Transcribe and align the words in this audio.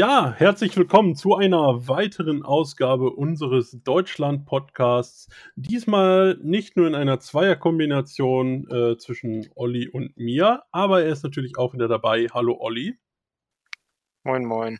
Ja, 0.00 0.32
herzlich 0.34 0.74
willkommen 0.78 1.14
zu 1.14 1.36
einer 1.36 1.86
weiteren 1.86 2.42
Ausgabe 2.42 3.10
unseres 3.10 3.72
Deutschland-Podcasts. 3.84 5.28
Diesmal 5.56 6.38
nicht 6.42 6.74
nur 6.78 6.86
in 6.86 6.94
einer 6.94 7.20
Zweierkombination 7.20 8.66
äh, 8.70 8.96
zwischen 8.96 9.50
Olli 9.56 9.90
und 9.90 10.16
mir, 10.16 10.62
aber 10.72 11.02
er 11.02 11.12
ist 11.12 11.22
natürlich 11.22 11.58
auch 11.58 11.74
wieder 11.74 11.86
dabei. 11.86 12.28
Hallo 12.32 12.56
Olli. 12.58 12.98
Moin, 14.24 14.46
moin. 14.46 14.78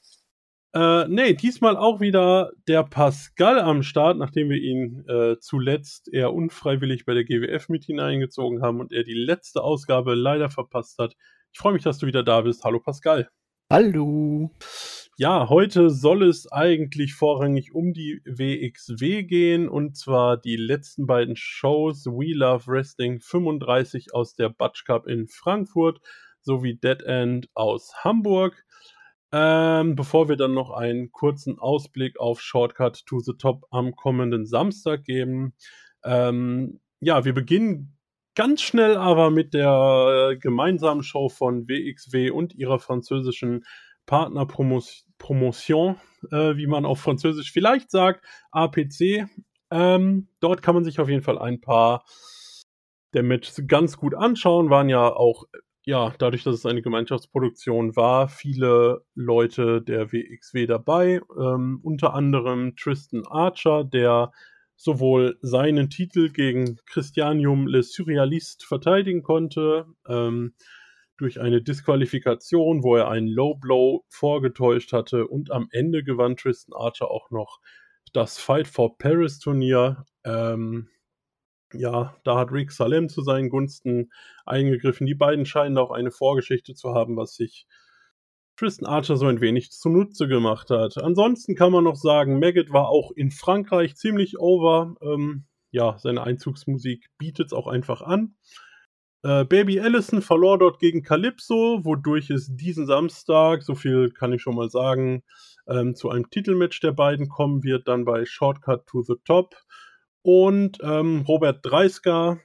Äh, 0.75 1.06
nee, 1.09 1.34
diesmal 1.34 1.77
auch 1.77 2.00
wieder 2.00 2.52
der 2.66 2.82
Pascal 2.82 3.61
am 3.61 3.82
Start, 3.82 4.16
nachdem 4.16 4.48
wir 4.48 4.57
ihn 4.57 5.05
äh, 5.07 5.37
zuletzt 5.39 6.09
eher 6.10 6.32
unfreiwillig 6.32 7.05
bei 7.05 7.12
der 7.12 7.24
GWF 7.24 7.68
mit 7.68 7.84
hineingezogen 7.84 8.62
haben 8.62 8.80
und 8.80 8.91
er 8.91 9.05
die 9.05 9.12
letzte 9.12 9.62
Ausgabe 9.62 10.15
leider 10.15 10.48
verpasst 10.48 10.96
hat. 10.98 11.15
Ich 11.52 11.59
freue 11.59 11.74
mich, 11.74 11.82
dass 11.82 11.98
du 11.98 12.07
wieder 12.07 12.23
da 12.23 12.41
bist. 12.41 12.65
Hallo 12.65 12.80
Pascal. 12.80 13.29
Hallo. 13.71 14.51
Ja, 15.23 15.51
heute 15.51 15.91
soll 15.91 16.23
es 16.23 16.51
eigentlich 16.51 17.12
vorrangig 17.12 17.74
um 17.74 17.92
die 17.92 18.23
WXW 18.24 19.24
gehen 19.24 19.69
und 19.69 19.95
zwar 19.95 20.38
die 20.38 20.56
letzten 20.56 21.06
beiden 21.06 21.37
Shows 21.37 22.06
We 22.06 22.33
Love 22.34 22.66
Wrestling 22.66 23.20
35 23.20 24.15
aus 24.15 24.34
der 24.34 24.48
Butch 24.48 24.84
Cup 24.84 25.06
in 25.06 25.29
Frankfurt 25.29 26.01
sowie 26.41 26.77
Dead 26.77 27.02
End 27.02 27.51
aus 27.52 27.93
Hamburg. 28.02 28.65
Ähm, 29.30 29.95
bevor 29.95 30.30
wir 30.30 30.37
dann 30.37 30.55
noch 30.55 30.70
einen 30.70 31.12
kurzen 31.12 31.59
Ausblick 31.59 32.18
auf 32.18 32.41
Shortcut 32.41 33.05
to 33.05 33.21
the 33.21 33.34
Top 33.38 33.66
am 33.71 33.95
kommenden 33.95 34.46
Samstag 34.46 35.05
geben. 35.05 35.52
Ähm, 36.02 36.80
ja, 37.01 37.27
wir 37.27 37.34
beginnen 37.34 37.98
ganz 38.35 38.63
schnell 38.63 38.96
aber 38.96 39.29
mit 39.29 39.52
der 39.52 40.30
äh, 40.30 40.38
gemeinsamen 40.38 41.02
Show 41.02 41.29
von 41.29 41.68
WXW 41.68 42.30
und 42.30 42.54
ihrer 42.54 42.79
französischen 42.79 43.66
Partnerpromotion, 44.07 45.10
äh, 46.30 46.57
wie 46.57 46.66
man 46.66 46.85
auf 46.85 47.01
Französisch 47.01 47.52
vielleicht 47.52 47.90
sagt, 47.90 48.24
APC. 48.51 49.29
Ähm, 49.71 50.29
dort 50.40 50.63
kann 50.63 50.74
man 50.74 50.85
sich 50.85 50.99
auf 50.99 51.09
jeden 51.09 51.23
Fall 51.23 51.38
ein 51.38 51.60
paar 51.60 52.04
der 53.15 53.23
Matches 53.23 53.63
ganz 53.66 53.96
gut 53.96 54.15
anschauen. 54.15 54.71
Waren 54.71 54.88
ja 54.88 55.09
auch, 55.09 55.45
ja, 55.85 56.13
dadurch, 56.18 56.45
dass 56.45 56.54
es 56.54 56.66
eine 56.66 56.82
Gemeinschaftsproduktion 56.82 57.96
war, 57.96 58.29
viele 58.29 59.04
Leute 59.15 59.82
der 59.82 60.13
WXW 60.13 60.66
dabei. 60.66 61.21
Ähm, 61.38 61.80
unter 61.82 62.15
anderem 62.15 62.74
Tristan 62.76 63.24
Archer, 63.26 63.85
der 63.85 64.32
sowohl 64.76 65.38
seinen 65.43 65.91
Titel 65.91 66.31
gegen 66.31 66.78
Christianium 66.87 67.66
Le 67.66 67.82
Surrealiste 67.82 68.66
verteidigen 68.66 69.22
konnte, 69.22 69.87
ähm, 70.09 70.54
durch 71.21 71.41
eine 71.41 71.62
Disqualifikation, 71.62 72.82
wo 72.82 72.97
er 72.97 73.09
einen 73.09 73.28
Low 73.28 73.54
Blow 73.54 74.04
vorgetäuscht 74.09 74.93
hatte 74.93 75.26
und 75.26 75.50
am 75.50 75.69
Ende 75.71 76.03
gewann 76.03 76.37
Tristan 76.37 76.75
Archer 76.75 77.10
auch 77.10 77.31
noch 77.31 77.60
das 78.12 78.38
Fight 78.38 78.66
for 78.66 78.97
Paris 78.99 79.38
Turnier. 79.38 80.04
Ähm, 80.25 80.88
ja, 81.72 82.16
da 82.25 82.38
hat 82.38 82.50
Rick 82.50 82.72
Salem 82.72 83.09
zu 83.09 83.22
seinen 83.22 83.48
Gunsten 83.48 84.10
eingegriffen. 84.44 85.06
Die 85.06 85.15
beiden 85.15 85.47
scheinen 85.47 85.78
auch 85.78 85.91
eine 85.91 86.10
Vorgeschichte 86.10 86.75
zu 86.75 86.94
haben, 86.94 87.16
was 87.16 87.34
sich 87.34 87.66
Tristan 88.56 88.88
Archer 88.88 89.16
so 89.16 89.26
ein 89.26 89.41
wenig 89.41 89.71
zunutze 89.71 90.26
gemacht 90.26 90.71
hat. 90.71 90.98
Ansonsten 90.98 91.54
kann 91.54 91.72
man 91.72 91.84
noch 91.84 91.97
sagen, 91.97 92.41
Maggot 92.41 92.72
war 92.72 92.88
auch 92.88 93.10
in 93.12 93.31
Frankreich 93.31 93.97
ziemlich 93.97 94.38
over. 94.38 94.97
Ähm, 95.00 95.47
ja, 95.71 95.97
seine 95.98 96.22
Einzugsmusik 96.25 97.06
bietet 97.16 97.47
es 97.47 97.53
auch 97.53 97.69
einfach 97.69 98.03
an. 98.03 98.34
Äh, 99.22 99.44
Baby 99.44 99.81
Allison 99.81 100.22
verlor 100.22 100.59
dort 100.59 100.78
gegen 100.78 101.03
Calypso, 101.03 101.81
wodurch 101.84 102.31
es 102.31 102.54
diesen 102.54 102.86
Samstag, 102.86 103.62
so 103.62 103.75
viel 103.75 104.10
kann 104.10 104.32
ich 104.32 104.42
schon 104.42 104.56
mal 104.56 104.70
sagen, 104.70 105.22
ähm, 105.69 105.94
zu 105.94 106.08
einem 106.10 106.31
Titelmatch 106.31 106.81
der 106.81 106.92
beiden 106.92 107.28
kommen 107.28 107.62
wird, 107.62 107.86
dann 107.88 108.04
bei 108.04 108.25
Shortcut 108.25 108.86
to 108.86 109.03
the 109.03 109.16
Top. 109.25 109.54
Und 110.22 110.78
ähm, 110.82 111.25
Robert 111.26 111.60
Dreisker 111.62 112.41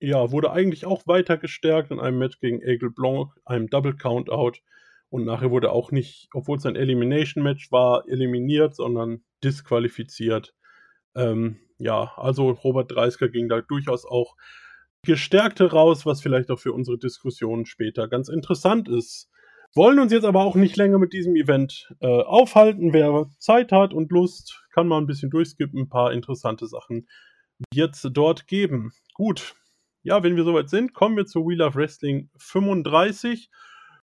ja, 0.00 0.30
wurde 0.30 0.50
eigentlich 0.50 0.84
auch 0.84 1.06
weiter 1.06 1.38
gestärkt 1.38 1.90
in 1.90 2.00
einem 2.00 2.18
Match 2.18 2.38
gegen 2.40 2.62
Aigle 2.62 2.90
Blanc, 2.90 3.30
einem 3.44 3.68
Double 3.68 3.96
Countout. 3.96 4.58
Und 5.08 5.24
nachher 5.24 5.50
wurde 5.50 5.70
auch 5.70 5.92
nicht, 5.92 6.28
obwohl 6.34 6.58
es 6.58 6.66
ein 6.66 6.76
Elimination-Match 6.76 7.70
war, 7.70 8.04
eliminiert, 8.08 8.74
sondern 8.74 9.22
disqualifiziert. 9.42 10.54
Ähm, 11.14 11.60
ja, 11.78 12.12
also 12.16 12.50
Robert 12.50 12.90
Dreisker 12.90 13.28
ging 13.28 13.48
da 13.48 13.60
durchaus 13.60 14.04
auch 14.04 14.36
gestärkt 15.04 15.60
heraus, 15.60 16.06
was 16.06 16.20
vielleicht 16.20 16.50
auch 16.50 16.58
für 16.58 16.72
unsere 16.72 16.98
Diskussion 16.98 17.66
später 17.66 18.08
ganz 18.08 18.28
interessant 18.28 18.88
ist. 18.88 19.30
Wollen 19.74 19.98
uns 19.98 20.12
jetzt 20.12 20.24
aber 20.24 20.44
auch 20.44 20.54
nicht 20.54 20.76
länger 20.76 20.98
mit 20.98 21.12
diesem 21.12 21.34
Event 21.34 21.92
äh, 22.00 22.06
aufhalten. 22.06 22.92
Wer 22.92 23.26
Zeit 23.38 23.72
hat 23.72 23.92
und 23.92 24.12
Lust, 24.12 24.64
kann 24.72 24.86
mal 24.86 24.98
ein 24.98 25.06
bisschen 25.06 25.30
durchskippen. 25.30 25.80
Ein 25.80 25.88
paar 25.88 26.12
interessante 26.12 26.66
Sachen 26.66 27.08
wird 27.72 27.98
dort 28.12 28.46
geben. 28.46 28.92
Gut. 29.14 29.54
Ja, 30.02 30.22
wenn 30.22 30.36
wir 30.36 30.44
soweit 30.44 30.68
sind, 30.68 30.92
kommen 30.92 31.16
wir 31.16 31.26
zu 31.26 31.46
Wheel 31.46 31.62
of 31.62 31.76
Wrestling 31.76 32.30
35. 32.36 33.50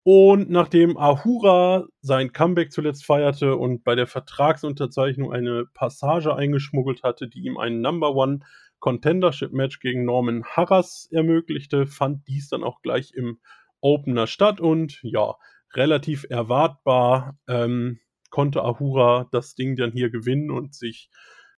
Und 0.03 0.49
nachdem 0.49 0.97
Ahura 0.97 1.87
sein 2.01 2.31
Comeback 2.31 2.71
zuletzt 2.71 3.05
feierte 3.05 3.55
und 3.55 3.83
bei 3.83 3.95
der 3.95 4.07
Vertragsunterzeichnung 4.07 5.33
eine 5.33 5.65
Passage 5.73 6.33
eingeschmuggelt 6.33 7.03
hatte, 7.03 7.27
die 7.27 7.41
ihm 7.41 7.57
ein 7.57 7.81
Number 7.81 8.15
One 8.15 8.39
Contendership 8.79 9.51
Match 9.51 9.79
gegen 9.79 10.05
Norman 10.05 10.43
Harras 10.43 11.07
ermöglichte, 11.11 11.87
fand 11.87 12.27
dies 12.27 12.49
dann 12.49 12.63
auch 12.63 12.81
gleich 12.81 13.13
im 13.13 13.39
Opener 13.81 14.27
statt 14.27 14.59
und 14.59 14.99
ja, 15.03 15.35
relativ 15.73 16.25
erwartbar 16.29 17.37
ähm, 17.47 17.99
konnte 18.29 18.63
Ahura 18.63 19.27
das 19.31 19.55
Ding 19.55 19.75
dann 19.75 19.91
hier 19.91 20.09
gewinnen 20.09 20.51
und 20.51 20.75
sich 20.75 21.09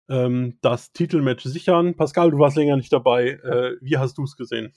ähm, 0.08 0.58
das 0.60 0.92
Titelmatch 0.92 1.44
sichern. 1.44 1.96
Pascal, 1.96 2.30
du 2.30 2.38
warst 2.38 2.56
länger 2.56 2.76
nicht 2.76 2.92
dabei. 2.92 3.30
Äh, 3.30 3.76
wie 3.80 3.98
hast 3.98 4.18
du 4.18 4.24
es 4.24 4.36
gesehen? 4.36 4.74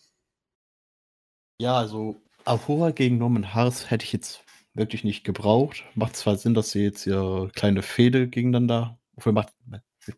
Ja, 1.60 1.78
also 1.78 2.22
Ahura 2.46 2.92
gegen 2.92 3.18
Norman 3.18 3.54
Harris 3.54 3.90
hätte 3.90 4.06
ich 4.06 4.14
jetzt 4.14 4.44
wirklich 4.74 5.04
nicht 5.04 5.24
gebraucht. 5.24 5.84
Macht 5.96 6.16
zwar 6.16 6.36
Sinn, 6.36 6.54
dass 6.54 6.72
sie 6.72 6.84
jetzt 6.84 7.06
ihre 7.06 7.50
kleine 7.54 7.82
Fehde 7.82 8.28
gegeneinander. 8.28 9.00
Wofür 9.14 9.32
macht, 9.32 9.54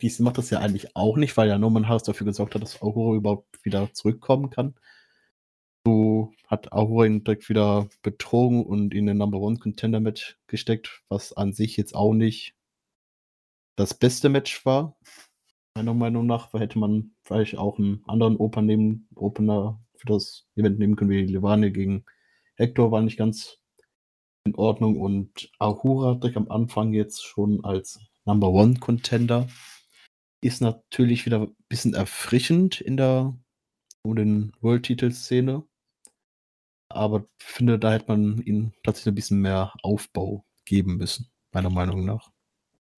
dies 0.01 0.19
macht 0.19 0.37
das 0.37 0.49
ja 0.49 0.59
eigentlich 0.59 0.95
auch 0.95 1.17
nicht, 1.17 1.35
weil 1.37 1.47
ja 1.49 1.57
Norman 1.57 1.87
Harris 1.87 2.03
dafür 2.03 2.25
gesorgt 2.25 2.55
hat, 2.55 2.61
dass 2.61 2.81
Ahura 2.81 3.15
überhaupt 3.15 3.63
wieder 3.63 3.93
zurückkommen 3.93 4.49
kann. 4.49 4.75
So 5.85 6.33
hat 6.47 6.73
Ahura 6.73 7.05
ihn 7.05 7.23
direkt 7.23 7.49
wieder 7.49 7.87
betrogen 8.01 8.65
und 8.65 8.93
in 8.93 9.05
den 9.05 9.17
Number 9.17 9.39
One 9.39 9.57
Contender 9.57 9.99
Match 9.99 10.37
gesteckt, 10.47 11.03
was 11.09 11.33
an 11.33 11.53
sich 11.53 11.77
jetzt 11.77 11.95
auch 11.95 12.13
nicht 12.13 12.55
das 13.75 13.93
beste 13.93 14.29
Match 14.29 14.65
war. 14.65 14.97
Meiner 15.75 15.93
Meinung 15.93 16.25
nach 16.25 16.53
hätte 16.53 16.79
man 16.79 17.11
vielleicht 17.23 17.57
auch 17.57 17.77
einen 17.77 18.03
anderen 18.07 18.37
Opener 18.37 18.65
nehmen, 18.65 19.07
Opener 19.15 19.79
für 19.95 20.07
das 20.07 20.47
Event 20.55 20.79
nehmen 20.79 20.95
können, 20.95 21.11
wie 21.11 21.25
Levane 21.25 21.71
gegen 21.71 22.05
Hector 22.55 22.91
war 22.91 23.01
nicht 23.01 23.17
ganz 23.17 23.59
in 24.45 24.55
Ordnung 24.55 24.99
und 24.99 25.51
Ahura 25.59 26.15
direkt 26.15 26.37
am 26.37 26.49
Anfang 26.49 26.93
jetzt 26.93 27.23
schon 27.23 27.65
als 27.65 27.99
Number 28.25 28.49
One 28.49 28.75
Contender 28.79 29.47
ist 30.45 30.61
natürlich 30.61 31.25
wieder 31.25 31.41
ein 31.41 31.55
bisschen 31.67 31.93
erfrischend 31.93 32.79
in 32.79 32.97
der 32.97 33.37
um 34.03 34.15
den 34.15 34.53
World-Titel-Szene. 34.61 35.67
Aber 36.89 37.27
finde, 37.41 37.79
da 37.79 37.93
hätte 37.93 38.05
man 38.07 38.41
ihnen 38.43 38.73
tatsächlich 38.83 39.11
ein 39.11 39.15
bisschen 39.15 39.41
mehr 39.41 39.73
Aufbau 39.81 40.45
geben 40.65 40.97
müssen, 40.97 41.31
meiner 41.51 41.71
Meinung 41.71 42.05
nach. 42.05 42.31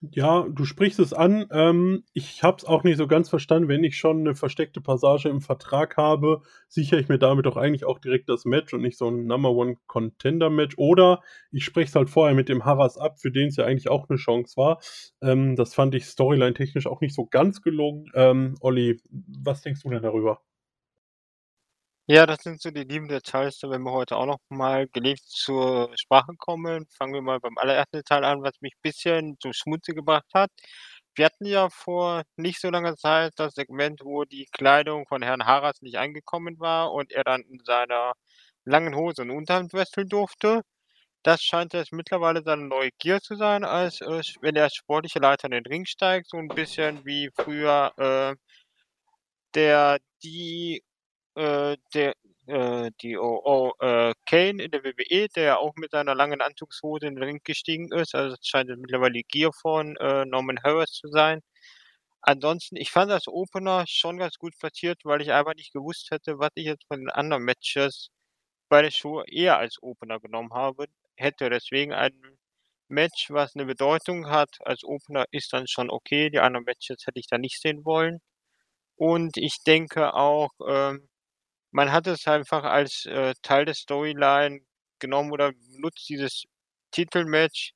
Ja, 0.01 0.45
du 0.47 0.63
sprichst 0.65 0.99
es 0.99 1.11
an. 1.11 1.47
Ähm, 1.51 2.03
ich 2.13 2.43
habe 2.43 2.57
es 2.57 2.65
auch 2.65 2.83
nicht 2.83 2.97
so 2.97 3.07
ganz 3.07 3.29
verstanden. 3.29 3.67
Wenn 3.67 3.83
ich 3.83 3.97
schon 3.97 4.19
eine 4.19 4.35
versteckte 4.35 4.79
Passage 4.79 5.27
im 5.27 5.41
Vertrag 5.41 5.97
habe, 5.97 6.41
sichere 6.67 6.99
ich 6.99 7.09
mir 7.09 7.17
damit 7.17 7.47
doch 7.47 7.57
eigentlich 7.57 7.83
auch 7.83 7.97
direkt 7.97 8.29
das 8.29 8.45
Match 8.45 8.73
und 8.75 8.81
nicht 8.81 8.97
so 8.97 9.09
ein 9.09 9.25
Number 9.25 9.49
One 9.51 9.77
Contender 9.87 10.51
Match. 10.51 10.75
Oder 10.77 11.21
ich 11.51 11.65
spreche 11.65 11.89
es 11.89 11.95
halt 11.95 12.11
vorher 12.11 12.35
mit 12.35 12.47
dem 12.47 12.63
Harras 12.63 12.97
ab, 12.99 13.19
für 13.19 13.31
den 13.31 13.47
es 13.47 13.55
ja 13.55 13.65
eigentlich 13.65 13.89
auch 13.89 14.07
eine 14.07 14.19
Chance 14.19 14.55
war. 14.55 14.79
Ähm, 15.21 15.55
das 15.55 15.73
fand 15.73 15.95
ich 15.95 16.05
storyline-technisch 16.05 16.85
auch 16.85 17.01
nicht 17.01 17.15
so 17.15 17.25
ganz 17.25 17.61
gelungen. 17.63 18.05
Ähm, 18.13 18.55
Olli, 18.61 19.01
was 19.09 19.63
denkst 19.63 19.81
du 19.81 19.89
denn 19.89 20.03
darüber? 20.03 20.41
Ja, 22.09 22.25
das 22.25 22.39
sind 22.43 22.61
so 22.61 22.71
die 22.71 22.83
lieben 22.85 23.09
Details, 23.09 23.59
da 23.59 23.69
werden 23.69 23.83
wir 23.83 23.91
heute 23.91 24.15
auch 24.15 24.25
noch 24.25 24.39
mal 24.47 24.87
gelegt 24.87 25.23
zur 25.27 25.91
Sprache 25.97 26.31
kommen. 26.37 26.85
Fangen 26.97 27.13
wir 27.13 27.21
mal 27.21 27.41
beim 27.41 27.57
allerersten 27.57 27.97
Detail 27.97 28.23
an, 28.23 28.41
was 28.43 28.53
mich 28.61 28.73
ein 28.75 28.81
bisschen 28.81 29.35
zum 29.41 29.51
Schmunzeln 29.51 29.97
gebracht 29.97 30.23
hat. 30.33 30.49
Wir 31.15 31.25
hatten 31.25 31.45
ja 31.45 31.69
vor 31.69 32.23
nicht 32.37 32.61
so 32.61 32.69
langer 32.69 32.95
Zeit 32.95 33.33
das 33.35 33.55
Segment, 33.55 33.99
wo 34.05 34.23
die 34.23 34.45
Kleidung 34.53 35.05
von 35.07 35.21
Herrn 35.21 35.45
Harras 35.45 35.81
nicht 35.81 35.97
angekommen 35.97 36.57
war 36.59 36.93
und 36.93 37.11
er 37.11 37.25
dann 37.25 37.41
in 37.41 37.59
seiner 37.65 38.13
langen 38.63 38.95
Hose 38.95 39.23
und 39.23 39.31
Unterhemd 39.31 39.73
wresteln 39.73 40.07
durfte. 40.07 40.61
Das 41.23 41.41
scheint 41.43 41.73
jetzt 41.73 41.93
mittlerweile 41.93 42.43
seine 42.43 42.63
neue 42.67 42.91
Gier 42.99 43.21
zu 43.21 43.35
sein, 43.35 43.63
als 43.65 44.01
äh, 44.01 44.21
wenn 44.41 44.55
er 44.55 44.65
als 44.65 44.75
sportlicher 44.75 45.19
Leiter 45.21 45.45
in 45.47 45.51
den 45.51 45.65
Ring 45.65 45.85
steigt, 45.85 46.29
so 46.29 46.37
ein 46.37 46.49
bisschen 46.49 47.05
wie 47.05 47.29
früher 47.35 47.93
äh, 47.97 48.35
der 49.55 49.99
die 50.23 50.81
äh, 51.37 51.77
der 51.93 52.15
äh, 52.47 52.91
die 53.01 53.17
oh, 53.17 53.73
äh, 53.79 54.13
Kane 54.25 54.63
in 54.63 54.71
der 54.71 54.83
WWE, 54.83 55.27
der 55.35 55.59
auch 55.59 55.75
mit 55.75 55.91
seiner 55.91 56.15
langen 56.15 56.41
Anzugshose 56.41 57.07
in 57.07 57.15
den 57.15 57.23
Ring 57.23 57.41
gestiegen 57.43 57.91
ist. 57.91 58.15
Also 58.15 58.35
das 58.35 58.47
scheint 58.47 58.69
mittlerweile 58.77 59.13
die 59.13 59.23
Gier 59.23 59.51
von 59.53 59.95
äh, 59.97 60.25
Norman 60.25 60.59
Harris 60.63 60.91
zu 60.91 61.09
sein. 61.09 61.41
Ansonsten, 62.21 62.77
ich 62.77 62.91
fand 62.91 63.11
das 63.11 63.27
Opener 63.27 63.85
schon 63.87 64.17
ganz 64.17 64.37
gut 64.37 64.53
platziert, 64.59 64.99
weil 65.05 65.21
ich 65.21 65.31
einfach 65.31 65.55
nicht 65.55 65.73
gewusst 65.73 66.11
hätte, 66.11 66.39
was 66.39 66.51
ich 66.55 66.65
jetzt 66.65 66.85
von 66.87 66.99
den 66.99 67.09
anderen 67.09 67.43
Matches 67.43 68.09
bei 68.69 68.81
der 68.81 68.91
Show 68.91 69.23
eher 69.23 69.57
als 69.59 69.77
Opener 69.81 70.19
genommen 70.19 70.53
habe. 70.53 70.87
Hätte 71.17 71.49
deswegen 71.49 71.93
ein 71.93 72.13
Match, 72.89 73.29
was 73.31 73.55
eine 73.55 73.65
Bedeutung 73.65 74.29
hat, 74.29 74.49
als 74.65 74.83
Opener 74.83 75.25
ist 75.31 75.53
dann 75.53 75.67
schon 75.67 75.89
okay. 75.89 76.29
Die 76.29 76.39
anderen 76.39 76.65
Matches 76.65 77.05
hätte 77.05 77.19
ich 77.19 77.27
da 77.27 77.37
nicht 77.37 77.61
sehen 77.61 77.85
wollen. 77.85 78.19
Und 78.97 79.37
ich 79.37 79.63
denke 79.65 80.13
auch, 80.15 80.51
ähm, 80.67 81.09
man 81.71 81.91
hat 81.91 82.07
es 82.07 82.27
einfach 82.27 82.63
als 82.63 83.05
äh, 83.05 83.33
Teil 83.43 83.65
der 83.65 83.75
Storyline 83.75 84.61
genommen 84.99 85.31
oder 85.31 85.53
nutzt 85.79 86.09
dieses 86.09 86.45
Titelmatch 86.91 87.73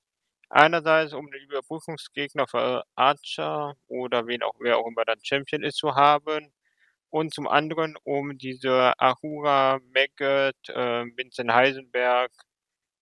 einerseits, 0.50 1.14
um 1.14 1.30
den 1.32 1.42
Überprüfungsgegner 1.44 2.48
für 2.48 2.84
Archer 2.96 3.76
oder 3.88 4.28
wen 4.28 4.44
auch 4.44 4.54
wer 4.60 4.78
auch 4.78 4.88
immer 4.88 5.06
dann 5.06 5.20
Champion 5.24 5.64
ist 5.64 5.78
zu 5.78 5.96
haben 5.96 6.52
und 7.10 7.34
zum 7.34 7.48
anderen, 7.48 7.96
um 8.04 8.38
diese 8.38 8.94
Ahura, 9.00 9.80
Maggot, 9.94 10.56
äh, 10.70 11.06
Vincent 11.18 11.52
Heisenberg, 11.54 12.32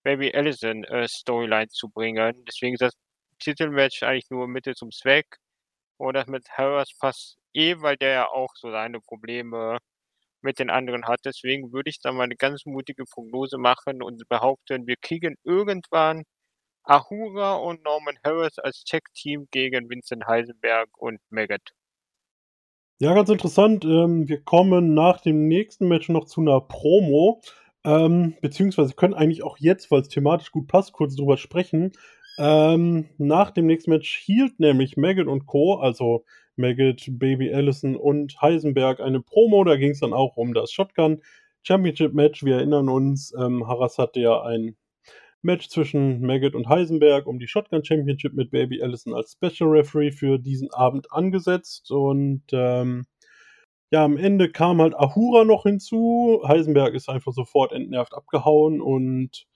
Baby 0.04 0.32
Allison 0.34 0.84
äh, 0.84 1.08
Storyline 1.08 1.68
zu 1.68 1.88
bringen. 1.90 2.44
Deswegen 2.46 2.74
ist 2.74 2.82
das 2.82 2.94
Titelmatch 3.40 4.02
eigentlich 4.02 4.30
nur 4.30 4.48
Mittel 4.48 4.74
zum 4.74 4.90
Zweck. 4.92 5.26
Und 5.98 6.14
das 6.14 6.26
mit 6.28 6.48
Harris 6.50 6.92
passt 6.98 7.38
eh, 7.54 7.76
weil 7.80 7.96
der 7.96 8.10
ja 8.10 8.28
auch 8.28 8.50
so 8.56 8.70
seine 8.70 9.00
Probleme 9.00 9.78
mit 10.42 10.58
den 10.58 10.70
anderen 10.70 11.06
hat. 11.06 11.20
Deswegen 11.24 11.72
würde 11.72 11.90
ich 11.90 12.00
da 12.00 12.12
mal 12.12 12.24
eine 12.24 12.36
ganz 12.36 12.66
mutige 12.66 13.04
Prognose 13.04 13.58
machen 13.58 14.02
und 14.02 14.22
behaupten, 14.28 14.86
wir 14.86 14.96
kriegen 15.00 15.36
irgendwann 15.44 16.24
Ahura 16.84 17.54
und 17.56 17.84
Norman 17.84 18.16
Harris 18.24 18.58
als 18.58 18.84
Tech-Team 18.84 19.48
gegen 19.50 19.88
Vincent 19.90 20.26
Heisenberg 20.26 20.88
und 20.96 21.20
Maggot. 21.30 21.72
Ja, 22.98 23.14
ganz 23.14 23.30
interessant. 23.30 23.84
Ähm, 23.84 24.28
wir 24.28 24.42
kommen 24.42 24.94
nach 24.94 25.20
dem 25.20 25.48
nächsten 25.48 25.88
Match 25.88 26.08
noch 26.08 26.26
zu 26.26 26.40
einer 26.40 26.60
Promo. 26.60 27.40
Ähm, 27.82 28.34
beziehungsweise 28.42 28.94
können 28.94 29.14
eigentlich 29.14 29.42
auch 29.42 29.56
jetzt, 29.58 29.90
weil 29.90 30.02
es 30.02 30.08
thematisch 30.08 30.50
gut 30.50 30.68
passt, 30.68 30.92
kurz 30.92 31.16
drüber 31.16 31.38
sprechen. 31.38 31.92
Ähm, 32.38 33.08
nach 33.16 33.50
dem 33.52 33.66
nächsten 33.66 33.90
Match 33.90 34.16
hielt 34.16 34.60
nämlich 34.60 34.96
Maggot 34.96 35.28
und 35.28 35.46
Co., 35.46 35.76
also 35.76 36.24
Maggot, 36.60 37.06
Baby 37.18 37.52
Allison 37.52 37.96
und 37.96 38.40
Heisenberg 38.40 39.00
eine 39.00 39.20
Promo. 39.20 39.64
Da 39.64 39.76
ging 39.76 39.90
es 39.92 40.00
dann 40.00 40.12
auch 40.12 40.36
um 40.36 40.54
das 40.54 40.72
Shotgun 40.72 41.22
Championship 41.62 42.14
Match. 42.14 42.44
Wir 42.44 42.56
erinnern 42.56 42.88
uns, 42.88 43.34
ähm, 43.38 43.66
Harras 43.66 43.98
hatte 43.98 44.20
ja 44.20 44.42
ein 44.42 44.76
Match 45.42 45.68
zwischen 45.68 46.20
Maggot 46.20 46.54
und 46.54 46.68
Heisenberg 46.68 47.26
um 47.26 47.38
die 47.38 47.48
Shotgun 47.48 47.84
Championship 47.84 48.34
mit 48.34 48.50
Baby 48.50 48.82
Allison 48.82 49.14
als 49.14 49.32
Special 49.32 49.70
Referee 49.70 50.12
für 50.12 50.38
diesen 50.38 50.70
Abend 50.72 51.12
angesetzt. 51.12 51.90
Und 51.90 52.42
ähm, 52.52 53.06
ja, 53.90 54.04
am 54.04 54.16
Ende 54.16 54.50
kam 54.50 54.80
halt 54.80 54.94
Ahura 54.94 55.44
noch 55.44 55.64
hinzu. 55.64 56.42
Heisenberg 56.46 56.94
ist 56.94 57.08
einfach 57.08 57.32
sofort 57.32 57.72
entnervt 57.72 58.14
abgehauen 58.14 58.80
und 58.80 59.46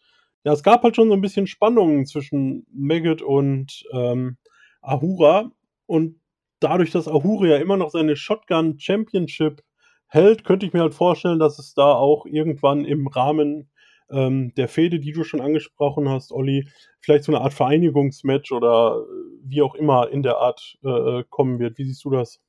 ja, 0.44 0.52
es 0.52 0.62
gab 0.62 0.82
halt 0.82 0.94
schon 0.94 1.08
so 1.08 1.14
ein 1.14 1.22
bisschen 1.22 1.46
Spannungen 1.46 2.04
zwischen 2.06 2.66
Maggot 2.70 3.22
und 3.22 3.84
ähm, 3.92 4.36
Ahura. 4.82 5.50
Und 5.86 6.20
dadurch, 6.64 6.90
dass 6.90 7.08
Ahura 7.08 7.46
ja 7.46 7.56
immer 7.56 7.76
noch 7.76 7.90
seine 7.90 8.16
Shotgun 8.16 8.78
Championship 8.78 9.62
hält, 10.08 10.44
könnte 10.44 10.66
ich 10.66 10.72
mir 10.72 10.80
halt 10.80 10.94
vorstellen, 10.94 11.38
dass 11.38 11.58
es 11.58 11.74
da 11.74 11.92
auch 11.92 12.26
irgendwann 12.26 12.84
im 12.84 13.06
Rahmen 13.06 13.70
ähm, 14.10 14.52
der 14.56 14.68
Fehde, 14.68 15.00
die 15.00 15.12
du 15.12 15.24
schon 15.24 15.40
angesprochen 15.40 16.08
hast, 16.08 16.32
Olli, 16.32 16.68
vielleicht 17.00 17.24
so 17.24 17.32
eine 17.32 17.42
Art 17.42 17.54
Vereinigungsmatch 17.54 18.52
oder 18.52 18.98
äh, 18.98 19.40
wie 19.44 19.62
auch 19.62 19.74
immer 19.74 20.08
in 20.10 20.22
der 20.22 20.38
Art 20.38 20.78
äh, 20.84 20.88
äh, 20.88 21.24
kommen 21.28 21.58
wird. 21.58 21.78
Wie 21.78 21.84
siehst 21.84 22.04
du 22.04 22.10
das? 22.10 22.40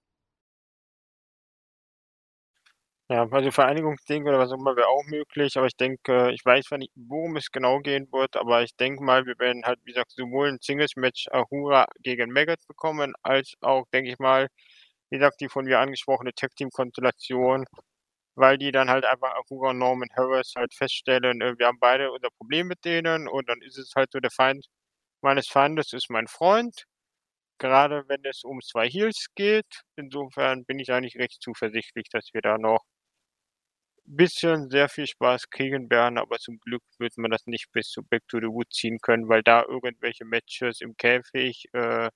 Ja, 3.09 3.27
also 3.29 3.51
Vereinigungsding 3.51 4.23
oder 4.27 4.39
was 4.39 4.49
auch 4.51 4.57
immer 4.57 4.75
wäre 4.75 4.87
auch 4.87 5.03
möglich, 5.05 5.55
aber 5.57 5.67
ich 5.67 5.75
denke, 5.77 6.31
ich 6.33 6.43
weiß 6.43 6.65
zwar 6.65 6.79
nicht, 6.79 6.91
worum 6.95 7.35
es 7.35 7.51
genau 7.51 7.79
gehen 7.79 8.07
wird, 8.11 8.35
aber 8.35 8.63
ich 8.63 8.75
denke 8.77 9.03
mal, 9.03 9.27
wir 9.27 9.37
werden 9.37 9.63
halt, 9.63 9.79
wie 9.83 9.91
gesagt, 9.91 10.11
sowohl 10.11 10.49
ein 10.49 10.57
Singles-Match 10.59 11.27
Ahura 11.31 11.85
gegen 12.01 12.31
Maggot 12.31 12.57
bekommen, 12.67 13.13
als 13.21 13.53
auch, 13.61 13.85
denke 13.93 14.09
ich 14.11 14.17
mal, 14.17 14.47
wie 15.11 15.17
gesagt, 15.19 15.39
die 15.41 15.49
von 15.49 15.65
mir 15.65 15.79
angesprochene 15.79 16.33
Tag-Team-Konstellation 16.33 17.65
weil 18.35 18.57
die 18.57 18.71
dann 18.71 18.89
halt 18.89 19.05
einfach 19.05 19.33
Aruga 19.35 19.71
und 19.71 19.79
Norman 19.79 20.09
Harris 20.17 20.53
halt 20.57 20.73
feststellen, 20.73 21.41
äh, 21.41 21.55
wir 21.59 21.67
haben 21.67 21.79
beide 21.79 22.11
unser 22.11 22.29
Problem 22.37 22.67
mit 22.67 22.85
denen 22.85 23.27
und 23.27 23.49
dann 23.49 23.61
ist 23.61 23.77
es 23.77 23.93
halt 23.95 24.11
so, 24.11 24.19
der 24.19 24.31
Feind 24.31 24.65
meines 25.21 25.47
Feindes 25.49 25.93
ist 25.93 26.09
mein 26.11 26.27
Freund. 26.27 26.85
Gerade 27.59 28.03
wenn 28.07 28.23
es 28.25 28.43
um 28.43 28.61
zwei 28.61 28.87
Heels 28.89 29.27
geht. 29.35 29.81
Insofern 29.97 30.65
bin 30.65 30.79
ich 30.79 30.91
eigentlich 30.91 31.15
recht 31.17 31.41
zuversichtlich, 31.41 32.07
dass 32.09 32.29
wir 32.33 32.41
da 32.41 32.57
noch 32.57 32.79
bisschen 34.05 34.69
sehr 34.69 34.89
viel 34.89 35.07
Spaß 35.07 35.49
kriegen 35.49 35.89
werden, 35.89 36.17
aber 36.17 36.37
zum 36.37 36.59
Glück 36.59 36.83
wird 36.99 37.17
man 37.17 37.31
das 37.31 37.45
nicht 37.47 37.71
bis 37.71 37.89
zu 37.89 38.03
Back 38.03 38.23
to 38.27 38.39
the 38.39 38.47
Wood 38.47 38.71
ziehen 38.71 38.99
können, 39.01 39.27
weil 39.29 39.43
da 39.43 39.63
irgendwelche 39.67 40.25
Matches 40.25 40.81
im 40.81 40.95
Käfig, 40.97 41.65
äh, 41.73 42.09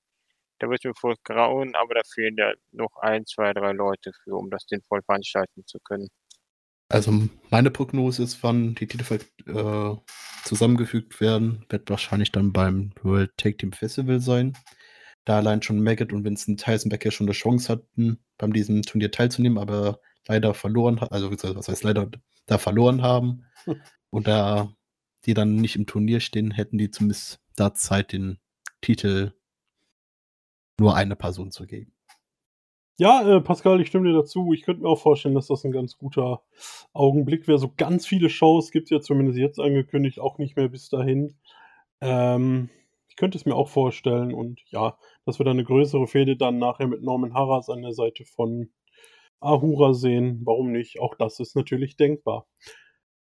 da 0.60 0.70
wird 0.70 0.84
mir 0.84 0.94
voll 0.96 1.16
grauen, 1.24 1.76
aber 1.76 1.96
da 1.96 2.02
fehlen 2.14 2.36
ja 2.38 2.54
noch 2.72 2.96
ein, 3.02 3.26
zwei, 3.26 3.54
drei 3.54 3.72
Leute 3.72 4.12
für, 4.24 4.36
um 4.36 4.50
das 4.50 4.66
sinnvoll 4.68 5.02
veranstalten 5.04 5.66
zu 5.66 5.80
können. 5.80 6.10
Also 6.90 7.12
meine 7.52 7.70
Prognose 7.70 8.24
ist, 8.24 8.42
wann 8.44 8.76
die 8.76 8.88
Titel 8.88 9.20
äh, 9.46 9.96
zusammengefügt 10.44 11.22
werden, 11.22 11.66
wird 11.70 11.90
wahrscheinlich 11.90 12.32
dann 12.32 12.52
beim 12.52 12.92
World 13.04 13.32
Tag 13.38 13.60
Team 13.60 13.72
Festival 13.72 14.20
sein. 14.20 14.58
Da 15.26 15.38
allein 15.38 15.62
schon 15.62 15.84
Maggot 15.84 16.12
und 16.12 16.24
Vincent 16.24 16.66
Heisenberg 16.66 17.06
ja 17.06 17.12
schon 17.12 17.28
eine 17.28 17.34
Chance 17.34 17.72
hatten, 17.72 18.20
beim 18.40 18.54
diesem 18.54 18.82
Turnier 18.82 19.12
teilzunehmen, 19.12 19.60
aber 19.60 20.00
leider 20.30 20.54
verloren 20.54 21.02
haben, 21.02 21.12
also 21.12 21.30
was 21.32 21.68
heißt 21.68 21.84
leider, 21.84 22.10
da 22.46 22.58
verloren 22.58 23.02
haben. 23.02 23.46
Und 24.12 24.28
da 24.28 24.74
die 25.26 25.34
dann 25.34 25.56
nicht 25.56 25.76
im 25.76 25.86
Turnier 25.86 26.20
stehen, 26.22 26.52
hätten 26.52 26.78
die 26.78 26.92
zumindest 26.92 27.42
da 27.56 27.74
Zeit, 27.74 28.14
den 28.14 28.40
Titel 28.82 29.34
nur 30.80 30.96
eine 30.96 31.16
Person 31.16 31.52
zu 31.52 31.68
geben. 31.68 31.94
Ja, 32.98 33.38
äh, 33.38 33.42
Pascal, 33.42 33.80
ich 33.82 33.88
stimme 33.88 34.10
dir 34.10 34.16
dazu. 34.16 34.54
Ich 34.54 34.64
könnte 34.64 34.82
mir 34.82 34.90
auch 34.90 35.00
vorstellen, 35.00 35.36
dass 35.36 35.48
das 35.48 35.64
ein 35.64 35.72
ganz 35.72 35.98
guter 35.98 36.42
Augenblick 36.94 37.48
wäre. 37.48 37.58
So 37.58 37.72
ganz 37.76 38.06
viele 38.06 38.30
Shows 38.30 38.72
gibt 38.72 38.86
es 38.86 38.90
ja 38.90 39.02
zumindest 39.02 39.38
jetzt 39.38 39.60
angekündigt, 39.60 40.20
auch 40.20 40.38
nicht 40.38 40.58
mehr 40.58 40.68
bis 40.68 40.90
dahin. 40.90 41.36
Ähm, 42.02 42.70
ich 43.08 43.16
könnte 43.16 43.38
es 43.38 43.46
mir 43.46 43.56
auch 43.56 43.70
vorstellen 43.70 44.34
und 44.34 44.62
ja, 44.70 44.98
dass 45.26 45.40
wir 45.40 45.44
dann 45.46 45.58
eine 45.58 45.66
größere 45.66 46.08
Fehde 46.08 46.38
dann 46.38 46.60
nachher 46.60 46.88
mit 46.88 47.02
Norman 47.02 47.34
Harras 47.34 47.70
an 47.70 47.82
der 47.82 47.94
Seite 47.94 48.26
von 48.26 48.70
Ahura 49.40 49.94
sehen. 49.94 50.42
Warum 50.44 50.72
nicht? 50.72 51.00
Auch 51.00 51.16
das 51.16 51.40
ist 51.40 51.56
natürlich 51.56 51.98
denkbar. 51.98 52.48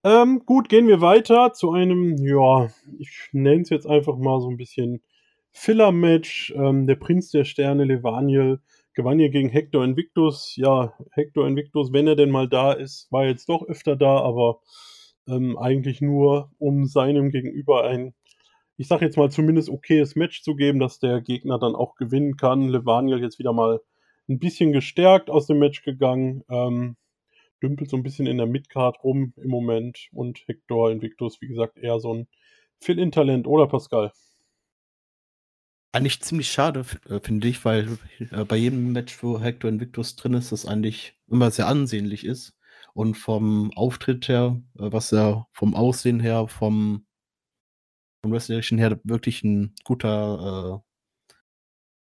Ähm, 0.05 0.43
gut, 0.47 0.69
gehen 0.69 0.87
wir 0.87 1.00
weiter 1.00 1.53
zu 1.53 1.73
einem, 1.73 2.17
ja, 2.19 2.69
ich 2.99 3.29
nenne 3.33 3.62
es 3.62 3.71
jetzt 3.71 3.87
einfach 3.87 4.17
mal 4.17 4.41
so 4.41 4.49
ein 4.49 4.57
bisschen 4.57 5.03
Filler-Match. 5.50 6.55
Ähm, 6.57 6.87
der 6.87 6.95
Prinz 6.95 7.31
der 7.31 7.45
Sterne, 7.45 7.85
Levaniel, 7.85 8.61
gewann 8.95 9.19
hier 9.19 9.31
gegen 9.31 9.49
Hector 9.49 9.85
Invictus. 9.85 10.55
Ja, 10.57 10.95
Hector 11.12 11.47
Invictus, 11.47 11.93
wenn 11.93 12.07
er 12.07 12.17
denn 12.17 12.31
mal 12.31 12.49
da 12.49 12.73
ist, 12.73 13.11
war 13.11 13.27
jetzt 13.27 13.49
doch 13.49 13.67
öfter 13.67 13.97
da, 13.97 14.19
aber 14.21 14.61
ähm, 15.29 15.59
eigentlich 15.59 16.00
nur, 16.00 16.50
um 16.59 16.87
seinem 16.87 17.31
Gegenüber 17.31 17.85
ein, 17.85 18.15
ich 18.77 18.88
sag 18.88 19.03
jetzt 19.03 19.17
mal 19.17 19.31
zumindest 19.31 19.69
okayes 19.69 20.17
Match 20.17 20.43
zu 20.43 20.55
geben, 20.55 20.79
dass 20.79 21.00
der 21.00 21.21
Gegner 21.21 21.59
dann 21.59 21.75
auch 21.75 21.97
gewinnen 21.97 22.37
kann. 22.37 22.69
Levaniel 22.69 23.21
jetzt 23.21 23.38
wieder 23.38 23.53
mal 23.53 23.81
ein 24.28 24.38
bisschen 24.38 24.73
gestärkt 24.73 25.30
aus 25.30 25.47
dem 25.47 25.58
Match 25.58 25.82
gegangen. 25.82 26.44
Ähm, 26.49 26.97
dümpelt 27.62 27.90
so 27.90 27.97
ein 27.97 28.02
bisschen 28.02 28.26
in 28.26 28.38
der 28.38 28.47
Midcard 28.47 29.02
rum 29.02 29.32
im 29.37 29.50
Moment 29.50 30.08
und 30.12 30.38
Hector 30.47 30.90
Invictus, 30.90 31.40
wie 31.40 31.49
gesagt, 31.49 31.78
eher 31.78 31.99
so 32.00 32.14
ein 32.14 32.28
Fill-In-Talent, 32.80 33.47
oder 33.47 33.66
Pascal? 33.66 34.12
Eigentlich 35.92 36.20
ziemlich 36.20 36.50
schade, 36.50 36.85
äh, 37.08 37.18
finde 37.20 37.49
ich, 37.49 37.64
weil 37.64 37.99
äh, 38.30 38.44
bei 38.44 38.56
jedem 38.56 38.92
Match, 38.92 39.23
wo 39.23 39.40
Hector 39.40 39.70
Invictus 39.70 40.16
drin 40.16 40.35
ist, 40.35 40.52
das 40.52 40.66
eigentlich 40.66 41.14
immer 41.28 41.50
sehr 41.50 41.66
ansehnlich 41.66 42.25
ist. 42.25 42.54
Und 42.94 43.14
vom 43.14 43.73
Auftritt 43.75 44.28
her, 44.28 44.61
äh, 44.78 44.92
was 44.92 45.12
er 45.12 45.49
vom 45.52 45.75
Aussehen 45.75 46.20
her, 46.20 46.47
vom, 46.47 47.06
vom 48.23 48.32
Wrestlerischen 48.32 48.78
her 48.78 49.00
wirklich 49.02 49.42
ein 49.42 49.75
guter 49.85 50.85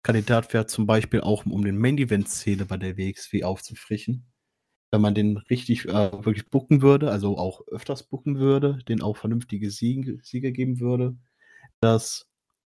Kandidat 0.06 0.54
wäre, 0.54 0.68
zum 0.68 0.86
Beispiel 0.86 1.22
auch 1.22 1.48
um 1.48 1.66
den 1.66 1.80
Main 1.80 1.98
Event-Szene 1.98 2.66
bei 2.66 2.78
der 2.78 2.96
WXW 2.96 3.44
aufzufrischen. 3.44 4.32
Wenn 4.92 5.02
man 5.02 5.16
den 5.16 5.38
richtig 5.38 5.86
äh, 5.86 6.12
wirklich 6.24 6.50
bucken 6.52 6.84
würde, 6.84 7.10
also 7.10 7.40
auch 7.40 7.68
öfters 7.68 8.04
bucken 8.04 8.38
würde, 8.38 8.78
den 8.88 9.02
auch 9.02 9.18
vernünftige 9.18 9.72
Siege, 9.72 10.20
Siege 10.22 10.52
geben 10.52 10.80
würde, 10.80 11.18
dass 11.82 12.28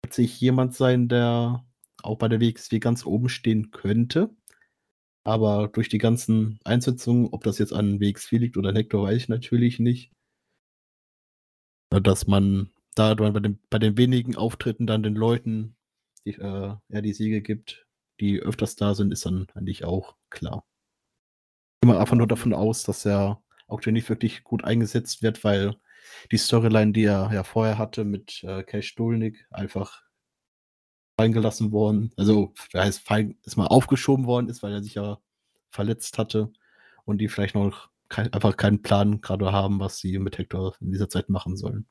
sich 0.10 0.42
jemand 0.42 0.74
sein, 0.74 1.10
der 1.10 1.64
auch 2.02 2.18
bei 2.18 2.28
der 2.28 2.42
WXW 2.42 2.80
ganz 2.80 3.06
oben 3.06 3.30
stehen 3.30 3.70
könnte. 3.70 4.36
Aber 5.24 5.68
durch 5.68 5.90
die 5.90 6.00
ganzen 6.00 6.60
Einsetzungen, 6.64 7.28
ob 7.32 7.44
das 7.44 7.60
jetzt 7.60 7.74
an 7.74 8.00
WX4 8.00 8.40
liegt 8.40 8.58
oder 8.58 8.70
an 8.70 8.76
Hector, 8.76 9.04
weiß 9.04 9.16
ich 9.16 9.30
natürlich 9.30 9.78
nicht. 9.78 10.12
Dass 11.92 12.26
man 12.26 12.72
da 12.96 13.14
bei 13.14 13.30
den, 13.30 13.60
bei 13.70 13.78
den 13.78 13.96
wenigen 13.96 14.36
Auftritten 14.36 14.88
dann 14.88 15.04
den 15.04 15.16
Leuten 15.16 15.77
die, 16.28 16.42
äh, 16.42 16.76
ja, 16.90 17.02
die 17.02 17.14
Siege 17.14 17.42
gibt, 17.42 17.88
die 18.20 18.40
öfters 18.40 18.76
da 18.76 18.94
sind, 18.94 19.12
ist 19.12 19.26
dann 19.26 19.48
eigentlich 19.54 19.86
auch 19.86 20.16
klar. 20.30 20.66
Ich 21.82 21.90
gehe 21.90 22.00
einfach 22.00 22.16
nur 22.16 22.28
davon 22.28 22.54
aus, 22.54 22.84
dass 22.84 23.06
er 23.06 23.42
auch 23.68 23.86
nicht 23.86 24.10
wirklich 24.10 24.44
gut 24.44 24.64
eingesetzt 24.64 25.22
wird, 25.22 25.44
weil 25.44 25.76
die 26.32 26.38
Storyline, 26.38 26.94
die 26.94 27.04
er 27.04 27.32
ja 27.34 27.44
vorher 27.44 27.78
hatte 27.78 28.04
mit 28.04 28.44
äh, 28.44 28.64
Cash 28.64 28.96
Dolnik, 28.96 29.46
einfach 29.52 30.04
fallen 31.20 31.34
gelassen 31.34 31.72
worden. 31.72 32.12
Also, 32.18 32.54
da 32.72 32.84
heißt, 32.84 33.02
fallen, 33.02 33.38
ist 33.44 33.58
mal 33.58 33.68
aufgeschoben 33.68 34.26
worden 34.26 34.50
ist, 34.50 34.64
weil 34.64 34.74
er 34.74 34.84
sich 34.84 34.96
ja 34.96 35.20
verletzt 35.70 36.18
hatte 36.18 36.52
und 37.06 37.20
die 37.20 37.28
vielleicht 37.28 37.56
noch 37.56 37.90
kein, 38.10 38.32
einfach 38.34 38.56
keinen 38.56 38.82
Plan 38.82 39.22
gerade 39.22 39.52
haben, 39.52 39.80
was 39.80 40.00
sie 40.00 40.18
mit 40.20 40.38
Hector 40.38 40.76
in 40.80 40.92
dieser 40.92 41.10
Zeit 41.10 41.30
machen 41.30 41.58
sollen. 41.58 41.88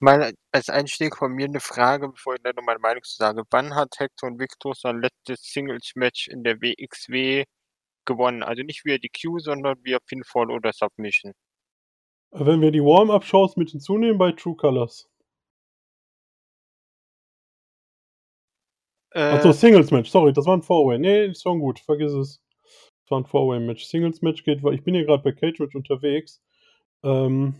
Mal 0.00 0.34
als 0.52 0.68
Einstieg 0.68 1.16
von 1.16 1.32
mir 1.32 1.46
eine 1.46 1.60
Frage, 1.60 2.08
bevor 2.08 2.34
ich 2.34 2.42
dann 2.42 2.54
noch 2.56 2.64
meine 2.64 2.80
Meinung 2.80 3.02
zu 3.02 3.16
sage. 3.16 3.42
Wann 3.50 3.74
hat 3.74 3.98
Hector 3.98 4.28
und 4.28 4.38
Victor 4.38 4.74
sein 4.74 5.00
letztes 5.00 5.42
Singles-Match 5.52 6.28
in 6.28 6.42
der 6.42 6.60
WXW 6.60 7.44
gewonnen? 8.04 8.42
Also 8.42 8.62
nicht 8.62 8.84
via 8.84 8.98
DQ, 8.98 9.38
sondern 9.38 9.76
via 9.82 9.98
Pinfall 10.06 10.50
oder 10.50 10.72
Submission. 10.72 11.32
Wenn 12.32 12.60
wir 12.60 12.72
die 12.72 12.82
Warm-Up-Shows 12.82 13.56
mit 13.56 13.70
hinzunehmen 13.70 14.18
bei 14.18 14.32
True 14.32 14.56
Colors. 14.56 15.08
Äh, 19.14 19.20
Achso, 19.20 19.52
Singles-Match, 19.52 20.10
sorry, 20.10 20.32
das 20.32 20.44
war 20.44 20.56
ein 20.56 20.62
Four-Way. 20.62 20.98
Nee, 20.98 21.26
ist 21.26 21.42
schon 21.42 21.60
gut, 21.60 21.78
vergiss 21.78 22.12
es. 22.12 22.40
Das 23.04 23.10
war 23.12 23.20
ein 23.20 23.26
Four-Way-Match. 23.26 23.84
Singles-Match 23.84 24.42
geht, 24.42 24.64
weil 24.64 24.74
ich 24.74 24.82
bin 24.82 24.94
hier 24.94 25.04
gerade 25.04 25.22
bei 25.22 25.30
Cage 25.30 25.60
Match 25.60 25.76
unterwegs. 25.76 26.42
Ähm, 27.04 27.54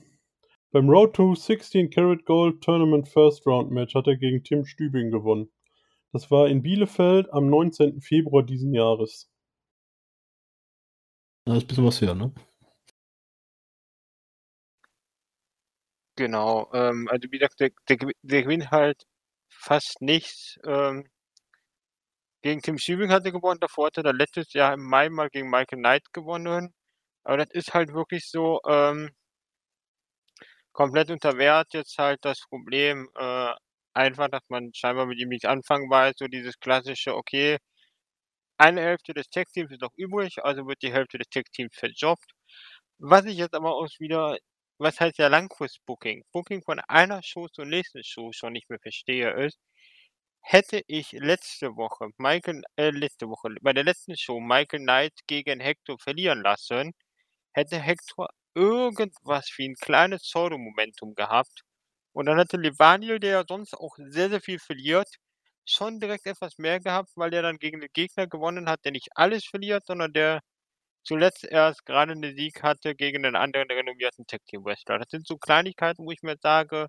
beim 0.75 0.91
Road 0.91 1.15
to 1.15 1.37
16 1.37 1.89
Karat 1.91 2.25
Gold 2.25 2.61
Tournament 2.61 3.09
First 3.09 3.47
Round 3.47 3.71
Match 3.71 3.95
hat 3.95 4.09
er 4.09 4.17
gegen 4.17 4.43
Tim 4.43 4.67
Stübing 4.67 5.13
gewonnen. 5.13 5.49
Das 6.13 6.33
war 6.33 6.49
in 6.49 6.63
Bielefeld 6.63 7.33
am 7.33 7.49
19. 7.49 8.01
Februar 8.01 8.43
diesen 8.43 8.75
Jahres. 8.75 9.31
Da 11.47 11.57
ist 11.57 11.63
ein 11.63 11.67
bisschen 11.69 11.87
was 11.87 12.01
her, 12.01 12.17
ne? 12.17 12.35
Genau, 16.17 16.69
ähm, 16.73 17.07
also 17.09 17.31
wie 17.31 17.39
gesagt, 17.39 17.61
der, 17.61 17.71
der, 17.89 18.11
der 18.23 18.43
gewinnt 18.43 18.73
halt 18.73 19.05
fast 19.49 20.03
nichts. 20.03 20.59
Ähm, 20.65 21.09
gegen 22.43 22.63
Tim 22.63 22.79
Stübing 22.79 23.11
hat 23.11 23.25
er 23.25 23.31
gewonnen, 23.31 23.61
davor 23.61 23.87
hat 23.87 23.99
er 23.99 24.13
letztes 24.13 24.53
Jahr 24.53 24.75
im 24.75 24.83
Mai 24.83 25.09
mal 25.09 25.29
gegen 25.31 25.51
Michael 25.51 25.79
Knight 25.79 26.13
gewonnen. 26.13 26.75
Aber 27.23 27.37
das 27.37 27.51
ist 27.53 27.75
halt 27.75 27.95
wirklich 27.95 28.29
so, 28.29 28.61
ähm, 28.67 29.11
komplett 30.75 31.11
unter 31.11 31.39
Wert 31.39 31.75
jetzt 31.75 31.99
halt 31.99 32.21
das 32.25 32.41
Problem, 32.51 33.09
äh, 33.17 33.55
einfach, 33.95 34.29
dass 34.31 34.43
man 34.49 34.73
scheinbar 34.75 35.07
mit 35.07 35.19
ihm 35.21 35.31
nicht 35.31 35.47
anfangen 35.47 35.91
weiß, 35.91 36.17
so 36.19 36.27
dieses 36.29 36.59
klassische, 36.61 37.17
okay, 37.17 37.59
eine 38.59 38.81
Hälfte 38.83 39.15
des 39.15 39.29
Tech-Teams 39.31 39.71
ist 39.73 39.83
noch 39.83 39.95
übrig, 39.97 40.45
also 40.45 40.67
wird 40.67 40.83
die 40.83 40.93
Hälfte 40.93 41.19
des 41.19 41.29
Tech-Teams 41.29 41.75
verjobbt. 41.77 42.33
Was 42.99 43.25
ich 43.27 43.37
jetzt 43.39 43.55
aber 43.55 43.75
auch 43.77 43.89
wieder, 44.01 44.37
was 44.79 45.01
heißt 45.01 45.19
ja 45.19 45.29
Langfrist-Booking? 45.29 46.25
Booking 46.33 46.63
von 46.63 46.81
einer 46.89 47.23
Show 47.23 47.49
zur 47.49 47.67
nächsten 47.67 48.03
Show 48.05 48.33
schon 48.33 48.53
nicht 48.55 48.71
mehr 48.71 48.81
verstehe, 48.81 49.31
ist, 49.47 49.59
hätte 50.43 50.83
ich 50.89 51.13
letzte 51.13 51.77
Woche, 51.77 52.09
Michael, 52.19 52.63
äh, 52.77 52.91
letzte 52.91 53.29
Woche, 53.29 53.51
bei 53.63 53.73
der 53.73 53.85
letzten 53.85 54.17
Show 54.17 54.41
Michael 54.41 54.81
Knight 54.81 55.15
gegen 55.27 55.61
Hector 55.61 55.99
verlieren 55.99 56.43
lassen, 56.43 56.93
hätte 57.55 57.79
Hector 57.81 58.29
irgendwas 58.55 59.51
wie 59.57 59.69
ein 59.69 59.75
kleines 59.77 60.23
Pseudo-Momentum 60.23 61.15
gehabt. 61.15 61.63
Und 62.13 62.27
dann 62.27 62.39
hatte 62.39 62.57
Levaniel, 62.57 63.19
der 63.21 63.33
ja 63.33 63.45
sonst 63.49 63.75
auch 63.75 63.97
sehr, 63.99 64.31
sehr 64.31 64.41
viel 64.41 64.59
verliert, 64.59 65.09
schon 65.67 66.01
direkt 66.01 66.27
etwas 66.27 66.59
mehr 66.59 66.81
gehabt, 66.81 67.11
weil 67.17 67.33
er 67.35 67.43
dann 67.43 67.59
gegen 67.59 67.81
den 67.81 67.91
Gegner 67.93 68.27
gewonnen 68.27 68.69
hat, 68.69 68.85
der 68.85 68.93
nicht 68.93 69.09
alles 69.17 69.45
verliert, 69.47 69.87
sondern 69.87 70.13
der 70.13 70.41
zuletzt 71.05 71.45
erst 71.45 71.87
gerade 71.87 72.13
einen 72.13 72.37
Sieg 72.37 72.63
hatte 72.63 72.95
gegen 72.95 73.25
einen 73.25 73.37
anderen 73.37 73.71
renommierten 73.71 74.27
Tag 74.27 74.45
Team 74.47 74.65
Wrestler. 74.65 74.99
Das 74.99 75.09
sind 75.11 75.27
so 75.27 75.39
Kleinigkeiten, 75.39 76.05
wo 76.07 76.11
ich 76.13 76.23
mir 76.23 76.37
sage, 76.43 76.89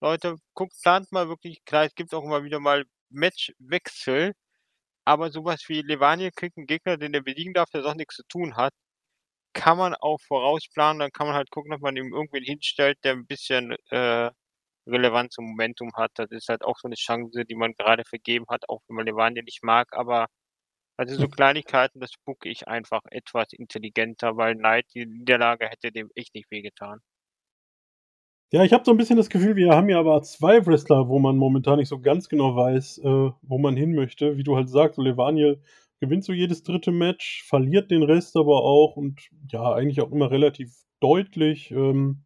Leute, 0.00 0.36
guckt, 0.54 0.74
plant 0.82 1.12
mal 1.12 1.28
wirklich, 1.28 1.64
klar, 1.64 1.84
es 1.84 1.94
gibt 1.94 2.14
auch 2.14 2.24
immer 2.24 2.44
wieder 2.44 2.60
mal 2.60 2.84
Matchwechsel, 3.10 4.32
aber 5.04 5.30
sowas 5.32 5.64
wie 5.68 5.82
Levaniel 5.82 6.32
kriegt 6.32 6.56
einen 6.58 6.66
Gegner, 6.66 6.96
den 6.98 7.14
er 7.14 7.22
besiegen 7.22 7.54
darf, 7.54 7.70
der 7.70 7.82
sonst 7.82 7.96
nichts 7.98 8.16
zu 8.16 8.24
tun 8.28 8.56
hat, 8.56 8.72
kann 9.52 9.78
man 9.78 9.94
auch 9.94 10.20
vorausplanen, 10.20 11.00
dann 11.00 11.12
kann 11.12 11.26
man 11.26 11.36
halt 11.36 11.50
gucken, 11.50 11.72
ob 11.72 11.80
man 11.80 11.96
ihm 11.96 12.12
irgendwen 12.12 12.44
hinstellt, 12.44 12.98
der 13.04 13.12
ein 13.14 13.26
bisschen 13.26 13.76
äh, 13.90 14.30
Relevanz 14.86 15.38
und 15.38 15.46
Momentum 15.46 15.92
hat. 15.94 16.12
Das 16.14 16.30
ist 16.30 16.48
halt 16.48 16.64
auch 16.64 16.78
so 16.78 16.88
eine 16.88 16.96
Chance, 16.96 17.44
die 17.44 17.54
man 17.54 17.74
gerade 17.74 18.04
vergeben 18.04 18.46
hat, 18.48 18.68
auch 18.68 18.80
wenn 18.88 18.96
man 18.96 19.06
Levante 19.06 19.42
nicht 19.42 19.62
mag, 19.62 19.88
aber 19.92 20.26
also 20.96 21.16
so 21.16 21.24
hm. 21.24 21.30
Kleinigkeiten, 21.30 22.00
das 22.00 22.12
spucke 22.12 22.48
ich 22.48 22.68
einfach 22.68 23.00
etwas 23.10 23.52
intelligenter, 23.52 24.36
weil 24.36 24.54
Knight 24.54 24.86
die 24.94 25.06
Niederlage 25.06 25.66
hätte 25.66 25.92
dem 25.92 26.10
echt 26.14 26.34
nicht 26.34 26.50
wehgetan. 26.50 27.00
Ja, 28.52 28.64
ich 28.64 28.72
habe 28.72 28.84
so 28.84 28.90
ein 28.90 28.96
bisschen 28.96 29.16
das 29.16 29.30
Gefühl, 29.30 29.56
wir 29.56 29.70
haben 29.70 29.88
ja 29.88 29.98
aber 30.00 30.22
zwei 30.22 30.66
Wrestler, 30.66 31.08
wo 31.08 31.18
man 31.18 31.36
momentan 31.36 31.78
nicht 31.78 31.88
so 31.88 32.00
ganz 32.00 32.28
genau 32.28 32.56
weiß, 32.56 32.98
äh, 32.98 33.30
wo 33.40 33.58
man 33.58 33.76
hin 33.76 33.94
möchte. 33.94 34.36
Wie 34.36 34.42
du 34.42 34.56
halt 34.56 34.68
sagst, 34.68 34.96
so 34.96 35.02
Levaniel 35.02 35.62
gewinnt 36.00 36.24
so 36.24 36.32
jedes 36.32 36.62
dritte 36.62 36.92
Match, 36.92 37.44
verliert 37.46 37.90
den 37.90 38.02
Rest 38.02 38.36
aber 38.36 38.64
auch 38.64 38.96
und 38.96 39.20
ja, 39.50 39.72
eigentlich 39.72 40.00
auch 40.00 40.10
immer 40.10 40.30
relativ 40.30 40.72
deutlich. 41.00 41.70
Ähm, 41.70 42.24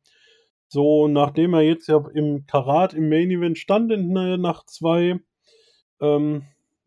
so, 0.69 1.09
nachdem 1.09 1.55
er 1.55 1.63
jetzt 1.63 1.89
ja 1.89 2.03
im 2.15 2.47
Karat 2.47 2.95
im 2.95 3.09
Main 3.09 3.31
Event 3.31 3.59
stand 3.59 3.93
in 3.93 4.17
äh, 4.17 4.37
Nacht 4.37 4.71
2, 4.71 5.21
ähm, 6.01 6.45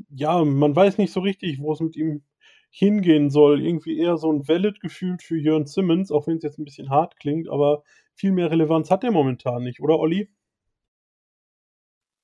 ja, 0.10 0.44
man 0.44 0.76
weiß 0.76 0.98
nicht 0.98 1.12
so 1.12 1.20
richtig, 1.20 1.60
wo 1.60 1.74
es 1.74 1.80
mit 1.80 1.96
ihm 1.96 2.24
hingehen 2.70 3.30
soll. 3.30 3.62
Irgendwie 3.62 3.98
eher 3.98 4.18
so 4.18 4.32
ein 4.32 4.48
Valid 4.48 4.80
gefühlt 4.80 5.24
für 5.24 5.38
Jörn 5.38 5.66
Simmons, 5.66 6.12
auch 6.12 6.28
wenn 6.28 6.38
es 6.38 6.44
jetzt 6.44 6.60
ein 6.60 6.66
bisschen 6.66 6.90
hart 6.90 7.18
klingt, 7.20 7.50
aber 7.50 7.84
viel 8.16 8.32
mehr 8.32 8.52
Relevanz 8.52 8.92
hat 8.92 9.04
er 9.04 9.12
momentan 9.12 9.64
nicht, 9.64 9.80
oder 9.80 10.00
Olli? 10.00 10.30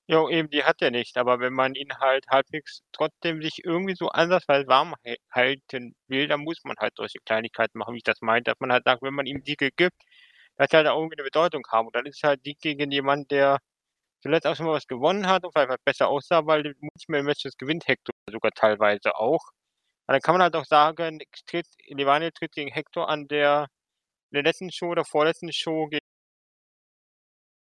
Ja, 0.09 0.27
eben, 0.29 0.49
die 0.49 0.63
hat 0.65 0.81
er 0.81 0.91
nicht. 0.91 1.17
Aber 1.17 1.39
wenn 1.39 1.53
man 1.53 1.75
ihn 1.75 1.93
halt 1.99 2.25
halbwegs 2.29 2.81
trotzdem 2.91 3.41
sich 3.41 3.63
irgendwie 3.63 3.95
so 3.95 4.09
ansatzweise 4.09 4.67
warm 4.67 4.95
halten 5.31 5.95
will, 6.07 6.27
dann 6.27 6.41
muss 6.41 6.57
man 6.65 6.75
halt 6.77 6.93
solche 6.97 7.19
Kleinigkeiten 7.25 7.77
machen, 7.77 7.93
wie 7.93 7.97
ich 7.99 8.03
das 8.03 8.19
meinte. 8.21 8.51
Dass 8.51 8.59
man 8.59 8.71
halt 8.73 8.83
sagt, 8.83 9.01
wenn 9.01 9.13
man 9.13 9.25
ihm 9.25 9.41
Siege 9.45 9.71
gibt, 9.71 9.95
dass 10.57 10.71
er 10.71 10.79
halt 10.79 10.87
auch 10.87 10.97
irgendwie 10.99 11.15
eine 11.17 11.23
Bedeutung 11.23 11.63
haben. 11.71 11.87
Und 11.87 11.95
dann 11.95 12.05
ist 12.05 12.21
halt 12.23 12.43
Sieg 12.43 12.59
gegen 12.59 12.91
jemanden, 12.91 13.27
der 13.29 13.59
zuletzt 14.21 14.47
auch 14.47 14.55
schon 14.55 14.67
mal 14.67 14.73
was 14.73 14.87
gewonnen 14.87 15.27
hat 15.27 15.45
und 15.45 15.53
vielleicht 15.53 15.69
was 15.71 15.79
besser 15.85 16.09
aussah, 16.09 16.45
weil 16.47 16.63
Multiple-Matches 16.81 17.57
gewinnt 17.57 17.87
Hector 17.87 18.13
sogar 18.31 18.51
teilweise 18.53 19.15
auch. 19.17 19.41
Und 20.07 20.13
dann 20.13 20.21
kann 20.21 20.35
man 20.35 20.43
halt 20.43 20.55
auch 20.55 20.65
sagen, 20.65 21.19
tritt, 21.47 21.67
Levane 21.87 22.33
tritt 22.33 22.53
gegen 22.53 22.71
Hector 22.71 23.09
an 23.09 23.27
der, 23.29 23.67
der 24.33 24.43
letzten 24.43 24.71
Show 24.71 24.87
oder 24.89 25.05
vorletzten 25.05 25.53
Show 25.53 25.87
gegen 25.87 25.99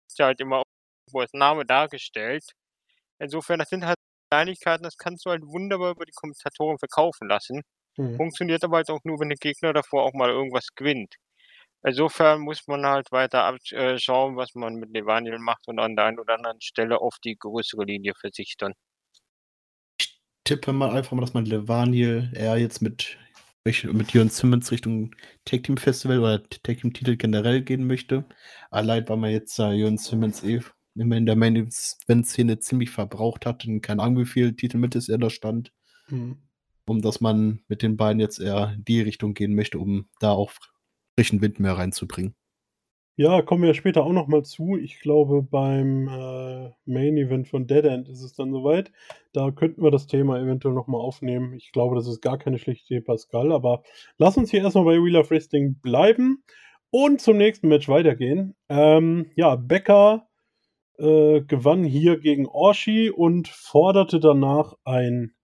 ist 0.09 0.19
ja 0.19 0.27
halt 0.27 0.41
immer 0.41 0.63
wo 1.11 1.21
als 1.21 1.33
Name 1.33 1.65
dargestellt. 1.65 2.45
Insofern, 3.19 3.59
das 3.59 3.69
sind 3.69 3.87
halt 3.87 3.97
Kleinigkeiten, 4.31 4.85
das 4.85 4.97
kannst 4.97 5.25
du 5.25 5.31
halt 5.31 5.43
wunderbar 5.47 5.93
über 5.93 6.05
die 6.05 6.13
Kommentatoren 6.13 6.79
verkaufen 6.79 7.29
lassen. 7.29 7.63
Mhm. 7.97 8.17
Funktioniert 8.17 8.63
aber 8.65 8.77
halt 8.77 8.91
auch 8.91 9.01
nur, 9.05 9.21
wenn 9.21 9.29
der 9.29 9.39
Gegner 9.39 9.73
davor 9.73 10.05
auch 10.05 10.13
mal 10.13 10.31
irgendwas 10.31 10.69
gewinnt. 10.75 11.15
Insofern 11.83 12.41
muss 12.41 12.67
man 12.67 12.85
halt 12.85 13.13
weiter 13.13 13.45
abschauen, 13.45 14.35
äh, 14.35 14.37
was 14.37 14.55
man 14.55 14.75
mit 14.75 14.91
Levaniel 14.91 15.39
macht 15.39 15.69
und 15.69 15.79
an 15.79 15.95
der 15.95 16.07
einen 16.07 16.19
oder 16.19 16.35
anderen 16.35 16.61
Stelle 16.61 17.01
auf 17.01 17.17
die 17.23 17.37
größere 17.37 17.85
Linie 17.85 18.13
verzichten. 18.19 18.73
Ich 20.01 20.21
tippe 20.45 20.73
mal 20.73 20.91
einfach 20.91 21.13
mal, 21.13 21.21
dass 21.21 21.35
man 21.35 21.45
Levaniel 21.45 22.33
eher 22.35 22.57
jetzt 22.57 22.83
mit, 22.83 23.17
mit 23.65 24.13
Jörn 24.13 24.31
Simmons 24.31 24.73
Richtung 24.73 25.15
Tag 25.45 25.63
Team 25.63 25.77
Festival 25.77 26.19
oder 26.19 26.43
Tag 26.43 26.79
Team 26.79 26.93
Titel 26.93 27.17
generell 27.17 27.63
gehen 27.63 27.87
möchte. 27.87 28.25
Allein, 28.71 29.09
weil 29.09 29.17
man 29.17 29.31
jetzt 29.31 29.59
äh, 29.61 29.71
Jörn 29.71 29.97
Simmons 29.97 30.43
eh 30.43 30.61
in 30.97 31.27
der 31.27 31.37
Main-Event-Szene 31.37 32.59
ziemlich 32.59 32.91
verbraucht 32.91 33.47
hat 33.47 33.67
und 33.67 33.81
keine 33.81 34.03
Ahnung, 34.03 34.23
wie 34.23 34.27
viel 34.27 34.55
Titel 34.57 34.79
mit 34.79 34.95
ist 34.95 35.09
er 35.09 35.19
da 35.19 35.31
stand. 35.31 35.73
Mhm. 36.09 36.39
Um 36.89 37.03
dass 37.03 37.21
man 37.21 37.61
mit 37.69 37.83
den 37.83 37.97
beiden 37.97 38.21
jetzt 38.21 38.39
eher 38.39 38.75
in 38.75 38.85
die 38.85 39.01
Richtung 39.01 39.35
gehen 39.35 39.55
möchte, 39.55 39.79
um 39.79 40.09
da 40.21 40.31
auch 40.31 40.53
frischen 41.17 41.41
Wind 41.41 41.59
mehr 41.59 41.73
reinzubringen. 41.73 42.35
Ja, 43.19 43.41
kommen 43.41 43.63
wir 43.63 43.73
später 43.73 44.05
auch 44.05 44.13
nochmal 44.13 44.45
zu. 44.45 44.77
Ich 44.77 45.01
glaube, 45.01 45.43
beim 45.43 46.07
äh, 46.07 46.71
Main 46.85 47.17
Event 47.17 47.49
von 47.49 47.67
Dead 47.67 47.83
End 47.83 48.11
ist 48.11 48.23
es 48.23 48.35
dann 48.35 48.53
soweit. 48.53 48.93
Da 49.33 49.51
könnten 49.53 49.83
wir 49.83 49.91
das 49.91 50.07
Thema 50.07 50.39
eventuell 50.39 50.75
nochmal 50.75 51.01
aufnehmen. 51.01 51.55
Ich 51.55 51.73
glaube, 51.73 51.97
das 51.97 52.07
ist 52.07 52.21
gar 52.21 52.37
keine 52.37 52.59
schlechte 52.59 52.93
Idee, 52.93 53.01
Pascal. 53.01 53.53
Aber 53.53 53.83
lass 54.19 54.37
uns 54.37 54.51
hier 54.51 54.61
erstmal 54.61 54.85
bei 54.85 55.03
Wheel 55.03 55.17
of 55.17 55.31
Wrestling 55.31 55.77
bleiben 55.81 56.45
und 56.91 57.23
zum 57.23 57.39
nächsten 57.39 57.69
Match 57.69 57.89
weitergehen. 57.89 58.55
Ähm, 58.69 59.31
ja, 59.35 59.57
Becker 59.57 60.26
äh, 60.99 61.43
gewann 61.43 61.85
hier 61.85 62.19
gegen 62.19 62.47
Orshi 62.47 63.11
und 63.11 63.49
forderte 63.49 64.21
danach 64.21 64.75
ein 64.85 65.35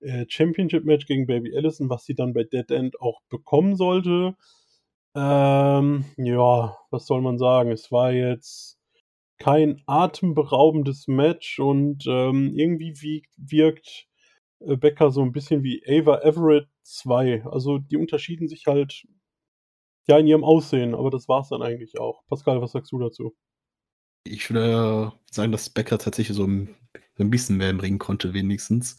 äh, 0.00 0.24
Championship-Match 0.28 1.06
gegen 1.06 1.26
Baby 1.26 1.56
Allison, 1.56 1.90
was 1.90 2.04
sie 2.04 2.14
dann 2.14 2.32
bei 2.32 2.44
Dead 2.44 2.70
End 2.70 3.00
auch 3.00 3.20
bekommen 3.28 3.76
sollte. 3.76 4.36
Ähm, 5.14 6.04
ja, 6.18 6.76
was 6.90 7.06
soll 7.06 7.22
man 7.22 7.38
sagen? 7.38 7.72
Es 7.72 7.90
war 7.90 8.12
jetzt 8.12 8.78
kein 9.38 9.82
atemberaubendes 9.86 11.08
Match 11.08 11.58
und 11.58 12.04
ähm, 12.06 12.52
irgendwie 12.54 12.94
wie, 13.00 13.22
wirkt 13.36 14.06
äh, 14.60 14.76
Becker 14.76 15.10
so 15.10 15.22
ein 15.22 15.32
bisschen 15.32 15.62
wie 15.62 15.82
Ava 15.86 16.20
Everett 16.22 16.68
2. 16.82 17.44
Also 17.46 17.78
die 17.78 17.96
unterschieden 17.96 18.48
sich 18.48 18.66
halt 18.66 19.06
ja 20.06 20.18
in 20.18 20.26
ihrem 20.26 20.44
Aussehen, 20.44 20.94
aber 20.94 21.10
das 21.10 21.28
war 21.28 21.40
es 21.40 21.48
dann 21.48 21.62
eigentlich 21.62 21.98
auch. 21.98 22.22
Pascal, 22.28 22.60
was 22.60 22.72
sagst 22.72 22.92
du 22.92 22.98
dazu? 22.98 23.34
Ich 24.26 24.50
würde 24.50 25.12
sagen, 25.30 25.52
dass 25.52 25.70
Becker 25.70 25.98
tatsächlich 25.98 26.36
so 26.36 26.44
ein, 26.44 26.74
ein 27.18 27.30
bisschen 27.30 27.56
mehr 27.56 27.70
im 27.70 27.80
Ring 27.80 27.98
konnte, 27.98 28.34
wenigstens. 28.34 28.98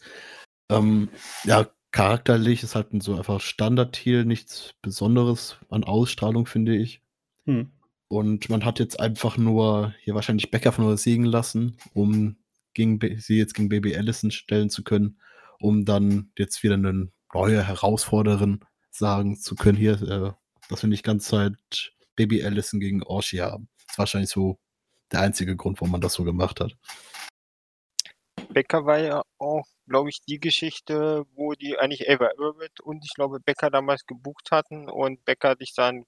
Ähm, 0.70 1.08
ja, 1.44 1.68
charakterlich 1.92 2.62
ist 2.62 2.74
halt 2.74 2.88
so 3.02 3.16
einfach 3.16 3.40
Standard-Heal, 3.40 4.24
nichts 4.24 4.74
Besonderes 4.82 5.56
an 5.70 5.84
Ausstrahlung, 5.84 6.46
finde 6.46 6.76
ich. 6.76 7.02
Hm. 7.46 7.70
Und 8.08 8.48
man 8.48 8.64
hat 8.64 8.78
jetzt 8.78 9.00
einfach 9.00 9.36
nur 9.36 9.94
hier 10.00 10.14
wahrscheinlich 10.14 10.50
Becker 10.50 10.72
von 10.72 10.96
siegen 10.96 11.26
lassen, 11.26 11.76
um 11.92 12.36
gegen, 12.72 12.98
sie 13.18 13.36
jetzt 13.36 13.54
gegen 13.54 13.68
Baby 13.68 13.94
Allison 13.96 14.30
stellen 14.30 14.70
zu 14.70 14.82
können, 14.82 15.18
um 15.60 15.84
dann 15.84 16.30
jetzt 16.38 16.62
wieder 16.62 16.74
eine 16.74 17.10
neue 17.34 17.62
Herausforderin 17.62 18.60
sagen 18.90 19.36
zu 19.36 19.54
können. 19.54 19.76
Hier, 19.76 20.00
äh, 20.02 20.32
dass 20.70 20.82
wir 20.82 20.88
nicht 20.88 21.04
ganz 21.04 21.26
Zeit 21.26 21.92
Baby 22.16 22.42
Allison 22.42 22.80
gegen 22.80 23.02
Orshi 23.02 23.38
haben. 23.38 23.68
Das 23.78 23.94
ist 23.94 23.98
wahrscheinlich 23.98 24.30
so 24.30 24.58
der 25.12 25.20
einzige 25.20 25.56
Grund, 25.56 25.80
warum 25.80 25.92
man 25.92 26.00
das 26.00 26.14
so 26.14 26.24
gemacht 26.24 26.60
hat. 26.60 26.76
Becker 28.50 28.86
war 28.86 28.98
ja 28.98 29.22
auch, 29.38 29.66
glaube 29.86 30.10
ich, 30.10 30.20
die 30.26 30.40
Geschichte, 30.40 31.24
wo 31.34 31.52
die 31.52 31.78
eigentlich 31.78 32.08
Ava 32.08 32.30
Irvit 32.38 32.80
und 32.80 33.04
ich 33.04 33.12
glaube 33.14 33.40
Becker 33.40 33.70
damals 33.70 34.06
gebucht 34.06 34.48
hatten 34.50 34.88
und 34.88 35.24
Becker 35.24 35.56
sich 35.58 35.74
dann 35.74 36.04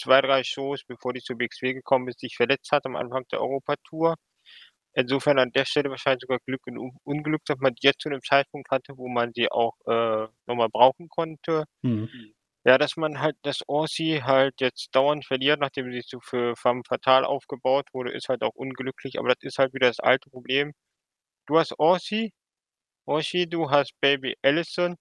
zwei, 0.00 0.20
drei 0.22 0.42
Shows, 0.44 0.84
bevor 0.86 1.12
die 1.12 1.20
zu 1.20 1.34
BXW 1.34 1.74
gekommen 1.74 2.08
ist, 2.08 2.20
sich 2.20 2.36
verletzt 2.36 2.70
hat 2.72 2.86
am 2.86 2.96
Anfang 2.96 3.24
der 3.30 3.40
Europatour. 3.40 4.14
Insofern 4.94 5.38
an 5.38 5.52
der 5.52 5.66
Stelle 5.66 5.90
wahrscheinlich 5.90 6.22
sogar 6.22 6.38
Glück 6.46 6.66
und 6.66 6.94
Unglück, 7.04 7.44
dass 7.44 7.58
man 7.58 7.74
die 7.74 7.86
jetzt 7.86 8.00
zu 8.00 8.08
einem 8.08 8.22
Zeitpunkt 8.22 8.70
hatte, 8.70 8.96
wo 8.96 9.08
man 9.08 9.32
sie 9.34 9.50
auch 9.50 9.74
äh, 9.86 10.26
nochmal 10.46 10.70
brauchen 10.70 11.08
konnte. 11.08 11.64
Mhm. 11.82 12.08
Ja, 12.66 12.78
dass 12.78 12.96
man 12.96 13.20
halt, 13.20 13.36
dass 13.42 13.62
Orsi 13.68 14.20
halt 14.24 14.60
jetzt 14.60 14.94
dauernd 14.94 15.24
verliert, 15.24 15.60
nachdem 15.60 15.90
sie 15.92 16.02
so 16.04 16.20
für 16.20 16.54
Femme 16.56 16.82
Fatal 16.86 17.24
aufgebaut 17.24 17.86
wurde, 17.94 18.10
ist 18.12 18.28
halt 18.28 18.42
auch 18.42 18.54
unglücklich, 18.54 19.18
aber 19.18 19.28
das 19.28 19.38
ist 19.42 19.58
halt 19.58 19.72
wieder 19.72 19.86
das 19.88 20.00
alte 20.00 20.28
Problem. 20.30 20.72
Du 21.46 21.58
hast 21.58 21.78
Orsi, 21.78 22.32
Orsi, 23.06 23.48
du 23.48 23.70
hast 23.70 23.92
Baby 24.00 24.36
Allison 24.42 24.96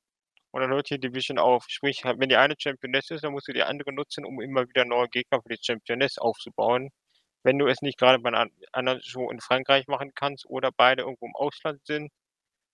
und 0.52 0.62
dann 0.62 0.72
hört 0.72 0.90
die 0.92 1.00
Division 1.00 1.40
auf. 1.40 1.66
Sprich, 1.70 2.04
wenn 2.06 2.30
die 2.30 2.38
eine 2.38 2.56
Championess 2.60 3.12
ist, 3.12 3.24
dann 3.26 3.34
musst 3.34 3.48
du 3.50 3.54
die 3.54 3.64
andere 3.64 3.94
nutzen, 3.94 4.26
um 4.26 4.42
immer 4.42 4.68
wieder 4.70 4.86
neue 4.86 5.10
Gegner 5.10 5.42
für 5.44 5.50
die 5.56 5.60
Championess 5.64 6.18
aufzubauen. 6.20 6.90
Wenn 7.44 7.60
du 7.60 7.68
es 7.68 7.82
nicht 7.84 7.98
gerade 8.00 8.20
bei 8.20 8.30
einer 8.30 8.48
anderen 8.74 9.02
Show 9.04 9.32
in 9.32 9.42
Frankreich 9.42 9.88
machen 9.88 10.14
kannst 10.16 10.46
oder 10.48 10.72
beide 10.76 11.04
irgendwo 11.04 11.28
im 11.28 11.36
Ausland 11.36 11.86
sind 11.86 12.12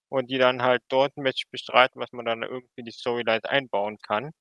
und 0.10 0.30
die 0.32 0.38
dann 0.40 0.62
halt 0.64 0.84
dort 0.90 1.18
ein 1.18 1.24
Match 1.24 1.46
bestreiten, 1.52 2.02
was 2.02 2.12
man 2.14 2.26
dann 2.26 2.44
irgendwie 2.44 2.70
in 2.78 2.86
die 2.86 2.92
Storyline 2.94 3.44
einbauen 3.50 3.98
kann. 4.00 4.32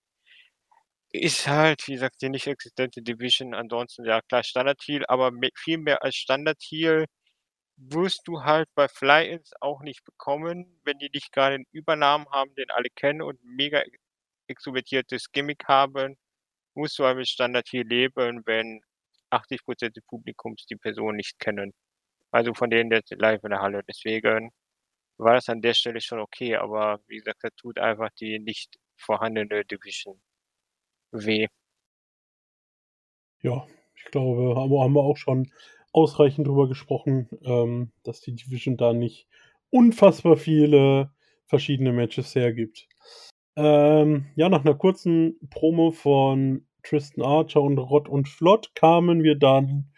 Ist 1.13 1.49
halt, 1.49 1.87
wie 1.89 1.95
gesagt, 1.95 2.23
die 2.23 2.29
nicht 2.29 2.47
existente 2.47 3.03
Division. 3.03 3.53
Ansonsten, 3.55 4.05
ja, 4.05 4.21
klar, 4.23 4.45
Standard-Heal, 4.45 5.05
aber 5.09 5.33
viel 5.57 5.79
mehr 5.79 6.03
als 6.05 6.15
Standard-Heal 6.17 7.07
wirst 7.79 8.23
du 8.27 8.45
halt 8.45 8.69
bei 8.75 8.89
Fly-Ins 8.89 9.53
auch 9.61 9.83
nicht 9.83 10.05
bekommen, 10.05 10.81
wenn 10.85 10.99
die 10.99 11.11
nicht 11.13 11.33
gerade 11.33 11.57
einen 11.57 11.67
Übernamen 11.73 12.29
haben, 12.31 12.55
den 12.57 12.71
alle 12.71 12.91
kennen 12.91 13.23
und 13.23 13.41
mega 13.45 13.83
extrovertiertes 14.49 15.33
Gimmick 15.33 15.65
haben, 15.69 16.17
musst 16.75 16.99
du 16.99 17.05
halt 17.07 17.19
mit 17.19 17.29
Standard-Heal 17.29 17.87
leben, 17.89 18.43
wenn 18.47 18.83
80% 19.31 19.97
des 19.97 20.05
Publikums 20.07 20.67
die 20.67 20.77
Person 20.77 21.17
nicht 21.17 21.39
kennen. 21.41 21.75
Also 22.33 22.55
von 22.55 22.71
denen 22.71 22.91
jetzt 22.93 23.13
live 23.13 23.45
in 23.45 23.51
der 23.51 23.63
Halle. 23.63 23.83
Deswegen 23.89 24.51
war 25.19 25.35
das 25.35 25.49
an 25.51 25.63
der 25.63 25.75
Stelle 25.75 26.01
schon 26.03 26.21
okay, 26.21 26.57
aber 26.57 27.01
wie 27.09 27.19
gesagt, 27.19 27.41
das 27.45 27.55
tut 27.57 27.79
einfach 27.81 28.11
die 28.21 28.39
nicht 28.41 28.79
vorhandene 28.99 29.65
Division 29.67 30.21
weh. 31.13 31.47
Ja, 33.43 33.67
ich 33.97 34.05
glaube, 34.11 34.55
haben 34.61 34.95
wir, 34.95 35.01
auch 35.01 35.17
schon 35.17 35.51
ausreichend 35.93 36.47
drüber 36.47 36.69
gesprochen, 36.69 37.29
ähm, 37.43 37.93
dass 38.03 38.21
die 38.21 38.35
Division 38.35 38.77
da 38.77 38.93
nicht 38.93 39.27
unfassbar 39.71 40.37
viele 40.37 41.11
verschiedene 41.47 41.93
Matches 41.93 42.35
hergibt. 42.35 42.89
Ähm, 43.57 44.27
ja, 44.37 44.49
nach 44.49 44.65
einer 44.65 44.75
kurzen 44.75 45.39
Promo 45.51 45.91
von 45.91 46.67
Tristan 46.83 47.25
Archer 47.25 47.61
und 47.61 47.79
Rott 47.79 48.09
und 48.09 48.29
Flott 48.29 48.75
kamen 48.75 49.23
wir 49.23 49.37
dann 49.37 49.93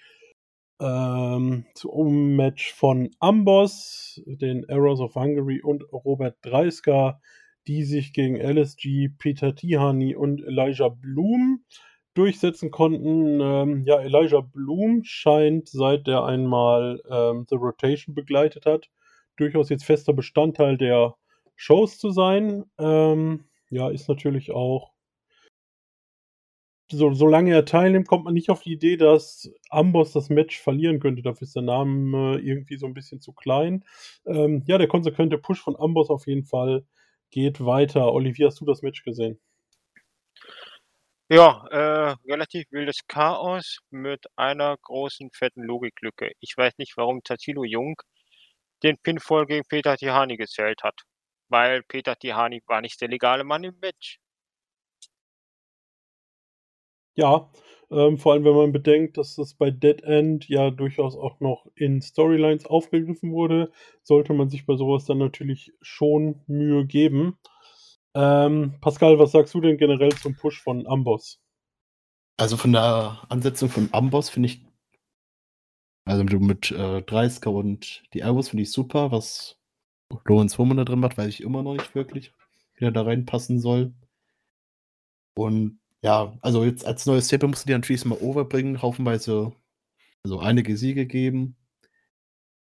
ähm, 0.80 1.66
zum 1.74 2.34
Match 2.36 2.72
von 2.72 3.10
Amboss, 3.20 4.20
den 4.26 4.68
Arrows 4.68 5.00
of 5.00 5.14
Hungary 5.14 5.60
und 5.62 5.84
Robert 5.92 6.36
Dreisker 6.42 7.20
die 7.66 7.84
sich 7.84 8.12
gegen 8.12 8.36
LSG, 8.36 9.10
Peter 9.18 9.54
Tihani 9.54 10.14
und 10.14 10.42
Elijah 10.42 10.88
Bloom 10.88 11.64
durchsetzen 12.14 12.70
konnten. 12.70 13.40
Ähm, 13.40 13.84
ja, 13.84 14.00
Elijah 14.00 14.40
Bloom 14.40 15.02
scheint, 15.04 15.68
seit 15.68 16.08
er 16.08 16.24
einmal 16.24 17.02
ähm, 17.10 17.46
The 17.48 17.56
Rotation 17.56 18.14
begleitet 18.14 18.66
hat, 18.66 18.90
durchaus 19.36 19.68
jetzt 19.68 19.84
fester 19.84 20.12
Bestandteil 20.12 20.76
der 20.76 21.16
Shows 21.56 21.98
zu 21.98 22.10
sein. 22.10 22.64
Ähm, 22.78 23.44
ja, 23.70 23.88
ist 23.88 24.08
natürlich 24.08 24.50
auch. 24.52 24.92
So, 26.90 27.14
solange 27.14 27.54
er 27.54 27.64
teilnimmt, 27.64 28.06
kommt 28.06 28.24
man 28.24 28.34
nicht 28.34 28.50
auf 28.50 28.60
die 28.62 28.74
Idee, 28.74 28.98
dass 28.98 29.50
Amboss 29.70 30.12
das 30.12 30.28
Match 30.28 30.60
verlieren 30.60 31.00
könnte. 31.00 31.22
Dafür 31.22 31.46
ist 31.46 31.56
der 31.56 31.62
Name 31.62 32.38
irgendwie 32.38 32.76
so 32.76 32.84
ein 32.84 32.92
bisschen 32.92 33.20
zu 33.22 33.32
klein. 33.32 33.84
Ähm, 34.26 34.62
ja, 34.66 34.76
der 34.76 34.88
konsequente 34.88 35.38
Push 35.38 35.62
von 35.62 35.74
Amboss 35.76 36.10
auf 36.10 36.26
jeden 36.26 36.44
Fall 36.44 36.84
geht 37.32 37.64
weiter. 37.64 38.12
Olivier, 38.12 38.46
hast 38.46 38.60
du 38.60 38.64
das 38.64 38.82
Match 38.82 39.02
gesehen? 39.02 39.40
Ja, 41.28 41.66
äh, 41.70 42.14
relativ 42.30 42.66
wildes 42.70 42.98
Chaos 43.08 43.78
mit 43.90 44.26
einer 44.36 44.76
großen, 44.82 45.30
fetten 45.32 45.62
Logiklücke. 45.62 46.32
Ich 46.40 46.54
weiß 46.56 46.74
nicht, 46.78 46.92
warum 46.96 47.22
Tatilo 47.24 47.64
Jung 47.64 47.96
den 48.82 48.98
Pinfall 48.98 49.46
gegen 49.46 49.64
Peter 49.66 49.96
Tihani 49.96 50.36
gezählt 50.36 50.82
hat. 50.82 51.00
Weil 51.48 51.82
Peter 51.84 52.16
Tihani 52.16 52.62
war 52.66 52.82
nicht 52.82 53.00
der 53.00 53.08
legale 53.08 53.44
Mann 53.44 53.64
im 53.64 53.78
Match. 53.80 54.18
Ja, 57.14 57.50
ähm, 57.90 58.16
vor 58.16 58.32
allem 58.32 58.44
wenn 58.44 58.54
man 58.54 58.72
bedenkt, 58.72 59.18
dass 59.18 59.34
das 59.34 59.54
bei 59.54 59.70
Dead 59.70 60.02
End 60.02 60.48
ja 60.48 60.70
durchaus 60.70 61.14
auch 61.14 61.40
noch 61.40 61.66
in 61.74 62.00
Storylines 62.00 62.64
aufgegriffen 62.64 63.32
wurde, 63.32 63.70
sollte 64.02 64.32
man 64.32 64.48
sich 64.48 64.64
bei 64.64 64.76
sowas 64.76 65.04
dann 65.04 65.18
natürlich 65.18 65.72
schon 65.82 66.40
Mühe 66.46 66.86
geben. 66.86 67.38
Ähm, 68.14 68.78
Pascal, 68.80 69.18
was 69.18 69.32
sagst 69.32 69.52
du 69.54 69.60
denn 69.60 69.76
generell 69.76 70.12
zum 70.12 70.36
Push 70.36 70.62
von 70.62 70.86
Amboss? 70.86 71.38
Also 72.38 72.56
von 72.56 72.72
der 72.72 73.22
Ansetzung 73.28 73.68
von 73.68 73.88
Amboss 73.92 74.30
finde 74.30 74.48
ich, 74.48 74.64
also 76.06 76.24
mit 76.24 76.70
äh, 76.70 77.02
Dreisker 77.02 77.50
und 77.50 78.02
die 78.14 78.22
Airbus 78.22 78.48
finde 78.48 78.62
ich 78.62 78.72
super, 78.72 79.12
was 79.12 79.58
Lorenz 80.24 80.56
Hohmann 80.56 80.78
da 80.78 80.84
drin 80.84 81.00
macht, 81.00 81.18
weiß 81.18 81.28
ich 81.28 81.42
immer 81.42 81.62
noch 81.62 81.74
nicht 81.74 81.94
wirklich, 81.94 82.32
wie 82.74 82.86
er 82.86 82.90
da 82.90 83.02
reinpassen 83.02 83.60
soll. 83.60 83.94
Und 85.34 85.81
ja, 86.02 86.36
also 86.42 86.64
jetzt 86.64 86.84
als 86.84 87.06
neues 87.06 87.26
Stable 87.26 87.48
musst 87.48 87.64
du 87.64 87.66
die 87.68 87.72
natürlich 87.72 88.04
mal 88.04 88.18
overbringen, 88.18 88.82
haufenweise, 88.82 89.52
also 90.24 90.40
einige 90.40 90.76
Siege 90.76 91.06
geben, 91.06 91.56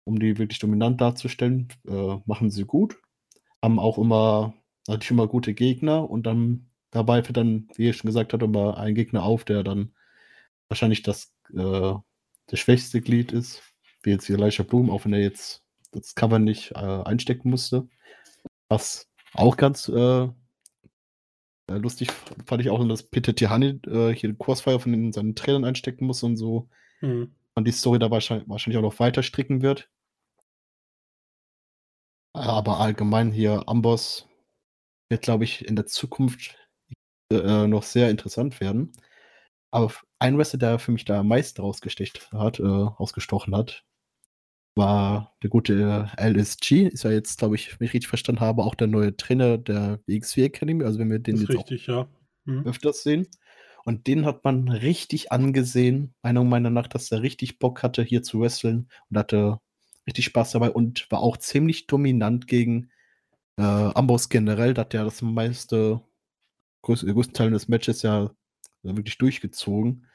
um 0.05 0.18
die 0.18 0.38
wirklich 0.38 0.61
dominant 0.61 1.01
darzustellen. 1.01 1.68
Äh, 1.87 2.16
machen 2.27 2.51
sie 2.51 2.64
gut. 2.64 2.97
Haben 3.62 3.79
auch 3.79 3.99
immer, 3.99 4.55
natürlich 4.87 5.11
immer 5.11 5.27
gute 5.27 5.55
Gegner 5.55 6.09
und 6.09 6.27
dann 6.27 6.70
dabei 6.90 7.27
wird 7.27 7.37
dann, 7.37 7.68
wie 7.77 7.88
ich 7.90 7.97
schon 7.97 8.09
gesagt 8.09 8.33
habe, 8.33 8.44
immer 8.44 8.79
ein 8.79 8.94
Gegner 8.94 9.25
auf, 9.25 9.44
der 9.44 9.64
dann 9.64 9.94
wahrscheinlich 10.68 11.03
das, 11.03 11.35
äh, 11.53 11.94
das 12.47 12.61
schwächste 12.61 13.01
Glied 13.01 13.33
ist, 13.33 13.62
wie 14.03 14.11
jetzt 14.11 14.27
hier 14.27 14.38
Elisha 14.38 14.62
Blum, 14.62 14.90
auch 14.90 15.05
wenn 15.05 15.12
er 15.12 15.20
jetzt 15.20 15.64
das 15.90 16.14
Cover 16.14 16.38
nicht 16.38 16.73
äh, 16.73 16.77
einstecken 16.77 17.51
musste. 17.51 17.88
Was 18.68 19.09
auch 19.35 19.57
ganz 19.57 19.88
äh, 19.88 20.29
lustig 21.68 22.11
fand 22.46 22.62
ich 22.62 22.70
auch, 22.70 22.87
dass 22.87 23.03
Peter 23.03 23.35
Tihani 23.35 23.81
äh, 23.87 24.11
hier 24.11 24.31
den 24.31 24.38
Kursfeuer 24.38 24.81
von 24.81 24.92
den, 24.92 25.12
seinen 25.12 25.35
Trainern 25.35 25.64
einstecken 25.64 26.07
muss 26.07 26.22
und 26.22 26.37
so. 26.37 26.68
Mhm. 27.00 27.35
Und 27.55 27.66
die 27.66 27.72
Story 27.72 27.98
da 27.98 28.11
wahrscheinlich, 28.11 28.48
wahrscheinlich 28.48 28.79
auch 28.79 28.83
noch 28.83 28.98
weiter 28.98 29.22
stricken 29.22 29.62
wird. 29.62 29.88
Aber 32.33 32.81
allgemein 32.81 33.31
hier 33.31 33.68
Amboss 33.68 34.29
wird, 35.09 35.22
glaube 35.22 35.44
ich, 35.44 35.64
in 35.66 35.77
der 35.77 35.87
Zukunft 35.87 36.57
äh, 37.31 37.66
noch 37.66 37.85
sehr 37.85 38.11
interessant 38.11 38.61
werden. 38.61 38.92
Aber 39.70 39.92
ein 40.18 40.37
Wrestler, 40.37 40.59
der 40.59 40.79
für 40.79 40.92
mich 40.92 41.05
da 41.05 41.20
am 41.20 41.29
meisten 41.29 41.61
rausgestecht 41.61 42.33
hat, 42.33 42.59
äh, 42.59 42.64
ausgestochen 42.64 43.55
hat, 43.57 43.85
war 44.75 45.35
der 45.43 45.51
gute 45.51 46.11
LSG, 46.17 46.89
ist 46.89 47.05
ja 47.05 47.11
jetzt, 47.11 47.39
glaube 47.39 47.55
ich, 47.55 47.79
wenn 47.79 47.87
ich 47.87 47.95
richtig 47.95 48.09
verstanden 48.09 48.41
habe, 48.41 48.65
auch 48.65 48.75
der 48.75 48.89
neue 48.89 49.17
Trainer 49.17 49.59
der 49.59 50.01
WXW 50.07 50.45
Academy. 50.45 50.85
Also 50.85 50.99
wenn 50.99 51.11
wir 51.11 51.19
den 51.21 51.37
Das 51.37 51.43
jetzt 51.43 51.51
richtig, 51.51 51.87
ja. 51.87 52.01
auch 52.01 52.09
Mhm. 52.47 52.67
öfters 52.67 53.03
sehen. 53.03 53.27
Und 53.85 54.07
den 54.07 54.25
hat 54.27 54.45
man 54.45 54.69
richtig 54.69 55.33
angesehen, 55.33 56.15
meiner 56.23 56.43
Meinung 56.45 56.73
nach, 56.73 56.87
dass 56.89 57.11
er 57.11 57.23
richtig 57.23 57.59
Bock 57.59 57.83
hatte, 57.83 58.03
hier 58.03 58.23
zu 58.23 58.41
wresteln 58.41 58.89
und 59.11 59.19
hatte 59.19 59.59
richtig 60.07 60.27
Spaß 60.27 60.53
dabei 60.53 60.71
und 60.71 61.11
war 61.11 61.21
auch 61.21 61.37
ziemlich 61.37 61.87
dominant 61.87 62.47
gegen 62.47 62.91
äh, 63.59 63.63
Ambrose 63.63 64.29
generell. 64.31 64.75
Da 64.75 64.83
hat 64.83 64.95
er 64.95 65.05
das 65.05 65.23
meiste, 65.23 66.01
größ, 66.83 67.07
größten 67.07 67.35
Teil 67.35 67.51
des 67.51 67.69
Matches 67.69 68.03
ja 68.03 68.31
wirklich 68.83 69.19
durchgezogen. 69.19 70.07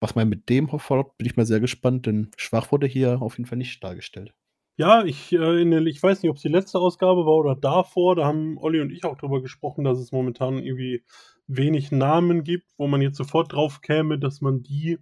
Was 0.00 0.14
man 0.14 0.28
mit 0.28 0.48
dem 0.48 0.68
fordert, 0.68 1.16
bin 1.18 1.26
ich 1.26 1.36
mal 1.36 1.46
sehr 1.46 1.60
gespannt, 1.60 2.06
denn 2.06 2.30
schwach 2.36 2.70
wurde 2.70 2.86
hier 2.86 3.20
auf 3.20 3.36
jeden 3.36 3.48
Fall 3.48 3.58
nicht 3.58 3.82
dargestellt. 3.82 4.32
Ja, 4.76 5.04
ich, 5.04 5.32
äh, 5.32 5.60
in 5.60 5.72
ich 5.88 6.00
weiß 6.00 6.22
nicht, 6.22 6.30
ob 6.30 6.36
es 6.36 6.42
die 6.42 6.48
letzte 6.48 6.78
Ausgabe 6.78 7.26
war 7.26 7.34
oder 7.34 7.56
davor. 7.56 8.14
Da 8.14 8.24
haben 8.24 8.58
Olli 8.58 8.80
und 8.80 8.92
ich 8.92 9.04
auch 9.04 9.16
drüber 9.16 9.42
gesprochen, 9.42 9.82
dass 9.82 9.98
es 9.98 10.12
momentan 10.12 10.62
irgendwie 10.62 11.02
wenig 11.48 11.90
Namen 11.90 12.44
gibt, 12.44 12.70
wo 12.76 12.86
man 12.86 13.02
jetzt 13.02 13.16
sofort 13.16 13.52
drauf 13.52 13.80
käme, 13.80 14.20
dass 14.20 14.40
man 14.40 14.62
die 14.62 14.98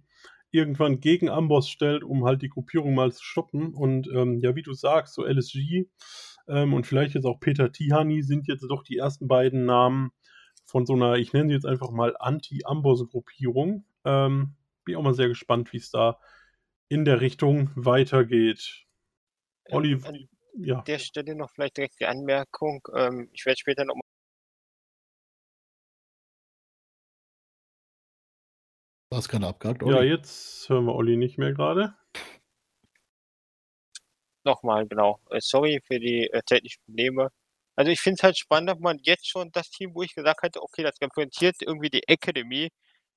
irgendwann 0.49 0.99
gegen 0.99 1.29
Amboss 1.29 1.69
stellt, 1.69 2.03
um 2.03 2.25
halt 2.25 2.41
die 2.41 2.49
Gruppierung 2.49 2.95
mal 2.95 3.11
zu 3.11 3.23
stoppen. 3.23 3.75
Und 3.75 4.07
ähm, 4.07 4.39
ja, 4.39 4.55
wie 4.55 4.63
du 4.63 4.73
sagst, 4.73 5.13
so 5.13 5.23
LSG 5.23 5.85
ähm, 6.47 6.73
und 6.73 6.87
vielleicht 6.87 7.13
jetzt 7.13 7.25
auch 7.25 7.39
Peter 7.39 7.71
Tihani 7.71 8.23
sind 8.23 8.47
jetzt 8.47 8.63
doch 8.63 8.81
die 8.81 8.97
ersten 8.97 9.27
beiden 9.27 9.65
Namen 9.65 10.09
von 10.65 10.85
so 10.87 10.93
einer, 10.93 11.17
ich 11.17 11.33
nenne 11.33 11.49
sie 11.49 11.53
jetzt 11.53 11.67
einfach 11.67 11.91
mal 11.91 12.15
Anti-Amboss-Gruppierung. 12.17 13.85
Ähm, 14.05 14.55
bin 14.87 14.95
auch 14.95 15.03
mal 15.03 15.13
sehr 15.13 15.27
gespannt, 15.27 15.73
wie 15.73 15.77
es 15.77 15.91
da 15.91 16.19
in 16.89 17.03
der 17.05 17.19
Richtung 17.21 17.69
weitergeht. 17.75 18.85
Olli, 19.69 19.91
Ähm, 19.93 20.05
an 20.05 20.29
ja. 20.57 20.81
der 20.81 20.97
Stelle 20.99 21.35
noch 21.35 21.51
vielleicht 21.51 21.77
direkt 21.77 21.99
die 21.99 22.05
Anmerkung. 22.05 22.81
Ähm, 22.95 23.29
ich 23.33 23.45
werde 23.45 23.59
später 23.59 23.83
noch 23.85 23.95
mal 23.95 24.01
Du 29.09 29.17
hast 29.17 29.29
gerade 29.29 29.47
abgehakt, 29.47 29.81
Ja, 29.83 29.97
Olli. 29.97 30.09
jetzt 30.09 30.67
hören 30.69 30.85
wir 30.85 30.95
Olli 30.95 31.17
nicht 31.17 31.37
mehr 31.37 31.53
gerade. 31.53 31.95
Nochmal, 34.45 34.87
genau. 34.87 35.19
Äh, 35.29 35.39
sorry 35.41 35.81
für 35.85 35.99
die 35.99 36.29
äh, 36.29 36.41
technischen 36.45 36.81
Probleme. 36.85 37.29
Also 37.75 37.91
ich 37.91 37.99
finde 37.99 38.15
es 38.19 38.23
halt 38.23 38.37
spannend, 38.37 38.69
ob 38.71 38.79
man 38.79 38.99
jetzt 39.03 39.27
schon 39.29 39.51
das 39.51 39.69
Team, 39.69 39.93
wo 39.93 40.01
ich 40.01 40.15
gesagt 40.15 40.41
hätte, 40.43 40.61
okay, 40.63 40.83
das 40.83 40.95
repräsentiert 41.01 41.55
irgendwie 41.61 41.89
die 41.89 42.07
Academy, 42.07 42.69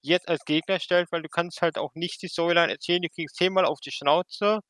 jetzt 0.03 0.29
als 0.29 0.45
Gegner 0.45 0.81
stellt, 0.81 1.11
weil 1.13 1.23
du 1.23 1.29
kannst 1.29 1.63
halt 1.63 1.79
auch 1.79 1.93
nicht 1.95 2.23
die 2.23 2.29
Storyline 2.29 2.73
erzählen, 2.73 3.03
du 3.03 3.09
kriegst 3.09 3.37
zehnmal 3.37 3.65
auf 3.67 3.81
die 3.81 3.93
Schnauze 3.93 4.61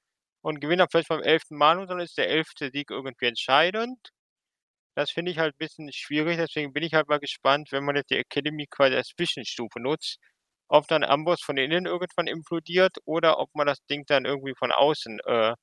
und 0.43 0.61
gewinnst 0.61 0.81
dann 0.81 0.89
vielleicht 0.91 1.09
beim 1.09 1.23
elften 1.23 1.57
Mal 1.57 1.79
und 1.79 1.89
dann 1.91 2.01
ist 2.01 2.19
der 2.19 2.29
elfte 2.29 2.71
Sieg 2.73 2.91
irgendwie 2.91 3.27
entscheidend. 3.27 3.99
Das 4.97 5.11
finde 5.11 5.31
ich 5.33 5.39
halt 5.39 5.55
ein 5.55 5.59
bisschen 5.59 5.91
schwierig, 5.93 6.37
deswegen 6.37 6.73
bin 6.73 6.83
ich 6.83 6.95
halt 6.95 7.09
mal 7.09 7.19
gespannt, 7.21 7.69
wenn 7.73 7.85
man 7.85 7.97
jetzt 7.97 8.11
die 8.11 8.17
Academy 8.17 8.67
quasi 8.69 8.97
als 8.97 9.09
Zwischenstufe 9.09 9.81
nutzt, 9.81 10.19
ob 10.69 10.87
dann 10.89 11.05
Amboss 11.05 11.43
von 11.43 11.57
innen 11.57 11.87
irgendwann 11.87 12.27
implodiert 12.27 12.97
oder 13.05 13.39
ob 13.39 13.51
man 13.55 13.67
das 13.67 13.79
Ding 13.91 14.05
dann 14.07 14.25
irgendwie 14.27 14.55
von 14.59 14.73
außen 14.73 15.21
äh, 15.27 15.55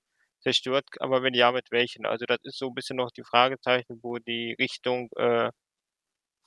zerstört, 0.42 0.86
aber 1.00 1.24
wenn 1.24 1.34
ja, 1.34 1.52
mit 1.52 1.72
welchen? 1.72 2.06
Also 2.06 2.26
das 2.26 2.40
ist 2.44 2.58
so 2.58 2.68
ein 2.70 2.74
bisschen 2.74 2.98
noch 2.98 3.12
die 3.12 3.24
Fragezeichen, 3.24 4.00
wo 4.02 4.18
die 4.20 4.56
Richtung 4.60 5.10
äh, 5.18 5.50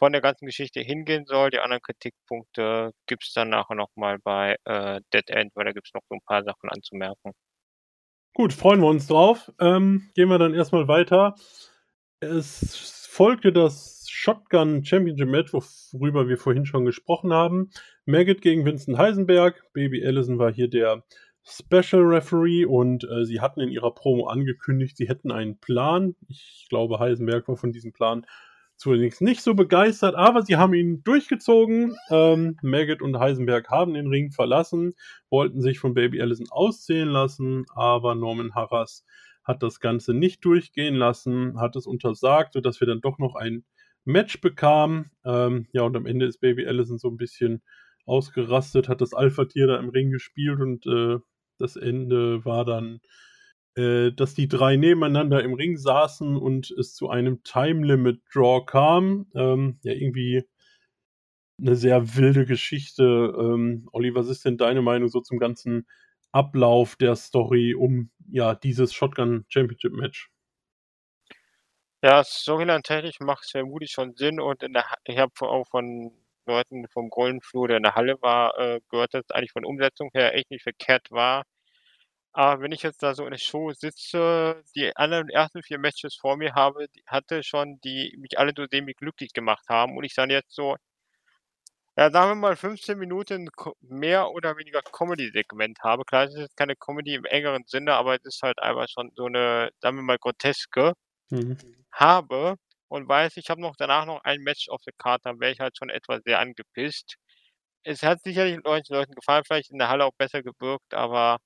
von 0.01 0.13
der 0.13 0.23
ganzen 0.23 0.47
Geschichte 0.47 0.81
hingehen 0.81 1.27
soll. 1.27 1.51
Die 1.51 1.61
anderen 1.61 1.83
Kritikpunkte 1.83 2.93
gibt 3.07 3.23
es 3.23 3.33
dann 3.33 3.51
nachher 3.51 3.77
nochmal 3.77 4.19
bei 4.19 4.57
äh, 4.65 5.01
Dead 5.13 5.29
End, 5.29 5.53
weil 5.55 5.67
da 5.67 5.73
gibt 5.73 5.87
es 5.87 5.95
noch 5.95 6.03
so 6.09 6.17
ein 6.17 6.23
paar 6.27 6.43
Sachen 6.43 6.71
anzumerken. 6.71 7.33
Gut, 8.35 8.53
freuen 8.53 8.81
wir 8.81 8.89
uns 8.89 9.07
drauf. 9.07 9.53
Ähm, 9.61 10.11
gehen 10.15 10.29
wir 10.29 10.39
dann 10.39 10.55
erstmal 10.55 10.89
weiter. 10.89 11.35
Es 12.21 13.07
folgte 13.11 13.53
das 13.53 14.07
Shotgun 14.09 14.85
Championship 14.85 15.29
Match, 15.29 15.53
worüber 15.53 16.29
wir 16.29 16.39
vorhin 16.39 16.65
schon 16.65 16.85
gesprochen 16.85 17.33
haben. 17.33 17.71
Maggot 18.07 18.41
gegen 18.41 18.65
Vincent 18.65 18.97
Heisenberg. 18.97 19.63
Baby 19.75 20.05
Allison 20.05 20.39
war 20.39 20.53
hier 20.53 20.69
der 20.69 21.05
Special 21.43 22.03
Referee 22.03 22.65
und 22.65 23.05
äh, 23.05 23.25
sie 23.25 23.41
hatten 23.41 23.61
in 23.61 23.71
ihrer 23.71 23.95
Promo 23.95 24.27
angekündigt, 24.27 24.97
sie 24.97 25.09
hätten 25.09 25.33
einen 25.33 25.59
Plan. 25.59 26.15
Ich 26.29 26.67
glaube, 26.69 26.99
Heisenberg 26.99 27.49
war 27.49 27.57
von 27.57 27.73
diesem 27.73 27.93
Plan 27.93 28.27
zunächst 28.81 29.21
nicht 29.21 29.43
so 29.43 29.55
begeistert, 29.55 30.15
aber 30.15 30.43
sie 30.43 30.57
haben 30.57 30.73
ihn 30.73 31.03
durchgezogen. 31.05 31.97
Ähm, 32.09 32.57
Maggot 32.63 33.03
und 33.03 33.19
Heisenberg 33.19 33.69
haben 33.69 33.93
den 33.93 34.07
Ring 34.07 34.33
verlassen, 34.33 34.95
wollten 35.29 35.61
sich 35.61 35.79
von 35.79 35.93
Baby 35.93 36.23
Allison 36.23 36.47
auszählen 36.51 37.09
lassen, 37.09 37.67
aber 37.75 38.15
Norman 38.15 38.55
Harras 38.55 39.05
hat 39.45 39.63
das 39.63 39.81
Ganze 39.81 40.15
nicht 40.15 40.45
durchgehen 40.47 40.95
lassen, 40.95 41.61
hat 41.61 41.77
es 41.77 41.87
untersagt, 41.87 42.55
sodass 42.55 42.81
wir 42.81 42.87
dann 42.87 43.03
doch 43.03 43.19
noch 43.19 43.35
ein 43.35 43.65
Match 44.07 44.41
bekamen. 44.41 45.11
Ähm, 45.27 45.67
ja, 45.73 45.83
und 45.83 45.95
am 45.95 46.07
Ende 46.07 46.25
ist 46.25 46.41
Baby 46.41 46.67
Allison 46.67 46.97
so 46.97 47.09
ein 47.09 47.19
bisschen 47.19 47.63
ausgerastet, 48.07 48.89
hat 48.89 49.03
das 49.03 49.13
Alpha-Tier 49.13 49.67
da 49.67 49.77
im 49.77 49.91
Ring 49.91 50.11
gespielt 50.11 50.59
und 50.59 50.87
äh, 50.87 51.19
das 51.59 51.77
Ende 51.77 52.47
war 52.47 52.65
dann, 52.65 53.01
äh, 53.77 54.13
dass 54.13 54.35
die 54.35 54.49
drei 54.49 54.77
nebeneinander 54.77 55.43
im 55.43 55.55
Ring 55.55 55.77
saßen 55.77 56.37
und 56.37 56.71
es 56.73 56.95
zu 56.95 57.09
einem 57.09 57.43
Time-Limit-Draw 57.43 58.65
kam. 58.67 59.27
Ähm, 59.35 59.79
ja, 59.83 59.93
irgendwie 59.93 60.45
eine 61.61 61.77
sehr 61.77 62.17
wilde 62.17 62.47
Geschichte. 62.47 63.03
Ähm, 63.39 63.89
Olli, 63.93 64.15
was 64.15 64.29
ist 64.29 64.45
denn 64.45 64.57
deine 64.57 64.83
Meinung 64.83 65.09
so 65.09 65.21
zum 65.21 65.39
ganzen 65.39 65.87
Ablauf 66.33 66.97
der 66.97 67.17
Story 67.17 67.75
um 67.75 68.11
ja 68.31 68.55
dieses 68.55 68.93
Shotgun 68.93 69.45
Championship 69.49 69.93
Match? 69.93 70.31
Ja, 72.03 72.25
storyline-technisch 72.25 73.21
macht 73.21 73.45
es 73.45 73.51
vermutlich 73.51 73.91
schon 73.91 74.15
Sinn 74.17 74.41
und 74.41 74.63
in 74.63 74.73
der 74.73 74.85
ich 75.05 75.19
habe 75.19 75.33
auch 75.41 75.67
von 75.69 76.13
Leuten 76.47 76.89
vom 76.89 77.11
Goldenflur, 77.11 77.69
der 77.69 77.77
in 77.77 77.83
der 77.83 77.95
Halle 77.95 78.17
war, 78.23 78.59
äh, 78.59 78.81
gehört, 78.89 79.13
dass 79.15 79.25
es 79.29 79.31
eigentlich 79.31 79.53
von 79.53 79.65
Umsetzung 79.67 80.11
her 80.15 80.35
echt 80.35 80.51
nicht 80.51 80.63
verkehrt 80.63 81.11
war. 81.11 81.45
Aber 82.35 82.63
wenn 82.63 82.71
ich 82.73 82.83
jetzt 82.83 83.03
da 83.03 83.15
so 83.15 83.25
in 83.25 83.33
der 83.33 83.39
Show 83.39 83.73
sitze, 83.73 84.63
die 84.77 84.95
anderen 84.97 85.29
ersten 85.29 85.63
4 85.65 85.79
Matches 85.79 86.15
vor 86.17 86.37
mir 86.37 86.55
habe 86.55 86.87
die 86.95 87.03
hatte 87.07 87.43
schon, 87.43 87.81
die 87.83 88.17
mich 88.21 88.39
alle 88.39 88.53
so 88.57 88.67
semi-glücklich 88.71 89.33
gemacht 89.33 89.65
haben 89.69 89.97
und 89.97 90.05
ich 90.05 90.15
dann 90.15 90.31
jetzt 90.31 90.53
so 90.55 90.77
ja, 91.97 92.11
sagen 92.11 92.31
wir 92.31 92.35
mal 92.37 92.57
15 92.57 92.99
Minuten 92.99 93.49
mehr 93.81 94.31
oder 94.31 94.57
weniger 94.57 94.81
Comedy-Segment 94.83 95.79
habe. 95.83 96.05
Klar, 96.05 96.25
es 96.25 96.35
ist 96.35 96.41
jetzt 96.41 96.57
keine 96.57 96.77
Comedy 96.77 97.15
im 97.15 97.25
engeren 97.25 97.65
Sinne, 97.67 97.95
aber 97.95 98.15
es 98.17 98.25
ist 98.25 98.43
halt 98.43 98.59
einfach 98.61 98.89
schon 98.89 99.11
so 99.17 99.29
'ne, 99.29 99.71
sagen 99.81 99.97
wir 99.97 100.03
mal, 100.03 100.19
groteske 100.19 100.93
Mhm. 101.31 101.85
habe 101.93 102.57
und 102.89 103.09
weiß, 103.09 103.37
ich 103.37 103.51
habe 103.51 103.61
noch 103.61 103.77
danach 103.77 104.07
noch 104.07 104.23
ein 104.25 104.41
Match 104.43 104.69
auf 104.69 104.83
der 104.83 104.95
Karte, 104.99 105.23
dann 105.25 105.41
wäre 105.41 105.53
ich 105.53 105.61
halt 105.61 105.77
schon 105.77 105.91
etwas 105.91 106.23
sehr 106.25 106.39
angepisst. 106.41 107.17
Es 107.85 108.03
hat 108.03 108.23
sicherlich 108.23 108.59
manchen 108.65 108.95
Leuten 108.97 109.15
gefallen, 109.15 109.45
vielleicht 109.47 109.71
in 109.71 109.79
der 109.79 109.89
Halle 109.89 110.05
auch 110.07 110.15
besser 110.19 110.43
gewirkt, 110.43 110.95
aber 110.95 111.39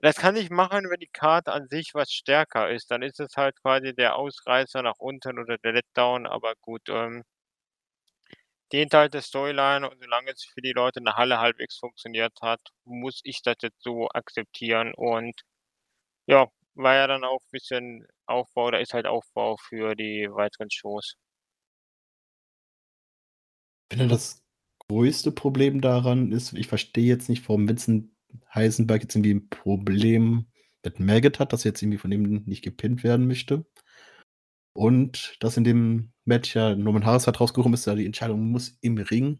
das 0.00 0.16
kann 0.16 0.36
ich 0.36 0.50
machen, 0.50 0.88
wenn 0.90 1.00
die 1.00 1.08
Karte 1.08 1.52
an 1.52 1.68
sich 1.68 1.92
was 1.94 2.10
stärker 2.12 2.70
ist. 2.70 2.90
Dann 2.90 3.02
ist 3.02 3.20
es 3.20 3.36
halt 3.36 3.56
quasi 3.62 3.94
der 3.94 4.16
Ausreißer 4.16 4.82
nach 4.82 4.98
unten 4.98 5.38
oder 5.38 5.58
der 5.58 5.72
Letdown, 5.72 6.26
aber 6.26 6.54
gut, 6.60 6.88
ähm 6.88 7.22
dient 8.72 8.94
halt 8.94 9.14
der 9.14 9.22
Storyline 9.22 9.88
und 9.88 10.00
solange 10.02 10.30
es 10.32 10.44
für 10.44 10.60
die 10.60 10.72
Leute 10.72 10.98
in 11.00 11.04
der 11.04 11.16
Halle 11.16 11.38
halbwegs 11.38 11.78
funktioniert 11.78 12.32
hat, 12.42 12.60
muss 12.84 13.20
ich 13.24 13.42
das 13.42 13.56
jetzt 13.62 13.82
so 13.82 14.08
akzeptieren 14.08 14.92
und 14.94 15.40
ja, 16.26 16.48
war 16.74 16.94
ja 16.94 17.06
dann 17.06 17.24
auch 17.24 17.40
bisschen 17.52 18.06
Aufbau 18.26 18.66
oder 18.68 18.80
ist 18.80 18.94
halt 18.94 19.06
Aufbau 19.06 19.56
für 19.56 19.94
die 19.94 20.28
weiteren 20.30 20.70
Shows. 20.70 21.14
Ich 23.90 23.98
finde, 23.98 24.12
das 24.12 24.42
größte 24.88 25.32
Problem 25.32 25.80
daran 25.80 26.32
ist, 26.32 26.52
ich 26.52 26.66
verstehe 26.66 27.06
jetzt 27.06 27.28
nicht, 27.28 27.48
warum 27.48 27.68
Vincent 27.68 28.10
Heisenberg 28.54 29.02
jetzt 29.02 29.14
irgendwie 29.16 29.32
'n 29.32 29.48
Problem 29.50 30.46
mit 30.84 31.00
Maggot 31.00 31.38
hat, 31.40 31.52
dass 31.52 31.64
er 31.64 31.70
jetzt 31.70 31.82
irgendwie 31.82 31.98
von 31.98 32.12
ihm 32.12 32.42
nicht 32.46 32.62
gepinnt 32.62 33.04
werden 33.04 33.26
möchte. 33.26 33.66
Und 34.76 35.36
dass 35.40 35.56
in 35.56 35.64
dem 35.64 36.12
Match 36.26 36.54
ja 36.54 36.76
Norman 36.76 37.06
Harras 37.06 37.26
halt 37.26 37.40
rausgekommen 37.40 37.72
ist, 37.72 37.86
ja 37.86 37.94
die 37.94 38.04
Entscheidung 38.04 38.50
muss 38.50 38.76
im 38.82 38.98
Ring 38.98 39.38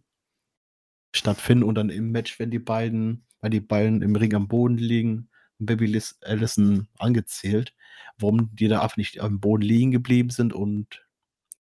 stattfinden 1.14 1.64
und 1.64 1.74
dann 1.76 1.90
im 1.90 2.10
Match, 2.10 2.38
wenn 2.38 2.50
die 2.50 2.58
beiden 2.58 3.22
weil 3.40 3.50
die 3.50 3.60
beiden 3.60 4.00
im 4.02 4.16
Ring 4.16 4.34
am 4.34 4.48
Boden 4.48 4.78
liegen, 4.78 5.28
Baby 5.58 6.00
Allison 6.22 6.88
angezählt, 6.98 7.74
warum 8.18 8.50
die 8.54 8.66
da 8.68 8.80
einfach 8.80 8.96
nicht 8.96 9.20
am 9.20 9.40
Boden 9.40 9.62
liegen 9.62 9.90
geblieben 9.90 10.30
sind 10.30 10.52
und, 10.54 11.06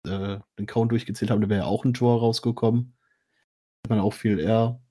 äh, 0.05 0.39
den 0.59 0.67
Count 0.67 0.91
durchgezählt 0.91 1.31
haben, 1.31 1.41
da 1.41 1.49
wäre 1.49 1.61
ja 1.61 1.67
auch 1.67 1.85
'n 1.85 1.93
Draw 1.93 2.19
rausgekommen. 2.19 2.95
Hätte 3.83 3.95
man 3.95 3.99
auch 4.01 4.13
viel 4.13 4.39
eher 4.39 4.81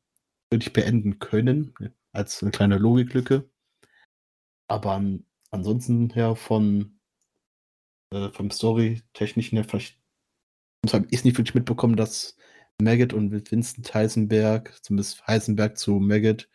wirklich 0.53 0.73
beenden 0.75 1.19
können, 1.21 1.75
als 2.13 2.43
'ne 2.43 2.51
kleine 2.51 2.79
Logiklücke. 2.79 3.49
Aber 4.69 4.93
an 4.93 5.25
ansonsten 5.51 6.11
her 6.11 6.37
von 6.37 7.01
äh, 8.13 8.31
vom 8.31 8.51
Storytechnischen 8.51 9.57
her 9.57 9.65
vielleicht 9.65 10.01
habe 10.93 11.07
ich's 11.11 11.25
nicht 11.25 11.37
wirklich 11.39 11.55
mitbekommen, 11.55 11.97
dass 11.97 12.37
Maggot 12.81 13.13
und 13.13 13.31
Vincent 13.51 13.93
Heisenberg, 13.95 14.79
zumindest 14.83 15.27
Heisenberg 15.27 15.77
zu 15.79 16.01
Maggot, 16.01 16.49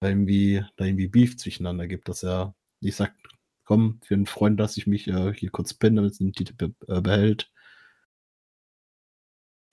da 0.00 0.08
irgendwie 0.08 0.64
da 0.76 0.84
irgendwie 0.86 1.08
Beef 1.08 1.36
zwischeneinander 1.36 1.86
gibt, 1.86 2.08
dass 2.08 2.22
er 2.24 2.54
Ich 2.80 2.96
sag, 2.96 3.14
komm, 3.64 4.00
für 4.02 4.14
einen 4.14 4.26
Freund 4.26 4.58
lasse 4.58 4.80
ich 4.80 4.86
mich 4.86 5.08
äh, 5.08 5.32
hier 5.34 5.50
kurz 5.50 5.74
pinnen, 5.74 5.96
damit 5.96 6.12
es 6.12 6.18
den 6.18 6.32
Titel 6.32 6.54
be 6.54 6.74
äh, 6.88 7.00
behält. 7.00 7.52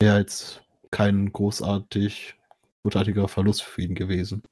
Wäre 0.01 0.19
jetzt 0.19 0.61
kein 0.91 1.31
großartig 1.31 2.35
großartiger 2.83 3.27
Verlust 3.27 3.63
für 3.63 3.81
ihn 3.81 3.95
gewesen. 3.95 4.43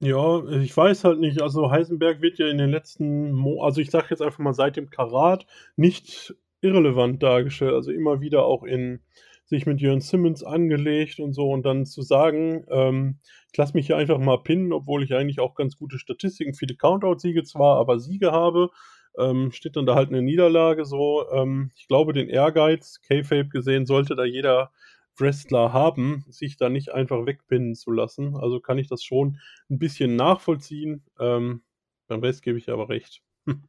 Ja, 0.00 0.44
ich 0.60 0.76
weiß 0.76 1.04
halt 1.04 1.20
nicht. 1.20 1.40
Also 1.40 1.70
Heisenberg 1.70 2.20
wird 2.20 2.38
ja 2.38 2.48
in 2.48 2.58
den 2.58 2.70
letzten, 2.70 3.32
Mo 3.32 3.62
also 3.62 3.80
ich 3.80 3.90
sage 3.90 4.08
jetzt 4.10 4.20
einfach 4.22 4.38
mal 4.38 4.52
seit 4.52 4.76
dem 4.76 4.90
Karat 4.90 5.46
nicht 5.76 6.34
irrelevant 6.60 7.22
dargestellt. 7.22 7.72
Also 7.72 7.90
immer 7.92 8.20
wieder 8.20 8.44
auch 8.44 8.62
in 8.64 9.00
sich 9.46 9.64
mit 9.64 9.80
Jörn 9.80 10.00
Simmons 10.00 10.42
angelegt 10.42 11.18
und 11.20 11.32
so 11.32 11.50
und 11.50 11.64
dann 11.64 11.86
zu 11.86 12.02
sagen, 12.02 12.66
ähm, 12.68 13.20
ich 13.52 13.56
lasse 13.56 13.74
mich 13.74 13.86
hier 13.86 13.96
einfach 13.96 14.18
mal 14.18 14.42
pinnen, 14.42 14.72
obwohl 14.72 15.02
ich 15.04 15.14
eigentlich 15.14 15.40
auch 15.40 15.54
ganz 15.54 15.76
gute 15.76 15.98
Statistiken, 15.98 16.52
viele 16.52 16.74
Countout-Siege 16.76 17.44
zwar, 17.44 17.78
aber 17.78 18.00
Siege 18.00 18.32
habe, 18.32 18.70
ähm, 19.18 19.52
steht 19.52 19.76
dann 19.76 19.86
da 19.86 19.94
halt 19.94 20.08
eine 20.08 20.20
Niederlage 20.20 20.84
so. 20.84 21.24
Ähm, 21.32 21.70
ich 21.76 21.86
glaube, 21.88 22.12
den 22.12 22.28
Ehrgeiz, 22.28 23.00
K-Fape 23.02 23.48
gesehen, 23.48 23.86
sollte 23.86 24.16
da 24.16 24.24
jeder 24.24 24.72
Wrestler 25.18 25.72
haben, 25.72 26.24
sich 26.28 26.56
da 26.56 26.68
nicht 26.68 26.90
einfach 26.92 27.26
wegpinnen 27.26 27.74
zu 27.74 27.90
lassen. 27.90 28.36
Also 28.36 28.60
kann 28.60 28.78
ich 28.78 28.88
das 28.88 29.02
schon 29.02 29.38
ein 29.70 29.78
bisschen 29.78 30.16
nachvollziehen. 30.16 31.04
Ähm, 31.18 31.62
beim 32.08 32.20
Rest 32.20 32.42
gebe 32.42 32.58
ich 32.58 32.70
aber 32.70 32.88
recht. 32.88 33.22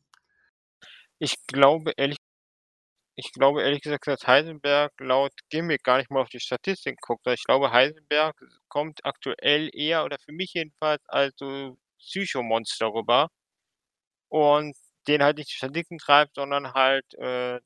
Ich 1.19 1.35
glaube 1.47 1.93
ehrlich 1.97 2.17
ich 3.15 3.31
glaube 3.33 3.63
ehrlich 3.63 3.81
gesagt, 3.81 4.07
dass 4.07 4.27
Heisenberg 4.27 4.93
laut 4.99 5.33
Gimmick 5.49 5.83
gar 5.83 5.97
nicht 5.97 6.11
mal 6.11 6.21
auf 6.21 6.29
die 6.29 6.39
Statistik 6.39 6.99
guckt. 7.01 7.25
Ich 7.27 7.43
glaube, 7.43 7.71
Heisenberg 7.71 8.35
kommt 8.69 9.03
aktuell 9.05 9.69
eher 9.73 10.05
oder 10.05 10.17
für 10.19 10.31
mich 10.33 10.53
jedenfalls 10.53 11.01
als 11.07 11.33
so 11.37 11.77
Psychomonster 11.99 12.87
rüber 12.93 13.29
und 14.29 14.75
den 15.07 15.23
halt 15.23 15.37
nicht 15.37 15.49
die 15.51 15.55
Statistiken 15.55 15.97
treibt, 15.99 16.35
sondern 16.35 16.73
halt, 16.73 17.05
äh, 17.15 17.59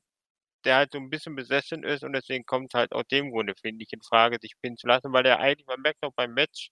der 0.62 0.76
halt 0.76 0.92
so 0.92 0.98
ein 0.98 1.10
bisschen 1.10 1.36
besessen 1.36 1.84
ist 1.84 2.04
und 2.04 2.12
deswegen 2.14 2.44
kommt 2.46 2.74
halt 2.74 2.92
aus 2.92 3.04
dem 3.10 3.30
Grunde, 3.30 3.54
finde 3.60 3.84
ich, 3.84 3.92
in 3.92 4.02
Frage, 4.02 4.38
sich 4.40 4.54
pinnen 4.60 4.76
zu 4.78 4.86
lassen, 4.86 5.12
weil 5.12 5.26
er 5.26 5.40
eigentlich 5.40 5.66
man 5.66 5.80
merkt 5.82 6.02
auch 6.04 6.12
beim 6.14 6.34
Match, 6.34 6.70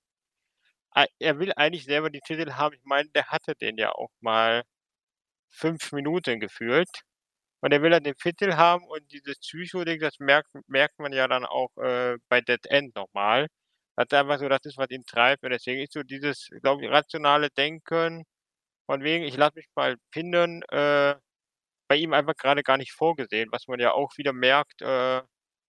er 1.19 1.39
will 1.39 1.53
eigentlich 1.57 1.85
selber 1.85 2.11
die 2.11 2.21
Titel 2.21 2.53
haben. 2.53 2.75
Ich 2.75 2.85
meine, 2.85 3.09
der 3.11 3.27
hatte 3.29 3.55
den 3.55 3.77
ja 3.79 3.93
auch 3.93 4.11
mal 4.21 4.65
fünf 5.51 5.93
Minuten 5.93 6.41
gefühlt. 6.41 6.89
Und 7.63 7.73
er 7.73 7.83
will 7.83 7.93
halt 7.93 8.07
den 8.07 8.17
Titel 8.17 8.55
haben 8.55 8.85
und 8.87 9.11
dieses 9.13 9.39
Psycho-Ding, 9.41 10.01
das 10.01 10.19
merkt, 10.19 10.51
merkt 10.69 10.99
man 10.99 11.13
ja 11.13 11.29
dann 11.29 11.45
auch 11.47 11.71
äh, 11.79 12.17
bei 12.29 12.41
Dead 12.41 12.65
End 12.67 12.95
nochmal. 12.97 13.49
Das 13.97 14.07
ist 14.11 14.15
einfach 14.15 14.39
so, 14.41 14.49
das 14.49 14.61
ist, 14.65 14.79
was 14.79 14.91
ihn 14.91 15.05
treibt. 15.07 15.45
Und 15.45 15.51
deswegen 15.51 15.83
ist 15.83 15.93
so 15.93 16.03
dieses, 16.03 16.49
glaube 16.63 16.85
ich, 16.85 16.91
rationale 16.91 17.51
Denken, 17.51 18.25
von 18.87 19.03
wegen, 19.05 19.25
ich 19.25 19.37
lasse 19.37 19.57
mich 19.57 19.69
mal 19.77 19.97
pinnen, 20.13 20.63
äh, 20.71 21.17
bei 21.91 21.97
ihm 21.97 22.13
einfach 22.13 22.37
gerade 22.37 22.63
gar 22.63 22.77
nicht 22.77 22.93
vorgesehen, 22.93 23.49
was 23.51 23.67
man 23.67 23.81
ja 23.81 23.91
auch 23.91 24.17
wieder 24.17 24.33
merkt, 24.33 24.81
äh, 24.81 25.23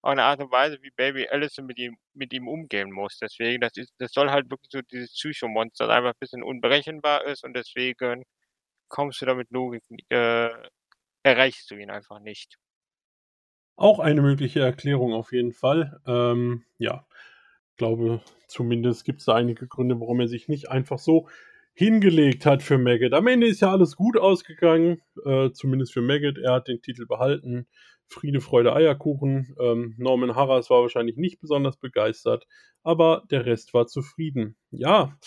eine 0.03 0.23
Art 0.23 0.39
und 0.39 0.51
Weise, 0.51 0.77
wie 0.83 0.91
Baby 0.95 1.27
Allison 1.27 1.65
mit 1.65 1.79
ihm, 1.79 1.97
mit 2.13 2.31
ihm 2.31 2.47
umgehen 2.47 2.91
muss. 2.91 3.17
Deswegen, 3.19 3.59
das 3.59 3.71
ist, 3.75 3.91
das 3.97 4.11
soll 4.11 4.29
halt 4.29 4.51
wirklich 4.51 4.69
so 4.71 4.81
dieses 4.91 5.13
Psychomonster, 5.13 5.87
das 5.87 5.97
einfach 5.97 6.11
ein 6.11 6.19
bisschen 6.19 6.43
unberechenbar 6.43 7.25
ist 7.25 7.43
und 7.43 7.55
deswegen 7.55 8.23
kommst 8.87 9.19
du 9.21 9.25
da 9.25 9.33
mit 9.33 9.49
Logik, 9.49 9.81
äh, 10.09 10.49
erreichst 11.23 11.71
du 11.71 11.75
ihn 11.75 11.89
einfach 11.89 12.19
nicht. 12.19 12.55
Auch 13.75 13.97
eine 13.97 14.21
mögliche 14.21 14.59
Erklärung 14.59 15.13
auf 15.13 15.31
jeden 15.31 15.53
Fall. 15.53 16.01
Ähm, 16.05 16.65
ja, 16.77 17.07
ich 17.71 17.77
glaube, 17.77 18.21
zumindest 18.47 19.05
gibt 19.05 19.21
es 19.21 19.25
da 19.25 19.33
einige 19.33 19.67
Gründe, 19.67 19.99
warum 19.99 20.19
er 20.19 20.27
sich 20.27 20.47
nicht 20.47 20.69
einfach 20.69 20.99
so 20.99 21.29
hingelegt 21.73 22.45
hat 22.45 22.63
für 22.63 22.77
Maggot. 22.77 23.13
Am 23.13 23.27
Ende 23.27 23.47
ist 23.47 23.61
ja 23.61 23.71
alles 23.71 23.95
gut 23.95 24.17
ausgegangen, 24.17 25.01
äh, 25.25 25.51
zumindest 25.51 25.93
für 25.93 26.01
Maggot. 26.01 26.37
Er 26.37 26.53
hat 26.53 26.67
den 26.67 26.81
Titel 26.81 27.05
behalten. 27.05 27.67
Friede, 28.07 28.41
Freude, 28.41 28.73
Eierkuchen. 28.73 29.55
Ähm, 29.59 29.95
Norman 29.97 30.35
Harras 30.35 30.69
war 30.69 30.81
wahrscheinlich 30.81 31.15
nicht 31.15 31.39
besonders 31.39 31.77
begeistert, 31.77 32.45
aber 32.83 33.23
der 33.31 33.45
Rest 33.45 33.73
war 33.73 33.87
zufrieden. 33.87 34.57
Ja, 34.69 35.17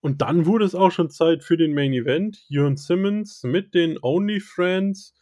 und 0.00 0.20
dann 0.20 0.44
wurde 0.44 0.66
es 0.66 0.74
auch 0.74 0.90
schon 0.90 1.08
Zeit 1.08 1.44
für 1.44 1.56
den 1.56 1.72
Main 1.72 1.92
Event. 1.94 2.44
Jörn 2.48 2.76
Simmons 2.76 3.42
mit 3.42 3.72
den 3.72 3.98
Only 4.02 4.40
Friends 4.40 5.14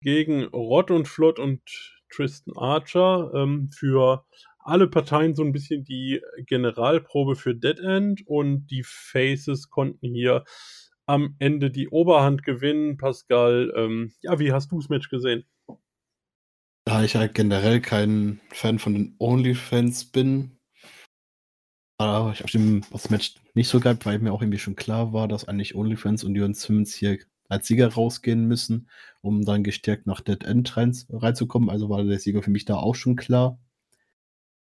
gegen 0.00 0.44
Rott 0.44 0.90
und 0.90 1.08
Flott 1.08 1.38
und 1.38 1.60
Tristan 2.10 2.54
Archer 2.56 3.32
ähm, 3.34 3.70
für 3.70 4.24
alle 4.62 4.88
Parteien 4.88 5.34
so 5.34 5.42
ein 5.42 5.52
bisschen 5.52 5.84
die 5.84 6.20
Generalprobe 6.46 7.36
für 7.36 7.54
Dead 7.54 7.78
End 7.78 8.26
und 8.26 8.66
die 8.66 8.82
Faces 8.84 9.70
konnten 9.70 10.14
hier 10.14 10.44
am 11.06 11.34
Ende 11.38 11.70
die 11.70 11.88
Oberhand 11.88 12.44
gewinnen. 12.44 12.96
Pascal, 12.96 13.72
ähm, 13.76 14.12
ja, 14.22 14.38
wie 14.38 14.52
hast 14.52 14.70
du 14.70 14.78
das 14.78 14.88
Match 14.88 15.08
gesehen? 15.08 15.44
Da 16.84 17.04
ich 17.04 17.16
halt 17.16 17.34
generell 17.34 17.80
kein 17.80 18.40
Fan 18.52 18.78
von 18.78 18.94
den 18.94 19.16
OnlyFans 19.18 20.06
bin, 20.06 20.58
aber 21.98 22.32
ich 22.32 22.40
dem 22.52 22.82
das 22.90 23.10
Match 23.10 23.34
nicht 23.52 23.68
so 23.68 23.78
geil, 23.78 23.98
weil 24.04 24.18
mir 24.20 24.32
auch 24.32 24.40
irgendwie 24.40 24.58
schon 24.58 24.74
klar 24.74 25.12
war, 25.12 25.28
dass 25.28 25.46
eigentlich 25.46 25.74
OnlyFans 25.74 26.24
und 26.24 26.34
Jörn 26.34 26.54
Simmons 26.54 26.94
hier 26.94 27.18
als 27.50 27.66
Sieger 27.66 27.92
rausgehen 27.92 28.46
müssen, 28.46 28.88
um 29.20 29.44
dann 29.44 29.64
gestärkt 29.64 30.06
nach 30.06 30.22
Dead 30.22 30.42
End 30.44 30.76
rein, 30.78 30.96
reinzukommen. 31.10 31.68
Also 31.68 31.90
war 31.90 32.02
der 32.02 32.18
Sieger 32.18 32.42
für 32.42 32.50
mich 32.50 32.64
da 32.64 32.76
auch 32.76 32.94
schon 32.94 33.16
klar. 33.16 33.58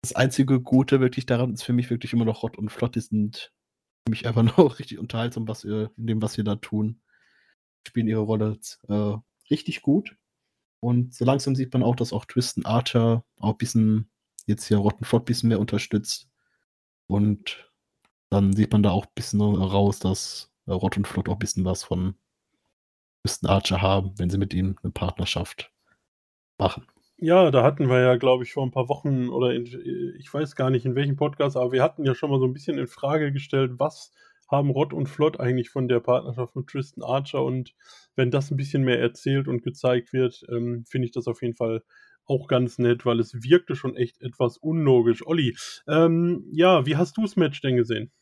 Das 0.05 0.15
einzige 0.15 0.61
Gute 0.61 1.01
wirklich 1.01 1.25
daran 1.25 1.55
ist 1.55 1.63
für 1.63 1.73
mich 1.73 1.89
wirklich 1.89 2.13
immer 2.13 2.27
noch 2.27 2.43
Rott 2.43 2.59
und 2.59 2.69
Flott. 2.69 2.95
Die 2.95 3.01
sind 3.01 3.55
für 4.05 4.11
mich 4.11 4.27
einfach 4.27 4.43
noch 4.59 4.79
richtig 4.79 4.99
unterhaltsam, 4.99 5.49
was 5.49 5.65
ihr, 5.65 5.93
in 5.97 6.07
dem, 6.07 6.21
was 6.21 6.35
sie 6.35 6.45
da 6.45 6.57
tun. 6.57 7.01
Spielen 7.89 8.07
ihre 8.07 8.21
Rolle 8.21 8.59
äh, 8.89 9.15
richtig 9.49 9.81
gut. 9.81 10.15
Und 10.81 11.15
so 11.15 11.25
langsam 11.25 11.55
sieht 11.55 11.73
man 11.73 11.83
auch, 11.83 11.97
dass 11.97 12.13
auch 12.13 12.27
Tristan 12.27 12.67
Archer 12.67 13.25
auch 13.39 13.53
ein 13.53 13.57
bisschen 13.57 14.11
jetzt 14.45 14.67
hier 14.67 14.77
Rott 14.77 14.99
und 14.99 15.07
Flott 15.07 15.23
ein 15.23 15.25
bisschen 15.25 15.49
mehr 15.49 15.59
unterstützt. 15.59 16.29
Und 17.07 17.71
dann 18.29 18.53
sieht 18.53 18.73
man 18.73 18.83
da 18.83 18.91
auch 18.91 19.07
ein 19.07 19.13
bisschen 19.15 19.41
raus, 19.41 20.01
dass 20.01 20.53
äh, 20.67 20.73
Rott 20.73 20.99
und 20.99 21.09
Flott 21.09 21.31
auch 21.31 21.37
ein 21.37 21.39
bisschen 21.39 21.65
was 21.65 21.83
von 21.83 22.15
müssten 23.23 23.47
Archer 23.47 23.81
haben, 23.81 24.13
wenn 24.19 24.29
sie 24.29 24.37
mit 24.37 24.53
ihm 24.53 24.77
eine 24.83 24.93
Partnerschaft 24.93 25.73
machen. 26.59 26.87
Ja, 27.25 27.51
da 27.51 27.63
hatten 27.63 27.89
wir 27.89 28.03
ja, 28.03 28.17
glaube 28.17 28.45
ich, 28.45 28.53
vor 28.53 28.67
ein 28.67 28.71
paar 28.71 28.91
Wochen 28.91 29.31
oder 29.31 29.55
in, 29.55 29.65
ich 30.19 30.35
weiß 30.35 30.57
gar 30.57 30.69
nicht 30.69 30.85
in 30.85 30.95
welchem 30.95 31.17
Podcast, 31.17 31.57
aber 31.57 31.73
wir 31.73 31.83
hatten 31.83 32.05
ja 32.05 32.15
schon 32.15 32.29
mal 32.29 32.39
so 32.39 32.45
ein 32.45 32.53
bisschen 32.53 32.77
in 32.77 32.87
Frage 32.87 33.33
gestellt, 33.33 33.73
was 33.79 34.13
haben 34.51 34.69
Rott 34.69 34.93
und 34.93 35.09
Flott 35.09 35.41
eigentlich 35.41 35.71
von 35.71 35.89
der 35.89 36.01
Partnerschaft 36.01 36.55
mit 36.55 36.67
Tristan 36.67 37.03
Archer 37.03 37.43
und 37.43 37.75
wenn 38.15 38.31
das 38.31 38.51
ein 38.51 38.59
bisschen 38.59 38.85
mehr 38.85 39.01
erzählt 39.01 39.49
und 39.49 39.63
gezeigt 39.63 40.13
wird, 40.13 40.45
ähm, 40.51 40.85
finde 40.87 41.07
ich 41.07 41.13
das 41.13 41.27
auf 41.27 41.41
jeden 41.41 41.57
Fall 41.57 41.83
auch 42.27 42.47
ganz 42.47 42.77
nett, 42.77 43.07
weil 43.07 43.21
es 43.21 43.43
wirkte 43.43 43.75
schon 43.75 43.97
echt 43.97 44.21
etwas 44.21 44.59
unlogisch. 44.59 45.27
Olli, 45.27 45.57
ähm, 45.89 46.45
ja, 46.53 46.85
wie 46.85 46.97
hast 46.97 47.17
du 47.17 47.23
das 47.23 47.37
Match 47.37 47.63
denn 47.63 47.77
gesehen? 47.77 48.13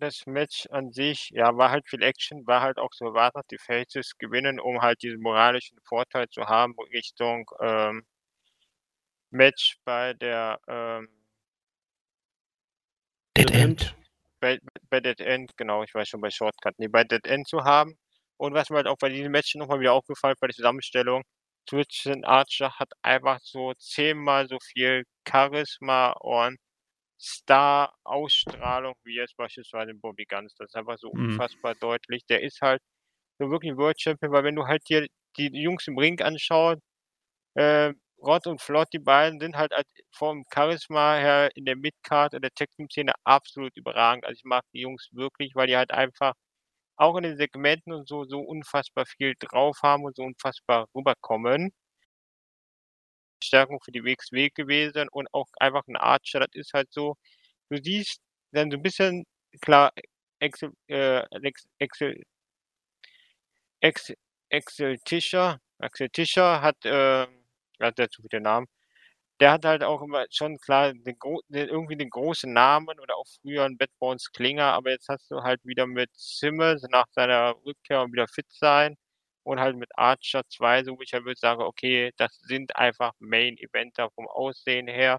Das 0.00 0.26
Match 0.26 0.66
an 0.70 0.92
sich, 0.92 1.30
ja, 1.30 1.56
war 1.56 1.70
halt 1.70 1.88
viel 1.88 2.02
Action, 2.02 2.46
war 2.46 2.62
halt 2.62 2.78
auch 2.78 2.92
so 2.92 3.06
erwartet, 3.06 3.46
die 3.50 3.58
Faces 3.58 4.16
gewinnen, 4.18 4.60
um 4.60 4.80
halt 4.82 5.02
diesen 5.02 5.20
moralischen 5.20 5.78
Vorteil 5.84 6.28
zu 6.28 6.46
haben 6.46 6.74
Richtung 6.92 7.50
ähm, 7.60 8.04
Match 9.30 9.76
bei 9.84 10.14
der 10.14 10.60
ähm, 10.68 11.08
Dead 13.36 13.50
End. 13.52 13.94
Bei, 14.40 14.58
bei 14.90 15.00
Dead 15.00 15.20
End, 15.20 15.56
genau, 15.56 15.82
ich 15.82 15.94
weiß 15.94 16.08
schon 16.08 16.20
bei 16.20 16.30
Shortcut, 16.30 16.74
nee, 16.78 16.88
bei 16.88 17.04
Dead 17.04 17.24
End 17.26 17.46
zu 17.48 17.64
haben. 17.64 17.96
Und 18.36 18.54
was 18.54 18.70
mir 18.70 18.76
halt 18.78 18.86
auch 18.86 18.96
bei 18.98 19.08
diesem 19.10 19.32
Match 19.32 19.54
nochmal 19.54 19.80
wieder 19.80 19.92
aufgefallen 19.92 20.36
bei 20.40 20.46
der 20.48 20.56
Zusammenstellung, 20.56 21.22
Tristan 21.66 22.24
Archer 22.24 22.72
hat 22.78 22.90
einfach 23.02 23.38
so 23.42 23.74
zehnmal 23.74 24.48
so 24.48 24.58
viel 24.60 25.04
Charisma 25.28 26.12
und 26.12 26.58
Star-Ausstrahlung, 27.20 28.94
wie 29.04 29.16
jetzt 29.16 29.36
beispielsweise 29.36 29.94
Bobby 29.94 30.24
Guns. 30.24 30.54
Das 30.56 30.68
ist 30.68 30.76
einfach 30.76 30.98
so 30.98 31.12
mhm. 31.12 31.30
unfassbar 31.30 31.74
deutlich. 31.74 32.24
Der 32.26 32.42
ist 32.42 32.60
halt 32.62 32.80
so 33.38 33.50
wirklich 33.50 33.72
ein 33.72 33.78
World 33.78 34.00
Champion, 34.00 34.32
weil 34.32 34.44
wenn 34.44 34.56
du 34.56 34.66
halt 34.66 34.82
hier 34.86 35.06
die 35.36 35.50
Jungs 35.52 35.86
im 35.88 35.98
Ring 35.98 36.20
anschaust, 36.20 36.80
äh, 37.54 37.92
Rod 38.22 38.46
und 38.46 38.60
Flott, 38.62 38.88
die 38.92 38.98
beiden 38.98 39.40
sind 39.40 39.56
halt 39.56 39.72
vom 40.12 40.44
Charisma 40.52 41.16
her 41.16 41.50
in 41.54 41.64
der 41.64 41.76
Midcard, 41.76 42.34
in 42.34 42.42
der 42.42 42.50
Tech-Team-Szene 42.52 43.12
absolut 43.24 43.76
überragend. 43.76 44.24
Also 44.26 44.36
ich 44.38 44.44
mag 44.44 44.64
die 44.74 44.80
Jungs 44.82 45.08
wirklich, 45.12 45.54
weil 45.54 45.66
die 45.68 45.76
halt 45.76 45.90
einfach 45.92 46.34
auch 46.96 47.16
in 47.16 47.24
den 47.24 47.38
Segmenten 47.38 47.92
und 47.94 48.08
so, 48.08 48.24
so 48.24 48.40
unfassbar 48.40 49.06
viel 49.06 49.34
drauf 49.38 49.78
haben 49.82 50.04
und 50.04 50.16
so 50.16 50.22
unfassbar 50.22 50.86
rüberkommen. 50.94 51.72
Stärkung 53.42 53.80
für 53.84 53.92
die 53.92 54.04
WXW 54.04 54.50
gewesen 54.50 55.08
und 55.10 55.28
auch 55.34 55.46
einfach 55.60 55.84
ein 55.88 55.96
Archer, 55.96 56.40
das 56.40 56.50
ist 56.54 56.72
halt 56.74 56.92
so, 56.92 57.16
du 57.70 57.78
siehst 57.82 58.20
dann 58.52 58.70
so 58.70 58.78
ein 58.78 58.82
bisschen, 58.82 59.24
klar, 59.62 59.92
Excel, 60.40 60.72
äh, 60.88 61.22
Excel, 61.80 62.22
Excel, 63.82 64.14
Excel 64.50 64.98
Tischer, 65.04 65.58
Axel 65.78 66.08
Tischer 66.10 66.60
hat, 66.62 66.84
äh, 66.84 67.26
hat 67.80 67.98
dazu 67.98 68.22
viele 68.22 68.42
Namen, 68.42 68.66
der 69.40 69.52
hat 69.52 69.64
halt 69.66 69.82
auch 69.84 70.02
immer 70.02 70.26
schon 70.30 70.58
klar 70.58 70.92
den 70.94 71.04
den 71.48 71.68
irgendwie 71.68 71.96
den 71.96 72.10
großen 72.10 72.52
Namen 72.52 72.98
oder 73.00 73.16
auch 73.16 73.26
früher 73.42 73.64
'n 73.66 73.78
Bad 73.78 73.90
Bones 74.00 74.32
Klinger, 74.32 74.72
aber 74.74 74.90
jetzt 74.92 75.08
hast 75.08 75.30
du 75.30 75.42
halt 75.42 75.60
wieder 75.64 75.86
mit 75.86 76.10
Simmons 76.14 76.84
nach 76.90 77.06
seiner 77.12 77.54
Rückkehr 77.66 78.02
und 78.02 78.12
wieder 78.12 78.28
fit 78.28 78.46
sein 78.50 78.96
und 79.44 79.60
halt 79.60 79.76
mit 79.76 79.90
Archer 79.98 80.42
2, 80.48 80.84
so 80.84 80.96
wo 80.98 81.02
ich 81.02 81.12
halt 81.12 81.24
wirklich 81.24 81.40
sage: 81.40 81.64
„Okay, 81.66 82.12
das 82.16 82.38
sind 82.42 82.76
einfach 82.76 83.12
Main-Eventer 83.20 84.10
vom 84.14 84.28
Aussehen 84.28 84.88
her.“ 84.88 85.18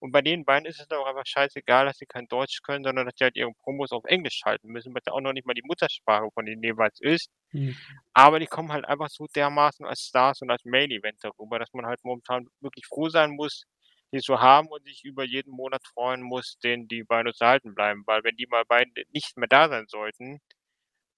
Und 0.00 0.12
bei 0.12 0.22
den 0.22 0.44
beiden 0.44 0.66
ist 0.66 0.80
es 0.80 0.90
auch 0.90 1.06
einfach 1.06 1.26
scheißegal, 1.26 1.86
dass 1.86 1.98
sie 1.98 2.06
kein 2.06 2.28
Deutsch 2.28 2.60
können, 2.62 2.84
sondern 2.84 3.06
dass 3.06 3.14
die 3.16 3.24
halt 3.24 3.36
ihre 3.36 3.52
Promos 3.62 3.92
auf 3.92 4.04
Englisch 4.04 4.36
schalten 4.36 4.68
müssen, 4.68 4.94
was 4.94 5.02
ja 5.06 5.12
auch 5.12 5.20
noch 5.20 5.32
nicht 5.32 5.46
mal 5.46 5.54
die 5.54 5.62
Muttersprache 5.64 6.28
von 6.34 6.46
denen 6.46 6.62
jeweils 6.62 7.00
ist. 7.00 7.30
Mhm. 7.52 7.96
Aber 8.14 8.38
die 8.40 8.46
kommen 8.46 8.72
halt 8.72 8.84
einfach 8.86 9.08
so 9.10 9.26
dermaßen 9.34 9.84
als 9.86 10.00
Stars 10.00 10.42
und 10.42 10.50
als 10.50 10.64
Main-Eventer 10.64 11.30
rüber, 11.38 11.58
dass 11.58 11.72
man 11.72 11.86
halt 11.86 12.00
momentan 12.04 12.48
wirklich 12.60 12.86
froh 12.86 13.08
sein 13.08 13.30
muss, 13.32 13.64
die 14.12 14.20
zu 14.20 14.40
haben 14.40 14.68
und 14.68 14.84
sich 14.84 15.04
über 15.04 15.24
jeden 15.24 15.50
Monat 15.52 15.82
freuen 15.86 16.22
muss, 16.22 16.58
den 16.62 16.88
die 16.88 17.04
beiden 17.04 17.28
uns 17.28 17.40
erhalten 17.40 17.74
bleiben. 17.74 18.02
Weil 18.06 18.24
wenn 18.24 18.36
die 18.36 18.46
mal 18.46 18.64
beiden 18.64 18.92
nicht 19.12 19.36
mehr 19.36 19.48
da 19.48 19.68
sein 19.68 19.86
sollten, 19.88 20.40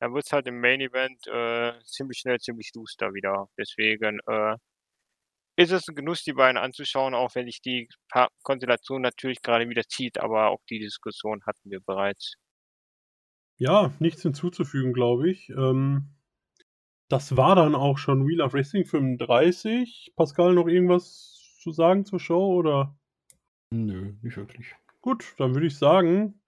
dann 0.00 0.14
wird's 0.14 0.32
halt 0.32 0.46
im 0.48 0.60
Main 0.60 0.80
Event, 0.80 1.26
äh, 1.28 1.80
ziemlich 1.84 2.18
schnell 2.20 2.38
ziemlich 2.40 2.72
duster 2.72 3.12
wieder. 3.14 3.48
Deswegen, 3.58 4.20
äh, 4.26 4.56
ist 5.56 5.72
es 5.72 5.88
'n 5.88 5.94
Genuss, 5.94 6.22
die 6.24 6.32
beiden 6.32 6.56
anzuschauen, 6.56 7.14
auch 7.14 7.34
wenn 7.34 7.46
sich 7.46 7.60
die 7.60 7.88
Pa 8.08 8.28
Konstellation 8.42 9.02
natürlich 9.02 9.42
gerade 9.42 9.68
wieder 9.68 9.82
zieht, 9.84 10.18
aber 10.18 10.48
auch 10.50 10.60
die 10.70 10.78
Diskussion 10.78 11.42
hatten 11.46 11.70
wir 11.70 11.80
bereits. 11.80 12.36
Ja, 13.60 13.92
nichts 13.98 14.22
hinzuzufügen, 14.22 14.92
glaube 14.92 15.28
ich. 15.30 15.48
Ähm, 15.50 16.14
das 17.08 17.36
war 17.36 17.56
dann 17.56 17.74
auch 17.74 17.98
schon 17.98 18.26
Wheel 18.26 18.42
of 18.42 18.54
Wrestling 18.54 18.86
35. 18.86 20.12
Pascal, 20.16 20.54
noch 20.54 20.68
irgendwas 20.68 21.58
zu 21.62 21.72
sagen 21.72 22.04
zur 22.06 22.20
Show, 22.20 22.54
oder? 22.56 22.98
Nö, 23.72 24.14
nicht 24.22 24.36
wirklich. 24.36 24.74
Gut, 25.00 25.34
dann 25.38 25.54
würde 25.54 25.66
ich 25.66 25.76
sagen, 25.76 26.40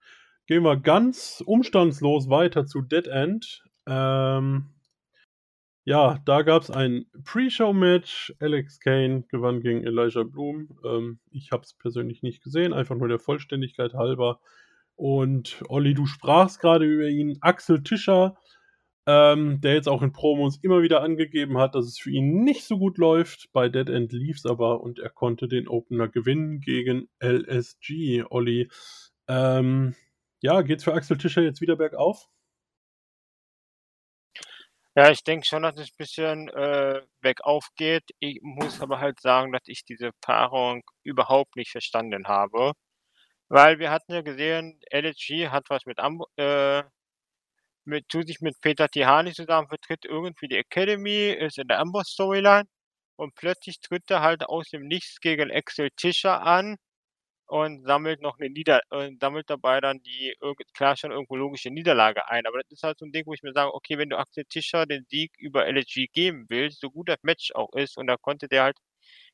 gehen 0.47 0.63
wir 0.63 0.77
ganz 0.77 1.43
umstandslos 1.45 2.29
weiter 2.29 2.65
zu 2.65 2.81
Dead 2.81 3.07
End. 3.07 3.63
Ähm, 3.87 4.69
ja, 5.83 6.19
da 6.25 6.43
gab's 6.43 6.69
ein 6.69 7.05
Pre-Show-Match. 7.23 8.35
Alex 8.39 8.79
Kane 8.79 9.23
gewann 9.29 9.61
gegen 9.61 9.83
Elijah 9.83 10.23
Bloom. 10.23 10.77
Ähm, 10.85 11.19
ich 11.31 11.51
habe 11.51 11.63
es 11.63 11.73
persönlich 11.73 12.21
nicht 12.21 12.43
gesehen, 12.43 12.73
einfach 12.73 12.95
nur 12.95 13.07
der 13.07 13.19
Vollständigkeit 13.19 13.93
halber. 13.93 14.39
Und 14.95 15.63
Olli, 15.69 15.95
du 15.95 16.05
sprachst 16.05 16.59
gerade 16.59 16.85
über 16.85 17.07
ihn. 17.07 17.39
Axel 17.41 17.81
Tischer, 17.81 18.37
ähm, 19.07 19.59
der 19.61 19.73
jetzt 19.73 19.89
auch 19.89 20.03
in 20.03 20.11
Promos 20.11 20.59
immer 20.61 20.83
wieder 20.83 21.01
angegeben 21.01 21.57
hat, 21.57 21.73
dass 21.73 21.85
es 21.87 21.97
für 21.97 22.11
ihn 22.11 22.43
nicht 22.43 22.65
so 22.65 22.77
gut 22.77 22.99
läuft. 22.99 23.49
Bei 23.51 23.67
Dead 23.67 23.89
End 23.89 24.11
lief's 24.11 24.45
aber 24.45 24.81
und 24.81 24.99
er 24.99 25.09
konnte 25.09 25.47
den 25.47 25.67
Opener 25.67 26.07
gewinnen 26.07 26.59
gegen 26.59 27.09
LSG. 27.19 28.23
Olli, 28.29 28.69
ähm, 29.27 29.95
ja, 30.41 30.61
geht's 30.61 30.83
für 30.83 30.93
Axel 30.93 31.17
Tischer 31.17 31.41
jetzt 31.41 31.61
wieder 31.61 31.75
bergauf? 31.75 32.27
Ja, 34.95 35.09
ich 35.09 35.23
denke 35.23 35.45
schon, 35.47 35.63
dass 35.63 35.77
es 35.77 35.91
bisschen, 35.91 36.49
äh, 36.49 37.01
bergauf 37.21 37.67
geht. 37.77 38.03
Ich 38.19 38.39
muss 38.41 38.81
aber 38.81 38.99
halt 38.99 39.21
sagen, 39.21 39.53
dass 39.53 39.61
ich 39.67 39.85
diese 39.85 40.11
Paarung 40.21 40.83
überhaupt 41.03 41.55
nicht 41.55 41.71
verstanden 41.71 42.27
habe. 42.27 42.73
Weil 43.49 43.79
wir 43.79 43.91
hatten 43.91 44.13
ja 44.13 44.21
gesehen, 44.21 44.79
LSG 44.91 45.49
hat 45.49 45.65
was 45.69 45.85
mit 45.85 45.99
Ambo 45.99 46.27
äh, 46.37 46.83
mit 47.85 48.07
tut 48.09 48.27
sich 48.27 48.41
mit 48.41 48.59
Peter 48.61 48.87
Tihanyi 48.89 49.33
zusammen, 49.33 49.67
vertritt 49.67 50.05
irgendwie 50.05 50.47
die 50.47 50.57
Academy, 50.57 51.31
ist 51.31 51.57
in 51.57 51.67
der 51.67 51.79
Amboss-Storyline 51.79 52.65
und 53.17 53.35
plötzlich 53.35 53.79
tritt 53.81 54.09
er 54.11 54.21
halt 54.21 54.43
aus 54.45 54.69
dem 54.69 54.87
Nichts 54.87 55.19
gegen 55.21 55.51
Axel 55.51 55.89
Tischer 55.97 56.41
an 56.43 56.77
und 57.51 57.83
sammelt 57.85 58.21
noch 58.21 58.39
'ne 58.39 58.49
Nieder 58.49 58.81
äh, 58.91 59.11
sammelt 59.19 59.49
dabei 59.49 59.81
dann 59.81 60.01
die 60.03 60.35
klar 60.73 60.95
schon 60.97 61.11
irgendwo 61.11 61.35
logische 61.35 61.69
Niederlage 61.71 62.27
ein. 62.29 62.45
Aber 62.47 62.59
das 62.59 62.71
ist 62.71 62.83
halt 62.83 62.97
so 62.99 63.05
'n 63.05 63.11
Ding, 63.11 63.25
wo 63.27 63.33
ich 63.33 63.43
mir 63.43 63.53
sage: 63.53 63.73
„Okay, 63.75 63.97
wenn 63.97 64.09
du 64.09 64.17
Axel 64.17 64.45
Tischer 64.45 64.85
den 64.85 65.05
Sieg 65.09 65.31
über 65.39 65.67
LSG 65.67 66.07
geben 66.13 66.45
willst, 66.49 66.79
so 66.81 66.89
gut 66.91 67.09
das 67.09 67.19
Match 67.23 67.51
auch 67.55 67.73
ist“ 67.75 67.97
und 67.97 68.07
da 68.07 68.17
konnte 68.17 68.47
der 68.47 68.63
halt 68.63 68.77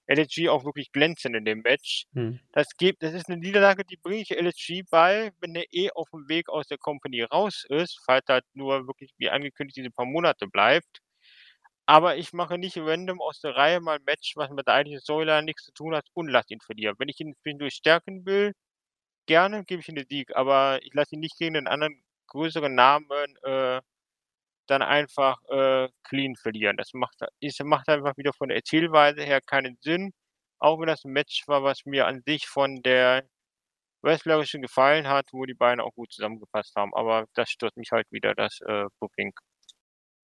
LSG 0.10 0.50
auch 0.50 0.66
wirklich 0.66 0.92
glänzen 0.92 1.36
in 1.36 1.46
dem 1.46 1.62
Match. 1.62 2.06
Mhm. 2.14 2.40
Das 2.54 2.68
gibt 2.78 3.04
das 3.04 3.14
ist 3.14 3.30
'ne 3.30 3.38
Niederlage, 3.38 3.84
die 3.86 3.98
bringe 3.98 4.22
ich 4.24 4.32
LSG 4.32 4.84
bei, 4.90 5.32
wenn 5.42 5.54
der 5.56 5.66
eh 5.74 5.90
auf'm 5.92 6.30
Weg 6.30 6.50
aus 6.50 6.68
der 6.68 6.78
Company 6.80 7.24
raus 7.24 7.66
ist, 7.70 8.00
falls 8.06 8.26
er 8.30 8.36
halt 8.36 8.46
nur 8.56 8.88
wirklich 8.88 9.12
wie 9.20 9.30
angekündigt 9.30 9.78
diese 9.78 9.92
paar 9.92 10.06
Monate 10.08 10.48
bleibt. 10.48 11.00
Aber 11.90 12.18
ich 12.18 12.34
mache 12.34 12.58
nicht 12.58 12.76
random 12.78 13.22
aus 13.22 13.40
der 13.40 13.56
Reihe 13.56 13.80
mal 13.80 13.96
'n 13.98 14.04
Match, 14.04 14.34
was 14.36 14.50
mit 14.52 14.68
der 14.68 14.74
eigentlichen 14.74 15.00
Storyline 15.02 15.44
nix 15.44 15.64
zu 15.64 15.72
tun 15.72 15.96
hat 15.96 16.06
und 16.14 16.28
lasse 16.28 16.54
ihn 16.54 16.60
verlieren. 16.60 16.96
Wenn 17.00 17.08
ich 17.08 17.18
ihn 17.22 17.34
zwischendurch 17.42 17.76
stärken 17.76 18.26
will, 18.26 18.52
gerne, 19.28 19.64
gebe 19.66 19.82
ich 19.82 19.90
ihm 19.90 19.96
den 19.96 20.08
Sieg, 20.10 20.36
aber 20.36 20.80
ich 20.84 20.94
lasse 20.94 21.16
ihn 21.16 21.22
nicht 21.22 21.38
gegen 21.40 21.54
'nen 21.56 21.68
anderen 21.68 22.04
größeren 22.28 22.76
Namen, 22.76 23.08
äh, 23.44 23.82
dann 24.68 24.82
einfach, 24.84 25.38
äh, 25.50 25.90
clean 26.04 26.36
verlieren. 26.36 26.78
Das 26.78 26.94
macht 26.94 27.18
ist 27.42 27.64
macht 27.64 27.90
einfach 27.90 28.18
wieder 28.18 28.34
von 28.34 28.50
der 28.50 28.58
Erzählweise 28.58 29.24
her 29.24 29.42
keinen 29.42 29.78
Sinn, 29.82 30.14
auch 30.60 30.80
wenn 30.80 30.88
das 30.88 31.06
'n 31.06 31.12
Match 31.14 31.44
war, 31.48 31.64
was 31.64 31.86
mir 31.86 32.08
an 32.08 32.22
sich 32.26 32.48
von 32.48 32.82
der 32.84 33.24
wrestlerischen 34.04 34.62
gefallen 34.64 35.08
hat, 35.10 35.28
wo 35.34 35.46
die 35.46 35.56
beiden 35.56 35.82
auch 35.82 35.94
gut 35.96 36.12
zusammengepasst 36.14 36.76
haben. 36.78 36.94
Aber 36.96 37.26
das 37.36 37.50
stört 37.52 37.78
mich 37.78 37.92
halt 37.92 38.08
wieder, 38.12 38.36
das, 38.36 38.60
äh, 38.68 38.86
Booking. 39.00 39.34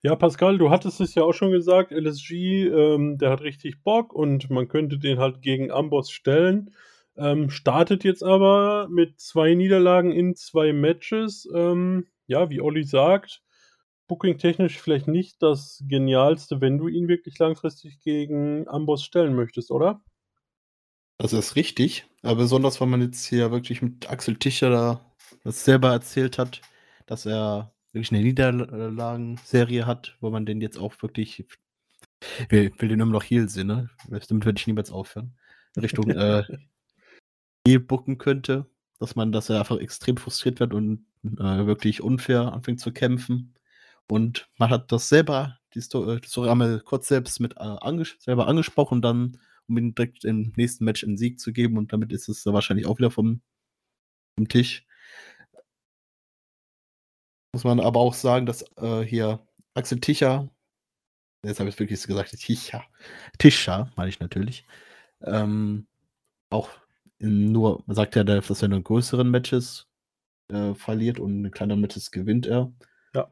Ja, 0.05 0.17
Pascal, 0.17 0.57
du 0.57 0.69
hattest 0.69 0.99
es 0.99 1.15
ja 1.15 1.23
auch 1.23 1.31
schon 1.31 1.51
gesagt, 1.51 1.93
LSG, 1.93 2.67
ähm, 2.67 3.17
der 3.17 3.29
hat 3.29 3.39
richtig 3.41 3.83
Bock 3.83 4.11
und 4.11 4.49
man 4.49 4.67
könnte 4.67 4.97
den 4.97 5.17
halt 5.17 5.41
gegen 5.41 5.71
Amboss 5.71 6.11
stellen. 6.11 6.75
Ähm, 7.15 7.49
startet 7.49 8.03
jetzt 8.03 8.21
aber 8.21 8.89
mit 8.89 9.21
2 9.21 9.53
Niederlagen 9.53 10.11
in 10.11 10.35
2 10.35 10.73
Matches. 10.73 11.47
Ähm, 11.55 12.07
ja, 12.27 12.49
wie 12.49 12.59
Olli 12.59 12.83
sagt, 12.83 13.43
bookingtechnisch 14.07 14.77
vielleicht 14.77 15.07
nicht 15.07 15.41
das 15.41 15.81
Genialste, 15.87 16.59
wenn 16.59 16.77
du 16.77 16.89
ihn 16.89 17.07
wirklich 17.07 17.39
langfristig 17.39 18.01
gegen 18.01 18.67
Amboss 18.67 19.05
stellen 19.05 19.35
möchtest, 19.35 19.71
oder? 19.71 20.01
Das 21.17 21.31
ist 21.31 21.55
richtig, 21.55 22.05
aber 22.23 22.35
besonders, 22.35 22.81
weil 22.81 22.89
man 22.89 23.01
jetzt 23.01 23.25
hier 23.25 23.51
wirklich 23.51 23.81
mit 23.81 24.09
Axel 24.09 24.35
Tischer 24.35 24.69
da 24.69 25.13
das 25.45 25.63
selber 25.63 25.91
erzählt 25.93 26.37
hat, 26.37 26.61
dass 27.05 27.25
er 27.25 27.72
wirklich 27.93 28.11
'ne 28.11 28.21
Niederlagenserie 28.21 29.85
hat, 29.85 30.17
wo 30.21 30.29
man 30.31 30.45
den 30.45 30.61
jetzt 30.61 30.77
auch 30.77 31.01
wirklich 31.01 31.45
will 32.49 32.71
will 32.79 32.89
den 32.89 32.99
immer 32.99 33.11
noch 33.13 33.23
Heel 33.23 33.49
sehen, 33.49 33.67
ne? 33.67 33.89
Damit 34.09 34.45
würde 34.45 34.59
ich 34.59 34.67
niemals 34.67 34.91
aufhören. 34.91 35.35
Richtung, 35.81 36.11
äh, 36.15 36.43
Heel 37.67 37.79
booken 37.79 38.17
könnte, 38.17 38.67
dass 38.99 39.15
man 39.15 39.31
dass 39.31 39.49
er 39.49 39.59
einfach 39.59 39.79
extrem 39.79 40.17
frustriert 40.17 40.59
wird 40.59 40.73
und, 40.73 41.05
äh, 41.25 41.65
wirklich 41.65 42.01
unfair 42.01 42.53
anfängt 42.53 42.79
zu 42.81 42.91
kämpfen. 42.93 43.53
Und 44.09 44.49
man 44.57 44.69
hat 44.69 44.91
das 44.91 45.09
selber 45.09 45.57
die 45.73 45.81
Sto 45.81 46.09
äh, 46.11 46.21
die 46.21 46.27
Story 46.27 46.49
einmal 46.49 46.79
kurz 46.81 47.07
selbst 47.07 47.39
mit, 47.39 47.53
äh, 47.57 47.59
angesch 47.59 48.17
selber 48.19 48.47
angesprochen, 48.47 49.01
dann 49.01 49.39
um 49.67 49.77
ihm 49.77 49.95
direkt 49.95 50.25
im 50.25 50.51
nächsten 50.57 50.85
Match 50.85 51.03
'n 51.03 51.17
Sieg 51.17 51.39
zu 51.39 51.53
geben 51.53 51.77
und 51.77 51.93
damit 51.93 52.11
ist 52.13 52.27
es 52.29 52.45
wahrscheinlich 52.45 52.85
auch 52.87 52.97
wieder 52.99 53.11
vom 53.11 53.41
vom 54.37 54.47
Tisch. 54.49 54.85
Muss 57.55 57.63
man 57.63 57.79
aber 57.79 57.99
auch 57.99 58.15
sagen, 58.15 58.47
dass, 58.47 58.63
äh, 58.77 59.01
hier 59.01 59.39
Axel 59.75 59.99
Tischer 59.99 60.49
jetzt 61.45 61.59
habe 61.59 61.69
ich's 61.69 61.79
wirklich 61.79 62.01
so 62.01 62.07
gesagt, 62.07 62.31
Tischer 62.39 62.83
Tischer 63.39 63.91
meine 63.97 64.09
ich 64.09 64.19
natürlich, 64.21 64.65
ähm, 65.23 65.87
auch 66.51 66.69
nur 67.19 67.83
sagt 67.87 68.15
ja, 68.17 68.23
dass 68.25 68.61
er 68.63 68.69
nur 68.69 68.79
in 68.79 68.83
größeren 68.85 69.29
Matches, 69.31 69.87
äh, 70.51 70.75
verliert 70.75 71.19
und 71.19 71.45
in 71.45 71.51
kleineren 71.51 71.81
Matches 71.81 72.11
gewinnt 72.11 72.47
er. 72.47 72.73
Ja. 73.15 73.31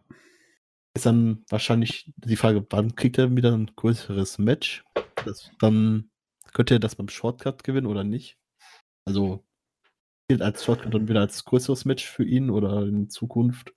Ist 0.95 1.05
dann 1.07 1.45
wahrscheinlich 1.49 2.13
die 2.17 2.37
Frage, 2.37 2.65
wann 2.71 2.95
kriegt 2.95 3.17
er 3.19 3.35
wieder 3.35 3.53
'n 3.53 3.71
größeres 3.75 4.39
Match? 4.39 4.83
Das 5.25 5.51
dann 5.61 6.11
könnte 6.53 6.75
er 6.75 6.79
das 6.81 6.95
beim 6.95 7.09
Shortcut 7.09 7.63
gewinnen 7.65 7.87
oder 7.87 8.03
nicht? 8.05 8.37
Also, 9.05 9.45
gilt 10.29 10.41
als 10.43 10.65
Shortcut 10.65 10.93
dann 10.95 11.07
wieder 11.09 11.21
als 11.21 11.45
größeres 11.45 11.85
Match 11.85 12.05
für 12.07 12.25
ihn 12.25 12.49
oder 12.51 12.83
in 12.87 13.09
Zukunft? 13.09 13.73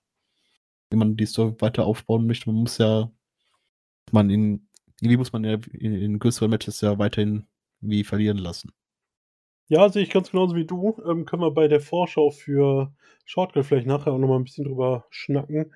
Wenn 0.91 0.99
man 0.99 1.17
die 1.17 1.25
Story 1.25 1.55
weiter 1.59 1.85
aufbauen 1.85 2.27
möchte, 2.27 2.49
man 2.49 2.61
muss 2.61 2.77
ja 2.77 3.09
man 4.11 4.29
ihn 4.29 4.69
irgendwie 5.01 5.17
muss 5.17 5.33
man 5.33 5.43
ja 5.45 5.55
in 5.73 5.93
in 5.95 6.19
größeren 6.19 6.49
Matches 6.51 6.81
ja 6.81 6.99
weiterhin 6.99 7.47
wie 7.81 8.03
verlieren 8.05 8.37
lassen. 8.39 8.71
Ja, 9.69 9.89
sehe 9.89 10.03
ich 10.03 10.11
ganz 10.11 10.29
genauso 10.29 10.55
wie 10.55 10.65
du. 10.65 10.95
Ähm, 11.09 11.25
können 11.25 11.41
wir 11.41 11.49
bei 11.51 11.67
der 11.67 11.79
Vorschau 11.81 12.29
für 12.29 12.93
Shortcut 13.25 13.65
vielleicht 13.65 13.87
nachher 13.87 14.13
auch 14.13 14.19
noch 14.19 14.27
mal 14.27 14.37
'n 14.37 14.43
bisschen 14.43 14.65
drüber 14.65 15.05
schnacken, 15.09 15.73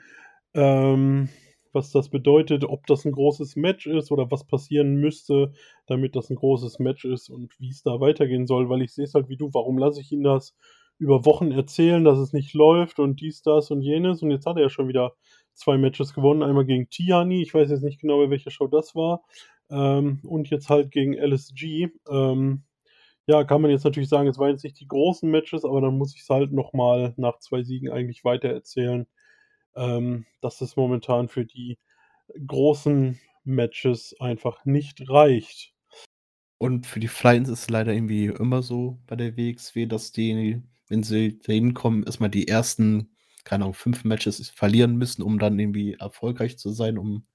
ähm, 0.53 1.30
was 1.74 1.91
das 1.91 2.10
bedeutet, 2.10 2.66
ob 2.66 2.86
das 2.88 3.05
'n 3.05 3.12
großes 3.14 3.55
Match 3.55 3.88
ist 3.88 4.12
oder 4.12 4.30
was 4.32 4.43
passieren 4.45 4.95
müsste, 4.95 5.53
damit 5.88 6.16
das 6.16 6.30
'n 6.32 6.36
großes 6.38 6.80
Match 6.80 7.05
ist 7.05 7.30
und 7.30 7.60
wie's 7.60 7.84
da 7.84 7.99
weitergehen 7.99 8.47
soll, 8.47 8.70
weil 8.70 8.84
ich 8.84 8.93
sehe 8.93 9.05
es 9.05 9.16
halt 9.16 9.30
wie 9.30 9.38
du. 9.38 9.53
Warum 9.53 9.78
lasse 9.80 10.01
ich 10.01 10.12
ihn 10.12 10.24
das 10.24 10.55
über 11.00 11.26
Wochen 11.26 11.52
erzählen, 11.52 12.04
dass 12.04 12.20
es 12.20 12.34
nicht 12.34 12.54
läuft 12.54 13.00
und 13.00 13.22
dies, 13.22 13.41
das 13.41 13.72
und 13.72 13.82
jenes 13.82 14.22
und 14.22 14.32
jetzt 14.32 14.45
hat 14.45 14.58
er 14.58 14.64
ja 14.64 14.70
schon 14.70 14.89
wieder 14.89 15.14
2 15.54 15.78
Matches 15.78 16.14
gewonnen. 16.14 16.43
Einmal 16.43 16.66
gegen 16.66 16.89
Tihanyi, 16.89 17.41
ich 17.41 17.54
weiß 17.54 17.70
jetzt 17.70 17.84
nicht 17.84 18.02
genau, 18.02 18.18
bei 18.20 18.30
welcher 18.30 18.52
Show 18.52 18.68
das 18.68 18.95
war, 18.95 19.24
ähm, 19.70 20.20
und 20.24 20.50
jetzt 20.50 20.70
halt 20.70 20.91
gegen 20.91 21.14
LSG. 21.14 21.89
Ähm, 22.10 22.64
ja, 23.28 23.43
kann 23.43 23.62
man 23.62 23.72
jetzt 23.72 23.84
natürlich 23.84 24.10
sagen, 24.10 24.28
es 24.28 24.39
waren 24.39 24.52
jetzt 24.52 24.64
nicht 24.64 24.80
die 24.80 24.88
großen 24.88 25.30
Matches, 25.30 25.64
aber 25.64 25.82
dann 25.82 25.97
muss 25.97 26.16
ich 26.16 26.22
es 26.22 26.30
halt 26.30 26.52
nochmal 26.52 27.14
nach 27.18 27.39
zwei 27.39 27.64
Siegen 27.64 27.89
eigentlich 27.91 28.24
weitererzählen, 28.26 29.08
ähm, 29.76 30.26
dass 30.41 30.62
es 30.62 30.76
momentan 30.76 31.28
für 31.30 31.45
die 31.45 31.78
großen 32.47 33.20
Matches 33.43 34.16
einfach 34.20 34.66
nicht 34.66 35.10
reicht. 35.10 35.74
Und 36.58 36.88
für 36.88 37.00
die 37.00 37.08
Flyers 37.08 37.50
ist 37.50 37.62
es 37.62 37.70
leider 37.70 37.93
irgendwie 37.93 38.26
immer 38.26 38.62
so 38.62 39.00
bei 39.08 39.16
der 39.16 39.38
WXW, 39.38 39.86
dass 39.86 40.12
die, 40.12 40.62
wenn 40.90 41.04
sie 41.04 41.40
da 41.40 41.54
hinkommen, 41.54 42.04
erstmal 42.04 42.30
die 42.30 42.48
ersten, 42.48 43.16
keine 43.44 43.64
Ahnung, 43.64 43.74
fünf 43.76 44.04
Matches 44.04 44.50
verlieren 44.50 44.98
müssen, 44.98 45.22
um 45.22 45.40
dann 45.40 45.58
irgendwie 45.58 45.94
erfolgreich 45.94 46.58
zu 46.58 46.72
sein, 46.72 46.98
um 46.98 47.26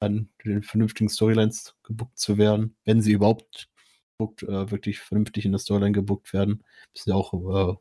dann 0.00 0.30
den 0.44 0.62
vernünftigen 0.62 1.08
Storylines 1.08 1.76
gebuckt 1.82 2.18
zu 2.18 2.38
werden. 2.38 2.76
Wenn 2.84 3.02
sie 3.02 3.12
überhaupt 3.12 3.68
gebuckt, 4.16 4.42
äh, 4.44 4.70
wirklich 4.70 5.00
vernünftig 5.00 5.44
in 5.44 5.52
der 5.52 5.58
Storyline 5.58 5.92
gebuckt 5.92 6.32
werden, 6.32 6.64
sie 6.94 7.12
auch, 7.12 7.32
äh, 7.34 7.74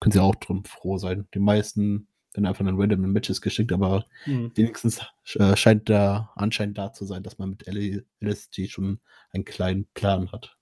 können 0.00 0.12
sie 0.12 0.22
auch 0.22 0.34
drum 0.34 0.64
froh 0.64 0.98
sein. 0.98 1.28
Die 1.34 1.40
meisten 1.40 2.08
werden 2.34 2.46
einfach 2.46 2.66
in 2.66 2.80
random 2.80 3.12
Matches 3.12 3.40
geschickt, 3.40 3.72
aber 3.72 4.04
mhm. 4.26 4.52
wenigstens 4.54 5.00
äh, 5.34 5.56
scheint 5.56 5.88
da 5.88 6.30
anscheinend 6.36 6.78
da 6.78 6.92
zu 6.92 7.04
sein, 7.04 7.22
dass 7.22 7.38
man 7.38 7.50
mit 7.50 7.66
LSG 7.66 8.68
schon 8.68 9.00
einen 9.32 9.44
kleinen 9.44 9.86
Plan 9.94 10.30
hat. 10.32 10.56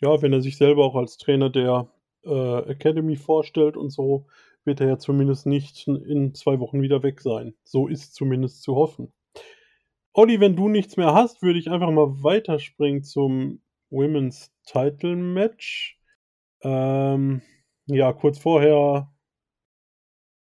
Ja, 0.00 0.22
wenn 0.22 0.32
er 0.32 0.40
sich 0.40 0.56
selber 0.56 0.84
auch 0.84 0.96
als 0.96 1.18
Trainer 1.18 1.50
der 1.50 1.90
äh, 2.24 2.70
Academy 2.70 3.16
vorstellt 3.16 3.76
und 3.76 3.90
so, 3.90 4.26
wird 4.64 4.80
er 4.80 4.88
ja 4.88 4.98
zumindest 4.98 5.46
nicht 5.46 5.86
in 5.88 6.34
zwei 6.34 6.60
Wochen 6.60 6.82
wieder 6.82 7.02
weg 7.02 7.20
sein. 7.20 7.54
So 7.64 7.88
ist 7.88 8.14
zumindest 8.14 8.62
zu 8.62 8.76
hoffen. 8.76 9.12
Olli, 10.12 10.40
wenn 10.40 10.56
du 10.56 10.68
nichts 10.68 10.96
mehr 10.96 11.14
hast, 11.14 11.42
würde 11.42 11.58
ich 11.58 11.70
einfach 11.70 11.90
mal 11.90 12.22
weiterspringen 12.22 13.02
zum 13.02 13.62
Women's 13.90 14.52
Title 14.66 15.16
Match. 15.16 15.98
Ähm, 16.62 17.42
ja, 17.86 18.12
kurz 18.12 18.38
vorher 18.38 19.10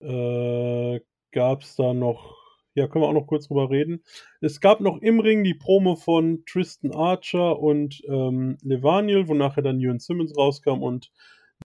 äh, 0.02 1.00
gab 1.32 1.62
es 1.62 1.76
da 1.76 1.94
noch, 1.94 2.38
ja, 2.76 2.88
können 2.88 3.04
wir 3.04 3.10
auch 3.10 3.14
noch 3.14 3.28
kurz 3.28 3.48
drüber 3.48 3.70
reden. 3.70 4.04
Es 4.40 4.60
gab 4.62 4.82
noch 4.82 5.02
im 5.02 5.20
Ring 5.20 5.44
die 5.44 5.56
Promo 5.56 5.96
von 5.96 6.44
Tristan 6.46 6.94
Archer 6.94 7.60
und 7.60 8.02
ähm, 8.08 8.58
Levaniel, 8.62 9.28
wonach 9.28 9.58
er 9.58 9.64
dann 9.64 9.80
Ewan 9.80 10.00
Simmons 10.00 10.38
rauskam 10.38 10.84
und 10.84 11.12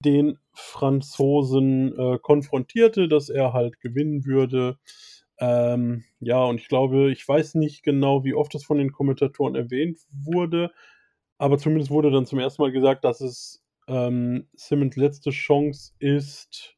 den 0.04 0.38
Franzosen 0.52 1.98
äh, 1.98 2.18
konfrontierte, 2.20 3.08
dass 3.08 3.28
er 3.28 3.52
halt 3.52 3.80
gewinnen 3.80 4.24
würde. 4.24 4.78
Ähm, 5.38 6.04
ja, 6.20 6.44
und 6.44 6.60
ich 6.60 6.68
glaube, 6.68 7.10
ich 7.10 7.26
weiß 7.26 7.54
nicht 7.54 7.82
genau, 7.82 8.24
wie 8.24 8.34
oft 8.34 8.54
das 8.54 8.64
von 8.64 8.78
den 8.78 8.92
Kommentatoren 8.92 9.54
erwähnt 9.54 9.98
wurde, 10.12 10.70
aber 11.38 11.58
zumindest 11.58 11.90
wurde 11.90 12.10
dann 12.10 12.26
zum 12.26 12.38
ersten 12.38 12.62
Mal 12.62 12.72
gesagt, 12.72 13.04
dass 13.04 13.20
es 13.20 13.64
ähm, 13.88 14.46
Simmons 14.54 14.96
letzte 14.96 15.30
Chance 15.30 15.92
ist, 15.98 16.76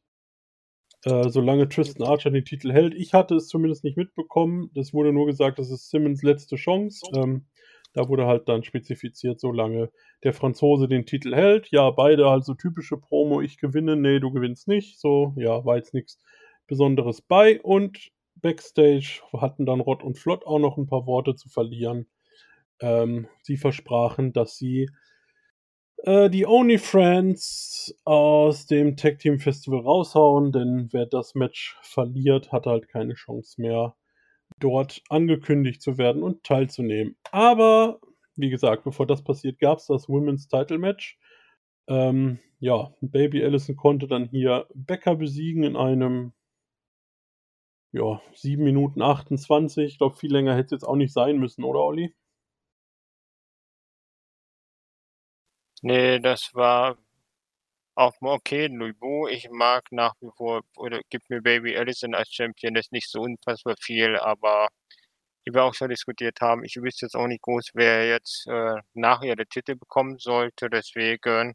äh, 1.04 1.28
solange 1.28 1.68
Tristan 1.68 2.06
Archer 2.06 2.30
den 2.30 2.44
Titel 2.44 2.72
hält. 2.72 2.94
Ich 2.94 3.12
hatte 3.12 3.34
es 3.34 3.48
zumindest 3.48 3.82
nicht 3.82 3.96
mitbekommen. 3.96 4.70
Es 4.76 4.94
wurde 4.94 5.12
nur 5.12 5.26
gesagt, 5.26 5.58
das 5.58 5.70
ist 5.70 5.90
Simmons 5.90 6.22
letzte 6.22 6.54
Chance. 6.54 7.04
Ähm, 7.14 7.46
da 7.92 8.08
wurde 8.08 8.26
halt 8.26 8.48
dann 8.48 8.64
spezifiziert, 8.64 9.40
solange 9.40 9.90
der 10.24 10.32
Franzose 10.32 10.88
den 10.88 11.06
Titel 11.06 11.34
hält. 11.34 11.68
Ja, 11.70 11.90
beide 11.90 12.30
halt 12.30 12.44
so 12.44 12.54
typische 12.54 12.96
Promo, 12.96 13.40
ich 13.40 13.58
gewinne, 13.58 13.96
nee, 13.96 14.20
du 14.20 14.30
gewinnst 14.30 14.68
nicht. 14.68 14.98
So, 15.00 15.34
ja, 15.36 15.64
war 15.64 15.76
jetzt 15.76 15.94
nichts 15.94 16.18
Besonderes 16.66 17.20
bei. 17.22 17.60
Und 17.60 18.10
Backstage 18.36 19.20
hatten 19.36 19.66
dann 19.66 19.80
Rott 19.80 20.02
und 20.02 20.18
Flott 20.18 20.46
auch 20.46 20.58
noch 20.58 20.78
ein 20.78 20.86
paar 20.86 21.06
Worte 21.06 21.34
zu 21.34 21.48
verlieren. 21.48 22.06
Ähm, 22.80 23.28
sie 23.42 23.56
versprachen, 23.56 24.32
dass 24.32 24.56
sie 24.56 24.88
äh, 26.04 26.30
die 26.30 26.46
Only 26.46 26.78
Friends 26.78 27.94
aus 28.04 28.66
dem 28.66 28.96
Tag 28.96 29.18
Team 29.18 29.38
Festival 29.38 29.80
raushauen, 29.80 30.50
denn 30.52 30.88
wer 30.92 31.06
das 31.06 31.34
Match 31.34 31.78
verliert, 31.82 32.52
hat 32.52 32.66
halt 32.66 32.88
keine 32.88 33.14
Chance 33.14 33.60
mehr, 33.60 33.94
dort 34.58 35.02
angekündigt 35.08 35.82
zu 35.82 35.98
werden 35.98 36.22
und 36.22 36.44
teilzunehmen. 36.44 37.16
Aber, 37.30 38.00
wie 38.36 38.50
gesagt, 38.50 38.84
bevor 38.84 39.06
das 39.06 39.22
passiert, 39.22 39.58
gab 39.58 39.78
es 39.78 39.86
das 39.86 40.08
Women's 40.08 40.48
Title 40.48 40.78
Match. 40.78 41.18
Ähm, 41.88 42.38
ja, 42.60 42.92
Baby 43.00 43.44
Allison 43.44 43.76
konnte 43.76 44.06
dann 44.06 44.24
hier 44.26 44.66
Becker 44.74 45.16
besiegen 45.16 45.64
in 45.64 45.76
einem 45.76 46.32
ja, 47.92 48.20
7 48.34 48.62
Minuten 48.64 49.02
28. 49.02 49.84
Ich 49.84 49.98
glaube, 49.98 50.16
viel 50.16 50.32
länger 50.32 50.54
hätte 50.54 50.66
es 50.66 50.82
jetzt 50.82 50.84
auch 50.88 50.96
nicht 50.96 51.12
sein 51.12 51.38
müssen, 51.38 51.64
oder 51.64 51.80
Olli? 51.80 52.14
Nee, 55.82 56.18
das 56.20 56.54
war 56.54 56.96
auch 57.94 58.20
mal 58.20 58.32
okay. 58.32 58.68
Nuibu, 58.68 59.28
ich 59.28 59.48
mag 59.50 59.84
nach 59.90 60.14
wie 60.20 60.30
vor, 60.36 60.62
oder 60.76 61.00
gibt 61.10 61.28
mir 61.30 61.42
Baby 61.42 61.76
Allison 61.76 62.14
als 62.14 62.30
Champion, 62.32 62.74
das 62.74 62.86
ist 62.86 62.92
nicht 62.92 63.10
so 63.10 63.20
unfassbar 63.20 63.76
viel, 63.80 64.16
aber 64.16 64.68
wie 65.44 65.52
wir 65.54 65.64
auch 65.64 65.74
schon 65.74 65.90
diskutiert 65.90 66.40
haben, 66.40 66.64
ich 66.64 66.76
wüsste 66.76 67.06
jetzt 67.06 67.16
auch 67.16 67.26
nicht 67.26 67.42
groß, 67.42 67.70
wer 67.74 68.08
jetzt 68.08 68.46
äh, 68.48 68.76
nachher 68.94 69.36
den 69.36 69.48
Titel 69.48 69.74
bekommen 69.76 70.18
sollte. 70.18 70.70
Deswegen 70.70 71.54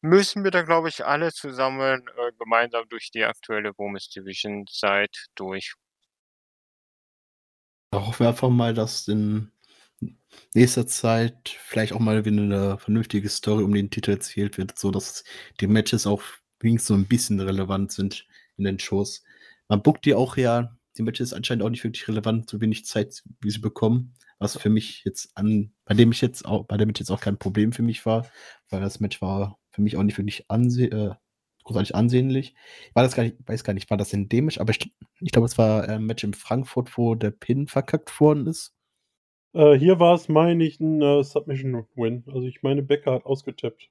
müssen 0.00 0.44
wir 0.44 0.50
da, 0.50 0.62
glaube 0.62 0.88
ich, 0.88 1.04
alle 1.04 1.32
zusammen 1.32 2.06
äh, 2.16 2.32
gemeinsam 2.38 2.88
durch 2.88 3.10
die 3.10 3.24
aktuelle 3.24 3.72
Women's 3.76 4.08
Division 4.10 4.66
Zeit 4.68 5.26
durch. 5.34 5.74
Hoffen 7.94 8.20
wir 8.20 8.28
einfach 8.28 8.50
mal, 8.50 8.74
dass 8.74 9.08
in 9.08 9.50
nächster 10.54 10.86
Zeit 10.86 11.48
vielleicht 11.48 11.92
auch 11.92 12.00
mal 12.00 12.24
wieder 12.24 12.42
eine 12.42 12.78
vernünftige 12.78 13.28
Story 13.28 13.62
um 13.64 13.72
den 13.72 13.90
Titel 13.90 14.12
erzählt 14.12 14.58
wird, 14.58 14.78
so 14.78 14.90
dass 14.90 15.24
die 15.60 15.66
Matches 15.66 16.06
auch 16.06 16.22
wenigstens 16.60 16.88
so 16.88 16.94
ein 16.94 17.06
bisschen 17.06 17.40
relevant 17.40 17.92
sind 17.92 18.26
in 18.56 18.64
den 18.64 18.78
Shows. 18.78 19.22
Man 19.68 19.82
bookt 19.82 20.04
die 20.04 20.14
auch 20.14 20.36
ja, 20.36 20.76
die 20.96 21.02
Matches 21.02 21.32
anscheinend 21.32 21.64
auch 21.64 21.70
nicht 21.70 21.84
wirklich 21.84 22.08
relevant, 22.08 22.50
so 22.50 22.60
wenig 22.60 22.84
Zeit, 22.84 23.22
wie 23.40 23.50
sie 23.50 23.60
bekommen, 23.60 24.14
was 24.38 24.56
für 24.56 24.70
mich 24.70 25.02
jetzt 25.04 25.36
an, 25.36 25.72
bei 25.84 25.94
dem 25.94 26.12
ich 26.12 26.20
jetzt 26.20 26.44
auch, 26.44 26.64
bei 26.66 26.76
dem 26.76 26.88
jetzt 26.88 27.10
auch 27.10 27.20
kein 27.20 27.38
Problem 27.38 27.72
für 27.72 27.82
mich 27.82 28.04
war, 28.06 28.26
weil 28.70 28.80
das 28.80 29.00
Match 29.00 29.20
war 29.22 29.58
für 29.70 29.82
mich 29.82 29.96
auch 29.96 30.02
nicht 30.02 30.18
wirklich 30.18 30.50
anse 30.50 30.86
äh, 30.86 31.14
großartig 31.64 31.94
ansehnlich. 31.94 32.54
Ich 32.88 32.94
war 32.94 33.02
das 33.02 33.14
gar 33.14 33.22
nicht, 33.22 33.36
weiß 33.46 33.62
gar 33.62 33.74
nicht, 33.74 33.90
war 33.90 33.96
das 33.96 34.12
in 34.12 34.28
dem 34.28 34.46
Match, 34.46 34.58
aber 34.58 34.70
ich, 34.70 34.92
ich 35.20 35.32
glaube, 35.32 35.46
es 35.46 35.58
war 35.58 35.88
ein 35.88 36.04
Match 36.04 36.24
in 36.24 36.34
Frankfurt, 36.34 36.96
wo 36.96 37.14
der 37.14 37.30
Pin 37.30 37.68
verkackt 37.68 38.18
worden 38.20 38.46
ist. 38.46 38.74
Äh, 39.58 39.76
hier 39.76 39.98
war 39.98 40.14
es, 40.14 40.28
meine 40.28 40.64
ich, 40.64 40.78
ein 40.78 41.02
äh, 41.02 41.24
Submission-Win. 41.24 42.22
Also 42.28 42.42
ich 42.42 42.62
meine, 42.62 42.80
Becker 42.82 43.12
hat 43.12 43.26
ausgetippt. 43.26 43.90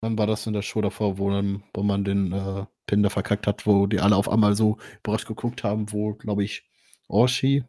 Dann 0.00 0.16
war 0.16 0.26
das 0.26 0.46
in 0.46 0.54
der 0.54 0.62
Show 0.62 0.80
davor, 0.80 1.18
wo, 1.18 1.28
dann, 1.28 1.62
wo 1.74 1.82
man 1.82 2.02
den 2.02 2.32
äh, 2.32 2.64
Pin 2.86 3.02
da 3.02 3.10
verkackt 3.10 3.46
hat, 3.46 3.66
wo 3.66 3.86
die 3.86 4.00
alle 4.00 4.16
auf 4.16 4.30
einmal 4.30 4.56
so 4.56 4.78
überrascht 5.04 5.28
geguckt 5.28 5.64
haben, 5.64 5.92
wo, 5.92 6.14
glaube 6.14 6.42
ich, 6.44 6.64
Orshi 7.08 7.62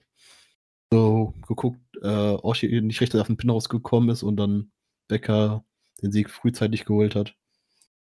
so 0.89 1.34
geguckt, 1.46 1.82
äh, 2.02 2.08
Orshi 2.08 2.82
nicht 2.82 3.02
richtig 3.02 3.20
auf 3.20 3.28
den 3.28 3.36
Pin 3.36 3.50
rausgekommen 3.50 4.10
ist 4.10 4.24
und 4.24 4.38
dann 4.38 4.72
Becker 5.10 5.66
den 6.02 6.14
Sieg 6.14 6.30
frühzeitig 6.30 6.86
geholt 6.86 7.14
hat. 7.14 7.36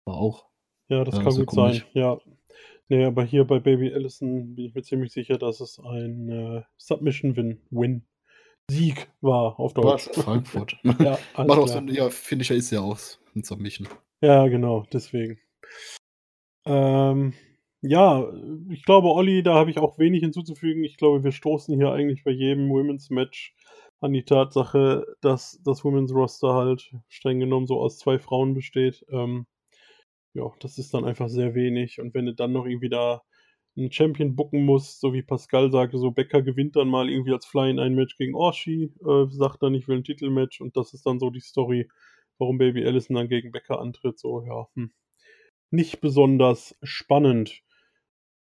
War 0.05 0.16
auch. 0.16 0.51
Ja, 0.88 1.03
das 1.03 1.18
äh, 1.18 1.22
kann 1.22 1.34
gut 1.34 1.47
komisch. 1.47 1.78
sein, 1.78 1.86
ja. 1.95 2.18
Nee, 2.88 3.05
aber 3.05 3.24
hier 3.24 3.45
bei 3.45 3.59
Baby 3.59 3.95
Allison 3.95 4.55
bin 4.55 4.66
ich 4.66 4.74
mir 4.74 4.82
ziemlich 4.82 5.12
sicher, 5.12 5.38
dass 5.38 5.61
es 5.61 5.80
ein 5.80 6.28
äh, 6.28 6.62
Submission-Win 6.76 7.62
Win 7.70 8.03
Sieg 8.70 9.08
war 9.20 9.58
auf 9.58 9.74
Deutsch. 9.74 10.08
Was? 10.08 10.24
Frankfurt. 10.24 10.76
ja, 10.98 11.18
Macht 11.36 11.58
auch 11.58 11.68
so, 11.68 11.80
ja, 11.80 12.08
finde 12.10 12.42
ich, 12.42 12.50
ist 12.50 12.70
ja 12.70 12.80
auch 12.80 12.98
ein 13.34 13.42
Submission. 13.42 13.88
Ja, 14.22 14.46
genau, 14.48 14.86
deswegen. 14.92 15.38
Ähm, 16.66 17.34
ja, 17.82 18.30
ich 18.70 18.84
glaube, 18.84 19.08
Olli, 19.08 19.42
da 19.42 19.54
habe 19.54 19.70
ich 19.70 19.78
auch 19.78 19.98
wenig 19.98 20.20
hinzuzufügen. 20.20 20.84
Ich 20.84 20.96
glaube, 20.96 21.24
wir 21.24 21.32
stoßen 21.32 21.74
hier 21.76 21.92
eigentlich 21.92 22.24
bei 22.24 22.30
jedem 22.30 22.68
Women's 22.68 23.10
Match 23.10 23.54
an 24.00 24.12
die 24.12 24.24
Tatsache, 24.24 25.06
dass 25.20 25.60
das 25.64 25.84
Women's 25.84 26.14
Roster 26.14 26.54
halt 26.54 26.94
streng 27.08 27.40
genommen 27.40 27.66
so 27.66 27.80
aus 27.80 27.98
zwei 27.98 28.18
Frauen 28.18 28.54
besteht. 28.54 29.04
Ähm, 29.10 29.46
ja, 30.34 30.44
das 30.60 30.78
ist 30.78 30.94
dann 30.94 31.04
einfach 31.04 31.28
sehr 31.28 31.54
wenig. 31.54 32.00
Und 32.00 32.14
wenn 32.14 32.26
du 32.26 32.34
dann 32.34 32.52
noch 32.52 32.66
irgendwie 32.66 32.88
da 32.88 33.22
einen 33.81 33.93
Champion 33.93 34.37
bucken 34.37 34.64
muss, 34.64 35.01
so 35.01 35.12
wie 35.12 35.22
Pascal 35.22 35.70
sagte, 35.72 35.99
so 35.99 36.11
Becker 36.11 36.43
gewinnt 36.43 36.76
dann 36.76 36.89
mal 36.89 37.11
irgendwie 37.11 37.33
als 37.33 37.47
Fly 37.47 37.70
in 37.70 37.78
ein 37.78 37.95
Match 37.95 38.16
gegen 38.16 38.35
Orshi, 38.35 38.93
äh, 39.05 39.26
sagt 39.31 39.62
dann, 39.62 39.74
ich 39.74 39.89
will 39.89 39.97
ein 39.97 40.05
Titelmatch 40.05 40.61
und 40.61 40.76
das 40.76 40.95
ist 40.95 41.07
dann 41.07 41.18
so 41.18 41.31
die 41.31 41.41
Story, 41.41 41.89
warum 42.39 42.59
Baby 42.59 42.85
Allison 42.85 43.16
dann 43.16 43.28
gegen 43.28 43.53
Becker 43.53 43.81
antritt. 43.81 44.18
So, 44.18 44.43
ja, 44.43 44.66
hm. 44.74 44.93
nicht 45.70 46.01
besonders 46.01 46.76
spannend. 46.83 47.62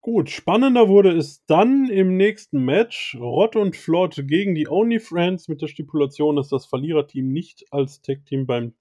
Gut, 0.02 0.30
spannender 0.30 0.88
wurde 0.88 1.12
es 1.12 1.46
dann 1.46 1.90
im 1.90 2.16
nächsten 2.16 2.64
Match. 2.64 3.18
Rott 3.20 3.58
und 3.58 3.76
Flott 3.76 4.16
gegen 4.28 4.56
die 4.56 4.70
Only 4.70 5.00
Friends 5.00 5.50
mit 5.50 5.62
der 5.62 5.68
Stipulation, 5.68 6.38
dass 6.38 6.48
das 6.48 6.66
Verliererteam 6.66 7.28
nicht 7.28 7.66
als 7.72 8.02
Tag-Team 8.02 8.48
beim 8.48 8.76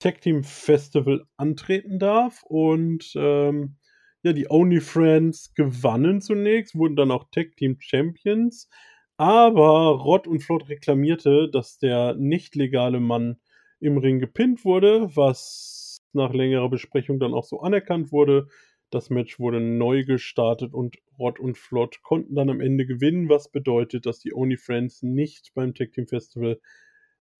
Tag-Team 0.00 0.44
Festival 0.44 1.24
antreten 1.38 1.98
darf. 1.98 2.42
Und 2.42 3.12
ähm, 3.16 3.76
ja, 4.22 4.32
die 4.32 4.50
Only 4.50 4.80
Friends 4.80 5.54
gewannen 5.54 6.20
zunächst, 6.20 6.74
wurden 6.74 6.96
dann 6.96 7.10
auch 7.10 7.24
Tag 7.30 7.56
Team 7.56 7.76
Champions. 7.80 8.68
Aber 9.16 9.98
Rott 10.00 10.26
und 10.26 10.40
Flott 10.42 10.68
reklamierte, 10.68 11.50
dass 11.50 11.78
der 11.78 12.14
nicht 12.14 12.54
legale 12.54 13.00
Mann 13.00 13.38
im 13.80 13.98
Ring 13.98 14.18
gepinnt 14.18 14.64
wurde, 14.64 15.14
was 15.14 15.98
nach 16.12 16.32
längerer 16.32 16.68
Besprechung 16.70 17.18
dann 17.20 17.34
auch 17.34 17.44
so 17.44 17.60
anerkannt 17.60 18.12
wurde. 18.12 18.48
Das 18.90 19.10
Match 19.10 19.38
wurde 19.38 19.60
neu 19.60 20.04
gestartet 20.04 20.74
und 20.74 20.96
Rod 21.18 21.38
und 21.38 21.56
Flott 21.56 22.02
konnten 22.02 22.34
dann 22.34 22.50
am 22.50 22.60
Ende 22.60 22.86
gewinnen, 22.86 23.28
was 23.28 23.50
bedeutet, 23.50 24.06
dass 24.06 24.18
die 24.18 24.34
Only 24.34 24.56
Friends 24.56 25.02
nicht 25.02 25.52
beim 25.54 25.74
Tag 25.74 25.92
Team 25.92 26.08
Festival 26.08 26.60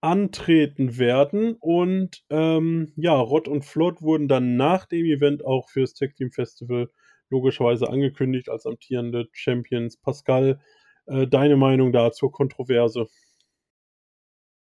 antreten 0.01 0.99
werden. 0.99 1.57
Und 1.61 2.25
ähm, 2.31 2.93
ja, 2.97 3.15
Rod 3.15 3.49
und 3.49 3.65
Flott 3.65 4.03
wurden 4.03 4.29
dann 4.29 4.57
nach 4.57 4.87
dem 4.87 5.05
Event 5.05 5.45
auch 5.45 5.69
fürs 5.69 5.95
Tag 5.95 6.17
Team 6.17 6.31
Festival 6.33 6.91
logischerweise 7.29 7.89
angekündigt 7.89 8.49
als 8.49 8.67
amtierende 8.67 9.29
Champions. 9.33 9.97
Pascal, 9.97 10.61
äh, 11.07 11.27
deine 11.27 11.57
Meinung 11.57 11.93
da 11.93 12.13
zur 12.13 12.33
Kontroverse? 12.33 13.07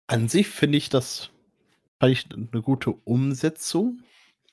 An 0.07 0.27
sich 0.27 0.47
finde 0.47 0.77
ich 0.77 0.89
das 0.89 1.31
eine 1.99 2.61
gute 2.61 2.91
Umsetzung 2.91 4.01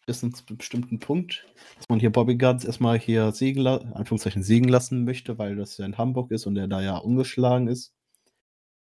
bis 0.07 0.21
zu 0.21 0.27
einem 0.27 0.57
bestimmten 0.57 1.01
Punkt, 1.01 1.47
dass 1.77 1.89
man 1.89 2.01
hier 2.01 2.11
Bobby 2.11 2.37
Guns 2.37 2.65
erstmal 2.65 2.99
hier 2.99 3.33
siegen, 3.33 3.67
Anführungszeichen 3.67 4.43
siegen 4.43 4.69
lassen 4.69 5.05
möchte, 5.05 5.39
weil 5.39 5.57
das 5.57 5.77
ja 5.77 5.85
in 5.85 5.99
Hamburg 5.99 6.31
ist 6.31 6.47
und 6.47 6.57
er 6.57 6.69
da 6.69 6.81
ja 6.81 6.97
ungeschlagen 6.97 7.69
ist 7.69 7.98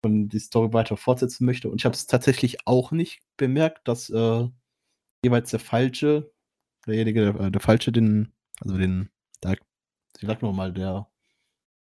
und 0.04 0.28
die 0.28 0.38
Story 0.38 0.72
weiter 0.72 0.96
fortsetzen 0.96 1.44
möchte. 1.44 1.70
Und 1.70 1.80
ich 1.80 1.84
habe 1.84 1.94
es 1.94 2.06
tatsächlich 2.06 2.66
auch 2.66 2.92
nicht 2.92 3.22
bemerkt, 3.36 3.88
dass 3.88 4.10
äh, 4.10 4.48
jeweils 5.24 5.50
der 5.50 5.60
Falsche, 5.60 6.32
derjenige, 6.86 7.32
der, 7.32 7.46
äh, 7.46 7.50
der 7.50 7.60
Falsche, 7.60 7.92
den, 7.92 8.32
also 8.60 8.76
den, 8.76 9.10
der, 9.42 9.56
wie 10.18 10.26
sagt 10.26 10.42
man 10.42 10.54
mal, 10.54 10.72
der 10.72 11.08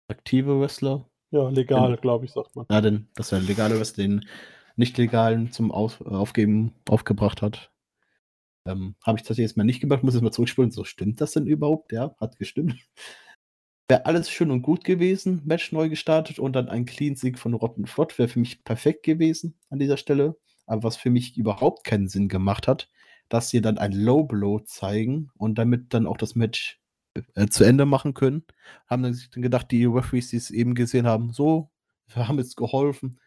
aktive 0.08 0.60
Wrestler. 0.60 1.08
Ja, 1.30 1.48
legal, 1.48 1.96
glaube 1.98 2.24
ich, 2.24 2.32
sagt 2.32 2.56
man. 2.56 2.66
Ja, 2.70 2.80
denn, 2.80 3.08
dass 3.14 3.30
der 3.30 3.40
legale 3.40 3.78
Wrestler 3.78 4.04
den 4.04 4.24
nicht 4.76 4.96
legalen 4.96 5.52
zum 5.52 5.70
Auf, 5.72 6.00
Aufgeben 6.00 6.72
aufgebracht 6.88 7.42
hat. 7.42 7.72
Ähm, 8.64 8.94
Habe 9.04 9.18
ich 9.18 9.22
tatsächlich 9.22 9.50
jetzt 9.50 9.56
mal 9.56 9.64
nicht 9.64 9.80
gemacht, 9.80 10.02
muss 10.02 10.14
jetzt 10.14 10.22
mal 10.22 10.30
zurückspulen. 10.30 10.70
So, 10.70 10.84
stimmt 10.84 11.20
das 11.20 11.32
denn 11.32 11.46
überhaupt? 11.46 11.92
Ja, 11.92 12.14
hat 12.20 12.38
gestimmt. 12.38 12.76
Wäre 13.88 14.04
alles 14.04 14.30
schön 14.30 14.50
und 14.50 14.60
gut 14.60 14.84
gewesen, 14.84 15.40
Match 15.46 15.72
neu 15.72 15.88
gestartet 15.88 16.38
und 16.38 16.52
dann 16.52 16.68
ein 16.68 16.84
Clean-Sieg 16.84 17.38
von 17.38 17.54
Rotten 17.54 17.86
Flott 17.86 18.18
wäre 18.18 18.28
für 18.28 18.38
mich 18.38 18.62
perfekt 18.62 19.02
gewesen 19.02 19.58
an 19.70 19.78
dieser 19.78 19.96
Stelle. 19.96 20.36
Aber 20.66 20.82
was 20.82 20.98
für 20.98 21.08
mich 21.08 21.38
überhaupt 21.38 21.84
keinen 21.84 22.08
Sinn 22.08 22.28
gemacht 22.28 22.68
hat, 22.68 22.90
dass 23.30 23.48
sie 23.48 23.62
dann 23.62 23.78
ein 23.78 23.92
Low 23.92 24.24
Blow 24.24 24.60
zeigen 24.60 25.30
und 25.38 25.56
damit 25.56 25.94
dann 25.94 26.06
auch 26.06 26.18
das 26.18 26.34
Match 26.34 26.78
äh, 27.34 27.46
zu 27.46 27.64
Ende 27.64 27.86
machen 27.86 28.12
können. 28.12 28.44
Haben 28.88 29.04
dann 29.04 29.18
gedacht, 29.42 29.70
die 29.70 29.86
Referees, 29.86 30.28
die 30.28 30.36
es 30.36 30.50
eben 30.50 30.74
gesehen 30.74 31.06
haben, 31.06 31.32
so, 31.32 31.70
wir 32.08 32.28
haben 32.28 32.38
jetzt 32.38 32.56
geholfen. 32.56 33.18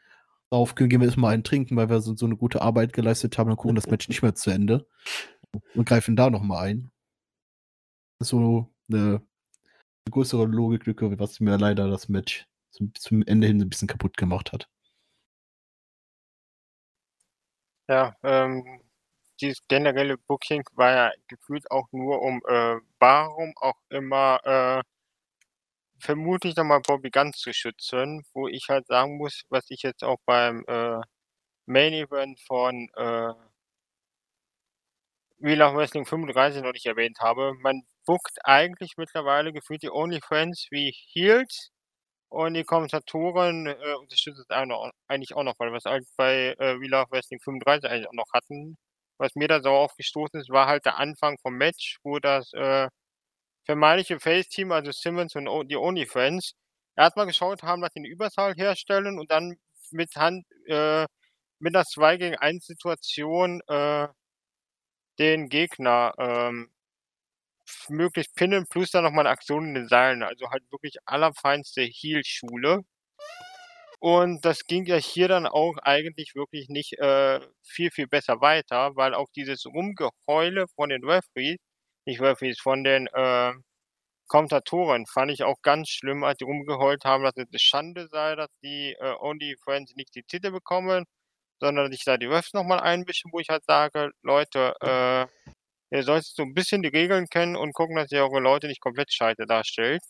Darauf 0.52 0.76
gehen 0.76 0.92
wir 0.92 1.08
jetzt 1.08 1.18
mal 1.18 1.34
einen 1.34 1.44
trinken, 1.44 1.76
weil 1.78 1.90
wir 1.90 2.02
so, 2.02 2.16
so 2.16 2.26
eine 2.28 2.38
gute 2.38 2.62
Arbeit 2.62 2.94
geleistet 2.94 3.38
haben 3.38 3.50
und 3.50 3.58
gucken 3.58 3.76
das 3.76 3.88
Match 3.88 4.10
nicht 4.10 4.22
mehr 4.22 4.36
zu 4.36 4.52
Ende 4.52 4.88
und 5.74 5.88
greifen 5.88 6.16
da 6.16 6.30
nochmal 6.30 6.66
ein. 6.68 6.92
So 8.20 8.70
eine 8.90 9.22
größere 10.10 10.46
Logiklücke, 10.46 11.20
was 11.20 11.40
mir 11.40 11.58
leider 11.58 11.90
das 11.90 12.10
Match 12.10 12.46
zum, 12.72 12.94
zum 12.96 13.24
Ende 13.24 13.48
hin 13.48 13.62
ein 13.62 13.70
bisschen 13.70 13.88
kaputt 13.88 14.18
gemacht 14.18 14.52
hat. 14.52 14.68
Ja, 17.88 18.16
ähm, 18.24 18.82
dieses 19.42 19.60
generelle 19.68 20.18
Booking 20.18 20.64
war 20.74 20.92
ja 20.92 21.12
gefühlt 21.28 21.70
auch 21.72 21.88
nur 21.92 22.22
um, 22.22 22.42
äh, 22.48 22.78
warum 23.00 23.54
auch 23.58 23.76
immer, 23.90 24.40
äh, 24.46 24.84
vermutlich 26.00 26.56
nochmal 26.56 26.82
Bobby 26.82 27.10
Guns 27.12 27.38
zu 27.38 27.54
schützen, 27.54 28.24
wo 28.34 28.48
ich 28.48 28.70
halt 28.70 28.88
sagen 28.88 29.18
muss, 29.18 29.44
was 29.50 29.66
ich 29.70 29.84
jetzt 29.84 30.04
auch 30.04 30.18
beim 30.26 30.64
äh, 30.68 31.02
Main 31.66 31.94
Event 31.94 32.40
von 32.42 32.90
äh, 32.96 33.34
Wheel 35.40 35.62
of 35.62 35.76
Wrestling 35.76 36.06
35 36.06 36.62
noch 36.64 36.74
nicht 36.74 36.86
erwähnt 36.86 37.20
habe. 37.20 37.54
Man 37.62 37.84
bookt 38.06 38.38
eigentlich 38.44 38.94
mittlerweile 38.98 39.54
gefühlt 39.54 39.84
die 39.84 39.92
OnlyFans 39.92 40.68
wie 40.72 40.94
Heels 41.14 41.72
und 42.30 42.56
die 42.56 42.64
Kommentatoren 42.64 43.68
äh, 43.68 43.96
unterstützen 44.00 44.44
es 44.50 44.56
eigentlich 45.08 45.36
auch 45.36 45.44
noch, 45.44 45.56
weil 45.60 45.72
wir 45.72 45.78
es 45.78 45.86
halt 45.86 46.06
bei 46.18 46.56
äh, 46.60 46.80
Wheel 46.80 46.94
of 46.96 47.12
Wrestling 47.12 47.40
35 47.42 47.90
eigentlich 47.92 48.08
auch 48.10 48.14
noch 48.14 48.32
hatten. 48.34 48.78
Was 49.20 49.36
mir 49.36 49.48
da 49.48 49.62
so 49.62 49.70
aufgestoßen 49.72 50.40
ist, 50.42 50.50
war 50.50 50.68
halt 50.68 50.86
der 50.86 50.98
Anfang 51.00 51.38
vom 51.42 51.56
Match, 51.56 51.98
wo 52.04 52.20
das 52.20 52.52
äh, 52.54 52.88
vermeintliche 53.66 54.20
Face-Team, 54.20 54.72
also 54.72 54.92
Simmons 54.92 55.36
und 55.36 55.48
o 55.48 55.64
die 55.64 55.78
OnlyFans, 55.78 56.54
erstmal 56.98 57.28
geschaut 57.28 57.64
haben, 57.64 57.82
dass 57.82 57.94
sie 57.94 58.00
eine 58.02 58.10
Überzahl 58.10 58.56
herstellen 58.56 59.20
und 59.20 59.32
dann 59.32 59.58
mit 59.92 60.16
Hand, 60.16 60.46
äh, 60.68 61.06
mit 61.60 61.76
einer 61.76 61.86
2 61.86 62.18
gegen 62.18 62.38
1 62.38 62.66
Situation 62.66 63.62
äh, 63.68 64.08
den 65.20 65.50
Gegner 65.50 66.14
ähm, 66.18 66.72
möglichst 67.90 68.36
pinnen, 68.36 68.68
plus 68.68 68.92
dann 68.92 69.04
nochmal 69.04 69.26
eine 69.26 69.34
Aktion 69.34 69.68
in 69.70 69.74
den 69.76 69.88
Seilen. 69.88 70.24
Also 70.24 70.50
halt 70.50 70.64
wirklich 70.72 70.98
allerfeinste 71.06 71.82
Heal-Schule. 71.82 72.84
Und 74.00 74.46
das 74.46 74.66
ging 74.66 74.86
ja 74.86 74.96
hier 74.98 75.28
dann 75.28 75.46
auch 75.46 75.78
eigentlich 75.84 76.34
wirklich 76.36 76.70
nicht 76.70 76.98
äh, 77.00 77.40
viel, 77.64 77.92
viel 77.92 78.08
besser 78.08 78.42
weiter, 78.42 78.96
weil 78.96 79.14
auch 79.14 79.30
dieses 79.36 79.66
Rumgeheule 79.68 80.68
von 80.76 80.90
den 80.90 81.04
Referees, 81.04 81.58
nicht 82.06 82.20
Referees, 82.22 82.60
von 82.60 82.84
den 82.84 83.08
äh, 83.14 83.54
Kommentatoren 84.28 85.06
fand 85.08 85.32
ich 85.32 85.44
auch 85.44 85.62
ganz 85.62 85.90
schlimm, 85.90 86.24
als 86.24 86.38
die 86.38 86.46
rumgeheult 86.46 87.06
haben, 87.06 87.24
dass 87.24 87.36
es 87.36 87.48
eine 87.50 87.60
Schande 87.60 88.08
sei, 88.08 88.36
dass 88.36 88.50
die 88.64 88.96
äh, 89.00 89.16
Only 89.20 89.56
Friends 89.64 89.94
nicht 89.96 90.16
die 90.16 90.24
Titel 90.24 90.52
bekommen, 90.52 91.06
sondern 91.60 91.92
sich 91.92 92.04
da 92.06 92.18
die 92.18 92.28
Refs 92.28 92.54
nochmal 92.54 92.80
einmischen, 92.80 93.32
wo 93.34 93.40
ich 93.40 93.50
halt 93.50 93.64
sage, 93.66 94.12
Leute, 94.24 94.74
äh, 94.82 95.28
ihr 95.92 96.04
solltet 96.04 96.34
so 96.36 96.44
ein 96.44 96.54
bisschen 96.54 96.82
die 96.82 96.90
Regeln 96.90 97.28
kennen 97.28 97.56
und 97.56 97.74
gucken, 97.74 97.96
dass 97.98 98.12
ihr 98.12 98.24
eure 98.24 98.40
Leute 98.40 98.68
nicht 98.68 98.82
komplett 98.82 99.14
scheiße 99.14 99.46
darstellt. 99.46 100.04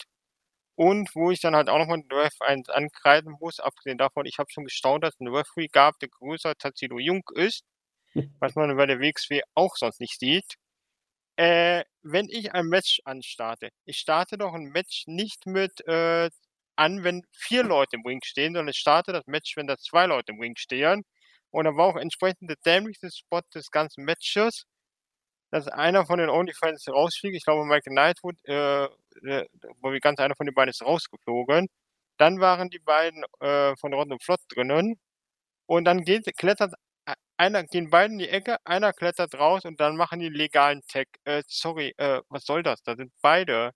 Und 0.75 1.09
wo 1.15 1.31
ich 1.31 1.41
dann 1.41 1.55
halt 1.55 1.69
auch 1.69 1.77
nochmal 1.79 2.01
den 2.01 2.11
Ref 2.11 2.33
eins 2.41 2.69
ankreiden 2.69 3.35
muss, 3.39 3.59
abgesehen 3.59 3.97
davon, 3.97 4.25
ich 4.25 4.37
habe 4.39 4.49
schon 4.51 4.65
gestaunt, 4.65 5.03
dass 5.03 5.15
es 5.15 5.21
einen 5.21 5.35
Referee 5.35 5.67
gab, 5.67 5.99
der 5.99 6.09
größer 6.09 6.55
Tatsilo 6.55 6.99
Jung 6.99 7.23
ist, 7.35 7.63
was 8.39 8.55
man 8.55 8.75
bei 8.77 8.85
der 8.85 8.99
WXW 8.99 9.41
auch 9.55 9.75
sonst 9.77 9.99
nicht 9.99 10.19
sieht. 10.19 10.55
Äh, 11.37 11.83
wenn 12.03 12.27
ich 12.29 12.53
ein 12.53 12.67
Match 12.67 13.01
anstarte, 13.05 13.69
ich 13.85 13.97
starte 13.97 14.37
doch 14.37 14.53
ein 14.53 14.65
Match 14.65 15.03
nicht 15.07 15.45
mit 15.47 15.85
äh, 15.87 16.29
an, 16.75 17.03
wenn 17.03 17.23
vier 17.31 17.63
Leute 17.63 17.97
im 17.97 18.05
Ring 18.05 18.21
stehen, 18.23 18.53
sondern 18.53 18.69
ich 18.69 18.77
starte 18.77 19.13
das 19.13 19.25
Match, 19.27 19.55
wenn 19.57 19.67
da 19.67 19.77
zwei 19.77 20.05
Leute 20.07 20.33
im 20.33 20.39
Ring 20.41 20.55
stehen. 20.57 21.03
Und 21.51 21.65
da 21.65 21.75
war 21.75 21.87
auch 21.87 21.97
entsprechend 21.97 22.49
der 22.49 22.57
dämlichste 22.65 23.09
Spot 23.11 23.41
des 23.53 23.71
ganzen 23.71 24.05
Matches, 24.05 24.65
dass 25.51 25.67
einer 25.67 26.05
von 26.05 26.19
den 26.19 26.29
OnlyFans 26.29 26.87
rausfliegt. 26.89 27.35
Ich 27.37 27.45
glaube, 27.45 27.65
Michael 27.65 27.93
Knightwood, 27.93 28.35
äh, 28.47 28.85
äh, 28.85 29.47
wo 29.81 29.91
ganz 30.01 30.19
einer 30.19 30.35
von 30.35 30.45
den 30.47 30.55
beiden 30.55 30.71
ist 30.71 30.81
rausgeflogen. 30.83 31.67
Dann 32.17 32.39
waren 32.41 32.69
die 32.69 32.79
beiden 32.79 33.23
äh, 33.41 33.75
von 33.77 33.93
und 33.93 34.23
Flott 34.23 34.41
drinnen. 34.49 34.99
Und 35.67 35.85
dann 35.85 36.03
geht, 36.05 36.25
klettert 36.37 36.73
einer, 37.37 37.63
gehen 37.65 37.89
beide 37.89 38.13
in 38.13 38.19
die 38.19 38.29
Ecke, 38.29 38.57
einer 38.65 38.93
klettert 38.93 39.35
raus 39.35 39.65
und 39.65 39.79
dann 39.79 39.97
machen 39.97 40.19
die 40.19 40.29
legalen 40.29 40.81
Tag. 40.87 41.07
Äh, 41.25 41.43
sorry, 41.47 41.93
äh, 41.97 42.21
was 42.29 42.45
soll 42.45 42.63
das? 42.63 42.83
Da 42.83 42.95
sind 42.95 43.11
beide. 43.21 43.71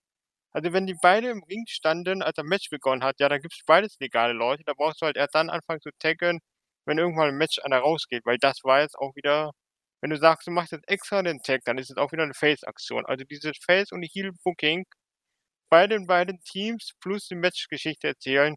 Also 0.53 0.73
wenn 0.73 0.87
die 0.87 0.95
beide 1.01 1.29
im 1.29 1.43
Ring 1.43 1.65
standen, 1.67 2.21
als 2.23 2.35
der 2.35 2.45
Match 2.45 2.69
begonnen 2.69 3.03
hat, 3.03 3.19
ja, 3.19 3.29
dann 3.29 3.41
gibt 3.41 3.55
es 3.55 3.61
beides 3.65 3.97
legale 3.99 4.33
Leute. 4.33 4.63
Da 4.65 4.73
brauchst 4.73 5.01
du 5.01 5.07
halt 5.07 5.17
erst 5.17 5.35
dann 5.35 5.49
anfangen 5.49 5.81
zu 5.81 5.91
taggen, 5.99 6.39
wenn 6.85 6.97
irgendwann 6.99 7.29
ein 7.29 7.37
Match 7.37 7.59
einer 7.59 7.79
rausgeht, 7.79 8.25
weil 8.25 8.37
das 8.39 8.63
war 8.63 8.81
jetzt 8.81 8.97
auch 8.97 9.15
wieder, 9.15 9.51
wenn 10.01 10.11
du 10.11 10.17
sagst, 10.17 10.47
du 10.47 10.51
machst 10.51 10.71
jetzt 10.71 10.87
extra 10.89 11.21
den 11.23 11.41
Tag, 11.41 11.61
dann 11.65 11.77
ist 11.77 11.89
es 11.91 11.97
auch 11.97 12.11
wieder 12.11 12.23
eine 12.23 12.33
Face-Aktion. 12.33 13.05
Also 13.05 13.23
dieses 13.25 13.57
Face- 13.65 13.91
und 13.91 14.03
Heel-Booking 14.03 14.85
bei 15.69 15.87
den 15.87 16.07
beiden 16.07 16.39
Teams 16.41 16.93
plus 17.01 17.27
die 17.27 17.35
Matchgeschichte 17.35 18.07
erzählen, 18.09 18.55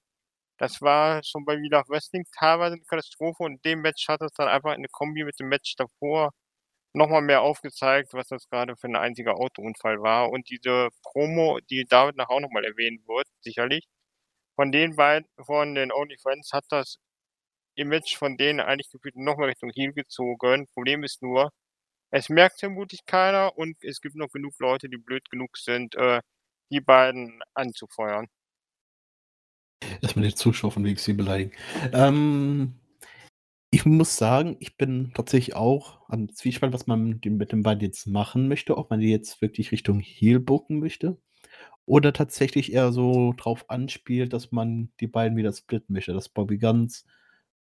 das 0.59 0.83
war 0.83 1.23
schon 1.25 1.45
bei 1.45 1.57
Wheel 1.57 1.75
of 1.75 1.89
Wrestling 1.89 2.25
teilweise 2.39 2.75
eine 2.75 2.85
Katastrophe 2.85 3.45
und 3.45 3.65
dem 3.65 3.81
Match 3.83 4.09
hat 4.09 4.23
es 4.23 4.33
dann 4.33 4.49
einfach 4.49 4.75
in 4.75 4.83
der 4.83 4.91
Kombi 4.91 5.25
mit 5.25 5.39
dem 5.41 5.49
Match 5.49 5.77
davor 5.77 6.33
nochmal 6.95 7.23
mehr 7.23 7.43
aufgezeigt, 7.43 8.15
was 8.15 8.29
das 8.29 8.49
gerade 8.51 8.77
für 8.77 8.89
ein 8.89 8.97
einziger 8.97 9.37
Autounfall 9.37 10.01
war. 10.03 10.31
Und 10.31 10.51
diese 10.51 10.89
Promo, 11.03 11.61
die 11.71 11.85
David 11.87 12.17
nachher 12.17 12.33
auch 12.33 12.41
nochmal 12.41 12.65
erwähnen 12.65 13.01
wird, 13.07 13.27
sicherlich, 13.43 13.87
von 14.57 14.73
den 14.73 14.97
beiden, 14.97 15.29
von 15.47 15.75
den 15.75 15.93
Only 15.93 16.19
Friends 16.19 16.53
hat 16.53 16.65
das 16.71 16.99
Image 17.79 18.17
von 18.17 18.37
denen 18.37 18.61
eigentlich 18.61 18.91
gefühlt 18.91 19.17
noch 19.17 19.37
mal 19.37 19.47
Richtung 19.47 19.71
Heel 19.75 19.93
gezogen. 19.93 20.67
Problem 20.75 21.05
ist 21.05 21.23
nur, 21.23 21.51
es 22.11 22.29
merkt 22.29 22.61
vermutlich 22.61 23.05
keiner 23.07 23.57
und 23.57 23.77
es 23.83 24.01
gibt 24.01 24.17
noch 24.17 24.31
genug 24.31 24.55
Leute, 24.59 24.89
die 24.89 24.97
blöd 24.99 25.29
genug 25.31 25.57
sind, 25.57 25.95
äh, 25.95 26.21
die 26.71 26.81
beiden 26.81 27.41
anzufeuern. 27.55 28.27
Erstmal 30.03 30.25
den 30.25 30.37
Zuschauer 30.37 30.73
von 30.73 30.85
WXW 30.85 31.13
beleidigen. 31.13 31.53
Ähm, 31.93 32.81
ich 33.71 33.85
muss 33.85 34.17
sagen, 34.17 34.57
ich 34.61 34.77
bin 34.77 35.13
tatsächlich 35.15 35.55
auch 35.55 36.09
am 36.09 36.29
Zwiespalt, 36.31 36.73
was 36.73 36.87
man 36.87 37.21
mit 37.25 37.53
den 37.53 37.63
beiden 37.63 37.83
jetzt 37.83 38.07
machen 38.07 38.49
möchte, 38.49 38.77
ob 38.79 38.91
man 38.91 39.01
die 39.01 39.11
jetzt 39.11 39.43
wirklich 39.43 39.73
Richtung 39.73 40.01
Heel 40.01 40.41
booken 40.41 40.81
möchte 40.81 41.19
oder 41.89 42.13
tatsächlich 42.13 42.73
eher 42.73 42.93
so 42.93 43.35
drauf 43.37 43.69
anspielt, 43.69 44.33
dass 44.33 44.53
man 44.53 44.91
die 45.01 45.07
beiden 45.07 45.37
wieder 45.39 45.53
splitten 45.53 45.95
möchte, 45.95 46.13
dass 46.13 46.29
Bobby 46.29 46.59
Guns 46.59 47.07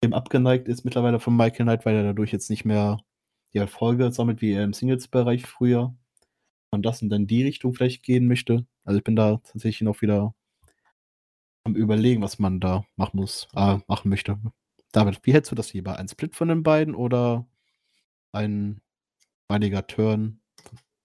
dem 0.03 0.15
abgeneigt 0.15 0.69
ist 0.69 0.85
mittlerweile 0.85 1.21
von 1.21 1.37
Michael 1.37 1.67
Knight, 1.67 1.85
weil 1.85 1.97
er 1.97 2.03
dadurch 2.03 2.33
jetzt 2.33 2.51
nicht 2.51 2.65
mehr 2.65 3.01
die 3.53 3.59
Erfolge 3.59 4.11
sammelt, 4.13 4.41
wie 4.41 4.53
er 4.53 4.65
im 4.65 4.73
Singles-Bereich 4.73 5.47
früher. 5.47 5.95
Man 6.73 6.83
das 6.83 7.03
und 7.03 7.11
dann 7.11 7.27
die 7.27 7.43
Richtung 7.43 7.75
vielleicht 7.75 8.03
gehen 8.03 8.27
möchte. 8.29 8.67
Also 8.85 8.99
ich 8.99 9.05
bin 9.05 9.17
da 9.17 9.39
tatsächlich 9.39 9.83
noch 9.83 10.03
wieder 10.03 10.35
am 11.65 11.75
überlegen, 11.75 12.23
was 12.23 12.39
man 12.39 12.61
da 12.61 12.85
machen 12.97 13.19
muss, 13.19 13.49
äh, 13.55 13.79
machen 13.87 14.09
möchte. 14.09 14.39
David, 14.93 15.21
wie 15.25 15.33
hältst 15.33 15.51
du 15.51 15.55
das 15.57 15.73
lieber? 15.73 15.99
Ein 15.99 16.09
Split 16.09 16.35
von 16.35 16.49
den 16.49 16.63
beiden 16.63 16.95
oder 16.95 17.47
ein 18.33 18.81
einiger 19.49 19.87
Turn, 19.87 20.41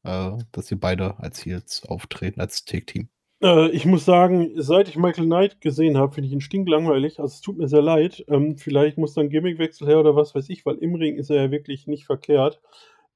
äh, 0.04 0.32
dass 0.52 0.68
sie 0.68 0.76
beide 0.76 1.20
als 1.20 1.46
Heels 1.46 1.84
auftreten, 1.86 2.40
als 2.42 2.66
Take-Team? 2.66 3.10
Äh, 3.42 3.70
ich 3.72 3.86
muss 3.86 4.06
sagen, 4.06 4.52
seit 4.56 4.88
ich 4.90 4.98
Michael 4.98 5.26
Knight 5.26 5.62
gesehen 5.62 5.98
habe, 5.98 6.14
finde 6.14 6.28
ich 6.28 6.34
ihn 6.34 6.42
stinklangweilig. 6.42 7.20
Also 7.20 7.34
es 7.34 7.42
tut 7.42 7.58
mir 7.58 7.68
sehr 7.68 7.82
leid. 7.82 8.24
Ähm, 8.28 8.58
vielleicht 8.58 8.98
muss 8.98 9.14
dann 9.14 9.30
Gimmickwechsel 9.30 9.88
her 9.88 10.00
oder 10.00 10.16
was 10.16 10.36
weiß 10.36 10.50
ich, 10.50 10.66
weil 10.66 10.76
im 10.78 10.96
Ring 10.96 11.18
ist 11.18 11.30
er 11.30 11.44
ja 11.44 11.52
wirklich 11.52 11.88
nicht 11.88 12.06
verkehrt. 12.06 12.62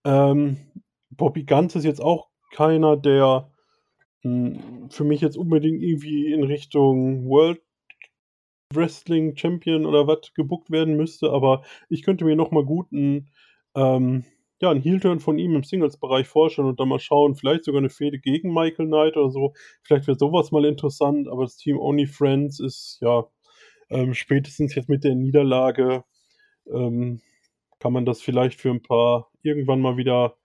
Ähm, 0.05 0.57
Bobby 1.09 1.43
Ganz 1.43 1.76
ist 1.76 1.86
jetzt 1.86 2.01
auch 2.01 2.30
keiner, 2.51 2.97
der 2.97 3.51
mh, 4.24 4.59
hm, 4.59 4.89
für 4.89 5.03
mich 5.03 5.22
jetzt 5.22 5.38
unbedingt 5.38 5.82
irgendwie 5.82 6.32
in 6.34 6.43
Richtung 6.43 7.28
World 7.28 7.61
Wrestling 8.74 9.36
Champion 9.36 9.86
oder 9.86 10.07
was 10.07 10.34
gebuckt 10.36 10.70
werden 10.70 10.95
müsste, 10.95 11.32
aber 11.32 11.63
ich 11.89 12.03
könnte 12.03 12.24
mir 12.26 12.36
noch 12.36 12.51
mal 12.51 12.63
guten 12.63 13.32
ähm, 13.76 14.26
ja, 14.62 14.72
einen 14.72 14.82
Heel-Turn 14.82 15.20
von 15.20 15.39
ihm 15.39 15.55
im 15.55 15.64
Singles-Bereich 15.64 16.28
vorstellen 16.28 16.68
und 16.68 16.80
dann 16.80 16.89
mal 16.89 16.99
schauen, 16.99 17.36
vielleicht 17.36 17.64
sogar 17.64 17.80
eine 17.80 17.89
Fehde 17.89 18.20
gegen 18.20 18.53
Michael 18.53 18.88
Knight 18.88 19.16
oder 19.18 19.30
so. 19.30 19.53
Vielleicht 19.84 20.07
wäre 20.07 20.18
sowas 20.18 20.51
mal 20.51 20.66
interessant, 20.66 21.28
aber 21.30 21.43
das 21.43 21.57
Team 21.57 21.80
Only 21.80 22.07
Friends 22.07 22.60
ist 22.60 22.99
ja 23.01 23.26
ähm, 23.89 24.14
spätestens 24.14 24.76
jetzt 24.76 24.89
mit 24.89 25.03
der 25.03 25.16
Niederlage 25.16 26.03
ähm, 26.72 27.22
kann 27.80 27.93
man 27.93 28.05
das 28.05 28.22
vielleicht 28.22 28.60
für 28.60 28.70
ein 28.70 28.82
paar 28.82 29.32
irgendwann 29.41 29.82
mal 29.82 29.97
wieder 29.97 30.36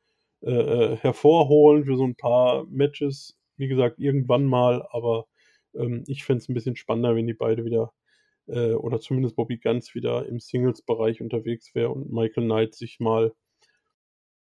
äh, 0.43 0.51
äh 0.53 0.97
hervorholen, 0.97 1.85
für 1.85 1.97
so 1.97 2.05
ein 2.05 2.17
paar 2.17 2.65
Matches. 2.69 3.39
Wie 3.57 3.69
gesagt, 3.69 3.99
irgendwann 3.99 4.47
mal, 4.47 4.87
aber 4.91 5.27
ähm, 5.75 6.05
ich 6.07 6.25
fände 6.25 6.43
es 6.43 6.49
ein 6.49 6.55
bisschen 6.55 6.77
spannender, 6.77 7.17
wenn 7.17 7.27
die 7.27 7.35
beide 7.35 7.65
wieder 7.65 7.93
äh, 8.47 8.73
oder 8.75 9.01
zumindest 9.01 9.37
Bobby 9.37 9.59
Ganz 9.59 9.95
wieder 9.95 10.27
im 10.27 10.41
Singles-Bereich 10.41 11.21
unterwegs 11.21 11.75
wäre 11.75 11.91
und 11.91 12.13
Michael 12.13 12.45
Knight 12.45 12.75
sich 12.75 13.01
mal 13.01 13.33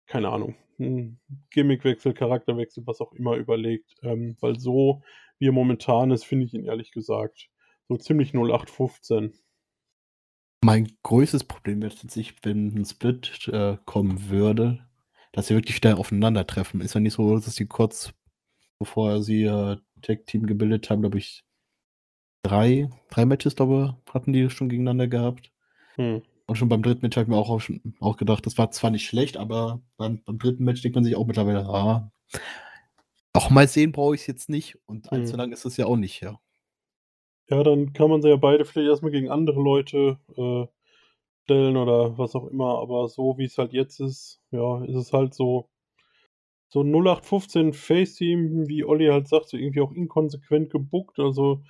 keine 0.07 0.29
Ahnung, 0.29 0.55
hm, 0.77 1.17
Gimmickwechsel, 1.49 2.13
Charakterwechsel, 2.13 2.85
was 2.85 3.01
auch 3.01 3.13
immer 3.13 3.35
überlegt. 3.35 3.95
Ähm, 4.01 4.37
weil 4.39 4.59
so, 4.59 5.01
wie 5.39 5.47
er 5.47 5.51
momentan 5.51 6.11
ist, 6.11 6.25
finde 6.25 6.45
ich 6.45 6.53
ihn 6.53 6.65
ehrlich 6.65 6.91
gesagt 6.91 7.49
so 7.87 7.97
ziemlich 7.97 8.33
0815. 8.33 9.33
Mein 10.63 10.87
größtes 11.03 11.43
Problem 11.43 11.81
wäre 11.81 11.93
tatsächlich, 11.93 12.37
wenn 12.43 12.73
ein 12.73 12.85
Split 12.85 13.49
äh, 13.51 13.77
kommen 13.85 14.29
würde, 14.29 14.87
dass 15.33 15.47
sie 15.47 15.55
wirklich 15.55 15.75
wieder 15.75 15.97
aufeinandertreffen. 15.97 16.79
Ist 16.79 16.93
ja 16.93 17.01
nicht 17.01 17.13
so, 17.13 17.35
dass 17.35 17.55
sie 17.55 17.65
kurz 17.65 18.13
bevor 18.79 19.21
sie 19.23 19.43
äh, 19.43 19.77
Tag-Team 20.01 20.45
gebildet 20.45 20.89
haben, 20.89 21.01
glaube 21.01 21.17
ich, 21.17 21.43
drei, 22.43 22.89
drei 23.09 23.25
Matches, 23.25 23.55
glaube 23.55 23.97
hatten 24.13 24.33
die 24.33 24.49
schon 24.49 24.69
gegeneinander 24.69 25.07
gehabt. 25.07 25.51
Hm. 25.95 26.21
Und 26.45 26.57
schon 26.57 26.69
beim 26.69 26.83
dritten 26.83 27.01
Match 27.01 27.15
habe 27.15 27.23
ich 27.23 27.29
mir 27.29 27.37
auch, 27.37 27.59
schon, 27.61 27.95
auch 27.99 28.17
gedacht, 28.17 28.45
das 28.45 28.57
war 28.57 28.69
zwar 28.71 28.91
nicht 28.91 29.05
schlecht, 29.05 29.37
aber 29.37 29.81
beim, 29.97 30.21
beim 30.23 30.37
dritten 30.37 30.63
Match 30.63 30.81
denkt 30.81 30.95
man 30.95 31.03
sich 31.03 31.15
auch 31.15 31.25
mittlerweile, 31.25 31.65
ah, 31.65 32.11
auch 33.33 33.49
mal 33.49 33.67
sehen 33.67 33.91
brauche 33.91 34.15
ich 34.15 34.21
es 34.21 34.27
jetzt 34.27 34.49
nicht. 34.49 34.77
Und 34.85 35.11
mhm. 35.11 35.17
allzu 35.17 35.37
lang 35.37 35.51
ist 35.51 35.65
es 35.65 35.77
ja 35.77 35.85
auch 35.85 35.95
nicht, 35.95 36.21
ja. 36.21 36.39
Ja, 37.49 37.63
dann 37.63 37.93
kann 37.93 38.09
man 38.09 38.21
sie 38.21 38.29
ja 38.29 38.35
beide 38.35 38.65
vielleicht 38.65 38.89
erstmal 38.89 39.11
gegen 39.11 39.29
andere 39.29 39.61
Leute 39.61 40.17
äh, 40.37 40.65
stellen 41.43 41.75
oder 41.77 42.17
was 42.17 42.35
auch 42.35 42.47
immer. 42.47 42.79
Aber 42.79 43.07
so 43.09 43.37
wie 43.37 43.45
es 43.45 43.57
halt 43.57 43.73
jetzt 43.73 43.99
ist, 43.99 44.41
ja, 44.51 44.83
ist 44.85 44.95
es 44.95 45.13
halt 45.13 45.33
so, 45.33 45.69
so 46.69 46.81
0815 46.81 47.73
Face-Team, 47.73 48.67
wie 48.67 48.85
Olli 48.85 49.07
halt 49.07 49.27
sagt, 49.27 49.49
so 49.49 49.57
irgendwie 49.57 49.81
auch 49.81 49.91
inkonsequent 49.91 50.69
gebuckt. 50.71 51.19
Also 51.19 51.63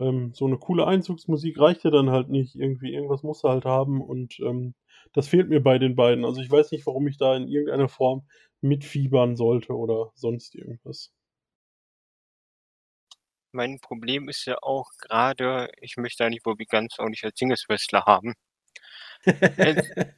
ähm, 0.00 0.32
so 0.34 0.46
eine 0.46 0.58
coole 0.58 0.86
Einzugsmusik 0.86 1.58
reicht 1.58 1.84
ja 1.84 1.90
dann 1.90 2.10
halt 2.10 2.28
nicht. 2.28 2.56
Irgendwie, 2.56 2.92
irgendwas 2.92 3.22
muss 3.22 3.44
er 3.44 3.50
halt 3.50 3.64
haben 3.64 4.00
und 4.00 4.38
ähm, 4.40 4.74
das 5.12 5.28
fehlt 5.28 5.48
mir 5.48 5.60
bei 5.60 5.78
den 5.78 5.96
beiden. 5.96 6.24
Also 6.24 6.40
ich 6.40 6.50
weiß 6.50 6.70
nicht, 6.72 6.86
warum 6.86 7.06
ich 7.06 7.18
da 7.18 7.36
in 7.36 7.48
irgendeiner 7.48 7.88
Form 7.88 8.26
mitfiebern 8.60 9.36
sollte 9.36 9.74
oder 9.74 10.12
sonst 10.14 10.54
irgendwas. 10.54 11.12
Mein 13.52 13.80
Problem 13.80 14.28
ist 14.28 14.44
ja 14.46 14.56
auch 14.62 14.90
gerade, 15.00 15.70
ich 15.80 15.96
möchte 15.96 16.24
eigentlich 16.24 16.42
Bobby 16.42 16.66
ganz 16.66 16.98
auch 16.98 17.08
nicht 17.08 17.24
als 17.24 17.38
Singles-Wrestler 17.38 18.04
haben. 18.06 18.34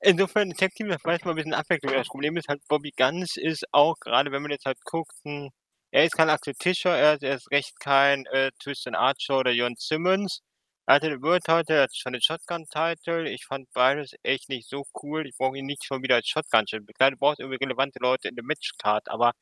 Insofern, 0.00 0.50
Tag 0.52 0.74
Team, 0.74 0.88
das 0.88 1.02
weiß 1.04 1.24
man 1.24 1.32
ein 1.32 1.36
bisschen 1.36 1.54
Abwechslung. 1.54 1.94
Das 1.94 2.08
Problem 2.08 2.36
ist 2.36 2.48
halt, 2.48 2.60
Bobby 2.68 2.92
Guns 2.96 3.36
ist 3.36 3.64
auch, 3.72 3.94
gerade 4.00 4.32
wenn 4.32 4.42
man 4.42 4.50
jetzt 4.50 4.66
halt 4.66 4.78
guckt, 4.84 5.14
ein 5.24 5.50
er 5.94 6.04
ist 6.06 6.16
kein 6.16 6.28
Axel 6.28 6.54
Tischer, 6.54 6.96
er 6.96 7.22
ist 7.22 7.52
recht 7.52 7.78
kein 7.78 8.26
äh, 8.26 8.50
Tristan 8.58 8.96
Archer 8.96 9.38
oder 9.38 9.52
Jon 9.52 9.76
Simmons. 9.78 10.42
Er 10.86 10.96
hatte 10.96 11.08
den 11.08 11.22
World 11.22 11.44
Title, 11.44 11.76
er 11.76 11.82
hat 11.84 11.94
schon 11.96 12.14
den 12.14 12.20
Shotgun 12.20 12.66
Title. 12.66 13.30
Ich 13.30 13.46
fand 13.46 13.72
beides 13.72 14.12
echt 14.24 14.48
nicht 14.48 14.68
so 14.68 14.84
cool. 15.02 15.24
Ich 15.24 15.36
brauche 15.36 15.56
ihn 15.56 15.66
nicht 15.66 15.84
schon 15.84 16.02
wieder 16.02 16.16
als 16.16 16.26
Shotgun 16.26 16.66
Champion. 16.66 16.94
Klar, 16.94 17.12
du 17.12 17.16
brauchst 17.16 17.38
irgendwie 17.38 17.62
relevante 17.64 18.00
Leute 18.00 18.26
in 18.26 18.34
der 18.34 18.44
Matchcard, 18.44 19.08
aber 19.08 19.34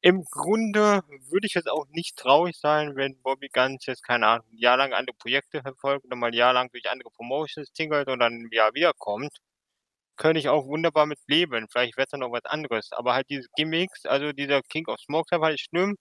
im 0.00 0.24
Grunde 0.24 1.02
würde 1.28 1.46
ich 1.46 1.52
jetzt 1.54 1.68
auch 1.68 1.86
nicht 1.90 2.16
traurig 2.16 2.56
sein, 2.56 2.96
wenn 2.96 3.20
Bobby 3.22 3.50
Guns 3.52 3.84
jetzt, 3.84 4.02
keine 4.02 4.28
Ahnung, 4.28 4.46
ein 4.52 4.58
Jahr 4.58 4.78
lang 4.78 4.94
andere 4.94 5.16
Projekte 5.18 5.60
verfolgt 5.60 6.06
oder 6.06 6.16
mal 6.16 6.28
ein 6.28 6.32
Jahr 6.34 6.54
lang 6.54 6.70
durch 6.72 6.88
andere 6.88 7.10
Promotions 7.10 7.70
tingelt 7.72 8.08
und 8.08 8.20
dann 8.20 8.32
ein 8.32 8.48
Jahr 8.50 8.72
wiederkommt 8.72 9.40
könnte 10.20 10.38
ich 10.40 10.48
auch 10.48 10.66
wunderbar 10.66 11.06
mit 11.06 11.18
leben. 11.28 11.66
Vielleicht 11.72 11.96
wäre 11.96 12.04
es 12.04 12.10
dann 12.10 12.20
noch 12.20 12.32
was 12.32 12.44
anderes. 12.44 12.90
Aber 12.92 13.14
halt 13.14 13.28
diese 13.30 13.48
Gimmicks, 13.56 14.04
also 14.06 14.32
dieser 14.32 14.62
King 14.62 14.86
of 14.88 15.00
Smoke 15.00 15.40
war 15.40 15.48
halt 15.48 15.60
schlimm. 15.60 15.96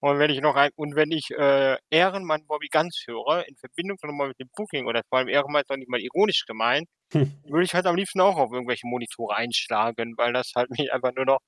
Und 0.00 0.18
wenn 0.18 0.30
ich 0.30 0.40
noch 0.40 0.56
ein, 0.56 0.70
und 0.76 0.96
wenn 0.96 1.12
ich 1.12 1.30
äh, 1.30 1.76
Ehrenmann 1.90 2.46
Bobby 2.48 2.68
Ganz 2.68 3.04
höre, 3.06 3.46
in 3.48 3.56
Verbindung 3.56 3.98
nochmal 4.02 4.28
mit 4.28 4.40
dem 4.40 4.48
Booking 4.56 4.86
oder 4.86 5.02
vor 5.08 5.18
allem 5.18 5.28
Ehrenmann 5.28 5.62
ist 5.62 5.70
doch 5.70 5.76
nicht 5.76 5.88
mal 5.88 6.00
ironisch 6.00 6.44
gemeint, 6.46 6.88
hm. 7.12 7.32
würde 7.44 7.64
ich 7.64 7.74
halt 7.74 7.86
am 7.86 7.96
liebsten 7.96 8.20
auch 8.20 8.36
auf 8.36 8.52
irgendwelche 8.52 8.86
Monitore 8.88 9.36
einschlagen, 9.36 10.14
weil 10.16 10.32
das 10.32 10.52
halt 10.56 10.70
mich 10.88 10.92
einfach 10.92 11.12
nur 11.14 11.26
noch 11.26 11.38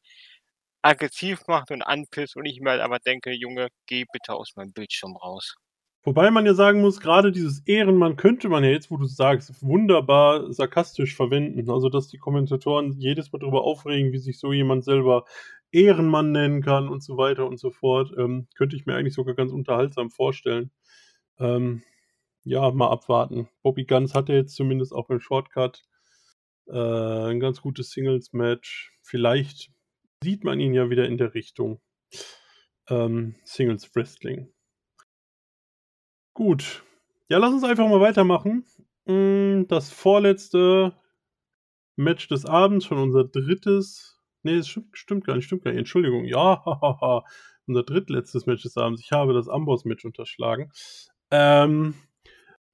aggressiv 0.82 1.40
macht 1.48 1.70
und 1.72 1.82
anpisst 1.82 2.36
und 2.36 2.46
ich 2.46 2.60
mir 2.60 2.70
halt 2.72 2.82
aber 2.82 3.00
denke, 3.00 3.32
Junge, 3.32 3.68
geh 3.86 4.04
bitte 4.12 4.34
aus 4.34 4.52
meinem 4.56 4.72
Bildschirm 4.72 5.16
raus. 5.16 5.56
Wobei 6.04 6.30
man 6.30 6.44
ja 6.44 6.52
sagen 6.52 6.82
muss, 6.82 7.00
gerade 7.00 7.32
dieses 7.32 7.60
Ehrenmann 7.66 8.16
könnte 8.16 8.50
man 8.50 8.62
ja 8.62 8.68
jetzt, 8.68 8.90
wo 8.90 8.98
du 8.98 9.06
sagst, 9.06 9.62
wunderbar 9.62 10.52
sarkastisch 10.52 11.16
verwenden. 11.16 11.70
Also, 11.70 11.88
dass 11.88 12.08
die 12.08 12.18
Kommentatoren 12.18 12.92
jedes 13.00 13.32
Mal 13.32 13.38
darüber 13.38 13.64
aufregen, 13.64 14.12
wie 14.12 14.18
sich 14.18 14.38
so 14.38 14.52
jemand 14.52 14.84
selber 14.84 15.24
Ehrenmann 15.72 16.30
nennen 16.30 16.62
kann 16.62 16.90
und 16.90 17.02
so 17.02 17.16
weiter 17.16 17.46
und 17.46 17.58
so 17.58 17.70
fort. 17.70 18.12
Ähm, 18.18 18.48
könnte 18.54 18.76
ich 18.76 18.84
mir 18.84 18.94
eigentlich 18.96 19.14
sogar 19.14 19.34
ganz 19.34 19.50
unterhaltsam 19.50 20.10
vorstellen. 20.10 20.70
Ähm, 21.38 21.82
ja, 22.44 22.70
mal 22.70 22.90
abwarten. 22.90 23.48
Bobby 23.62 23.86
Guns 23.86 24.14
hatte 24.14 24.34
jetzt 24.34 24.54
zumindest 24.56 24.92
auch 24.92 25.06
beim 25.06 25.20
Shortcut 25.20 25.84
äh, 26.66 27.30
ein 27.30 27.40
ganz 27.40 27.62
gutes 27.62 27.90
Singles-Match. 27.92 28.92
Vielleicht 29.00 29.70
sieht 30.22 30.44
man 30.44 30.60
ihn 30.60 30.74
ja 30.74 30.90
wieder 30.90 31.06
in 31.06 31.16
der 31.16 31.32
Richtung 31.32 31.80
ähm, 32.90 33.36
Singles 33.44 33.94
Wrestling. 33.94 34.52
Gut. 36.34 36.82
Ja, 37.28 37.38
lass 37.38 37.52
uns 37.52 37.62
einfach 37.62 37.88
mal 37.88 38.00
weitermachen. 38.00 38.64
Hm, 39.06 39.66
das 39.68 39.90
vorletzte 39.92 40.92
Match 41.96 42.26
des 42.26 42.44
Abends, 42.44 42.86
schon 42.86 42.98
unser 42.98 43.24
drittes. 43.24 44.20
Nee, 44.42 44.56
das 44.56 44.68
stimmt, 44.68 44.98
stimmt 44.98 45.24
gar 45.24 45.36
nicht, 45.36 45.46
stimmt 45.46 45.62
gar 45.62 45.70
nicht. 45.70 45.78
Entschuldigung. 45.78 46.24
Ja, 46.24 46.62
hahaha. 46.66 47.24
unser 47.66 47.84
drittletztes 47.84 48.46
Match 48.46 48.62
des 48.62 48.76
Abends. 48.76 49.00
Ich 49.00 49.12
habe 49.12 49.32
das 49.32 49.48
Amboss-Match 49.48 50.04
unterschlagen. 50.04 50.72
Ähm, 51.30 51.94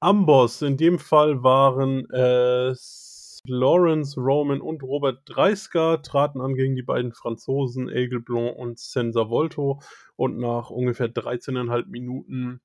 Amboss, 0.01 0.63
in 0.63 0.79
dem 0.79 0.99
Fall 0.99 1.43
waren 1.43 2.09
es 2.11 3.43
Lawrence 3.47 4.19
Roman 4.19 4.63
und 4.63 4.83
Robert 4.83 5.21
Dreisker, 5.27 6.01
traten 6.01 6.41
an 6.41 6.55
gegen 6.55 6.77
die 6.77 6.83
beiden 6.83 7.13
Franzosen 7.13 7.91
Aigle 7.91 8.21
Blanc 8.21 8.57
und 8.57 8.79
Senza 8.79 9.29
Volto. 9.29 9.83
Und 10.17 10.39
nach 10.39 10.71
ungefähr 10.71 11.09
13,5 11.09 11.87
Minuten 11.89 12.63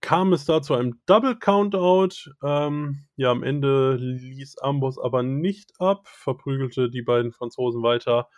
kam 0.00 0.32
es 0.32 0.44
da 0.44 0.62
zu 0.62 0.74
einem 0.74 1.00
Double 1.06 1.36
Countout. 1.38 2.30
Ähm, 2.42 3.06
ja, 3.16 3.30
am 3.30 3.42
Ende 3.42 3.96
ließ 3.96 4.58
Amboss 4.58 4.98
aber 4.98 5.22
nicht 5.22 5.72
ab, 5.78 6.06
verprügelte 6.08 6.90
die 6.90 7.02
beiden 7.02 7.32
Franzosen 7.32 7.82
weiter. 7.82 8.28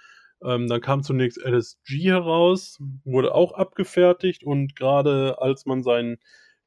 Ähm, 0.43 0.69
dann 0.69 0.81
kam 0.81 1.03
zunächst 1.03 1.39
LSG 1.45 2.09
heraus, 2.09 2.79
wurde 3.05 3.35
auch 3.35 3.53
abgefertigt 3.53 4.43
und 4.45 4.75
gerade 4.75 5.37
als 5.41 5.67
man 5.67 5.83
seinen 5.83 6.19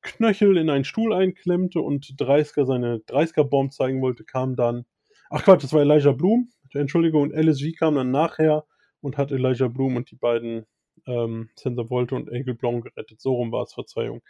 Knöchel 0.03 0.57
in 0.57 0.69
einen 0.69 0.83
Stuhl 0.83 1.13
einklemmte 1.13 1.79
und 1.79 2.05
30er 2.05 2.65
seine 2.65 2.99
30er-Bomb 3.07 3.73
zeigen 3.73 4.01
wollte, 4.01 4.25
kam 4.25 4.55
dann, 4.55 4.85
ach 5.29 5.43
Quatsch, 5.43 5.63
das 5.63 5.73
war 5.73 5.81
Elijah 5.81 6.11
Bloom, 6.11 6.49
Entschuldigung, 6.73 7.23
und 7.23 7.33
LSG 7.33 7.73
kam 7.73 7.95
dann 7.95 8.11
nachher 8.11 8.65
und 9.01 9.17
hat 9.17 9.31
Elijah 9.31 9.69
Bloom 9.69 9.95
und 9.95 10.11
die 10.11 10.15
beiden 10.15 10.65
ähm, 11.07 11.49
Sensor 11.55 11.87
Volte 11.87 12.15
und 12.15 12.31
Eagle 12.31 12.55
Blanc 12.55 12.83
gerettet. 12.83 13.21
So 13.21 13.33
rum 13.33 13.51
war 13.51 13.63
es, 13.63 13.73
Verzeihung. 13.73 14.21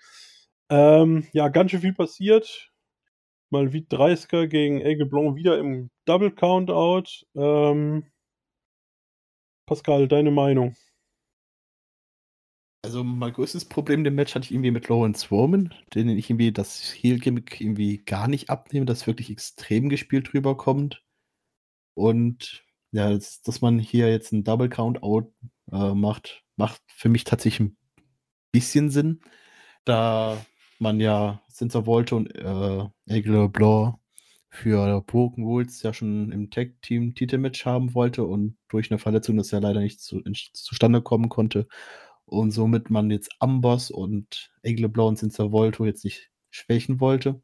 Ähm, 0.70 1.28
ja, 1.34 1.50
ganz 1.50 1.72
schön 1.72 1.82
viel 1.82 1.94
passiert. 1.94 2.72
Malvid 3.52 3.92
30er 3.92 4.48
gegen 4.48 4.82
Aigle 4.82 5.06
Blanc 5.06 5.36
wieder 5.36 5.60
im 5.60 5.92
Double 6.06 6.32
Countout. 6.32 7.26
Ähm, 7.36 8.12
Pascal, 9.68 10.08
deine 10.08 10.32
Meinung? 10.32 10.76
Also 12.84 13.04
mein 13.04 13.32
größtes 13.32 13.66
Problem 13.66 14.06
im 14.06 14.16
Match 14.16 14.36
hatte 14.36 14.46
ich 14.46 14.52
irgendwie 14.52 14.72
mit 14.72 14.90
Lawrence 14.90 15.30
Roman, 15.30 15.74
den 15.94 16.10
ich 16.10 16.30
irgendwie 16.30 16.52
das 16.52 16.94
Heel-Gimmick 16.94 17.62
irgendwie 17.62 18.00
gar 18.00 18.28
nicht 18.28 18.50
abnehme, 18.50 18.86
das 18.86 19.08
wirklich 19.08 19.30
extrem 19.30 19.88
gespielt 19.88 20.34
rüberkommt. 20.34 21.02
Und 21.96 22.66
ja, 22.92 23.10
dass, 23.12 23.42
dass 23.42 23.62
man 23.62 23.80
hier 23.80 24.10
jetzt 24.10 24.34
einen 24.34 24.44
Double 24.44 24.68
Countout 24.68 25.32
äh, 25.72 25.94
macht, 25.94 26.44
macht 26.58 26.82
für 26.88 27.08
mich 27.08 27.24
tatsächlich 27.24 27.70
ein 27.70 27.78
bisschen 28.52 28.90
Sinn, 28.90 29.22
da 29.86 30.44
man 30.80 31.00
ja 31.00 31.42
Cinza 31.52 31.86
Volte 31.86 32.16
und 32.16 32.34
äh, 32.36 32.88
Aigle 33.08 33.50
Blanc 33.50 33.98
für 34.50 35.02
Broken 35.02 35.44
Rules 35.44 35.82
ja 35.82 35.94
schon 35.94 36.32
im 36.32 36.52
Tag-Team 36.52 37.16
Titelmatch 37.16 37.66
haben 37.66 37.96
wollte 37.96 38.24
und 38.24 38.58
durch 38.70 38.92
eine 38.92 39.00
Verletzung 39.00 39.38
das 39.38 39.52
ja 39.52 39.60
leider 39.60 39.80
nicht 39.80 40.00
zu, 40.00 40.20
in, 40.20 40.36
zustande 40.54 41.02
kommen 41.02 41.30
konnte 41.30 41.68
und 42.26 42.52
somit 42.52 42.90
man 42.90 43.10
jetzt 43.10 43.32
Amboss 43.40 43.92
und 43.92 44.52
Aigle 44.64 44.90
Blanc 44.90 45.10
und 45.10 45.18
Cinza 45.18 45.52
Volto 45.52 45.86
jetzt 45.86 46.04
nicht 46.04 46.32
schwächen 46.52 47.00
wollte. 47.00 47.42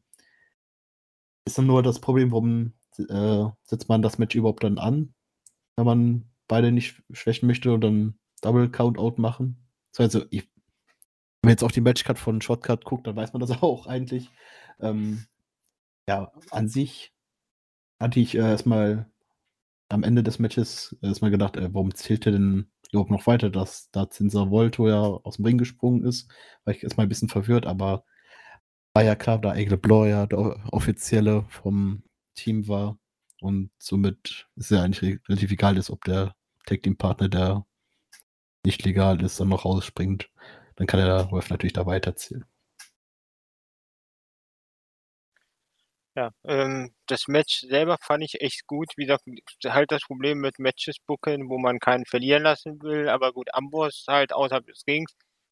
Ist 1.46 1.58
dann 1.58 1.68
nur 1.68 1.84
das 1.84 2.00
Problem, 2.00 2.32
warum 2.32 2.74
äh, 2.98 3.46
setzt 3.64 3.90
man 3.90 4.02
das 4.02 4.18
Match 4.18 4.36
überhaupt 4.36 4.64
dann 4.64 4.78
an, 4.78 5.14
wenn 5.76 5.86
man 5.86 6.30
beide 6.48 6.72
nicht 6.72 7.02
schwächen 7.12 7.48
möchte 7.48 7.74
und 7.74 7.82
dann 7.82 8.20
Double 8.42 8.70
Count-Out 8.70 9.18
machen. 9.20 9.58
Also, 9.98 10.26
ich, 10.30 10.48
man 11.42 11.52
jetzt 11.52 11.64
auf 11.64 11.72
die 11.72 11.82
Matchcard 11.82 12.20
von 12.20 12.42
Shotcut 12.42 12.86
guckt, 12.86 13.08
dann 13.08 13.16
weiß 13.16 13.34
man 13.34 13.40
das 13.40 13.52
auch 13.62 13.88
eigentlich. 13.88 14.30
Ähm, 14.80 15.26
ja, 16.08 16.32
an 16.52 16.68
sich 16.68 17.14
hatte 18.00 18.20
ich 18.20 18.36
äh, 18.36 18.40
erstmal 18.40 19.10
am 19.90 20.04
Ende 20.04 20.24
des 20.24 20.40
Matches 20.40 20.96
erstmal 21.02 21.32
gedacht, 21.32 21.58
äh, 21.58 21.74
warum 21.74 21.94
zählt 21.94 22.26
er 22.26 22.34
denn 22.34 22.72
überhaupt 22.92 23.12
noch 23.12 23.28
weiter, 23.28 23.50
dass 23.50 23.90
da 23.92 24.10
Zinser 24.10 24.50
Volto 24.50 24.88
ja 24.88 25.00
aus 25.02 25.38
dem 25.38 25.46
Ring 25.46 25.58
gesprungen 25.58 26.04
ist. 26.06 26.30
War 26.64 26.74
ich 26.74 26.84
erstmal 26.84 27.06
ein 27.06 27.10
bisschen 27.10 27.30
verwirrt, 27.30 27.66
aber 27.66 28.04
war 28.94 29.04
ja 29.04 29.16
klar, 29.16 29.40
da 29.40 29.52
Aigle 29.52 29.78
Blanc 29.78 30.10
ja 30.10 30.26
der 30.26 30.58
offizielle 30.72 31.46
vom 31.50 32.04
Team 32.36 32.68
war 32.68 32.98
und 33.42 33.72
somit 33.78 34.48
ist 34.56 34.72
ja 34.72 34.82
eigentlich 34.84 35.20
relativ 35.28 35.52
egal 35.52 35.78
ist, 35.78 35.90
ob 35.90 36.04
der 36.06 36.36
Tag 36.66 36.84
Team 36.84 36.98
Partner, 36.98 37.30
der 37.30 37.66
nicht 38.66 38.84
legal 38.84 39.22
ist, 39.24 39.40
dann 39.40 39.50
noch 39.50 39.66
rausspringt. 39.66 40.30
Dann 40.80 40.88
kann 40.88 41.02
der 41.02 41.30
Ref 41.32 41.50
natürlich 41.50 41.74
da 41.74 41.86
weiterzählen. 41.86 42.46
Ja, 46.16 46.32
ähm, 46.46 46.94
das 47.08 47.28
Match 47.28 47.62
selber 47.62 47.98
fand 48.02 48.24
ich 48.24 48.42
echt 48.42 48.66
gut. 48.66 48.88
Wie 48.98 49.06
gesagt, 49.06 49.24
halt 49.68 49.92
das 49.92 50.02
Problem 50.04 50.40
mit 50.40 50.58
Matches 50.58 50.98
booken, 51.06 51.50
wo 51.50 51.58
man 51.58 51.80
keinen 51.80 52.06
verlieren 52.06 52.44
lassen 52.44 52.82
will. 52.82 53.10
Aber 53.10 53.34
gut, 53.34 53.54
Amboss 53.54 54.06
halt 54.08 54.34
außerhalb 54.34 54.66
des 54.66 54.84
Rings 54.88 55.12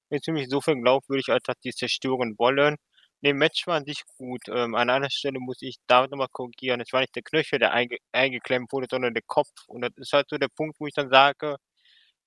ist 0.10 0.26
für 0.26 0.32
mich 0.32 0.46
insofern 0.46 0.82
glaubwürdig, 0.82 1.30
als 1.30 1.44
dass 1.44 1.58
die 1.64 1.72
zerstören 1.72 2.36
wollen. 2.38 2.78
Ne, 3.22 3.34
Match 3.34 3.68
war 3.68 3.76
an 3.76 3.86
sich 3.86 4.04
gut. 4.18 4.42
Ähm, 4.50 4.76
an 4.76 4.90
einer 4.90 5.10
Stelle 5.10 5.40
muss 5.40 5.62
ich 5.62 5.78
da 5.88 6.08
nochmal 6.08 6.28
korrigieren. 6.32 6.80
Es 6.82 6.94
war 6.94 7.02
nicht 7.02 7.16
der 7.16 7.24
Knöchel, 7.24 7.60
der 7.60 7.74
einge 7.74 7.98
eingeklemmt 8.14 8.72
wurde, 8.72 8.88
sondern 8.90 9.14
der 9.14 9.24
Kopf. 9.28 9.52
Und 9.68 9.82
das 9.82 9.92
ist 9.98 10.14
halt 10.14 10.30
so 10.30 10.38
der 10.38 10.48
Punkt, 10.50 10.80
wo 10.80 10.88
ich 10.88 10.94
dann 10.94 11.10
sage, 11.10 11.58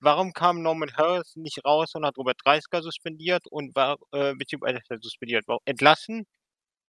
warum 0.01 0.33
kam 0.33 0.61
Norman 0.61 0.95
Harris 0.97 1.35
nicht 1.35 1.63
raus 1.65 1.95
und 1.95 2.05
hat 2.05 2.17
Robert 2.17 2.39
Dreisker 2.43 2.81
suspendiert 2.83 3.43
und 3.49 3.75
war, 3.75 3.97
äh, 4.13 4.33
beziehungsweise 4.35 4.81
suspendiert, 5.01 5.47
war 5.47 5.59
entlassen? 5.65 6.25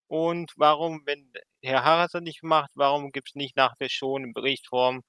Und 0.08 0.52
warum, 0.56 1.02
wenn 1.06 1.32
Herr 1.62 1.84
Harris 1.84 2.12
das 2.12 2.22
nicht 2.22 2.42
macht, 2.42 2.70
warum 2.74 3.12
gibt 3.12 3.30
es 3.30 3.34
nicht 3.34 3.56
nach 3.56 3.74
der 3.80 3.88
Show 3.88 4.16
eine 4.16 4.32
Berichtsform 4.32 5.02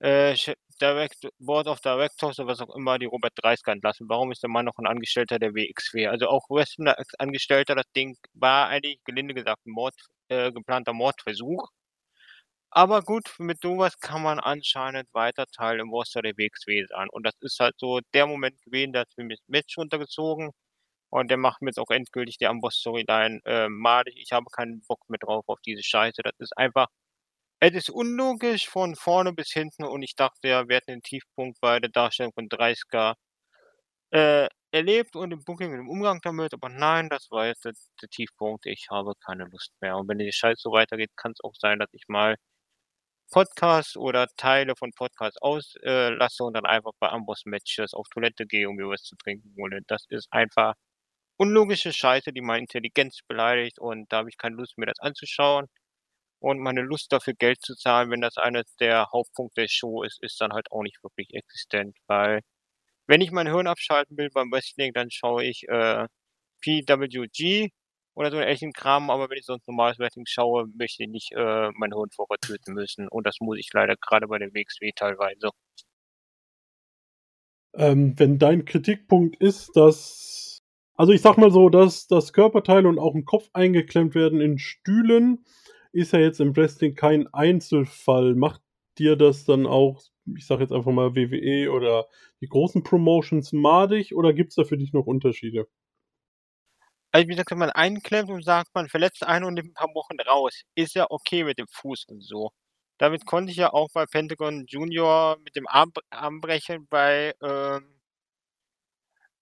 äh, 0.00 0.34
Direct, 0.80 1.28
Board 1.38 1.66
of 1.66 1.80
Directors 1.80 2.38
oder 2.38 2.48
was 2.48 2.60
auch 2.60 2.74
immer, 2.74 2.98
die 2.98 3.06
Robert 3.06 3.32
Dreisker 3.36 3.72
entlassen? 3.72 4.08
Warum 4.08 4.32
ist 4.32 4.42
der 4.42 4.50
Mann 4.50 4.64
noch 4.64 4.78
ein 4.78 4.86
Angestellter 4.86 5.38
der 5.38 5.54
WXW? 5.54 6.06
Also 6.08 6.28
auch 6.28 6.48
Wrestling-Angestellter, 6.48 7.74
das 7.74 7.90
Ding 7.94 8.16
war 8.34 8.68
eigentlich, 8.68 8.98
gelinde 9.04 9.34
gesagt, 9.34 9.66
ein 9.66 9.72
Mord, 9.72 9.94
äh, 10.28 10.52
geplanter 10.52 10.92
Mordversuch. 10.94 11.68
Aber 12.72 13.02
gut, 13.02 13.34
mit 13.38 13.62
sowas 13.62 13.98
kann 13.98 14.22
man 14.22 14.38
anscheinend 14.38 15.12
weiter 15.12 15.46
Teil 15.46 15.80
im 15.80 15.90
WXW 15.90 16.86
sein. 16.88 17.08
Und 17.10 17.24
das 17.26 17.34
ist 17.40 17.58
halt 17.60 17.74
so 17.78 18.00
der 18.14 18.26
Moment 18.26 18.60
gewesen, 18.62 18.92
da 18.92 19.00
hat 19.00 19.08
mich 19.16 19.40
Match 19.48 19.76
runtergezogen. 19.78 20.50
Und 21.10 21.30
der 21.30 21.38
macht 21.38 21.62
mir 21.62 21.70
jetzt 21.70 21.78
auch 21.80 21.90
endgültig 21.90 22.38
die 22.38 22.46
Amboss-Storyline 22.46 23.40
äh, 23.44 23.68
madig. 23.68 24.14
Ich 24.16 24.32
habe 24.32 24.46
keinen 24.52 24.82
Bock 24.88 25.00
mehr 25.10 25.18
drauf 25.18 25.44
auf 25.48 25.60
diese 25.66 25.82
Scheiße. 25.82 26.22
Das 26.22 26.34
ist 26.38 26.56
einfach, 26.56 26.86
es 27.60 27.74
ist 27.74 27.90
unlogisch 27.90 28.68
von 28.68 28.96
vorne 28.96 29.32
bis 29.34 29.50
hinten 29.52 29.84
und 29.84 30.02
ich 30.02 30.16
dachte 30.16 30.48
ja, 30.48 30.68
wir 30.68 30.76
hätten 30.76 30.92
den 30.92 31.02
Tiefpunkt 31.02 31.60
bei 31.60 31.80
der 31.80 31.90
Darstellung 31.90 32.32
von 32.34 32.48
30k 32.48 33.14
äh, 34.12 34.48
erlebt 34.72 35.16
und 35.16 35.32
im 35.32 35.44
Booking 35.44 35.72
und 35.72 35.80
im 35.80 35.88
Umgang 35.88 36.20
damit, 36.22 36.54
aber 36.54 36.68
nein, 36.68 37.08
das 37.08 37.30
war 37.30 37.46
jetzt 37.46 37.64
der, 37.64 37.72
der, 38.02 38.08
Tiefpunkt. 38.08 38.66
Ich 38.66 38.88
habe 38.90 39.14
keine 39.24 39.44
Lust 39.46 39.72
mehr. 39.80 39.96
Und 39.96 40.08
wenn 40.08 40.18
die 40.18 40.32
Scheiße 40.32 40.60
so 40.62 40.72
weitergeht, 40.72 41.10
kann 41.16 41.32
es 41.32 41.40
auch 41.44 41.54
sein, 41.58 41.78
dass 41.78 41.90
ich 41.92 42.04
mal 42.08 42.36
Podcasts 43.30 43.96
oder 43.96 44.28
Teile 44.36 44.74
von 44.76 44.92
Podcasts 44.92 45.40
auslasse 45.42 46.42
äh, 46.42 46.46
und 46.46 46.54
dann 46.54 46.66
einfach 46.66 46.92
bei 47.00 47.08
Amboss-Matches 47.10 47.94
auf 47.94 48.08
Toilette 48.10 48.46
gehe, 48.46 48.68
um 48.68 48.76
mir 48.76 48.88
was 48.88 49.02
zu 49.02 49.16
trinken 49.16 49.54
hole. 49.56 49.80
Das 49.86 50.04
ist 50.08 50.28
einfach 50.32 50.74
unlogische 51.38 51.92
Scheiße, 51.92 52.32
die 52.32 52.42
meine 52.42 52.60
Intelligenz 52.62 53.20
beleidigt 53.28 53.78
und 53.80 54.12
da 54.12 54.18
habe 54.18 54.30
ich 54.30 54.38
keine 54.38 54.56
Lust 54.56 54.78
mir 54.78 54.86
das 54.86 55.00
anzuschauen. 55.00 55.66
Und 56.40 56.58
meine 56.60 56.82
Lust 56.82 57.12
dafür 57.12 57.34
Geld 57.34 57.60
zu 57.62 57.74
zahlen, 57.76 58.10
wenn 58.10 58.22
das 58.22 58.36
einer 58.38 58.62
der 58.80 59.08
Hauptpunkte 59.12 59.62
der 59.62 59.68
Show 59.68 60.02
ist, 60.04 60.22
ist 60.22 60.40
dann 60.40 60.52
halt 60.52 60.70
auch 60.72 60.82
nicht 60.82 61.02
wirklich 61.02 61.34
existent, 61.34 61.96
weil 62.08 62.40
wenn 63.06 63.20
ich 63.22 63.32
mein 63.32 63.48
Hirn 63.48 63.66
abschalten 63.66 64.16
will 64.18 64.30
beim 64.30 64.50
Wrestling, 64.52 64.92
dann 64.94 65.10
schaue 65.10 65.44
ich 65.44 65.68
äh, 65.68 66.06
PWG 66.62 67.70
oder 68.14 68.30
so 68.30 68.36
einen 68.36 68.48
echten 68.48 68.72
Kram, 68.72 69.10
aber 69.10 69.30
wenn 69.30 69.38
ich 69.38 69.46
sonst 69.46 69.66
normales 69.66 69.98
Wrestling 69.98 70.26
schaue, 70.26 70.66
möchte 70.74 71.04
ich 71.04 71.08
nicht 71.08 71.32
äh, 71.32 71.70
mein 71.74 71.92
Hirn 71.92 72.10
vorher 72.14 72.38
töten 72.40 72.74
müssen. 72.74 73.08
Und 73.08 73.26
das 73.26 73.36
muss 73.40 73.58
ich 73.58 73.70
leider 73.72 73.96
gerade 73.96 74.26
bei 74.26 74.38
der 74.38 74.48
WXW 74.52 74.90
teilweise. 74.94 75.50
Ähm, 77.74 78.18
wenn 78.18 78.38
dein 78.38 78.64
Kritikpunkt 78.64 79.40
ist, 79.40 79.76
dass 79.76 80.40
also 81.00 81.14
ich 81.14 81.22
sag 81.22 81.38
mal 81.38 81.50
so, 81.50 81.70
dass 81.70 82.08
das 82.08 82.34
Körperteile 82.34 82.86
und 82.86 82.98
auch 82.98 83.14
ein 83.14 83.24
Kopf 83.24 83.48
eingeklemmt 83.54 84.14
werden 84.14 84.38
in 84.38 84.58
Stühlen, 84.58 85.46
ist 85.92 86.12
ja 86.12 86.18
jetzt 86.18 86.40
im 86.40 86.54
Wrestling 86.54 86.94
kein 86.94 87.26
Einzelfall. 87.32 88.34
Macht 88.34 88.60
dir 88.98 89.16
das 89.16 89.46
dann 89.46 89.64
auch, 89.64 90.02
ich 90.36 90.46
sag 90.46 90.60
jetzt 90.60 90.72
einfach 90.72 90.92
mal 90.92 91.16
WWE 91.16 91.72
oder 91.72 92.06
die 92.42 92.48
großen 92.48 92.82
Promotions 92.82 93.54
madig 93.54 94.14
oder 94.14 94.34
gibt 94.34 94.50
es 94.50 94.56
da 94.56 94.64
für 94.64 94.76
dich 94.76 94.92
noch 94.92 95.06
Unterschiede? 95.06 95.68
Also 97.12 97.26
wie 97.26 97.30
gesagt, 97.32 97.50
wenn 97.50 97.58
man 97.58 97.70
einklemmt 97.70 98.30
und 98.30 98.44
sagt, 98.44 98.74
man 98.74 98.88
verletzt 98.88 99.24
einen 99.24 99.44
und 99.44 99.54
nimmt 99.54 99.70
ein 99.70 99.74
paar 99.74 99.94
Wochen 99.94 100.20
raus, 100.20 100.62
ist 100.76 100.94
ja 100.94 101.06
okay 101.10 101.44
mit 101.44 101.58
dem 101.58 101.66
Fuß 101.68 102.04
und 102.08 102.20
so. 102.22 102.50
Damit 102.98 103.26
konnte 103.26 103.50
ich 103.50 103.56
ja 103.58 103.72
auch 103.72 103.88
bei 103.92 104.06
Pentagon 104.06 104.64
Junior 104.66 105.38
mit 105.40 105.56
dem 105.56 105.66
Arm, 105.66 105.92
Armbrechen 106.10 106.86
bei 106.88 107.34
ähm, 107.42 108.00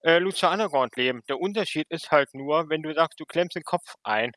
äh, 0.03 0.19
Lucha 0.19 0.51
Underground 0.51 0.95
leben. 0.95 1.21
Der 1.29 1.39
Unterschied 1.39 1.87
ist 1.89 2.11
halt 2.11 2.33
nur, 2.33 2.69
wenn 2.69 2.81
du 2.83 2.93
sagst, 2.93 3.19
du 3.19 3.25
klemmst 3.25 3.55
den 3.55 3.63
Kopf 3.63 3.95
ein, 4.03 4.31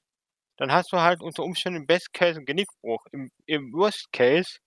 dann 0.58 0.72
hast 0.72 0.92
du 0.92 0.98
halt 1.00 1.22
unter 1.22 1.44
Umständen 1.44 1.80
im 1.82 1.86
Best 1.86 2.12
Case 2.14 2.36
einen 2.38 2.46
Genickbruch. 2.46 3.04
Im, 3.12 3.30
im 3.46 3.72
Worst 3.72 4.12
Case 4.12 4.58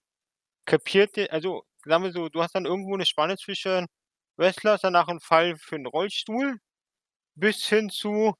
kapiert 0.66 1.16
dir, 1.16 1.32
also 1.32 1.64
sagen 1.84 2.04
wir 2.04 2.12
so, 2.12 2.28
du 2.28 2.42
hast 2.42 2.54
dann 2.54 2.66
irgendwo 2.66 2.94
eine 2.94 3.06
Spanne 3.06 3.36
zwischen 3.36 3.86
Wrestler 4.38 4.78
danach 4.82 5.08
ein 5.08 5.20
Fall 5.20 5.56
für 5.58 5.76
einen 5.76 5.86
Rollstuhl 5.86 6.58
bis 7.36 7.66
hin 7.68 7.90
zu 7.90 8.34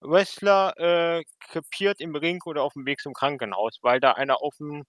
Wrestler 0.00 0.74
äh, 0.78 1.24
krepiert 1.40 2.00
im 2.00 2.14
Ring 2.16 2.40
oder 2.46 2.62
auf 2.62 2.74
dem 2.74 2.86
Weg 2.86 3.00
zum 3.00 3.14
Krankenhaus, 3.14 3.78
weil 3.82 4.00
da 4.00 4.12
einer 4.12 4.42
auf 4.42 4.56
dem 4.58 4.84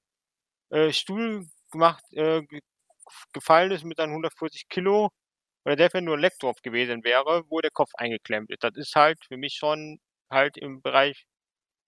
äh, 0.72 0.92
Stuhl 0.94 1.48
gemacht, 1.72 2.04
äh, 2.14 2.44
gefallen 3.34 3.72
ist 3.72 3.84
mit 3.86 3.98
seinen 3.98 4.12
140 4.14 4.70
Kilo 4.70 5.10
oder 5.66 5.78
selbst 5.78 5.96
wenn 5.96 6.06
nur 6.06 6.18
ein 6.18 6.22
Laptop 6.22 6.62
gewesen 6.64 7.04
wäre, 7.04 7.44
wo 7.50 7.62
der 7.62 7.72
Kopf 7.72 7.92
eingeklemmt 7.98 8.52
ist. 8.52 8.64
Das 8.64 8.76
ist 8.76 8.96
halt 8.96 9.20
für 9.28 9.38
mich 9.38 9.56
schon 9.56 10.00
halt 10.32 10.58
im 10.58 10.82
Bereich 10.82 11.26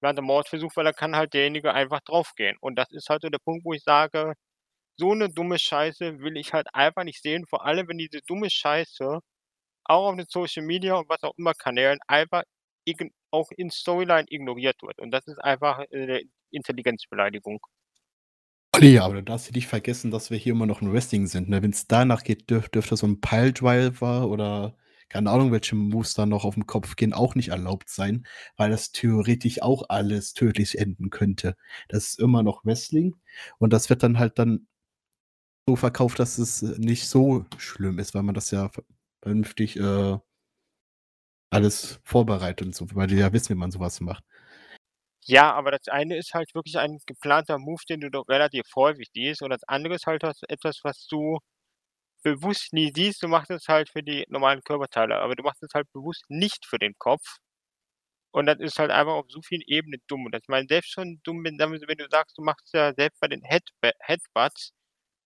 geplanter 0.02 0.22
Mordversuch, 0.24 0.72
weil 0.76 0.86
da 0.86 0.94
kann 0.94 1.16
halt 1.16 1.34
derjenige 1.34 1.74
einfach 1.74 2.02
draufgehen. 2.02 2.58
Und 2.62 2.76
das 2.78 2.92
ist 2.92 3.10
halt 3.10 3.22
so 3.24 3.30
der 3.30 3.40
Punkt, 3.40 3.66
wo 3.66 3.74
ich 3.74 3.84
sage, 3.84 4.34
so 4.98 5.12
eine 5.14 5.30
dumme 5.30 5.60
Scheiße 5.60 6.20
will 6.20 6.38
ich 6.38 6.54
halt 6.54 6.68
einfach 6.76 7.04
nicht 7.04 7.22
sehen, 7.24 7.46
vor 7.48 7.66
allem 7.66 7.88
wenn 7.90 7.98
diese 8.00 8.22
dumme 8.28 8.50
Scheiße 8.50 9.20
auch 9.86 10.10
auf 10.10 10.16
den 10.18 10.26
Social 10.30 10.66
Media 10.66 10.96
und 10.96 11.10
was 11.10 11.24
auch 11.24 11.34
immer 11.38 11.54
Kanälen 11.54 12.00
einfach 12.08 12.44
auch 13.32 13.52
in 13.52 13.70
Storyline 13.70 14.26
ignoriert 14.30 14.82
wird. 14.82 15.00
Und 15.00 15.12
das 15.12 15.28
ist 15.28 15.40
einfach 15.40 15.80
eine 15.92 16.22
Intelligenzbeleidigung. 16.52 17.60
Olli, 18.74 19.00
aber 19.00 19.16
du 19.16 19.24
darfst 19.24 19.54
nicht 19.54 19.68
vergessen, 19.68 20.12
dass 20.12 20.32
wir 20.32 20.38
hier 20.38 20.54
immer 20.54 20.66
noch 20.66 20.82
ein 20.82 20.92
Wrestling 20.92 21.28
sind. 21.28 21.50
Ne? 21.50 21.62
Wenn 21.62 21.72
es 21.72 21.88
danach 21.88 22.24
geht, 22.24 22.50
dürf, 22.50 22.70
dürfte 22.70 22.96
so 22.96 23.06
ein 23.06 23.20
Piledriver 23.20 24.28
oder 24.28 24.76
keine 25.10 25.30
Ahnung, 25.30 25.52
welche 25.52 25.76
Moves 25.76 26.14
da 26.14 26.26
noch 26.26 26.46
auf 26.46 26.54
dem 26.54 26.68
Kopf 26.68 26.96
gehen, 26.96 27.12
auch 27.12 27.36
nicht 27.36 27.50
erlaubt 27.50 27.90
sein, 27.90 28.26
weil 28.56 28.72
das 28.72 28.94
theoretisch 28.94 29.62
auch 29.62 29.90
alles 29.90 30.34
tödlich 30.34 30.78
enden 30.78 31.10
könnte. 31.10 31.58
Das 31.90 32.06
ist 32.08 32.20
immer 32.20 32.44
noch 32.44 32.64
Wrestling 32.64 33.18
und 33.58 33.74
das 33.74 33.90
wird 33.90 34.04
dann 34.04 34.20
halt 34.20 34.40
dann 34.40 34.68
so 35.68 35.76
verkauft, 35.76 36.20
dass 36.20 36.38
es 36.38 36.62
nicht 36.62 37.08
so 37.10 37.46
schlimm 37.58 38.00
ist, 38.00 38.16
weil 38.16 38.24
man 38.24 38.36
das 38.36 38.52
ja 38.52 38.70
vernünftig 39.22 39.78
äh, 39.78 40.18
alles 41.52 42.00
vorbereitet 42.04 42.66
und 42.66 42.76
so, 42.76 42.88
weil 42.96 43.08
die 43.08 43.18
ja 43.18 43.32
wissen, 43.34 43.50
wie 43.56 43.60
man 43.60 43.72
sowas 43.72 44.00
macht. 44.02 44.24
Ja, 45.26 45.54
aber 45.54 45.72
das 45.72 45.88
eine 45.88 46.18
ist 46.18 46.34
halt 46.34 46.54
wirklich 46.56 46.78
ein 46.80 46.98
geplanter 47.06 47.60
Move, 47.60 47.82
den 47.88 48.02
du 48.02 48.10
doch 48.10 48.28
relativ 48.28 48.66
häufig 48.76 49.10
siehst. 49.14 49.44
Und 49.44 49.52
das 49.52 49.64
andere 49.68 49.96
ist 49.96 50.08
halt 50.08 50.24
etwas, 50.50 50.80
was 50.84 51.06
du 51.08 51.38
bewusst 52.24 52.74
nie 52.74 52.92
siehst. 52.96 53.24
Du 53.24 53.28
machst 53.28 53.52
es 53.52 53.68
halt 53.68 53.90
für 53.90 54.04
die 54.04 54.26
normalen 54.30 54.62
Körperteile, 54.64 55.18
aber 55.18 55.36
du 55.36 55.44
machst 55.44 55.64
es 55.64 55.74
halt 55.74 55.92
bewusst 55.94 56.24
nicht 56.30 56.66
für 56.66 56.80
den 56.80 56.96
Kopf. 56.98 57.38
Und 58.34 58.46
das 58.46 58.60
ist 58.60 58.80
halt 58.80 58.92
einfach 58.92 59.14
auf 59.14 59.26
so 59.30 59.42
vielen 59.42 59.64
Ebenen 59.68 60.02
dumm. 60.08 60.26
Und 60.26 60.34
das 60.34 60.42
ich 60.44 60.50
meine, 60.50 60.68
selbst 60.68 60.92
schon 60.92 61.20
dumm, 61.24 61.44
wenn, 61.44 61.60
wenn 61.60 61.98
du 61.98 62.08
sagst, 62.10 62.38
du 62.38 62.44
machst 62.44 62.74
ja 62.74 62.94
selbst 62.94 63.20
bei 63.20 63.28
den 63.28 63.44
Head 63.44 63.64
Headbutts, 64.00 64.72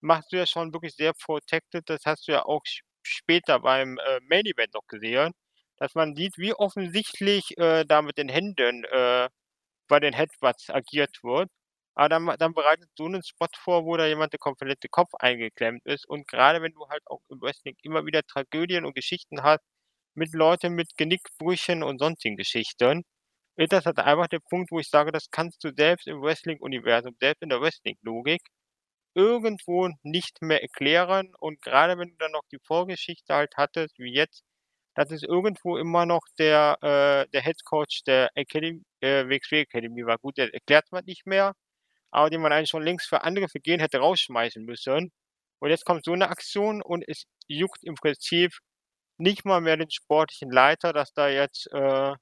machst 0.02 0.32
du 0.34 0.38
ja 0.38 0.48
schon 0.48 0.74
wirklich 0.74 0.96
sehr 0.96 1.14
protected. 1.14 1.90
Das 1.90 2.02
hast 2.06 2.28
du 2.28 2.34
ja 2.34 2.46
auch 2.46 2.64
später 3.04 3.60
beim 3.60 3.98
äh, 4.00 4.20
Main 4.30 4.46
Event 4.46 4.74
noch 4.74 4.88
gesehen, 4.88 5.34
dass 5.78 5.96
man 5.96 6.16
sieht, 6.16 6.38
wie 6.38 6.54
offensichtlich 6.54 7.58
äh, 7.58 7.86
da 7.86 8.02
mit 8.02 8.18
den 8.18 8.30
Händen 8.30 8.84
äh, 8.86 9.30
bei 9.88 10.00
den 10.00 10.14
Headbutts 10.14 10.70
agiert 10.70 11.18
wird. 11.24 11.50
Aber 11.96 12.10
dann, 12.10 12.26
dann 12.40 12.54
bereitet 12.54 12.90
so 12.98 13.06
einen 13.06 13.24
Spot 13.24 13.48
vor, 13.58 13.86
wo 13.86 13.98
da 13.98 14.06
jemand 14.08 14.34
der 14.34 14.40
komplette 14.40 14.90
Kopf 14.90 15.14
eingeklemmt 15.20 15.86
ist. 15.86 16.08
Und 16.08 16.28
gerade 16.28 16.62
wenn 16.62 16.74
du 16.74 16.88
halt 16.90 17.04
auch 17.08 17.22
im 17.30 17.42
Wrestling 17.42 17.76
immer 17.84 18.06
wieder 18.06 18.24
Tragödien 18.24 18.86
und 18.86 18.96
Geschichten 18.96 19.44
hast, 19.44 19.62
mit 20.16 20.34
Leuten 20.34 20.74
mit 20.74 20.98
Genickbrüchen 20.98 21.84
und 21.84 22.00
sonstigen 22.00 22.38
Geschichten, 22.38 23.04
ist 23.58 23.74
das 23.74 23.86
halt 23.86 24.00
einfach 24.00 24.28
der 24.28 24.40
Punkt, 24.40 24.72
wo 24.72 24.80
ich 24.80 24.90
sage, 24.90 25.12
das 25.12 25.30
kannst 25.32 25.64
du 25.64 25.72
selbst 25.76 26.08
im 26.08 26.22
Wrestling-Universum, 26.22 27.16
selbst 27.22 27.42
in 27.44 27.50
der 27.50 27.62
Wrestling-Logik, 27.62 28.42
irgendwo 29.16 29.90
nicht 30.04 30.42
mehr 30.42 30.62
erklären. 30.64 31.34
Und 31.40 31.62
gerade 31.62 31.98
wenn 32.00 32.10
du 32.12 32.16
dann 32.18 32.32
noch 32.34 32.44
die 32.52 32.60
Vorgeschichte 32.66 33.34
halt 33.36 33.54
hattest, 33.58 34.00
wie 34.00 34.14
jetzt, 34.14 34.44
das 34.96 35.12
ist 35.12 35.24
irgendwo 35.24 35.78
immer 35.78 36.06
noch 36.06 36.24
der, 36.40 36.78
äh, 36.82 37.30
der 37.32 37.42
Head 37.44 37.64
Coach 37.66 38.04
der 38.06 38.30
Academy, 38.36 38.82
äh, 39.02 39.28
WXW 39.28 39.62
Academy 39.62 40.06
war. 40.06 40.18
Gut, 40.20 40.38
der 40.38 40.54
erklärt 40.54 40.86
man 40.92 41.04
nicht 41.06 41.26
mehr, 41.28 41.54
aber 42.12 42.30
den 42.30 42.42
man 42.42 42.54
eigentlich 42.54 42.70
schon 42.70 42.84
längst 42.84 43.10
für 43.10 43.24
andere 43.24 43.50
Vergehen 43.50 43.80
hätte 43.82 44.00
rausschmeißen 44.00 44.64
müssen. 44.66 45.12
Und 45.60 45.70
jetzt 45.70 45.86
kommt 45.86 46.06
so 46.06 46.14
eine 46.14 46.30
Aktion 46.30 46.82
und 46.82 47.04
es 47.08 47.26
juckt 47.48 47.84
im 47.84 47.96
Prinzip 47.96 48.54
nicht 49.18 49.46
mal 49.46 49.62
mehr 49.62 49.78
den 49.78 49.92
sportlichen 49.92 50.52
Leiter, 50.52 50.94
dass 50.94 51.14
da 51.14 51.30
jetzt 51.30 51.68
äh, 51.74 52.14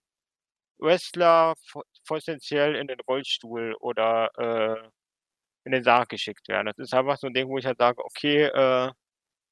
Wrestler 0.79 1.55
potenziell 2.07 2.75
in 2.75 2.87
den 2.87 2.99
Rollstuhl 3.07 3.75
oder 3.79 4.29
äh, 4.37 4.89
in 5.65 5.71
den 5.73 5.83
Sarg 5.83 6.09
geschickt 6.09 6.47
werden. 6.49 6.67
Das 6.67 6.77
ist 6.77 6.93
einfach 6.93 7.17
so 7.17 7.27
ein 7.27 7.33
Ding, 7.33 7.47
wo 7.49 7.57
ich 7.57 7.65
halt 7.65 7.77
sage, 7.79 8.03
okay, 8.03 8.43
äh, 8.45 8.91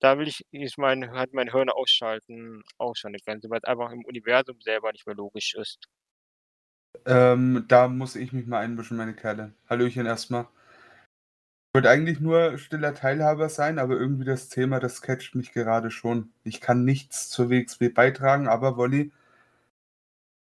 da 0.01 0.17
will 0.17 0.27
ich 0.27 0.45
ist 0.51 0.77
mein 0.77 1.11
halt 1.11 1.33
mein 1.33 1.51
Hirn 1.51 1.69
ausschalten 1.69 2.63
auch 2.77 2.95
schon 2.95 3.09
eine 3.09 3.19
Grenze, 3.19 3.49
weil 3.49 3.59
es 3.59 3.63
einfach 3.63 3.91
im 3.91 4.03
Universum 4.03 4.59
selber 4.59 4.91
nicht 4.91 5.05
mehr 5.05 5.15
logisch 5.15 5.55
ist. 5.55 5.87
Ähm, 7.05 7.65
da 7.67 7.87
muss 7.87 8.15
ich 8.15 8.33
mich 8.33 8.47
mal 8.47 8.59
einmischen, 8.59 8.97
meine 8.97 9.15
Kerle. 9.15 9.53
Hallöchen 9.69 10.05
erstmal. 10.05 10.47
Ich 11.73 11.77
wollte 11.77 11.89
eigentlich 11.89 12.19
nur 12.19 12.57
stiller 12.57 12.93
Teilhaber 12.93 13.47
sein, 13.47 13.79
aber 13.79 13.95
irgendwie 13.95 14.25
das 14.25 14.49
Thema, 14.49 14.79
das 14.79 15.01
catcht 15.01 15.35
mich 15.35 15.53
gerade 15.53 15.89
schon. 15.89 16.33
Ich 16.43 16.59
kann 16.59 16.83
nichts 16.83 17.29
zur 17.29 17.49
WXW 17.49 17.89
beitragen, 17.89 18.47
aber 18.47 18.75
Wolli, 18.75 19.13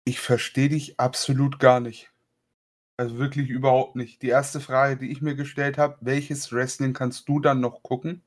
ich 0.05 0.19
verstehe 0.19 0.69
dich 0.69 0.99
absolut 0.99 1.59
gar 1.59 1.79
nicht. 1.81 2.11
Also 2.97 3.19
wirklich 3.19 3.49
überhaupt 3.49 3.95
nicht. 3.95 4.21
Die 4.21 4.29
erste 4.29 4.59
Frage, 4.59 4.97
die 4.97 5.11
ich 5.11 5.21
mir 5.21 5.35
gestellt 5.35 5.77
habe, 5.77 5.97
welches 6.01 6.51
Wrestling 6.51 6.93
kannst 6.93 7.29
du 7.29 7.39
dann 7.39 7.59
noch 7.59 7.83
gucken? 7.83 8.23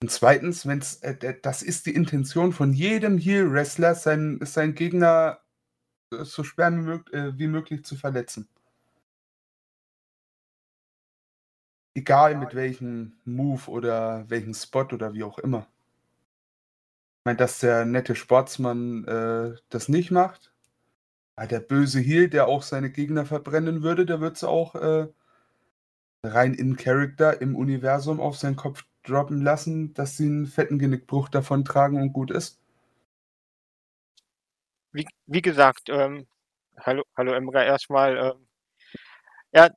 Und 0.00 0.10
zweitens, 0.10 0.66
wenn's, 0.66 0.96
äh, 1.02 1.38
das 1.42 1.62
ist 1.62 1.86
die 1.86 1.94
Intention 1.94 2.52
von 2.52 2.72
jedem 2.72 3.18
Heel-Wrestler, 3.18 3.94
seinen, 3.94 4.44
seinen 4.46 4.74
Gegner 4.74 5.40
äh, 6.12 6.24
so 6.24 6.44
schwer 6.44 6.72
wie, 6.72 6.76
mög 6.76 7.12
äh, 7.12 7.36
wie 7.38 7.48
möglich 7.48 7.84
zu 7.84 7.96
verletzen. 7.96 8.48
Egal 11.94 12.36
mit 12.36 12.54
welchem 12.54 13.18
Move 13.24 13.68
oder 13.68 14.24
welchem 14.30 14.54
Spot 14.54 14.86
oder 14.92 15.14
wie 15.14 15.24
auch 15.24 15.38
immer. 15.38 15.66
Ich 17.20 17.24
meine, 17.24 17.38
dass 17.38 17.58
der 17.58 17.84
nette 17.84 18.14
Sportsmann 18.14 19.04
äh, 19.04 19.56
das 19.68 19.88
nicht 19.88 20.12
macht. 20.12 20.52
Ja, 21.36 21.46
der 21.46 21.60
böse 21.60 22.00
Heel, 22.00 22.28
der 22.28 22.46
auch 22.46 22.62
seine 22.62 22.90
Gegner 22.90 23.26
verbrennen 23.26 23.82
würde, 23.82 24.06
der 24.06 24.20
wird 24.20 24.36
es 24.36 24.44
auch 24.44 24.76
äh, 24.76 25.08
rein 26.22 26.54
in 26.54 26.76
Character 26.76 27.40
im 27.40 27.56
Universum 27.56 28.20
auf 28.20 28.36
seinen 28.36 28.56
Kopf 28.56 28.84
droppen 29.02 29.42
lassen, 29.42 29.94
dass 29.94 30.16
sie 30.16 30.26
einen 30.26 30.46
fetten 30.46 30.78
Genickbruch 30.78 31.28
davon 31.28 31.64
tragen 31.64 32.00
und 32.00 32.12
gut 32.12 32.30
ist. 32.30 32.60
Wie, 34.92 35.06
wie 35.26 35.42
gesagt, 35.42 35.88
ähm, 35.88 36.26
hallo, 36.78 37.04
hallo 37.16 37.32
Emra, 37.32 37.64
erstmal. 37.64 38.16
Ähm, 38.16 38.48
ja, 39.52 39.70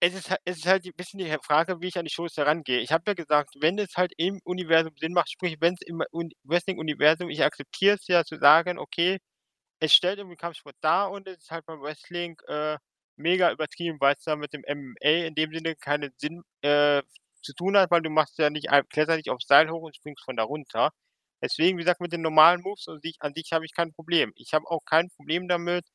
es 0.00 0.14
ist, 0.14 0.34
es 0.44 0.58
ist 0.58 0.66
halt 0.66 0.84
ein 0.86 0.92
bisschen 0.96 1.18
die 1.18 1.36
Frage, 1.42 1.80
wie 1.80 1.88
ich 1.88 1.98
an 1.98 2.04
die 2.04 2.12
Shows 2.12 2.36
herangehe. 2.36 2.80
Ich 2.80 2.92
habe 2.92 3.04
ja 3.06 3.14
gesagt, 3.14 3.54
wenn 3.60 3.78
es 3.78 3.96
halt 3.96 4.12
im 4.18 4.40
Universum 4.44 4.92
Sinn 4.98 5.12
macht, 5.14 5.30
sprich, 5.30 5.56
wenn 5.60 5.74
es 5.74 5.86
im 5.86 6.02
Wrestling-Universum, 6.44 7.30
ich 7.30 7.42
akzeptiere 7.42 7.96
es 7.96 8.06
ja 8.06 8.24
zu 8.24 8.36
sagen, 8.38 8.78
okay, 8.78 9.18
es 9.80 9.94
stellt 9.94 10.18
irgendwie 10.18 10.36
Kampfsport 10.36 10.76
dar 10.82 11.10
und 11.10 11.28
es 11.28 11.38
ist 11.38 11.50
halt 11.50 11.66
beim 11.66 11.80
Wrestling 11.82 12.36
äh, 12.48 12.78
mega 13.16 13.52
übertrieben, 13.52 13.98
weil 14.00 14.14
es 14.16 14.24
da 14.24 14.36
mit 14.36 14.52
dem 14.52 14.62
MMA 14.68 15.26
in 15.26 15.34
dem 15.34 15.52
Sinne 15.52 15.76
keinen 15.76 16.12
Sinn 16.18 16.42
äh, 16.62 17.02
zu 17.44 17.54
tun 17.54 17.76
hat, 17.76 17.90
weil 17.90 18.02
du 18.02 18.10
machst 18.10 18.38
ja 18.38 18.50
nicht, 18.50 18.68
kletterst 18.90 19.18
nicht 19.18 19.30
aufs 19.30 19.46
Seil 19.46 19.70
hoch 19.70 19.82
und 19.82 19.96
springst 19.96 20.24
von 20.24 20.36
da 20.36 20.44
runter. 20.44 20.90
Deswegen, 21.42 21.78
wie 21.78 21.82
gesagt, 21.82 22.00
mit 22.00 22.12
den 22.12 22.22
normalen 22.22 22.62
Moves 22.62 22.88
an 22.88 23.00
sich, 23.02 23.16
an 23.20 23.34
sich 23.34 23.52
habe 23.52 23.64
ich 23.66 23.74
kein 23.74 23.92
Problem. 23.92 24.32
Ich 24.36 24.54
habe 24.54 24.66
auch 24.70 24.84
kein 24.86 25.10
Problem 25.10 25.48
damit, 25.48 25.86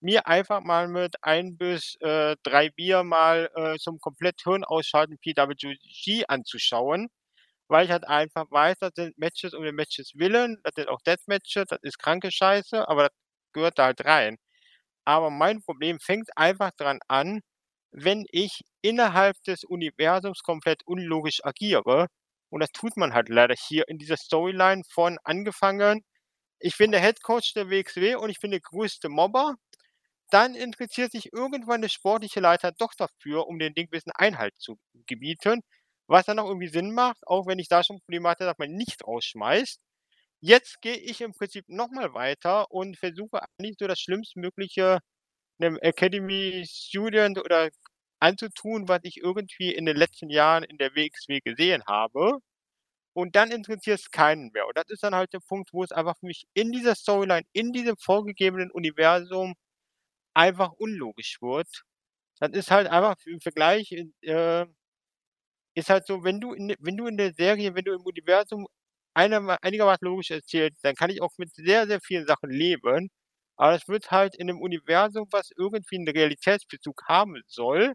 mir 0.00 0.26
einfach 0.26 0.62
mal 0.62 0.88
mit 0.88 1.16
ein 1.22 1.56
bis 1.56 1.96
äh, 2.00 2.36
drei 2.42 2.70
Bier 2.70 3.04
mal 3.04 3.50
äh, 3.56 3.76
zum 3.78 3.98
komplett 4.00 4.40
Hirn 4.44 4.64
ausschalten 4.64 5.18
PWG 5.18 6.24
anzuschauen, 6.28 7.08
weil 7.68 7.86
ich 7.86 7.90
halt 7.92 8.06
einfach 8.08 8.46
weiß, 8.50 8.78
das 8.80 8.92
sind 8.96 9.18
Matches 9.18 9.54
um 9.54 9.64
den 9.64 9.74
Matches 9.74 10.12
willen, 10.16 10.58
das 10.64 10.74
sind 10.76 10.88
auch 10.88 11.00
Deathmatches, 11.02 11.66
das 11.68 11.78
ist 11.82 11.98
kranke 11.98 12.30
Scheiße, 12.32 12.88
aber 12.88 13.04
das 13.04 13.12
gehört 13.54 13.78
da 13.78 13.86
halt 13.86 14.04
rein. 14.04 14.36
Aber 15.04 15.30
mein 15.30 15.62
Problem 15.62 16.00
fängt 16.00 16.28
einfach 16.36 16.72
dran 16.76 16.98
an, 17.08 17.40
wenn 17.92 18.26
ich 18.30 18.62
innerhalb 18.82 19.42
des 19.44 19.64
Universums 19.64 20.42
komplett 20.42 20.82
unlogisch 20.86 21.44
agiere 21.44 22.08
und 22.50 22.60
das 22.60 22.70
tut 22.72 22.96
man 22.96 23.14
halt 23.14 23.28
leider 23.28 23.54
hier 23.58 23.88
in 23.88 23.98
dieser 23.98 24.16
Storyline 24.16 24.82
von 24.90 25.18
angefangen, 25.24 26.04
ich 26.60 26.78
bin 26.78 26.92
der 26.92 27.00
Head 27.02 27.22
Coach 27.22 27.54
der 27.54 27.70
WXW 27.70 28.16
und 28.16 28.30
ich 28.30 28.40
bin 28.40 28.50
der 28.52 28.60
größte 28.60 29.08
Mobber. 29.10 29.56
Dann 30.30 30.54
interessiert 30.54 31.12
sich 31.12 31.32
irgendwann 31.32 31.82
der 31.82 31.88
sportliche 31.88 32.40
Leiter 32.40 32.72
doch 32.72 32.94
dafür, 32.96 33.46
um 33.48 33.58
den 33.58 33.74
Ding 33.74 33.88
bisschen 33.90 34.12
Einhalt 34.14 34.54
zu 34.58 34.78
gebieten, 35.06 35.62
was 36.08 36.26
dann 36.26 36.38
auch 36.38 36.46
irgendwie 36.48 36.68
Sinn 36.68 36.92
macht, 36.94 37.26
auch 37.26 37.46
wenn 37.46 37.58
ich 37.58 37.68
da 37.68 37.82
schon 37.84 38.00
Probleme 38.00 38.28
hatte, 38.28 38.44
dass 38.44 38.58
man 38.58 38.72
nicht 38.72 39.04
rausschmeißt. 39.06 39.80
Jetzt 40.40 40.80
gehe 40.82 40.96
ich 40.96 41.20
im 41.22 41.32
Prinzip 41.32 41.68
nochmal 41.68 42.14
weiter 42.14 42.70
und 42.70 42.98
versuche 42.98 43.40
eigentlich 43.58 43.76
so 43.78 43.86
das 43.86 44.00
Schlimmstmögliche 44.00 45.00
einem 45.60 45.78
Academy 45.80 46.64
Student 46.68 47.38
oder 47.38 47.70
anzutun, 48.20 48.88
was 48.88 49.00
ich 49.04 49.18
irgendwie 49.18 49.72
in 49.74 49.86
den 49.86 49.96
letzten 49.96 50.30
Jahren 50.30 50.64
in 50.64 50.78
der 50.78 50.94
WXW 50.94 51.40
gesehen 51.40 51.82
habe. 51.88 52.38
Und 53.14 53.36
dann 53.36 53.50
interessiert 53.50 54.00
es 54.00 54.10
keinen 54.10 54.50
mehr. 54.52 54.66
Und 54.68 54.76
das 54.76 54.86
ist 54.90 55.02
dann 55.02 55.14
halt 55.14 55.32
der 55.32 55.40
Punkt, 55.40 55.72
wo 55.72 55.82
es 55.84 55.92
einfach 55.92 56.16
für 56.18 56.26
mich 56.26 56.46
in 56.54 56.72
dieser 56.72 56.94
Storyline, 56.94 57.44
in 57.52 57.72
diesem 57.72 57.96
vorgegebenen 57.98 58.70
Universum 58.70 59.54
einfach 60.34 60.72
unlogisch 60.72 61.38
wird. 61.42 61.68
Das 62.40 62.50
ist 62.52 62.70
halt 62.70 62.88
einfach 62.88 63.16
im 63.26 63.40
Vergleich, 63.40 63.92
äh, 64.22 64.66
ist 65.74 65.90
halt 65.90 66.06
so, 66.06 66.24
wenn 66.24 66.40
du 66.40 66.52
in, 66.54 66.74
wenn 66.80 66.96
du 66.96 67.06
in 67.06 67.16
der 67.16 67.32
Serie, 67.34 67.74
wenn 67.74 67.84
du 67.84 67.92
im 67.94 68.02
Universum 68.02 68.66
einigermaßen 69.14 70.06
logisch 70.06 70.30
erzählst, 70.30 70.84
dann 70.84 70.94
kann 70.94 71.10
ich 71.10 71.22
auch 71.22 71.32
mit 71.38 71.52
sehr, 71.54 71.86
sehr 71.86 72.00
vielen 72.00 72.26
Sachen 72.26 72.50
leben. 72.50 73.08
Aber 73.56 73.74
es 73.74 73.88
wird 73.88 74.10
halt 74.10 74.36
in 74.36 74.50
einem 74.50 74.60
Universum, 74.60 75.26
was 75.30 75.50
irgendwie 75.56 75.96
einen 75.96 76.08
Realitätsbezug 76.08 77.02
haben 77.08 77.42
soll, 77.46 77.94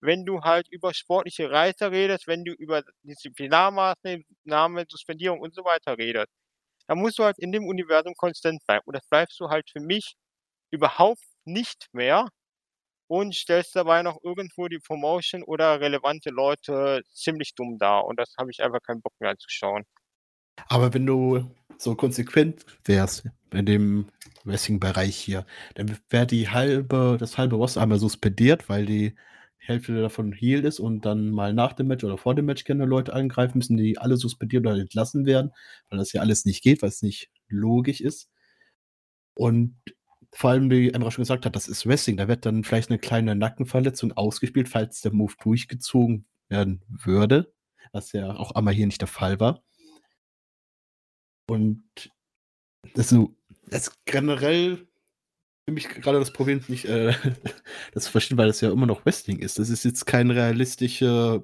wenn 0.00 0.24
du 0.26 0.42
halt 0.42 0.68
über 0.70 0.94
sportliche 0.94 1.50
Reiter 1.50 1.90
redest, 1.92 2.26
wenn 2.26 2.44
du 2.44 2.52
über 2.52 2.82
Disziplinarmaßnahmen, 3.02 4.86
Suspendierung 4.88 5.40
und 5.40 5.54
so 5.54 5.64
weiter 5.64 5.98
redest, 5.98 6.28
dann 6.88 6.98
musst 6.98 7.18
du 7.18 7.24
halt 7.24 7.38
in 7.38 7.52
dem 7.52 7.66
Universum 7.66 8.14
konstant 8.16 8.60
bleiben. 8.66 8.82
Und 8.86 8.96
das 8.96 9.06
bleibst 9.08 9.40
du 9.40 9.48
halt 9.48 9.70
für 9.70 9.80
mich 9.80 10.14
überhaupt 10.70 11.22
nicht 11.44 11.88
mehr 11.92 12.28
und 13.08 13.34
stellst 13.34 13.76
dabei 13.76 14.02
noch 14.02 14.18
irgendwo 14.22 14.68
die 14.68 14.78
Promotion 14.78 15.42
oder 15.42 15.80
relevante 15.80 16.30
Leute 16.30 17.02
ziemlich 17.12 17.54
dumm 17.54 17.78
dar. 17.78 18.04
Und 18.06 18.18
das 18.18 18.34
habe 18.38 18.50
ich 18.50 18.62
einfach 18.62 18.80
keinen 18.82 19.02
Bock 19.02 19.14
mehr 19.20 19.30
anzuschauen. 19.30 19.84
Aber 20.68 20.94
wenn 20.94 21.06
du 21.06 21.50
so 21.78 21.94
konsequent 21.94 22.64
wärst 22.84 23.28
in 23.52 23.66
dem 23.66 24.06
Wrestling-Bereich 24.44 25.16
hier, 25.16 25.46
dann 25.74 25.96
wäre 26.10 26.26
die 26.26 26.48
halbe, 26.48 27.16
das 27.18 27.38
halbe 27.38 27.56
Roster 27.56 27.80
einmal 27.80 27.98
suspendiert, 27.98 28.68
weil 28.68 28.86
die 28.86 29.14
Hälfte 29.56 30.00
davon 30.00 30.32
Heal 30.32 30.64
ist 30.64 30.78
und 30.78 31.06
dann 31.06 31.30
mal 31.30 31.54
nach 31.54 31.72
dem 31.72 31.86
Match 31.86 32.04
oder 32.04 32.18
vor 32.18 32.34
dem 32.34 32.44
Match 32.44 32.64
gerne 32.64 32.84
Leute 32.84 33.14
angreifen 33.14 33.58
müssen, 33.58 33.76
die 33.76 33.96
alle 33.96 34.16
suspendiert 34.16 34.66
oder 34.66 34.76
entlassen 34.76 35.24
werden, 35.24 35.52
weil 35.88 35.98
das 35.98 36.12
ja 36.12 36.20
alles 36.20 36.44
nicht 36.44 36.62
geht, 36.62 36.82
weil 36.82 36.90
es 36.90 37.02
nicht 37.02 37.30
logisch 37.48 38.00
ist. 38.00 38.28
Und 39.34 39.76
vor 40.32 40.50
allem, 40.50 40.70
wie 40.70 40.90
Emra 40.90 41.10
schon 41.10 41.22
gesagt 41.22 41.46
hat, 41.46 41.56
das 41.56 41.68
ist 41.68 41.86
Wrestling. 41.86 42.16
Da 42.16 42.28
wird 42.28 42.44
dann 42.44 42.64
vielleicht 42.64 42.90
eine 42.90 42.98
kleine 42.98 43.34
Nackenverletzung 43.34 44.12
ausgespielt, 44.12 44.68
falls 44.68 45.00
der 45.00 45.12
Move 45.12 45.34
durchgezogen 45.42 46.26
werden 46.48 46.82
würde, 46.88 47.52
was 47.92 48.12
ja 48.12 48.34
auch 48.34 48.50
einmal 48.52 48.74
hier 48.74 48.86
nicht 48.86 49.00
der 49.00 49.08
Fall 49.08 49.40
war. 49.40 49.62
Und 51.46 51.84
das, 52.94 53.10
so, 53.10 53.34
das 53.66 53.92
generell 54.04 54.86
für 55.66 55.72
mich 55.72 55.88
gerade 55.88 56.18
das 56.18 56.32
Problem 56.32 56.62
nicht, 56.68 56.84
äh, 56.84 57.12
das 57.92 58.08
verstehen, 58.08 58.38
weil 58.38 58.48
das 58.48 58.60
ja 58.60 58.70
immer 58.70 58.86
noch 58.86 59.04
Wrestling 59.04 59.38
ist. 59.38 59.58
Das 59.58 59.70
ist 59.70 59.84
jetzt 59.84 60.06
kein 60.06 60.30
realistischer 60.30 61.42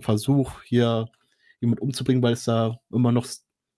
Versuch, 0.00 0.62
hier 0.62 1.10
jemand 1.60 1.80
umzubringen, 1.80 2.22
weil 2.22 2.34
es 2.34 2.44
da 2.44 2.78
immer 2.92 3.10
noch 3.10 3.26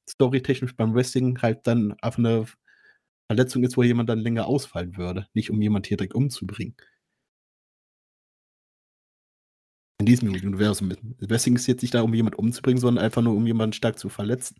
storytechnisch 0.08 0.76
beim 0.76 0.94
Wrestling 0.94 1.40
halt 1.40 1.66
dann 1.66 1.92
einfach 2.00 2.18
eine 2.18 2.46
Verletzung 3.26 3.62
ist, 3.62 3.76
wo 3.76 3.82
jemand 3.82 4.08
dann 4.10 4.18
länger 4.18 4.46
ausfallen 4.46 4.96
würde, 4.96 5.28
nicht 5.32 5.50
um 5.50 5.60
jemand 5.62 5.86
hier 5.86 5.96
direkt 5.96 6.14
umzubringen. 6.14 6.76
In 10.00 10.06
diesem 10.06 10.30
Universum. 10.30 10.92
Wrestling 11.18 11.56
ist 11.56 11.66
jetzt 11.66 11.82
nicht 11.82 11.94
da, 11.94 12.02
um 12.02 12.14
jemand 12.14 12.38
umzubringen, 12.38 12.80
sondern 12.80 13.04
einfach 13.04 13.22
nur, 13.22 13.34
um 13.34 13.46
jemanden 13.46 13.72
stark 13.72 13.98
zu 13.98 14.08
verletzen. 14.08 14.56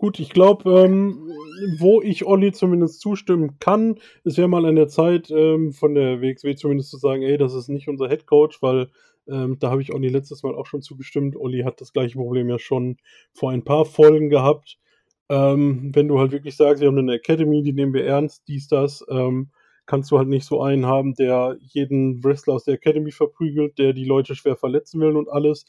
Gut, 0.00 0.18
ich 0.18 0.30
glaube, 0.30 0.70
ähm, 0.80 1.28
wo 1.78 2.00
ich 2.00 2.24
Olli 2.24 2.52
zumindest 2.52 3.02
zustimmen 3.02 3.58
kann, 3.58 3.98
es 4.24 4.38
wäre 4.38 4.48
mal 4.48 4.64
an 4.64 4.76
der 4.76 4.88
Zeit, 4.88 5.30
ähm, 5.30 5.72
von 5.72 5.94
der 5.94 6.22
WXW 6.22 6.54
zumindest 6.54 6.88
zu 6.88 6.96
sagen, 6.96 7.20
ey, 7.22 7.36
das 7.36 7.52
ist 7.52 7.68
nicht 7.68 7.86
unser 7.86 8.08
Head 8.08 8.24
Coach, 8.24 8.62
weil 8.62 8.88
ähm, 9.28 9.58
da 9.60 9.70
habe 9.70 9.82
ich 9.82 9.92
Olli 9.92 10.08
letztes 10.08 10.42
Mal 10.42 10.54
auch 10.54 10.64
schon 10.64 10.80
zugestimmt. 10.80 11.36
Olli 11.36 11.64
hat 11.64 11.82
das 11.82 11.92
gleiche 11.92 12.16
Problem 12.16 12.48
ja 12.48 12.58
schon 12.58 12.96
vor 13.34 13.50
ein 13.50 13.62
paar 13.62 13.84
Folgen 13.84 14.30
gehabt. 14.30 14.78
Ähm, 15.28 15.90
wenn 15.94 16.08
du 16.08 16.18
halt 16.18 16.32
wirklich 16.32 16.56
sagst, 16.56 16.80
wir 16.80 16.88
haben 16.88 16.96
eine 16.96 17.16
Academy, 17.16 17.62
die 17.62 17.74
nehmen 17.74 17.92
wir 17.92 18.06
ernst, 18.06 18.48
dies, 18.48 18.68
das, 18.68 19.04
ähm, 19.10 19.50
kannst 19.84 20.10
du 20.10 20.16
halt 20.16 20.28
nicht 20.28 20.46
so 20.46 20.62
einen 20.62 20.86
haben, 20.86 21.12
der 21.12 21.58
jeden 21.60 22.24
Wrestler 22.24 22.54
aus 22.54 22.64
der 22.64 22.76
Academy 22.76 23.10
verprügelt, 23.10 23.76
der 23.78 23.92
die 23.92 24.06
Leute 24.06 24.34
schwer 24.34 24.56
verletzen 24.56 24.98
will 25.02 25.14
und 25.14 25.28
alles, 25.28 25.66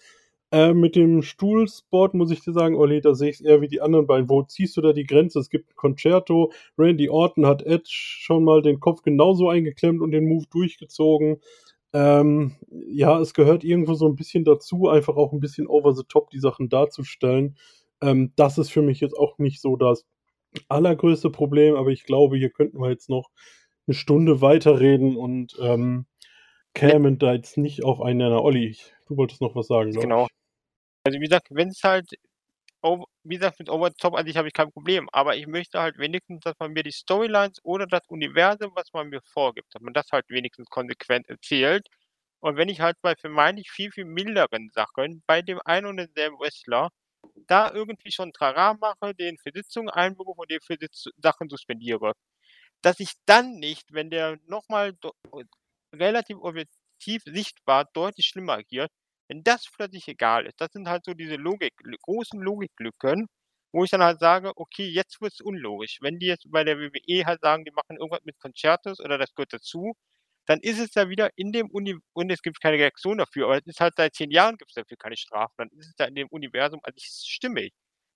äh, 0.52 0.74
mit 0.74 0.96
dem 0.96 1.22
Stuhlsport 1.22 2.14
muss 2.14 2.32
ich 2.32 2.42
dir 2.42 2.52
sagen, 2.52 2.76
Olli, 2.76 3.00
da 3.00 3.16
sehe 3.16 3.30
ich 3.30 3.36
es 3.36 3.42
eher 3.42 3.62
wie 3.62 3.68
die 3.68 3.82
anderen 3.82 4.06
beiden. 4.06 4.30
Wo 4.30 4.44
ziehst 4.44 4.76
du 4.76 4.82
da 4.82 4.92
die 4.92 5.06
Grenze? 5.06 5.40
Es 5.40 5.50
gibt 5.50 5.72
ein 5.72 5.76
Concerto. 5.76 6.52
Randy 6.78 7.10
Orton 7.10 7.46
hat 7.46 7.64
Edge 7.64 7.90
schon 7.90 8.44
mal 8.44 8.62
den 8.62 8.80
Kopf 8.80 9.02
genauso 9.02 9.50
eingeklemmt 9.50 10.02
und 10.02 10.12
den 10.12 10.28
Move 10.28 10.46
durchgezogen. 10.52 11.38
Ähm, 11.94 12.56
ja, 12.70 13.20
es 13.20 13.34
gehört 13.34 13.64
irgendwo 13.64 13.94
so 13.94 14.08
ein 14.08 14.16
bisschen 14.16 14.44
dazu, 14.44 14.88
einfach 14.88 15.16
auch 15.16 15.34
ein 15.34 15.40
bisschen 15.40 15.68
over 15.68 15.94
the 15.94 16.04
top 16.08 16.30
die 16.30 16.40
Sachen 16.40 16.70
darzustellen. 16.70 17.58
Ähm, 18.02 18.34
das 18.36 18.58
ist 18.58 18.72
für 18.72 18.82
mich 18.82 19.00
jetzt 19.00 19.18
auch 19.18 19.38
nicht 19.38 19.62
so 19.62 19.76
das 19.76 20.06
allergrößte 20.68 21.30
Problem, 21.30 21.76
aber 21.76 21.90
ich 21.92 22.04
glaube, 22.04 22.38
hier 22.38 22.50
könnten 22.50 22.80
wir 22.80 22.90
jetzt 22.90 23.10
noch 23.10 23.30
eine 23.88 23.96
Stunde 23.96 24.42
weiterreden 24.42 25.16
und 25.16 25.58
ähm, 25.62 26.06
kämen 26.74 27.18
da 27.20 27.34
jetzt 27.34 27.58
nicht 27.58 27.84
auf 27.84 28.02
einen 28.02 28.20
Nenner. 28.20 28.44
Olli, 28.44 28.76
du 29.08 29.18
wolltest 29.18 29.42
noch 29.42 29.56
was 29.56 29.68
sagen, 29.68 29.92
Genau. 29.92 30.26
Ich. 30.26 30.41
Also 31.04 31.20
wie 31.20 31.24
gesagt, 31.26 31.48
wenn 31.52 31.70
es 31.70 31.84
halt, 31.84 32.10
wie 33.24 33.36
gesagt, 33.38 33.60
mit 33.60 33.70
Over 33.70 33.94
Top 33.94 34.16
an 34.16 34.26
sich 34.26 34.38
habe 34.38 34.48
ich 34.48 34.54
kein 34.54 34.72
Problem, 34.72 35.10
aber 35.12 35.36
ich 35.36 35.48
möchte 35.48 35.80
halt 35.82 35.98
wenigstens, 35.98 36.42
dass 36.42 36.56
man 36.60 36.72
mir 36.74 36.84
die 36.84 36.92
Storylines 36.92 37.60
oder 37.64 37.88
das 37.88 38.02
Universum, 38.08 38.72
was 38.76 38.92
man 38.94 39.10
mir 39.10 39.22
vorgibt, 39.24 39.74
dass 39.76 39.82
man 39.82 39.94
das 39.94 40.08
halt 40.12 40.26
wenigstens 40.30 40.68
konsequent 40.70 41.28
erzählt. 41.30 41.88
Und 42.42 42.58
wenn 42.58 42.70
ich 42.70 42.82
halt 42.82 42.98
bei 43.02 43.16
vermeintlich 43.16 43.70
viel, 43.72 43.92
viel 43.92 44.06
milderen 44.06 44.72
Sachen 44.74 45.24
bei 45.28 45.42
dem 45.44 45.60
einen 45.66 45.88
und 45.88 45.98
denselben 45.98 46.40
Wrestler 46.40 46.90
da 47.48 47.72
irgendwie 47.74 48.12
schon 48.12 48.34
Trara 48.34 48.76
mache, 48.76 49.16
den 49.16 49.38
für 49.40 49.52
Sitzungen 49.54 49.90
einberufe 49.90 50.42
und 50.42 50.52
den 50.52 50.62
für 50.62 50.78
Sitz 50.80 51.06
Sachen 51.18 51.50
suspendiere, 51.50 52.14
dass 52.84 53.00
ich 53.02 53.14
dann 53.26 53.54
nicht, 53.60 53.94
wenn 53.94 54.10
der 54.12 54.38
nochmal 54.48 54.94
relativ 55.94 56.38
objektiv 56.42 57.24
sichtbar 57.26 57.86
deutlich 57.94 58.28
schlimmer 58.28 58.54
agiert, 58.56 58.92
wenn 59.32 59.44
das 59.44 59.66
plötzlich 59.72 60.08
egal 60.10 60.46
ist, 60.46 60.60
das 60.60 60.74
sind 60.74 60.90
halt 60.90 61.06
so 61.06 61.14
diese 61.14 61.36
Logik, 61.38 61.74
großen 62.04 62.42
Logiklücken, 62.42 63.28
wo 63.74 63.86
ich 63.86 63.90
dann 63.92 64.04
halt 64.04 64.20
sage, 64.20 64.52
okay, 64.58 64.86
jetzt 64.90 65.22
wird 65.22 65.34
es 65.34 65.40
unlogisch. 65.42 66.00
Wenn 66.02 66.20
die 66.20 66.26
jetzt 66.28 66.52
bei 66.52 66.66
der 66.66 66.78
WWE 66.80 67.26
halt 67.26 67.40
sagen, 67.42 67.64
die 67.64 67.72
machen 67.72 67.96
irgendwas 67.98 68.26
mit 68.26 68.38
Concertos 68.40 69.00
oder 69.00 69.18
das 69.18 69.34
gehört 69.34 69.54
dazu, 69.54 69.94
dann 70.48 70.60
ist 70.60 70.80
es 70.80 70.94
ja 70.96 71.08
wieder 71.10 71.30
in 71.38 71.54
dem 71.54 71.70
Uni 71.72 71.96
und 72.14 72.30
es 72.30 72.42
gibt 72.42 72.60
keine 72.62 72.78
Reaktion 72.78 73.20
dafür, 73.20 73.46
aber 73.46 73.58
es 73.58 73.66
ist 73.68 73.80
halt 73.80 73.94
seit 73.96 74.16
zehn 74.16 74.32
Jahren 74.32 74.58
gibt 74.58 74.72
es 74.72 74.76
dafür 74.76 74.98
keine 74.98 75.16
Strafen, 75.18 75.54
dann 75.58 75.70
ist 75.80 75.88
es 75.88 75.96
da 75.96 76.06
in 76.06 76.16
dem 76.16 76.28
Universum 76.30 76.82
also 76.84 76.98
stimmig. 77.00 77.72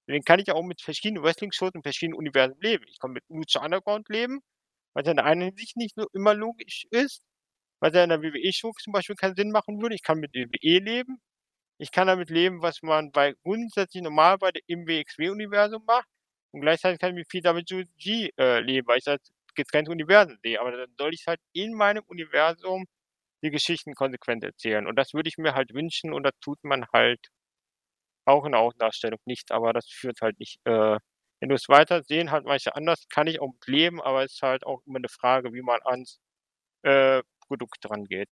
Dann 0.07 0.21
kann 0.23 0.39
ich 0.39 0.47
ja 0.47 0.55
auch 0.55 0.63
mit 0.63 0.81
verschiedenen 0.81 1.23
Wrestling-Shows 1.23 1.71
und 1.75 1.83
verschiedenen 1.83 2.17
Universen 2.17 2.57
leben. 2.61 2.85
Ich 2.89 2.99
kann 2.99 3.11
mit 3.11 3.23
Lucha 3.29 3.63
Underground 3.63 4.09
leben, 4.09 4.41
was 4.93 5.05
ja 5.05 5.11
in 5.11 5.17
der 5.17 5.25
einen 5.25 5.41
Hinsicht 5.43 5.77
nicht 5.77 5.95
so 5.95 6.07
immer 6.13 6.33
logisch 6.35 6.85
ist, 6.91 7.23
was 7.79 7.93
ja 7.93 8.03
in 8.03 8.09
der 8.09 8.21
WWE-Show 8.21 8.71
zum 8.81 8.93
Beispiel 8.93 9.15
keinen 9.15 9.35
Sinn 9.35 9.51
machen 9.51 9.81
würde. 9.81 9.95
Ich 9.95 10.03
kann 10.03 10.19
mit 10.19 10.33
WWE 10.33 10.79
leben. 10.79 11.19
Ich 11.79 11.91
kann 11.91 12.07
damit 12.07 12.29
leben, 12.29 12.61
was 12.61 12.81
man 12.81 13.11
bei 13.11 13.33
grundsätzlich 13.43 14.03
normal 14.03 14.37
bei 14.37 14.51
im 14.67 14.87
WXW-Universum 14.87 15.83
macht. 15.85 16.07
Und 16.51 16.61
gleichzeitig 16.61 16.99
kann 16.99 17.11
ich 17.11 17.15
mit 17.17 17.27
PWG 17.29 18.29
äh, 18.37 18.59
leben, 18.61 18.87
weil 18.87 18.99
ich 18.99 19.03
das 19.05 19.19
getrennte 19.55 19.91
Universen 19.91 20.37
sehe. 20.43 20.59
Aber 20.61 20.71
dann 20.71 20.93
soll 20.97 21.13
ich 21.13 21.25
halt 21.27 21.39
in 21.53 21.73
meinem 21.73 22.03
Universum 22.07 22.85
die 23.43 23.51
Geschichten 23.51 23.93
konsequent 23.95 24.43
erzählen. 24.43 24.87
Und 24.87 24.97
das 24.97 25.13
würde 25.13 25.29
ich 25.29 25.37
mir 25.37 25.53
halt 25.55 25.73
wünschen 25.73 26.13
und 26.13 26.23
das 26.23 26.33
tut 26.41 26.63
man 26.63 26.85
halt 26.93 27.19
auch 28.25 28.45
in 28.45 28.53
der 28.53 28.61
Außendarstellung 28.61 29.19
nicht, 29.25 29.51
aber 29.51 29.73
das 29.73 29.87
führt 29.89 30.21
halt 30.21 30.39
nicht. 30.39 30.57
Äh, 30.65 30.97
wenn 31.39 31.49
du 31.49 31.55
es 31.55 31.69
weiter 31.69 32.03
sehen, 32.03 32.31
halt 32.31 32.45
manche 32.45 32.75
anders, 32.75 33.07
kann 33.09 33.27
ich 33.27 33.41
auch 33.41 33.53
leben, 33.67 34.01
aber 34.01 34.23
es 34.23 34.33
ist 34.33 34.41
halt 34.41 34.65
auch 34.65 34.81
immer 34.85 34.97
eine 34.97 35.09
Frage, 35.09 35.53
wie 35.53 35.61
man 35.61 35.79
ans 35.83 36.19
äh, 36.83 37.23
Produkt 37.47 37.77
dran 37.81 38.05
geht. 38.05 38.27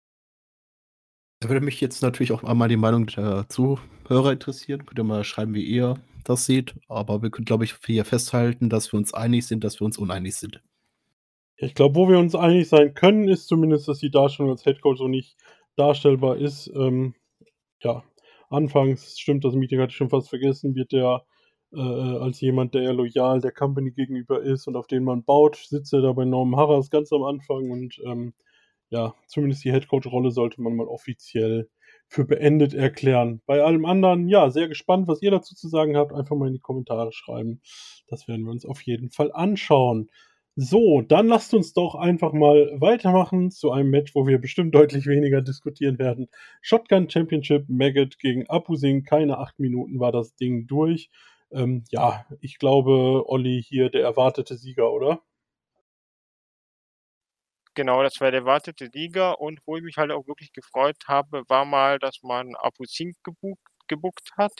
Da 1.40 1.48
würde 1.48 1.64
mich 1.64 1.80
jetzt 1.80 2.02
natürlich 2.02 2.32
auch 2.32 2.42
einmal 2.42 2.68
die 2.68 2.76
Meinung 2.76 3.06
der 3.06 3.48
Zuhörer 3.48 4.32
interessieren. 4.32 4.86
Könnt 4.86 4.98
ihr 4.98 5.04
mal 5.04 5.24
schreiben, 5.24 5.54
wie 5.54 5.64
ihr 5.64 6.00
das 6.24 6.46
seht. 6.46 6.74
Aber 6.88 7.22
wir 7.22 7.30
können, 7.30 7.44
glaube 7.44 7.64
ich, 7.64 7.74
hier 7.84 8.04
festhalten, 8.04 8.70
dass 8.70 8.92
wir 8.92 8.98
uns 8.98 9.12
einig 9.12 9.46
sind, 9.46 9.62
dass 9.62 9.80
wir 9.80 9.84
uns 9.84 9.98
uneinig 9.98 10.36
sind. 10.36 10.62
Ich 11.56 11.74
glaube, 11.74 11.94
wo 11.96 12.08
wir 12.08 12.18
uns 12.18 12.34
einig 12.34 12.68
sein 12.68 12.94
können, 12.94 13.28
ist 13.28 13.46
zumindest, 13.46 13.88
dass 13.88 13.98
die 13.98 14.10
Darstellung 14.10 14.50
als 14.50 14.64
Headcoach 14.64 14.98
so 14.98 15.08
nicht 15.08 15.36
darstellbar 15.76 16.36
ist. 16.36 16.70
Ähm, 16.74 17.14
ja, 17.82 18.02
anfangs 18.50 19.18
stimmt, 19.18 19.44
das 19.44 19.54
Meeting 19.54 19.80
hatte 19.80 19.90
ich 19.90 19.96
schon 19.96 20.10
fast 20.10 20.30
vergessen, 20.30 20.74
wird 20.74 20.92
der 20.92 21.24
äh, 21.72 21.78
als 21.78 22.40
jemand, 22.40 22.74
der 22.74 22.82
eher 22.82 22.94
loyal 22.94 23.40
der 23.40 23.52
Company 23.52 23.90
gegenüber 23.90 24.42
ist 24.42 24.66
und 24.66 24.76
auf 24.76 24.86
den 24.86 25.04
man 25.04 25.24
baut, 25.24 25.56
sitzt 25.56 25.92
er 25.92 26.02
da 26.02 26.12
bei 26.12 26.24
Norman 26.24 26.58
Harras 26.58 26.90
ganz 26.90 27.12
am 27.12 27.24
Anfang 27.24 27.70
und 27.70 28.00
ähm, 28.04 28.34
ja, 28.94 29.14
zumindest 29.26 29.64
die 29.64 29.72
Headcoach-Rolle 29.72 30.30
sollte 30.30 30.62
man 30.62 30.76
mal 30.76 30.86
offiziell 30.86 31.68
für 32.06 32.24
beendet 32.24 32.74
erklären. 32.74 33.42
Bei 33.44 33.60
allem 33.60 33.86
anderen, 33.86 34.28
ja, 34.28 34.50
sehr 34.50 34.68
gespannt, 34.68 35.08
was 35.08 35.20
ihr 35.20 35.32
dazu 35.32 35.56
zu 35.56 35.66
sagen 35.68 35.96
habt. 35.96 36.12
Einfach 36.12 36.36
mal 36.36 36.46
in 36.46 36.54
die 36.54 36.60
Kommentare 36.60 37.12
schreiben. 37.12 37.60
Das 38.06 38.28
werden 38.28 38.44
wir 38.44 38.52
uns 38.52 38.64
auf 38.64 38.80
jeden 38.82 39.10
Fall 39.10 39.32
anschauen. 39.32 40.10
So, 40.54 41.00
dann 41.00 41.26
lasst 41.26 41.52
uns 41.54 41.72
doch 41.72 41.96
einfach 41.96 42.32
mal 42.32 42.70
weitermachen 42.80 43.50
zu 43.50 43.72
einem 43.72 43.90
Match, 43.90 44.14
wo 44.14 44.28
wir 44.28 44.38
bestimmt 44.38 44.76
deutlich 44.76 45.06
weniger 45.06 45.42
diskutieren 45.42 45.98
werden. 45.98 46.28
Shotgun 46.62 47.10
Championship, 47.10 47.64
Maggot 47.68 48.20
gegen 48.20 48.48
Apusing. 48.48 49.02
Keine 49.02 49.38
acht 49.38 49.58
Minuten 49.58 49.98
war 49.98 50.12
das 50.12 50.36
Ding 50.36 50.68
durch. 50.68 51.10
Ähm, 51.50 51.82
ja, 51.90 52.26
ich 52.40 52.58
glaube, 52.58 53.24
Olli 53.26 53.60
hier 53.66 53.90
der 53.90 54.04
erwartete 54.04 54.56
Sieger, 54.56 54.92
oder? 54.92 55.20
Genau, 57.76 58.02
das 58.02 58.20
war 58.20 58.30
der 58.30 58.40
erwartete 58.40 58.86
Liga 58.86 59.32
und 59.32 59.60
wo 59.66 59.76
ich 59.76 59.82
mich 59.82 59.96
halt 59.96 60.10
auch 60.12 60.26
wirklich 60.28 60.52
gefreut 60.52 60.96
habe, 61.08 61.42
war 61.48 61.64
mal, 61.64 61.98
dass 61.98 62.22
man 62.22 62.54
Apusink 62.56 63.16
gebucht, 63.24 63.60
gebuckt 63.88 64.30
hat, 64.36 64.52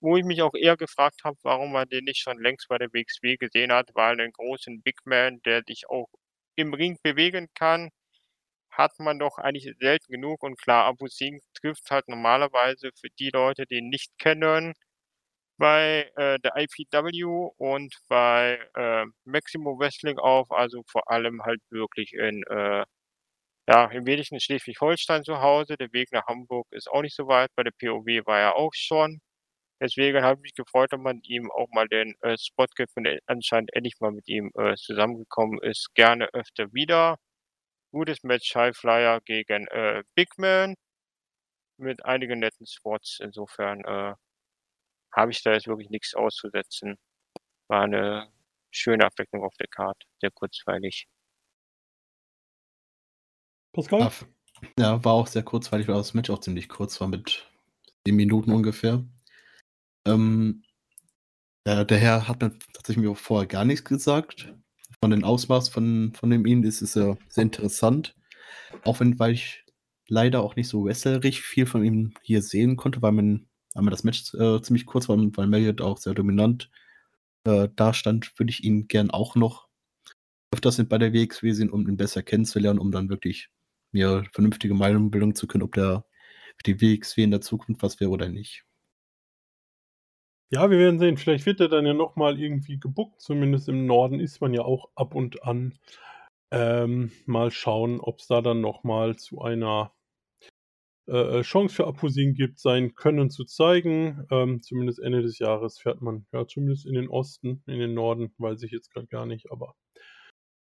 wo 0.00 0.16
ich 0.16 0.24
mich 0.24 0.42
auch 0.42 0.54
eher 0.54 0.76
gefragt 0.76 1.22
habe, 1.24 1.36
warum 1.42 1.72
man 1.72 1.88
den 1.88 2.04
nicht 2.04 2.20
schon 2.20 2.38
längst 2.40 2.68
bei 2.68 2.78
der 2.78 2.92
WXW 2.92 3.36
gesehen 3.36 3.72
hat, 3.72 3.90
weil 3.94 4.20
einen 4.20 4.32
großen 4.32 4.82
Big 4.82 4.96
Man, 5.04 5.40
der 5.44 5.62
dich 5.62 5.88
auch 5.88 6.08
im 6.56 6.74
Ring 6.74 6.98
bewegen 7.02 7.48
kann, 7.54 7.90
hat 8.70 8.98
man 8.98 9.18
doch 9.18 9.38
eigentlich 9.38 9.70
selten 9.80 10.12
genug. 10.12 10.42
Und 10.42 10.58
klar, 10.60 10.86
Apusink 10.86 11.42
trifft 11.60 11.90
halt 11.90 12.08
normalerweise 12.08 12.90
für 13.00 13.08
die 13.18 13.30
Leute, 13.30 13.66
die 13.66 13.76
ihn 13.78 13.88
nicht 13.90 14.12
kennen, 14.18 14.74
bei 15.58 16.10
äh, 16.16 16.38
der 16.40 16.52
IPW 16.56 17.50
und 17.58 17.94
bei 18.08 18.60
äh, 18.74 19.04
Maximo 19.24 19.78
Wrestling 19.78 20.18
auf, 20.18 20.50
also 20.52 20.82
vor 20.90 21.10
allem 21.10 21.42
halt 21.44 21.60
wirklich 21.70 22.12
in, 22.14 22.42
äh, 22.44 22.84
ja, 23.68 23.86
im 23.92 24.06
Wesentlichen 24.06 24.40
Schleswig-Holstein 24.40 25.24
zu 25.24 25.40
Hause. 25.40 25.76
Der 25.76 25.92
Weg 25.92 26.12
nach 26.12 26.26
Hamburg 26.26 26.66
ist 26.72 26.88
auch 26.90 27.02
nicht 27.02 27.16
so 27.16 27.28
weit. 27.28 27.50
Bei 27.56 27.62
der 27.64 27.72
POW 27.72 28.06
war 28.26 28.40
er 28.40 28.56
auch 28.56 28.72
schon. 28.74 29.20
Deswegen 29.80 30.22
habe 30.22 30.40
ich 30.40 30.42
mich 30.42 30.54
gefreut, 30.54 30.92
dass 30.92 31.00
man 31.00 31.20
ihm 31.24 31.50
auch 31.52 31.68
mal 31.72 31.88
den 31.88 32.14
äh, 32.22 32.36
Spot 32.38 32.66
gibt 32.76 32.92
und 32.96 33.08
anscheinend 33.26 33.70
endlich 33.74 33.94
mal 34.00 34.12
mit 34.12 34.28
ihm 34.28 34.50
äh, 34.58 34.74
zusammengekommen 34.76 35.60
ist. 35.62 35.94
Gerne 35.94 36.28
öfter 36.34 36.72
wieder. 36.72 37.16
Gutes 37.92 38.22
Match 38.24 38.54
Highflyer 38.54 39.20
gegen 39.26 39.66
äh, 39.68 40.02
Big 40.14 40.28
Man 40.38 40.74
mit 41.78 42.04
einigen 42.04 42.40
netten 42.40 42.66
Spots. 42.66 43.18
Insofern 43.20 43.84
äh, 43.84 44.14
habe 45.14 45.30
ich 45.30 45.42
da 45.42 45.52
jetzt 45.52 45.66
wirklich 45.66 45.90
nichts 45.90 46.14
auszusetzen. 46.14 46.96
War 47.68 47.82
eine 47.82 48.30
schöne 48.70 49.04
Abwechslung 49.04 49.44
auf 49.44 49.54
der 49.58 49.68
Karte, 49.68 50.06
sehr 50.20 50.30
kurzweilig. 50.30 51.06
Pascal? 53.72 54.10
Ja, 54.78 55.04
war 55.04 55.12
auch 55.12 55.26
sehr 55.26 55.42
kurzweilig, 55.42 55.88
weil 55.88 55.94
das 55.94 56.14
Match 56.14 56.30
auch 56.30 56.40
ziemlich 56.40 56.68
kurz 56.68 57.00
war, 57.00 57.08
mit 57.08 57.48
10 58.06 58.16
Minuten 58.16 58.52
ungefähr. 58.52 59.04
Ähm, 60.06 60.64
der, 61.66 61.84
der 61.84 61.98
Herr 61.98 62.28
hat 62.28 62.40
mir 62.40 62.58
tatsächlich 62.72 63.04
mir 63.04 63.14
vorher 63.14 63.46
gar 63.46 63.64
nichts 63.64 63.84
gesagt. 63.84 64.54
Von 65.00 65.10
den 65.10 65.22
Ausmaß 65.22 65.68
von, 65.68 66.12
von 66.14 66.30
dem 66.30 66.46
ihn 66.46 66.64
ist 66.64 66.82
es 66.82 66.94
ja 66.94 67.16
sehr 67.28 67.42
interessant. 67.42 68.16
Auch 68.84 69.00
wenn, 69.00 69.18
weil 69.18 69.32
ich 69.32 69.64
leider 70.08 70.42
auch 70.42 70.56
nicht 70.56 70.68
so 70.68 70.84
wrestlerig 70.84 71.42
viel 71.42 71.66
von 71.66 71.84
ihm 71.84 72.14
hier 72.22 72.42
sehen 72.42 72.76
konnte, 72.76 73.02
weil 73.02 73.12
man, 73.12 73.48
weil 73.74 73.82
man 73.82 73.90
das 73.90 74.04
Match 74.04 74.34
äh, 74.34 74.60
ziemlich 74.62 74.86
kurz 74.86 75.08
war, 75.08 75.16
weil 75.18 75.46
Marriott 75.46 75.80
auch 75.80 75.98
sehr 75.98 76.14
dominant 76.14 76.70
äh, 77.44 77.68
dastand, 77.76 78.38
würde 78.38 78.50
ich 78.50 78.64
ihn 78.64 78.88
gern 78.88 79.10
auch 79.10 79.34
noch 79.36 79.68
öfters 80.52 80.82
bei 80.88 80.98
der 80.98 81.12
WXW 81.12 81.52
sehen, 81.52 81.70
um 81.70 81.86
ihn 81.88 81.96
besser 81.96 82.22
kennenzulernen, 82.22 82.78
um 82.78 82.90
dann 82.90 83.08
wirklich 83.08 83.50
mir 83.92 84.24
vernünftige 84.32 84.74
Meinung 84.74 85.10
bilden 85.10 85.34
zu 85.34 85.46
können, 85.46 85.64
ob 85.64 85.74
der 85.74 86.04
die 86.66 86.80
WXW 86.80 87.22
in 87.22 87.30
der 87.30 87.40
Zukunft 87.40 87.82
was 87.82 88.00
wäre 88.00 88.10
oder 88.10 88.28
nicht. 88.28 88.64
Ja, 90.50 90.70
wir 90.70 90.78
werden 90.78 90.98
sehen. 90.98 91.18
Vielleicht 91.18 91.44
wird 91.44 91.60
er 91.60 91.68
dann 91.68 91.84
ja 91.84 91.92
nochmal 91.92 92.40
irgendwie 92.40 92.80
gebuckt. 92.80 93.20
Zumindest 93.20 93.68
im 93.68 93.86
Norden 93.86 94.18
ist 94.18 94.40
man 94.40 94.54
ja 94.54 94.62
auch 94.62 94.88
ab 94.94 95.14
und 95.14 95.42
an. 95.44 95.78
Ähm, 96.50 97.12
mal 97.26 97.50
schauen, 97.50 98.00
ob 98.00 98.20
es 98.20 98.26
da 98.28 98.40
dann 98.40 98.62
nochmal 98.62 99.16
zu 99.16 99.42
einer 99.42 99.92
äh, 101.08 101.42
Chance 101.42 101.74
für 101.74 101.86
Aposin 101.86 102.34
gibt, 102.34 102.58
sein 102.58 102.94
Können 102.94 103.30
zu 103.30 103.44
zeigen. 103.44 104.26
Ähm, 104.30 104.60
zumindest 104.62 105.00
Ende 105.00 105.22
des 105.22 105.38
Jahres 105.38 105.78
fährt 105.78 106.02
man 106.02 106.26
ja 106.32 106.46
zumindest 106.46 106.86
in 106.86 106.94
den 106.94 107.08
Osten, 107.08 107.62
in 107.66 107.78
den 107.78 107.94
Norden, 107.94 108.32
weiß 108.38 108.62
ich 108.62 108.72
jetzt 108.72 108.92
gerade 108.92 109.06
gar 109.06 109.26
nicht, 109.26 109.50
aber 109.50 109.74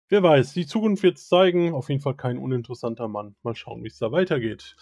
wer 0.09 0.22
weiß, 0.22 0.55
die 0.55 0.66
Zukunft 0.66 1.03
wird 1.03 1.18
es 1.18 1.28
zeigen. 1.28 1.74
Auf 1.74 1.89
jeden 1.89 2.01
Fall 2.01 2.16
kein 2.16 2.39
uninteressanter 2.39 3.09
Mann. 3.09 3.36
Mal 3.43 3.55
schauen, 3.55 3.82
wie 3.82 3.89
es 3.89 3.99
da 3.99 4.12
weitergeht. 4.12 4.76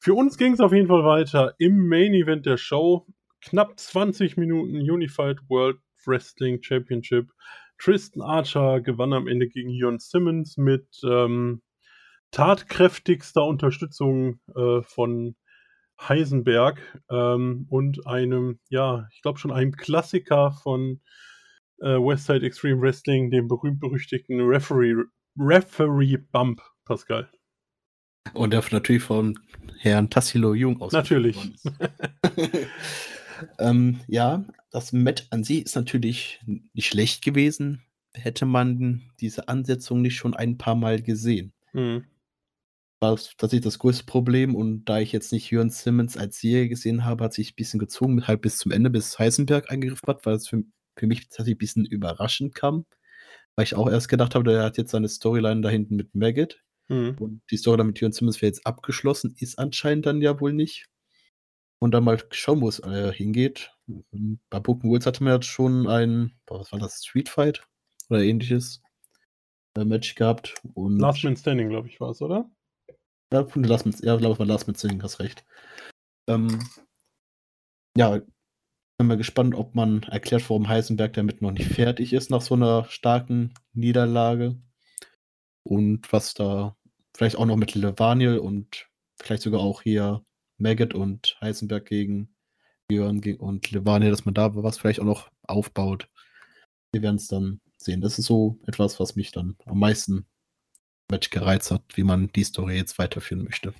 Für 0.00 0.14
uns 0.14 0.38
ging 0.38 0.52
es 0.52 0.60
auf 0.60 0.72
jeden 0.72 0.88
Fall 0.88 1.04
weiter 1.04 1.54
im 1.58 1.88
Main 1.88 2.14
Event 2.14 2.46
der 2.46 2.56
Show. 2.56 3.06
Knapp 3.40 3.78
20 3.78 4.36
Minuten 4.36 4.76
Unified 4.76 5.38
World 5.48 5.78
Wrestling 6.06 6.62
Championship. 6.62 7.30
Tristan 7.78 8.22
Archer 8.22 8.80
gewann 8.80 9.12
am 9.12 9.28
Ende 9.28 9.48
gegen 9.48 9.70
Jon 9.70 9.98
Simmons 9.98 10.56
mit 10.56 10.86
ähm, 11.04 11.62
tatkräftigster 12.30 13.44
Unterstützung 13.44 14.40
äh, 14.54 14.82
von 14.82 15.36
Heisenberg 16.00 16.80
ähm, 17.10 17.66
und 17.68 18.06
einem, 18.06 18.60
ja, 18.68 19.08
ich 19.12 19.22
glaube 19.22 19.38
schon 19.38 19.50
einem 19.50 19.72
Klassiker 19.72 20.52
von 20.52 21.00
äh, 21.80 21.96
Westside 21.96 22.46
Extreme 22.46 22.80
Wrestling, 22.80 23.30
dem 23.30 23.48
berühmt-berüchtigten 23.48 24.40
Referee, 24.40 24.94
Referee 25.38 26.16
Bump, 26.16 26.62
Pascal. 26.84 27.30
Und 28.34 28.52
der 28.52 28.62
natürlich 28.70 29.02
von 29.02 29.38
Herrn 29.78 30.10
Tassilo 30.10 30.54
Jung 30.54 30.80
aus. 30.80 30.92
Natürlich. 30.92 31.36
ähm, 33.58 34.00
ja, 34.06 34.44
das 34.70 34.92
Match 34.92 35.26
an 35.30 35.44
sich 35.44 35.64
ist 35.64 35.76
natürlich 35.76 36.40
nicht 36.44 36.86
schlecht 36.86 37.24
gewesen. 37.24 37.82
Hätte 38.14 38.46
man 38.46 39.02
diese 39.20 39.48
Ansetzung 39.48 40.02
nicht 40.02 40.16
schon 40.16 40.34
ein 40.34 40.58
paar 40.58 40.74
Mal 40.74 41.02
gesehen. 41.02 41.52
Mhm. 41.72 42.04
War 43.00 43.12
das 43.12 43.36
tatsächlich 43.36 43.64
das 43.64 43.78
größte 43.78 44.04
Problem. 44.04 44.54
Und 44.54 44.84
da 44.86 44.98
ich 44.98 45.12
jetzt 45.12 45.32
nicht 45.32 45.50
Jörn 45.50 45.70
Simmons 45.70 46.16
als 46.16 46.40
Serie 46.40 46.68
gesehen 46.68 47.04
habe, 47.04 47.24
hat 47.24 47.34
sich 47.34 47.52
ein 47.52 47.56
bisschen 47.56 47.78
gezogen, 47.78 48.26
halt 48.26 48.40
bis 48.40 48.58
zum 48.58 48.72
Ende, 48.72 48.90
bis 48.90 49.18
Heisenberg 49.18 49.70
eingegriffen 49.70 50.06
hat, 50.08 50.26
weil 50.26 50.34
es 50.34 50.48
für, 50.48 50.62
für 50.96 51.06
mich 51.06 51.28
tatsächlich 51.28 51.54
ein 51.54 51.58
bisschen 51.58 51.84
überraschend 51.84 52.54
kam. 52.54 52.86
Weil 53.54 53.64
ich 53.64 53.74
auch 53.74 53.88
erst 53.88 54.08
gedacht 54.08 54.34
habe, 54.34 54.44
der 54.44 54.64
hat 54.64 54.78
jetzt 54.78 54.90
seine 54.90 55.08
Storyline 55.08 55.60
da 55.60 55.68
hinten 55.68 55.96
mit 55.96 56.14
Maggot. 56.14 56.60
Mhm. 56.88 57.16
Und 57.20 57.42
die 57.50 57.56
Story 57.56 57.84
mit 57.84 58.00
Jörn 58.00 58.12
Simmons 58.12 58.40
wäre 58.42 58.48
jetzt 58.48 58.66
abgeschlossen, 58.66 59.34
ist 59.38 59.58
anscheinend 59.58 60.06
dann 60.06 60.20
ja 60.20 60.40
wohl 60.40 60.52
nicht. 60.52 60.86
Und 61.80 61.92
dann 61.92 62.02
mal 62.02 62.20
schauen, 62.30 62.60
wo 62.60 62.68
es 62.68 62.80
äh, 62.80 63.12
hingeht. 63.12 63.72
Ähm, 64.12 64.40
Bei 64.50 64.58
Broken 64.58 64.90
Woods 64.90 65.06
hatte 65.06 65.22
man 65.22 65.34
jetzt 65.34 65.46
schon 65.46 65.86
ein, 65.86 66.32
boah, 66.46 66.60
was 66.60 66.72
war 66.72 66.80
das, 66.80 67.04
Street 67.04 67.28
Fight 67.28 67.64
oder 68.08 68.20
ähnliches 68.22 68.82
äh, 69.76 69.84
Match 69.84 70.16
gehabt. 70.16 70.54
Und 70.74 70.98
Last 70.98 71.22
Man 71.22 71.36
Standing, 71.36 71.68
glaube 71.68 71.88
ich, 71.88 72.00
war 72.00 72.10
es, 72.10 72.20
oder? 72.20 72.50
Ja, 73.32 73.46
von 73.46 73.62
Man, 73.62 73.94
ja, 74.02 74.16
glaube 74.16 74.32
ich, 74.34 74.38
war 74.38 74.46
Last 74.46 74.66
Man 74.66 74.76
Standing, 74.76 75.02
hast 75.02 75.20
recht. 75.20 75.44
Ähm, 76.28 76.60
ja, 77.96 78.20
bin 78.98 79.06
mal 79.06 79.16
gespannt, 79.16 79.54
ob 79.54 79.74
man 79.74 80.02
erklärt, 80.04 80.48
warum 80.50 80.68
Heisenberg 80.68 81.12
damit 81.12 81.40
noch 81.40 81.52
nicht 81.52 81.70
fertig 81.72 82.12
ist 82.12 82.30
nach 82.30 82.42
so 82.42 82.54
einer 82.54 82.84
starken 82.86 83.54
Niederlage. 83.72 84.60
Und 85.62 86.12
was 86.12 86.34
da 86.34 86.76
vielleicht 87.16 87.36
auch 87.36 87.46
noch 87.46 87.56
mit 87.56 87.74
Levaniel 87.74 88.38
und 88.38 88.88
vielleicht 89.20 89.42
sogar 89.42 89.60
auch 89.60 89.82
hier 89.82 90.24
Maggot 90.56 90.94
und 90.94 91.36
Heisenberg 91.40 91.86
gegen 91.86 92.34
Björn 92.88 93.20
und 93.38 93.70
Levaniel, 93.70 94.10
dass 94.10 94.24
man 94.24 94.34
da 94.34 94.54
was 94.54 94.78
vielleicht 94.78 95.00
auch 95.00 95.04
noch 95.04 95.30
aufbaut. 95.42 96.08
Wir 96.92 97.02
werden 97.02 97.16
es 97.16 97.28
dann 97.28 97.60
sehen. 97.76 98.00
Das 98.00 98.18
ist 98.18 98.26
so 98.26 98.58
etwas, 98.66 98.98
was 98.98 99.14
mich 99.14 99.30
dann 99.30 99.56
am 99.66 99.78
meisten 99.78 100.26
Match 101.10 101.30
gereizt 101.30 101.70
hat, 101.70 101.82
wie 101.94 102.04
man 102.04 102.30
die 102.32 102.44
Story 102.44 102.76
jetzt 102.76 102.98
weiterführen 102.98 103.44
möchte. 103.44 103.74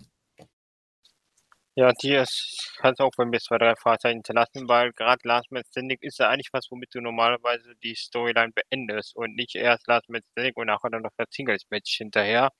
Ja, 1.79 1.93
die 1.93 2.13
ist, 2.15 2.77
hat 2.83 3.01
auch 3.01 3.13
bei 3.17 3.25
mir 3.25 3.39
zwei, 3.39 3.57
drei 3.57 3.77
Fahrzeichen 3.77 4.17
hinterlassen, 4.17 4.69
weil 4.69 4.93
gerade 4.95 5.21
Last 5.29 5.53
Man 5.53 5.63
Standing 5.71 5.99
ist 6.01 6.19
ja 6.19 6.29
eigentlich 6.29 6.49
was, 6.53 6.67
womit 6.71 6.93
du 6.93 7.01
normalerweise 7.01 7.73
die 7.85 7.95
Storyline 7.95 8.53
beendest 8.53 9.15
und 9.15 9.37
nicht 9.37 9.55
erst 9.55 9.87
Last 9.87 10.09
Man 10.09 10.23
Standing 10.33 10.55
und 10.57 10.67
nachher 10.67 10.91
dann 10.91 11.03
noch 11.03 11.13
das 11.17 11.29
Singles-Match 11.31 11.99
hinterher. 11.99 12.51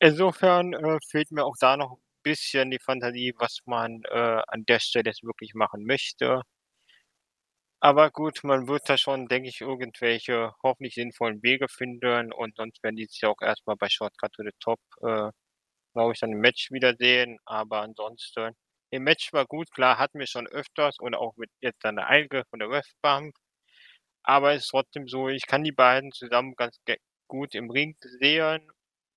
Insofern 0.00 0.72
äh, 0.72 0.98
fehlt 1.08 1.30
mir 1.30 1.44
auch 1.44 1.54
da 1.60 1.76
noch 1.76 1.92
ein 1.92 2.02
bisschen 2.24 2.70
die 2.72 2.80
Fantasie, 2.80 3.32
was 3.38 3.58
man 3.64 4.02
äh, 4.10 4.42
an 4.48 4.64
der 4.66 4.80
Stelle 4.80 5.10
jetzt 5.10 5.22
wirklich 5.22 5.54
machen 5.54 5.84
möchte. 5.86 6.42
Aber 7.80 8.10
gut, 8.10 8.40
man 8.44 8.68
wird 8.68 8.88
da 8.88 8.96
schon, 8.98 9.28
denke 9.28 9.48
ich, 9.48 9.60
irgendwelche 9.60 10.52
hoffentlich 10.62 10.94
sinnvollen 10.94 11.42
Wege 11.42 11.68
finden 11.68 12.32
und 12.32 12.54
sonst 12.56 12.82
werden 12.82 12.96
die 12.96 13.06
sich 13.06 13.24
auch 13.24 13.40
erstmal 13.42 13.76
bei 13.76 13.88
Shortcut 13.88 14.32
to 14.32 14.42
the 14.42 14.50
Top, 14.60 14.80
äh, 15.02 15.30
glaube 15.94 16.12
ich, 16.14 16.20
dann 16.20 16.32
im 16.32 16.40
Match 16.40 16.70
wiedersehen. 16.72 17.38
Aber 17.46 17.82
ansonsten, 17.82 18.54
im 18.90 19.04
Match 19.04 19.32
war 19.32 19.46
gut, 19.46 19.70
klar, 19.72 19.98
hatten 19.98 20.18
wir 20.20 20.26
schon 20.28 20.46
öfters 20.48 20.96
und 21.00 21.14
auch 21.16 21.36
mit 21.36 21.50
jetzt 21.60 21.84
dann 21.84 21.96
der 21.96 22.08
Eingriff 22.08 22.46
von 22.50 22.60
der 22.60 22.70
Westbump. 22.70 23.34
Aber 24.24 24.52
es 24.54 24.64
ist 24.64 24.68
trotzdem 24.70 25.08
so, 25.08 25.28
ich 25.28 25.46
kann 25.46 25.64
die 25.64 25.72
beiden 25.72 26.12
zusammen 26.12 26.54
ganz 26.56 26.78
gut 27.28 27.54
im 27.54 27.70
Ring 27.70 27.96
sehen. 28.20 28.68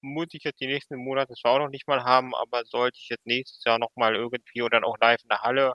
Muss 0.01 0.27
ich 0.33 0.43
jetzt 0.45 0.61
die 0.61 0.67
nächsten 0.67 0.97
Monate 0.97 1.33
zwar 1.35 1.53
auch 1.53 1.59
noch 1.59 1.69
nicht 1.69 1.87
mal 1.87 2.03
haben, 2.03 2.33
aber 2.35 2.63
sollte 2.65 2.97
ich 3.01 3.09
jetzt 3.09 3.25
nächstes 3.25 3.63
Jahr 3.65 3.79
nochmal 3.79 4.15
irgendwie 4.15 4.61
oder 4.61 4.77
dann 4.79 4.85
auch 4.85 4.97
live 4.99 5.21
in 5.23 5.29
der 5.29 5.41
Halle 5.41 5.73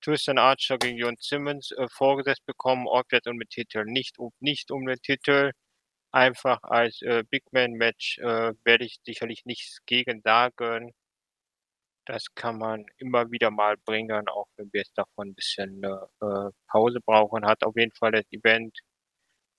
Tristan 0.00 0.38
Archer 0.38 0.78
gegen 0.78 0.98
Jon 0.98 1.16
Simmons 1.18 1.72
äh, 1.72 1.88
vorgesetzt 1.90 2.44
bekommen, 2.46 2.86
ob 2.88 3.12
jetzt 3.12 3.26
und 3.28 3.36
mit 3.36 3.50
Titel 3.50 3.84
nicht, 3.86 4.18
um, 4.18 4.32
nicht 4.40 4.70
um 4.70 4.86
den 4.86 5.00
Titel. 5.02 5.52
Einfach 6.12 6.62
als 6.64 7.02
äh, 7.02 7.24
Big 7.30 7.44
Man 7.52 7.72
Match 7.72 8.18
äh, 8.18 8.54
werde 8.64 8.84
ich 8.86 9.00
sicherlich 9.04 9.44
nichts 9.46 9.80
gegen 9.86 10.22
sagen. 10.22 10.92
Das 12.06 12.24
kann 12.34 12.58
man 12.58 12.84
immer 12.98 13.30
wieder 13.30 13.50
mal 13.50 13.76
bringen, 13.76 14.28
auch 14.28 14.48
wenn 14.56 14.70
wir 14.72 14.80
jetzt 14.80 14.96
davon 14.98 15.28
ein 15.28 15.34
bisschen 15.34 15.82
äh, 15.84 16.50
Pause 16.68 17.00
brauchen. 17.00 17.46
Hat 17.46 17.62
auf 17.64 17.76
jeden 17.76 17.92
Fall 17.92 18.12
das 18.12 18.24
Event 18.32 18.76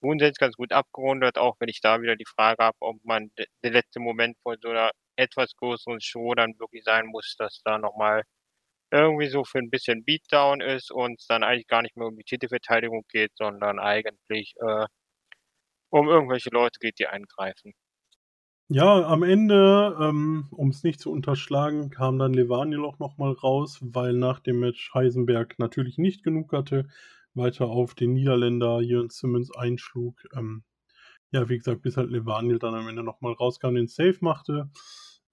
grundsätzlich 0.02 0.40
ganz 0.40 0.56
gut 0.58 0.74
abgerundet, 0.74 1.38
auch 1.38 1.56
wenn 1.60 1.70
ich 1.70 1.82
da 1.82 2.02
wieder 2.02 2.16
die 2.16 2.26
Frage 2.26 2.64
habe, 2.64 2.78
ob 2.82 3.04
man 3.06 3.32
de- 3.38 3.48
der 3.64 3.72
letzte 3.72 4.00
Moment 4.00 4.38
von 4.44 4.58
so 4.62 4.70
einer 4.70 4.92
etwas 5.18 5.56
größeren 5.58 6.02
Show 6.02 6.36
dann 6.36 6.58
wirklich 6.60 6.84
sein 6.86 7.08
muss, 7.08 7.36
dass 7.38 7.62
da 7.66 7.78
nochmal 7.80 8.24
irgendwie 8.92 9.30
so 9.30 9.44
für 9.44 9.60
ein 9.60 9.70
bisschen 9.70 10.04
Beatdown 10.04 10.62
ist 10.62 10.92
und 10.92 11.20
es 11.20 11.28
dann 11.28 11.44
eigentlich 11.44 11.68
gar 11.68 11.82
nicht 11.82 11.96
mehr 11.96 12.08
um 12.08 12.18
die 12.18 12.24
Titelverteidigung 12.24 13.04
geht, 13.10 13.32
sondern 13.36 13.80
eigentlich 13.80 14.54
äh, 14.62 14.86
um 15.90 16.10
irgendwelche 16.10 16.50
Leute 16.52 16.80
geht, 16.80 17.00
die 17.00 17.08
eingreifen. 17.08 17.74
Ja, 18.74 19.06
am 19.06 19.24
Ende, 19.24 19.98
ähm, 20.00 20.48
um 20.52 20.70
es 20.70 20.84
nicht 20.84 21.02
zu 21.02 21.12
unterschlagen, 21.12 21.90
kam 21.90 22.18
dann 22.18 22.34
Levaniel 22.34 22.86
auch 22.86 23.00
nochmal 23.00 23.34
raus, 23.34 23.80
weil 23.82 24.14
nach 24.14 24.40
dem 24.40 24.62
Match 24.62 24.94
Heisenberg 24.94 25.60
natürlich 25.60 25.98
nicht 25.98 26.24
genug 26.24 26.54
hatte, 26.54 26.88
weiter 27.34 27.68
auf 27.68 27.96
den 27.96 28.14
Niederländer 28.14 28.80
Jörn 28.80 29.10
Simmons 29.10 29.54
einschlug. 29.54 30.24
Ähm, 30.34 30.64
ja, 31.32 31.50
wie 31.50 31.58
gesagt, 31.58 31.82
bis 31.82 31.98
halt 31.98 32.12
Levaniel 32.12 32.60
dann 32.60 32.76
am 32.76 32.88
Ende 32.88 33.04
nochmal 33.04 33.34
rauskam, 33.34 33.76
den 33.76 33.88
Save 33.88 34.18
machte. 34.22 34.70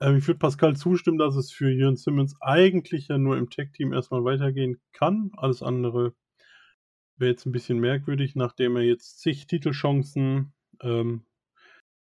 Ähm, 0.01 0.17
ich 0.17 0.27
würde 0.27 0.39
Pascal 0.39 0.77
zustimmen, 0.77 1.19
dass 1.19 1.37
es 1.37 1.53
für 1.53 1.71
Jürgen 1.71 1.97
Simmons 1.97 2.37
eigentlich 2.41 3.09
ja 3.09 3.19
nur 3.19 3.37
im 3.37 3.51
Tech-Team 3.51 3.93
erstmal 3.93 4.25
weitergehen 4.25 4.81
kann. 4.93 5.31
Alles 5.37 5.63
andere 5.63 6.15
wäre 7.17 7.33
jetzt 7.33 7.47
ein 7.47 7.53
bisschen 7.53 7.79
merkwürdig, 7.81 8.37
nachdem 8.37 8.77
er 8.77 8.83
jetzt 8.83 9.21
zig 9.21 9.47
Titelchancen 9.47 10.53
ähm, 10.81 11.25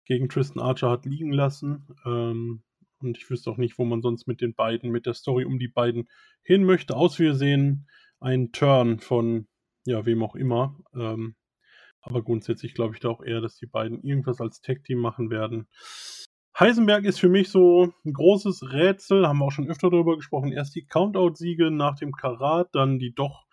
gegen 0.05 0.29
Tristan 0.29 0.63
Archer 0.63 0.91
hat 0.91 1.07
liegen 1.07 1.33
lassen. 1.33 1.87
Ähm, 2.05 2.63
und 2.99 3.19
ich 3.19 3.29
wüsste 3.31 3.51
auch 3.51 3.59
nicht, 3.59 3.79
wo 3.79 3.85
man 3.85 4.03
sonst 4.03 4.27
mit 4.27 4.41
den 4.41 4.55
beiden, 4.55 4.91
mit 4.91 5.07
der 5.07 5.15
Story 5.15 5.45
um 5.45 5.59
die 5.59 5.69
beiden 5.69 6.09
hin 6.43 6.65
möchte. 6.65 6.97
Aus 6.97 7.19
wir 7.19 7.35
sehen 7.35 7.89
einen 8.21 8.53
Turn 8.53 8.99
von, 8.99 9.47
ja, 9.87 10.07
wem 10.07 10.23
auch 10.23 10.35
immer. 10.35 10.79
Ähm, 10.95 11.37
aber 12.01 12.23
grundsätzlich 12.23 12.75
glaube 12.75 12.95
ich 12.95 13.01
da 13.01 13.09
auch 13.09 13.23
eher, 13.23 13.41
dass 13.41 13.57
die 13.57 13.67
beiden 13.67 14.03
irgendwas 14.03 14.41
als 14.41 14.61
Tag-Team 14.61 14.99
machen 14.99 15.31
werden. 15.31 15.69
Heisenberg 16.59 17.05
ist 17.05 17.19
für 17.19 17.29
mich 17.29 17.49
so 17.49 17.93
ein 18.05 18.13
großes 18.13 18.73
Rätsel, 18.73 19.27
haben 19.27 19.39
wir 19.39 19.47
auch 19.47 19.51
schon 19.53 19.69
öfter 19.69 19.91
darüber 19.91 20.17
gesprochen. 20.17 20.53
Erst 20.53 20.77
die 20.77 20.87
Countout-Siege 20.87 21.73
nach 21.73 21.97
dem 21.97 22.13
Karat, 22.13 22.69
dann 22.73 23.01
die 23.01 23.13
doch 23.13 23.45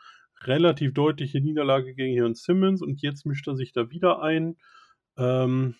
relativ 0.43 0.93
deutliche 0.93 1.41
Niederlage 1.41 1.95
gegen 1.95 2.15
Herrn 2.15 2.35
Simmons 2.35 2.81
und 2.81 3.01
jetzt 3.01 3.25
mischt 3.25 3.47
er 3.47 3.55
sich 3.55 3.73
da 3.73 3.89
wieder 3.89 4.21
ein. 4.21 4.57
Ähm, 5.17 5.75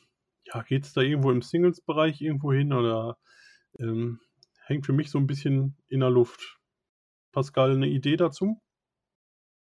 ja, 0.46 0.64
geht 0.64 0.86
es 0.86 0.94
da 0.94 1.02
irgendwo 1.02 1.32
im 1.32 1.44
Singles-Bereich 1.44 2.22
irgendwo 2.22 2.54
hin 2.54 2.74
oder 2.74 3.18
ähm, 3.80 4.20
hängt 4.66 4.86
für 4.88 4.94
mich 4.94 5.12
so 5.12 5.20
ein 5.20 5.28
bisschen 5.28 5.78
in 5.88 6.00
der 6.00 6.10
Luft? 6.10 6.58
Pascal, 7.32 7.72
eine 7.72 7.88
Idee 7.88 8.18
dazu? 8.18 8.60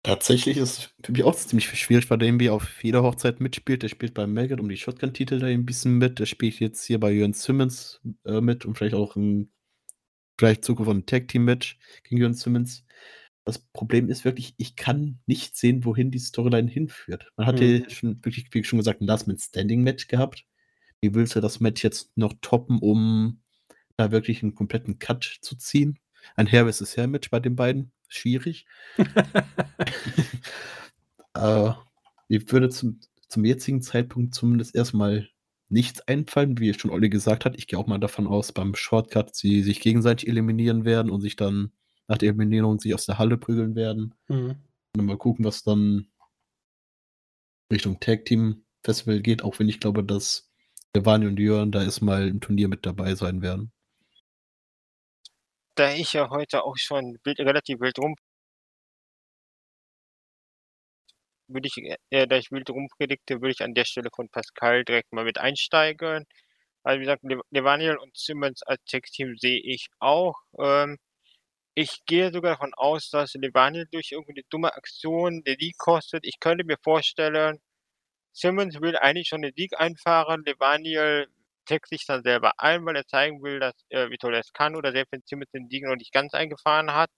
Tatsächlich 0.04 0.58
ist 0.58 0.78
es 0.78 0.94
für 1.02 1.12
mich 1.12 1.24
auch 1.24 1.34
ziemlich 1.34 1.66
schwierig, 1.66 2.10
weil 2.10 2.18
der 2.18 2.28
irgendwie 2.28 2.50
auf 2.50 2.84
jeder 2.84 3.02
Hochzeit 3.02 3.40
mitspielt. 3.40 3.82
Der 3.82 3.88
spielt 3.88 4.12
bei 4.12 4.26
Maggot 4.26 4.60
um 4.60 4.68
die 4.68 4.76
Shotgun-Titel 4.76 5.38
da 5.38 5.46
ein 5.46 5.64
bisschen 5.64 5.96
mit. 5.96 6.18
Der 6.18 6.26
spielt 6.26 6.60
jetzt 6.60 6.84
hier 6.84 7.00
bei 7.00 7.10
Jörn 7.10 7.32
Simmons 7.32 8.00
äh, 8.26 8.42
mit 8.42 8.66
und 8.66 8.76
vielleicht 8.76 8.94
auch 8.94 9.16
ein 9.16 9.50
vielleicht 10.38 10.64
sogar 10.64 10.86
von 10.86 11.06
Tag-Team-Match 11.06 11.78
gegen 12.04 12.20
Jörn 12.20 12.34
Simmons. 12.34 12.84
Das 13.46 13.58
Problem 13.58 14.10
ist 14.10 14.24
wirklich, 14.24 14.54
ich 14.58 14.76
kann 14.76 15.20
nicht 15.26 15.56
sehen, 15.56 15.84
wohin 15.84 16.10
die 16.10 16.18
Storyline 16.20 16.70
hinführt. 16.70 17.30
Man 17.36 17.46
hatte 17.46 17.64
Mhm. 17.64 17.90
schon 17.90 18.24
wirklich, 18.24 18.48
wie 18.52 18.64
schon 18.64 18.78
gesagt, 18.78 19.02
ein 19.02 19.06
Last-Minute-Standing-Match 19.06 20.08
gehabt. 20.08 20.46
Wie 21.02 21.14
willst 21.14 21.36
du 21.36 21.40
das 21.40 21.60
Match 21.60 21.84
jetzt 21.84 22.16
noch 22.16 22.34
toppen, 22.42 22.78
um 22.80 23.42
da 23.96 24.12
wirklich 24.12 24.42
einen 24.42 24.54
kompletten 24.54 24.98
Cut 24.98 25.24
zu 25.42 25.56
ziehen? 25.56 25.98
Ein 26.36 26.50
Hair 26.50 26.72
vs. 26.72 26.96
Hair 26.96 27.08
Match 27.08 27.30
bei 27.30 27.40
den 27.40 27.56
beiden? 27.56 27.92
Schwierig. 28.14 28.66
äh, 31.34 31.72
mir 32.28 32.52
würde 32.52 32.68
zum, 32.68 33.00
zum 33.28 33.44
jetzigen 33.44 33.82
Zeitpunkt 33.82 34.34
zumindest 34.34 34.74
erstmal 34.74 35.28
nichts 35.68 36.06
einfallen, 36.06 36.58
wie 36.58 36.72
schon 36.74 36.90
Olli 36.90 37.08
gesagt 37.08 37.44
hat. 37.44 37.56
Ich 37.56 37.66
gehe 37.66 37.78
auch 37.78 37.86
mal 37.86 37.98
davon 37.98 38.26
aus, 38.26 38.52
beim 38.52 38.74
Shortcut 38.74 39.34
sie 39.34 39.62
sich 39.62 39.80
gegenseitig 39.80 40.28
eliminieren 40.28 40.84
werden 40.84 41.10
und 41.10 41.20
sich 41.20 41.36
dann 41.36 41.72
nach 42.06 42.18
der 42.18 42.28
Eliminierung 42.28 42.78
sich 42.78 42.94
aus 42.94 43.06
der 43.06 43.18
Halle 43.18 43.36
prügeln 43.36 43.74
werden. 43.74 44.14
Mhm. 44.28 44.56
Und 44.96 45.06
mal 45.06 45.16
gucken, 45.16 45.44
was 45.44 45.62
dann 45.62 46.06
Richtung 47.72 47.98
Tag 47.98 48.26
Team 48.26 48.64
Festival 48.84 49.20
geht, 49.20 49.42
auch 49.42 49.58
wenn 49.58 49.68
ich 49.68 49.80
glaube, 49.80 50.04
dass 50.04 50.50
Giovanni 50.92 51.26
und 51.26 51.40
Jörn 51.40 51.72
da 51.72 51.82
erstmal 51.82 52.28
im 52.28 52.40
Turnier 52.40 52.68
mit 52.68 52.86
dabei 52.86 53.14
sein 53.14 53.42
werden. 53.42 53.72
Da 55.76 55.92
ich 55.92 56.14
ja 56.14 56.30
heute 56.30 56.64
auch 56.64 56.76
schon 56.76 57.16
wild, 57.22 57.38
relativ 57.38 57.78
wild 57.78 57.98
rum 58.00 58.16
würde 61.48 61.68
ich, 61.68 61.76
äh, 62.10 62.26
da 62.26 62.36
ich 62.36 62.50
wild 62.50 62.70
rumpredikte, 62.70 63.40
würde 63.40 63.52
ich 63.52 63.62
an 63.62 63.74
der 63.74 63.84
Stelle 63.84 64.10
von 64.14 64.28
Pascal 64.28 64.84
direkt 64.84 65.12
mal 65.12 65.24
mit 65.24 65.38
einsteigen. 65.38 66.24
Also 66.84 67.00
wie 67.00 67.04
gesagt, 67.04 67.22
Le 67.24 67.40
Levaniel 67.50 67.96
und 67.98 68.16
Simmons 68.16 68.62
als 68.64 68.82
Tech-Team 68.86 69.36
sehe 69.38 69.60
ich 69.62 69.88
auch. 70.00 70.34
Ähm, 70.58 70.98
ich 71.74 72.00
gehe 72.06 72.32
sogar 72.32 72.52
davon 72.54 72.74
aus, 72.74 73.10
dass 73.10 73.34
Levaniel 73.34 73.86
durch 73.92 74.12
irgendeine 74.12 74.44
dumme 74.50 74.74
Aktion 74.74 75.42
den 75.44 75.58
Sieg 75.60 75.78
kostet. 75.78 76.26
Ich 76.26 76.40
könnte 76.40 76.64
mir 76.64 76.78
vorstellen, 76.84 77.60
Simmons 78.32 78.80
will 78.82 78.96
eigentlich 78.98 79.28
schon 79.28 79.42
den 79.42 79.54
Sieg 79.56 79.78
einfahren. 79.80 80.44
Levaniel 80.46 81.28
taggt 81.64 81.88
sich 81.88 82.06
dann 82.06 82.22
selber 82.22 82.52
ein, 82.58 82.84
weil 82.86 82.96
er 82.96 83.06
zeigen 83.06 83.42
will, 83.42 83.60
dass, 83.60 83.74
äh, 83.90 84.10
wie 84.10 84.18
toll 84.18 84.34
er 84.34 84.40
es 84.40 84.52
kann 84.52 84.76
oder 84.76 84.92
selbst 84.92 85.12
wenn 85.12 85.22
Simmons 85.26 85.50
den 85.52 85.68
Sieg 85.68 85.84
noch 85.84 85.96
nicht 85.96 86.12
ganz 86.12 86.34
eingefahren 86.34 86.92
hat. 86.94 87.10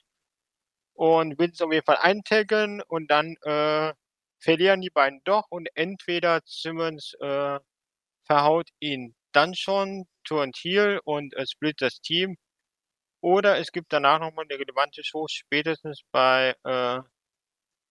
Und 0.94 1.38
will 1.38 1.50
es 1.50 1.60
auf 1.60 1.72
jeden 1.72 1.84
Fall 1.84 1.98
eintaggen 1.98 2.82
und 2.88 3.10
dann 3.10 3.36
äh, 3.42 3.92
verlieren 4.40 4.80
die 4.80 4.90
beiden 4.90 5.20
doch 5.24 5.44
und 5.50 5.68
entweder 5.74 6.40
Simmons 6.46 7.14
äh, 7.20 7.58
verhaut 8.26 8.68
ihn 8.80 9.14
dann 9.32 9.54
schon, 9.54 10.06
turnt 10.24 10.56
Heel 10.56 11.00
und 11.04 11.34
äh, 11.36 11.46
split 11.46 11.76
das 11.80 12.00
Team. 12.00 12.36
Oder 13.22 13.58
es 13.58 13.72
gibt 13.72 13.92
danach 13.92 14.20
nochmal 14.20 14.46
eine 14.48 14.58
relevante 14.60 15.02
Show, 15.04 15.26
spätestens 15.28 16.02
bei 16.12 16.54
äh, 16.64 17.00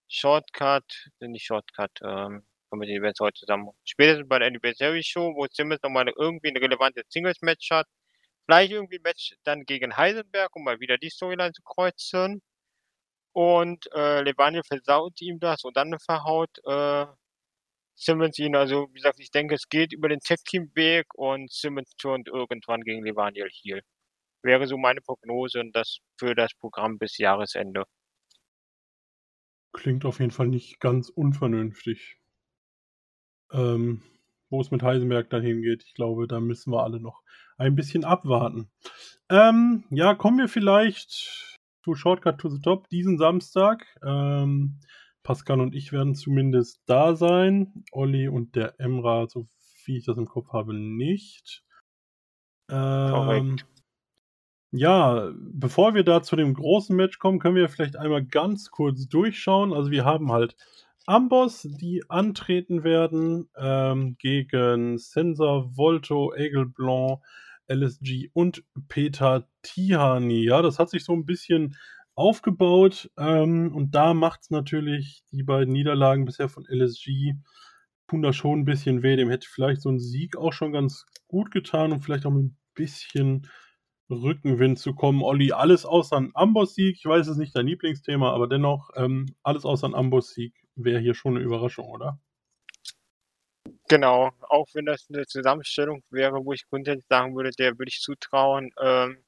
Shortcut, 0.10 1.10
äh, 1.20 1.28
nicht 1.28 1.46
Shortcut, 1.46 1.92
ähm, 2.04 2.46
wir 2.80 2.88
die 2.88 2.96
Events 2.96 3.20
heute 3.20 3.40
zusammen. 3.40 3.70
Spätestens 3.84 4.28
bei 4.28 4.40
der 4.40 4.48
Anniversary 4.50 5.04
Show, 5.04 5.34
wo 5.36 5.48
Simmons 5.52 5.82
nochmal 5.84 6.08
irgendwie 6.18 6.50
ein 6.50 6.58
relevantes 6.58 7.04
Singles-Match 7.10 7.72
hat. 7.72 7.88
Vielleicht 8.46 8.72
irgendwie 8.72 8.98
ein 8.98 9.04
Match 9.04 9.36
dann 9.44 9.64
gegen 9.66 9.98
Heisenberg, 9.98 10.56
um 10.56 10.64
mal 10.64 10.80
wieder 10.80 10.98
die 10.98 11.10
Storyline 11.10 11.54
zu 11.54 11.62
kreuzen. 11.64 12.42
Und 13.34 13.92
äh, 13.94 14.22
Levaniel 14.22 14.64
versaut 14.66 15.22
ihm 15.22 15.40
das 15.40 15.64
und 15.64 15.76
dann 15.76 15.98
verhaut 16.00 16.58
äh, 16.66 17.06
Simmons 17.96 18.40
ihn. 18.40 18.56
Also, 18.56 18.88
wie 18.92 19.00
gesagt, 19.00 19.20
ich 19.20 19.32
denke, 19.32 19.56
es 19.56 19.68
geht 19.70 19.94
über 19.94 20.10
den 20.10 20.20
Tech-Team-Weg 20.20 21.08
und 21.16 21.52
Simmons 21.52 21.96
turnt 21.98 22.28
irgendwann 22.28 22.82
gegen 22.82 23.04
Levaniel 23.06 23.50
Heel. 23.52 23.82
Wäre 24.44 24.68
so 24.68 24.78
meine 24.78 25.02
Prognose 25.02 25.60
und 25.60 25.76
das 25.76 26.00
für 26.18 26.36
das 26.36 26.54
Programm 26.60 26.98
bis 26.98 27.18
Jahresende. 27.18 27.84
Klingt 29.74 30.06
auf 30.06 30.20
jeden 30.20 30.32
Fall 30.32 30.48
nicht 30.48 30.80
ganz 30.80 31.10
unvernünftig. 31.10 32.18
Ähm, 33.56 34.02
wo 34.50 34.62
es 34.62 34.72
mit 34.72 34.84
Heisenberg 34.84 35.30
dann 35.30 35.42
hingeht, 35.42 35.84
ich 35.86 35.94
glaube, 35.94 36.28
da 36.28 36.40
müssen 36.40 36.72
wir 36.72 36.84
alle 36.84 37.00
noch 37.00 37.24
ein 37.58 37.76
bisschen 37.76 38.04
abwarten. 38.04 38.70
Ähm, 39.30 39.86
ja, 39.90 40.14
kommen 40.14 40.38
wir 40.38 40.50
vielleicht 40.50 41.58
zu 41.84 41.96
Shortcut 41.96 42.38
to 42.38 42.50
the 42.50 42.62
Top 42.62 42.90
diesen 42.90 43.18
Samstag. 43.18 43.86
Ähm, 44.04 44.80
Pascal 45.24 45.62
und 45.62 45.74
ich 45.74 45.92
werden 45.92 46.16
zumindest 46.16 46.82
da 46.86 47.16
sein. 47.16 47.84
Olli 47.92 48.28
und 48.28 48.56
der 48.56 48.80
Emra, 48.80 49.28
so 49.28 49.48
wie 49.86 49.98
ich 49.98 50.06
das 50.06 50.18
im 50.18 50.28
Kopf 50.28 50.54
habe, 50.54 50.74
nicht. 50.74 51.64
Ähm, 52.70 53.12
Korrekt. 53.12 53.66
ja, 54.72 55.32
bevor 55.38 55.96
wir 55.96 56.04
da 56.04 56.22
zu 56.22 56.36
dem 56.36 56.54
großen 56.54 56.96
Match 56.96 57.20
kommen, 57.20 57.40
können 57.40 57.56
wir 57.56 57.70
vielleicht 57.70 57.96
einmal 57.96 58.24
ganz 58.26 58.70
kurz 58.70 59.08
durchschauen. 59.08 59.74
Also 59.74 59.92
wir 59.92 60.06
haben 60.06 60.32
halt 60.32 60.56
Amboss, 61.06 61.62
die 61.64 62.04
antreten 62.10 62.84
werden 62.84 63.50
ähm, 63.58 64.16
gegen 64.18 64.98
Sensor, 64.98 65.76
Volto, 65.76 66.34
Egel 66.36 66.66
Blanc, 66.66 67.20
LSG 67.68 68.30
und 68.34 68.64
Peter 68.88 69.48
Tihani. 69.62 70.44
Ja, 70.44 70.62
das 70.62 70.80
hat 70.80 70.90
sich 70.90 71.04
so 71.04 71.14
ein 71.14 71.26
bisschen 71.26 71.76
aufgebaut 72.16 73.12
ähm, 73.18 73.76
und 73.76 73.94
da 73.94 74.14
macht 74.14 74.42
es 74.44 74.50
natürlich 74.50 75.24
die 75.32 75.44
beiden 75.44 75.74
Niederlagen 75.74 76.26
bisher 76.26 76.50
von 76.50 76.66
LSG 76.66 77.34
tun 78.08 78.22
da 78.22 78.34
schon 78.34 78.60
ein 78.60 78.66
bisschen 78.66 79.04
weh. 79.04 79.16
Dem 79.16 79.30
hätte 79.30 79.48
vielleicht 79.50 79.82
so 79.82 79.90
ein 79.90 80.00
Sieg 80.00 80.38
auch 80.38 80.54
schon 80.54 80.72
ganz 80.72 81.06
gut 81.28 81.52
getan 81.52 81.92
und 81.92 82.02
vielleicht 82.02 82.26
auch 82.26 82.32
mit 82.32 82.46
ein 82.46 82.58
bisschen 82.74 83.48
Rückenwind 84.10 84.78
zu 84.78 84.94
kommen. 84.94 85.24
Olli, 85.24 85.52
alles 85.52 85.86
außer 85.86 86.18
ein 86.18 86.32
Amboss-Sieg. 86.34 86.98
Ich 86.98 87.06
weiß, 87.06 87.26
es 87.26 87.34
ist 87.34 87.38
nicht 87.38 87.56
dein 87.56 87.68
Lieblingsthema, 87.68 88.32
aber 88.32 88.48
dennoch, 88.48 88.92
ähm, 88.96 89.26
alles 89.42 89.66
außer 89.66 89.88
ein 89.88 89.96
Amboss-Sieg 89.96 90.54
wäre 90.76 91.00
hier 91.00 91.16
schon 91.16 91.36
eine 91.36 91.46
Überraschung, 91.46 91.90
oder? 91.90 92.20
Genau, 93.88 94.32
auch 94.42 94.68
wenn 94.74 94.86
das 94.86 95.08
eine 95.10 95.26
Zusammenstellung 95.26 96.04
wäre, 96.10 96.44
wo 96.44 96.54
ich 96.54 96.68
grundsätzlich 96.68 97.06
sagen 97.08 97.36
würde, 97.36 97.52
der 97.52 97.78
würde 97.78 97.90
ich 97.90 98.00
zutrauen, 98.00 98.72
ähm, 98.82 99.24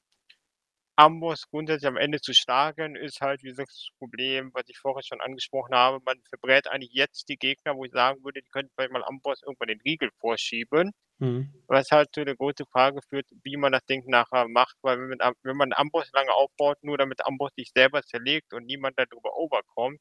Amboss 0.98 1.48
grundsätzlich 1.48 1.86
am 1.86 1.96
Ende 1.96 2.20
zu 2.20 2.34
schlagen, 2.34 2.96
ist 2.96 3.20
halt, 3.20 3.44
wie 3.44 3.50
gesagt, 3.50 3.68
das 3.70 3.88
Problem, 3.98 4.50
was 4.52 4.64
ich 4.66 4.78
vorher 4.78 5.04
schon 5.04 5.20
angesprochen 5.20 5.72
habe. 5.72 6.00
Man 6.04 6.20
verbrät 6.28 6.66
eigentlich 6.66 6.92
jetzt 6.92 7.28
die 7.28 7.36
Gegner, 7.36 7.76
wo 7.76 7.84
ich 7.84 7.92
sagen 7.92 8.24
würde, 8.24 8.42
die 8.42 8.48
könnten 8.48 8.72
vielleicht 8.74 8.90
mal 8.90 9.04
Amboss 9.04 9.42
irgendwann 9.44 9.68
den 9.68 9.80
Riegel 9.82 10.10
vorschieben. 10.18 10.90
Mhm. 11.18 11.54
Was 11.68 11.92
halt 11.92 12.12
zu 12.12 12.24
der 12.24 12.34
großen 12.34 12.66
Frage 12.66 13.00
führt, 13.08 13.26
wie 13.44 13.56
man 13.56 13.70
das 13.70 13.84
Ding 13.86 14.02
nachher 14.08 14.48
macht, 14.48 14.76
weil 14.82 14.98
wenn 14.98 15.18
man, 15.18 15.34
wenn 15.44 15.56
man 15.56 15.72
Amboss 15.72 16.10
lange 16.12 16.32
aufbaut, 16.32 16.78
nur 16.82 16.98
damit 16.98 17.24
Amboss 17.24 17.52
sich 17.56 17.70
selber 17.72 18.02
zerlegt 18.02 18.52
und 18.52 18.66
niemand 18.66 18.98
darüber 18.98 19.36
overkommt, 19.36 20.00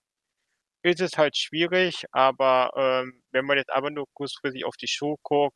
ist 0.83 1.01
es 1.01 1.17
halt 1.17 1.37
schwierig, 1.37 2.05
aber 2.11 2.71
ähm, 2.75 3.21
wenn 3.31 3.45
man 3.45 3.57
jetzt 3.57 3.71
aber 3.71 3.89
nur 3.89 4.05
kurzfristig 4.13 4.65
auf 4.65 4.77
die 4.77 4.87
Show 4.87 5.17
guckt, 5.23 5.55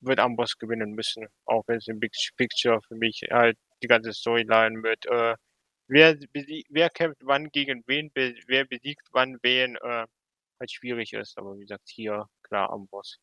wird 0.00 0.18
Amboss 0.20 0.58
gewinnen 0.58 0.92
müssen, 0.92 1.26
auch 1.44 1.62
wenn 1.66 1.78
es 1.78 1.88
im 1.88 2.00
Big 2.00 2.12
Picture 2.36 2.80
für 2.86 2.96
mich 2.96 3.22
halt 3.30 3.56
die 3.82 3.86
ganze 3.88 4.12
Storyline 4.12 4.78
mit, 4.78 5.06
äh, 5.06 5.34
wer, 5.88 6.16
wer 6.68 6.90
kämpft 6.90 7.20
wann 7.24 7.48
gegen 7.50 7.82
wen, 7.86 8.10
wer 8.14 8.64
besiegt 8.66 9.06
wann 9.12 9.38
wen, 9.42 9.76
äh, 9.76 10.06
halt 10.60 10.70
schwierig 10.70 11.12
ist. 11.12 11.38
Aber 11.38 11.56
wie 11.56 11.62
gesagt, 11.62 11.88
hier 11.88 12.26
klar 12.42 12.70
Amboss. 12.70 13.18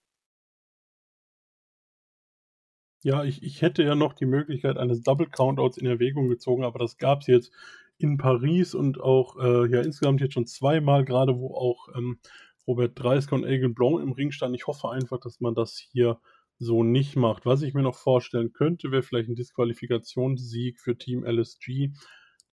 Ja, 3.01 3.23
ich, 3.23 3.43
ich 3.43 3.61
hätte 3.61 3.83
ja 3.83 3.95
noch 3.95 4.13
die 4.13 4.25
Möglichkeit 4.25 4.77
eines 4.77 5.01
Double 5.01 5.29
Countouts 5.29 5.77
in 5.77 5.85
Erwägung 5.85 6.27
gezogen, 6.27 6.65
aber 6.65 6.79
das 6.79 6.97
gab 6.97 7.21
es 7.21 7.27
jetzt 7.27 7.53
in 7.99 8.17
Paris 8.17 8.73
und 8.73 8.99
auch 8.99 9.37
äh, 9.37 9.69
ja 9.69 9.81
insgesamt 9.81 10.21
jetzt 10.21 10.33
schon 10.33 10.47
zweimal, 10.47 11.05
gerade 11.05 11.37
wo 11.37 11.53
auch 11.53 11.89
ähm, 11.95 12.19
Robert 12.67 12.97
Dreisker 12.97 13.35
und 13.35 13.45
Egan 13.45 13.73
Blanc 13.73 14.01
im 14.01 14.13
Ring 14.13 14.31
standen. 14.31 14.55
Ich 14.55 14.67
hoffe 14.67 14.89
einfach, 14.89 15.19
dass 15.19 15.39
man 15.39 15.55
das 15.55 15.77
hier 15.77 16.19
so 16.59 16.83
nicht 16.83 17.15
macht. 17.15 17.45
Was 17.45 17.61
ich 17.61 17.73
mir 17.73 17.81
noch 17.81 17.95
vorstellen 17.95 18.53
könnte, 18.53 18.91
wäre 18.91 19.03
vielleicht 19.03 19.29
ein 19.29 19.35
Disqualifikationssieg 19.35 20.79
für 20.79 20.97
Team 20.97 21.23
LSG. 21.23 21.91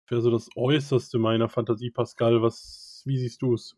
Wäre 0.07 0.21
so 0.21 0.31
das 0.31 0.49
Äußerste 0.55 1.17
meiner 1.17 1.49
Fantasie, 1.49 1.89
Pascal. 1.89 2.41
Was, 2.41 3.01
wie 3.05 3.17
siehst 3.17 3.41
du 3.41 3.55
es? 3.55 3.75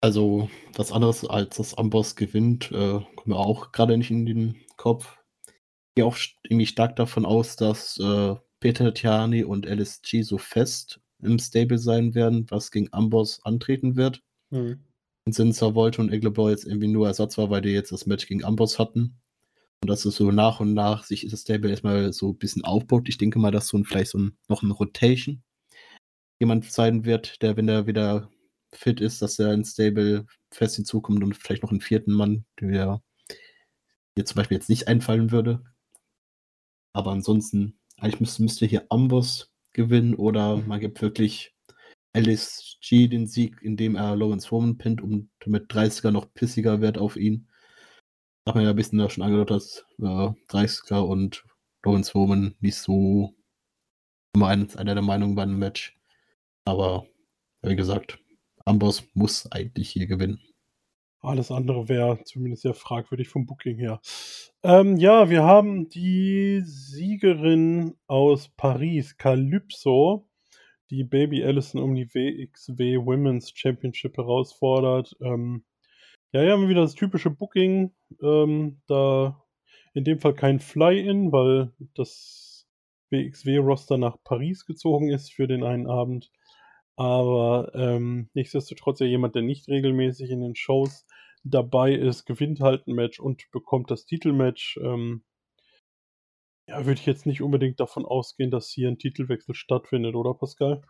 Also, 0.00 0.48
was 0.74 0.92
anderes 0.92 1.26
als 1.26 1.56
das 1.56 1.74
Amboss 1.74 2.16
gewinnt, 2.16 2.72
äh, 2.72 3.00
kommt 3.16 3.26
mir 3.26 3.36
auch 3.36 3.72
gerade 3.72 3.98
nicht 3.98 4.10
in 4.10 4.24
den 4.24 4.56
Kopf. 4.76 5.18
Ich 5.46 5.96
gehe 5.96 6.06
auch 6.06 6.16
irgendwie 6.44 6.66
stark 6.66 6.96
davon 6.96 7.26
aus, 7.26 7.56
dass 7.56 7.98
äh, 7.98 8.36
Peter 8.60 8.92
Tiani 8.94 9.42
und 9.42 9.66
LSG 9.66 10.22
so 10.22 10.38
fest 10.38 11.00
im 11.22 11.38
Stable 11.38 11.78
sein 11.78 12.14
werden, 12.14 12.46
was 12.50 12.70
gegen 12.70 12.92
Amboss 12.92 13.44
antreten 13.44 13.96
wird. 13.96 14.22
Mhm. 14.50 14.84
Und 15.26 15.34
Sinzer 15.34 15.74
wollte 15.74 16.00
und 16.00 16.12
Eggleblau 16.12 16.48
jetzt 16.48 16.64
irgendwie 16.64 16.88
nur 16.88 17.06
Ersatz 17.06 17.36
war, 17.38 17.50
weil 17.50 17.62
die 17.62 17.70
jetzt 17.70 17.92
das 17.92 18.06
Match 18.06 18.26
gegen 18.26 18.44
Amboss 18.44 18.78
hatten. 18.78 19.20
Und 19.82 19.88
dass 19.88 20.04
es 20.04 20.16
so 20.16 20.30
nach 20.30 20.60
und 20.60 20.74
nach 20.74 21.04
sich 21.04 21.26
das 21.28 21.40
Stable 21.40 21.70
erstmal 21.70 22.12
so 22.12 22.30
ein 22.30 22.38
bisschen 22.38 22.64
aufbaut. 22.64 23.08
Ich 23.08 23.18
denke 23.18 23.38
mal, 23.38 23.50
dass 23.50 23.68
so 23.68 23.78
ein, 23.78 23.84
vielleicht 23.84 24.10
so 24.10 24.18
ein, 24.18 24.36
noch 24.48 24.62
ein 24.62 24.70
Rotation 24.70 25.42
jemand 26.38 26.70
sein 26.70 27.04
wird, 27.04 27.40
der, 27.42 27.56
wenn 27.56 27.68
er 27.68 27.86
wieder 27.86 28.30
fit 28.72 29.00
ist, 29.00 29.20
dass 29.22 29.38
er 29.38 29.52
ins 29.52 29.72
Stable 29.72 30.26
fest 30.50 30.76
hinzukommt 30.76 31.22
und 31.22 31.36
vielleicht 31.36 31.62
noch 31.62 31.70
einen 31.70 31.80
vierten 31.80 32.12
Mann, 32.12 32.44
der 32.60 33.02
mir 34.16 34.24
zum 34.24 34.36
Beispiel 34.36 34.56
jetzt 34.56 34.68
nicht 34.68 34.88
einfallen 34.88 35.30
würde. 35.30 35.62
Aber 36.92 37.12
ansonsten, 37.12 37.78
eigentlich 38.00 38.20
müsste, 38.20 38.42
müsste 38.42 38.66
hier 38.66 38.86
Amboss 38.90 39.52
gewinnen 39.72 40.14
oder 40.14 40.56
man 40.56 40.80
gibt 40.80 41.00
wirklich 41.02 41.54
LSG 42.16 43.08
den 43.08 43.26
Sieg, 43.26 43.62
indem 43.62 43.94
er 43.94 44.16
Lawrence 44.16 44.48
Foreman 44.48 44.78
pinnt 44.78 45.00
und 45.00 45.30
damit 45.40 45.70
30er 45.70 46.10
noch 46.10 46.32
pissiger 46.34 46.80
wird 46.80 46.98
auf 46.98 47.16
ihn. 47.16 47.48
Hat 48.46 48.54
man 48.54 48.64
ja 48.64 48.70
ein 48.70 48.76
bisschen 48.76 48.98
da 48.98 49.08
schon 49.08 49.22
angedeutet, 49.22 49.50
dass 49.50 49.84
äh, 49.98 50.32
30er 50.48 51.00
und 51.00 51.44
Lawrence 51.84 52.10
Foreman 52.10 52.56
nicht 52.60 52.76
so 52.76 53.34
immer 54.34 54.48
einer 54.48 54.94
der 54.94 55.02
Meinungen 55.02 55.34
bei 55.34 55.42
einem 55.42 55.58
Match. 55.58 55.96
Aber 56.64 57.06
wie 57.62 57.76
gesagt, 57.76 58.18
Amboss 58.64 59.04
muss 59.14 59.50
eigentlich 59.52 59.90
hier 59.90 60.06
gewinnen. 60.06 60.40
Alles 61.20 61.50
andere 61.50 61.88
wäre 61.88 62.22
zumindest 62.24 62.62
sehr 62.62 62.74
fragwürdig 62.74 63.28
vom 63.28 63.46
Booking 63.46 63.76
her. 63.76 64.00
Ähm, 64.62 64.96
ja, 64.98 65.30
wir 65.30 65.42
haben 65.42 65.88
die 65.88 66.60
Siegerin 66.64 67.94
aus 68.06 68.50
Paris, 68.50 69.16
Calypso, 69.16 70.28
die 70.90 71.02
Baby 71.02 71.42
Allison 71.42 71.80
um 71.80 71.94
die 71.94 72.12
WXW 72.14 72.98
Women's 72.98 73.52
Championship 73.54 74.18
herausfordert. 74.18 75.16
Ähm, 75.22 75.64
ja, 76.32 76.42
hier 76.42 76.52
haben 76.52 76.62
wir 76.62 76.68
wieder 76.68 76.82
das 76.82 76.94
typische 76.94 77.30
Booking. 77.30 77.92
Ähm, 78.22 78.82
da 78.86 79.42
in 79.94 80.04
dem 80.04 80.20
Fall 80.20 80.34
kein 80.34 80.60
Fly-In, 80.60 81.32
weil 81.32 81.72
das 81.94 82.68
WXW-Roster 83.10 83.96
nach 83.96 84.18
Paris 84.24 84.66
gezogen 84.66 85.10
ist 85.10 85.32
für 85.32 85.48
den 85.48 85.64
einen 85.64 85.86
Abend. 85.86 86.30
Aber 86.96 87.72
ähm, 87.74 88.28
nichtsdestotrotz 88.34 89.00
ja 89.00 89.06
jemand, 89.06 89.34
der 89.34 89.42
nicht 89.42 89.68
regelmäßig 89.68 90.30
in 90.30 90.42
den 90.42 90.54
Shows 90.54 91.06
dabei 91.42 91.94
ist, 91.94 92.26
gewinnt 92.26 92.60
halt 92.60 92.86
ein 92.86 92.94
Match 92.94 93.20
und 93.20 93.50
bekommt 93.50 93.90
das 93.90 94.06
Titelmatch. 94.06 94.78
Ähm, 94.82 95.22
ja, 96.68 96.86
würde 96.86 97.00
ich 97.00 97.06
jetzt 97.06 97.26
nicht 97.26 97.42
unbedingt 97.42 97.80
davon 97.80 98.04
ausgehen, 98.04 98.50
dass 98.50 98.70
hier 98.70 98.88
ein 98.88 98.98
Titelwechsel 98.98 99.54
stattfindet, 99.54 100.14
oder 100.14 100.34
Pascal? 100.34 100.82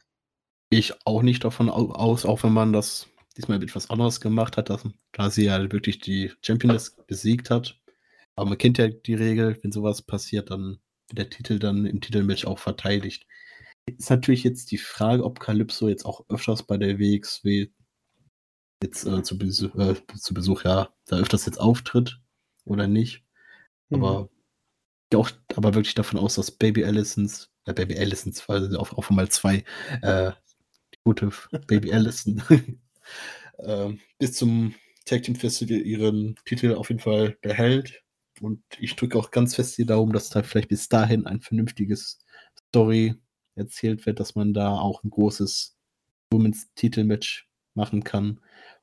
Ich 0.70 0.94
auch 1.06 1.22
nicht 1.22 1.44
davon 1.44 1.68
aus, 1.68 2.26
auch 2.26 2.42
wenn 2.42 2.52
man 2.52 2.72
das 2.72 3.08
diesmal 3.36 3.62
etwas 3.62 3.90
anderes 3.90 4.20
gemacht 4.20 4.56
hat, 4.56 4.70
dass, 4.70 4.86
da 5.12 5.30
sie 5.30 5.46
ja 5.46 5.72
wirklich 5.72 6.00
die 6.00 6.32
Championess 6.42 6.96
besiegt 7.06 7.50
hat. 7.50 7.80
Aber 8.36 8.48
man 8.50 8.58
kennt 8.58 8.78
ja 8.78 8.88
die 8.88 9.14
Regel, 9.14 9.58
wenn 9.62 9.72
sowas 9.72 10.02
passiert, 10.02 10.50
dann 10.50 10.80
wird 11.08 11.18
der 11.18 11.30
Titel 11.30 11.58
dann 11.58 11.86
im 11.86 12.00
Titelmatch 12.00 12.44
auch 12.44 12.58
verteidigt. 12.58 13.26
Ist 13.86 14.10
natürlich 14.10 14.44
jetzt 14.44 14.70
die 14.70 14.78
Frage, 14.78 15.24
ob 15.24 15.40
Calypso 15.40 15.88
jetzt 15.88 16.04
auch 16.04 16.24
öfters 16.28 16.62
bei 16.62 16.76
der 16.76 16.98
WXW 16.98 17.68
jetzt 18.82 19.06
äh, 19.06 19.22
zu, 19.22 19.38
Besuch, 19.38 19.74
äh, 19.76 19.94
zu 20.16 20.34
Besuch, 20.34 20.64
ja, 20.64 20.92
da 21.06 21.16
öfters 21.16 21.46
jetzt 21.46 21.60
auftritt 21.60 22.20
oder 22.64 22.86
nicht. 22.86 23.22
Mhm. 23.88 24.04
Aber 24.04 24.28
ich 25.10 25.16
auch 25.16 25.30
aber 25.56 25.74
wirklich 25.74 25.94
davon 25.94 26.18
aus, 26.18 26.36
dass 26.36 26.50
Baby 26.50 26.84
Allisons, 26.84 27.50
äh, 27.66 27.74
Baby 27.74 27.98
Allisons, 27.98 28.48
weil 28.48 28.76
auf, 28.76 28.92
auf 28.92 29.10
einmal 29.10 29.28
zwei, 29.28 29.64
äh, 30.02 30.32
gute 31.04 31.30
Baby 31.66 31.92
Allison, 31.92 32.42
äh, 33.58 33.92
bis 34.18 34.34
zum 34.34 34.74
Tag 35.04 35.22
Team 35.22 35.34
Festival 35.34 35.78
ihren 35.78 36.36
Titel 36.44 36.74
auf 36.74 36.88
jeden 36.90 37.00
Fall 37.00 37.36
behält. 37.42 38.02
Und 38.40 38.62
ich 38.78 38.96
drücke 38.96 39.18
auch 39.18 39.30
ganz 39.30 39.54
fest 39.56 39.76
die 39.76 39.86
Daumen, 39.86 40.12
dass 40.12 40.30
da 40.30 40.42
vielleicht 40.42 40.68
bis 40.68 40.88
dahin 40.88 41.26
ein 41.26 41.40
vernünftiges 41.40 42.20
Story 42.68 43.14
erzählt 43.54 44.06
wird, 44.06 44.20
dass 44.20 44.34
man 44.34 44.54
da 44.54 44.78
auch 44.78 45.02
ein 45.02 45.10
großes 45.10 45.76
Women's 46.32 46.72
Titelmatch 46.74 47.48
machen 47.74 48.04
kann, 48.04 48.40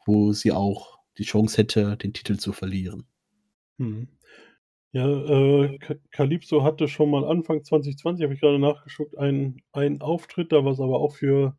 wo 0.07 0.33
sie 0.33 0.51
auch 0.51 0.99
die 1.17 1.23
Chance 1.23 1.57
hätte, 1.57 1.97
den 1.97 2.13
Titel 2.13 2.37
zu 2.37 2.53
verlieren. 2.53 3.05
Hm. 3.77 4.07
Ja, 4.93 5.07
äh, 5.07 5.77
Calypso 6.11 6.63
hatte 6.63 6.87
schon 6.87 7.11
mal 7.11 7.25
Anfang 7.25 7.63
2020, 7.63 8.23
habe 8.23 8.33
ich 8.33 8.39
gerade 8.39 8.57
nachgeschaut, 8.57 9.17
einen, 9.17 9.61
einen 9.71 10.01
Auftritt, 10.01 10.51
da 10.51 10.63
war 10.63 10.71
es 10.71 10.79
aber 10.79 10.99
auch 10.99 11.15
für 11.15 11.57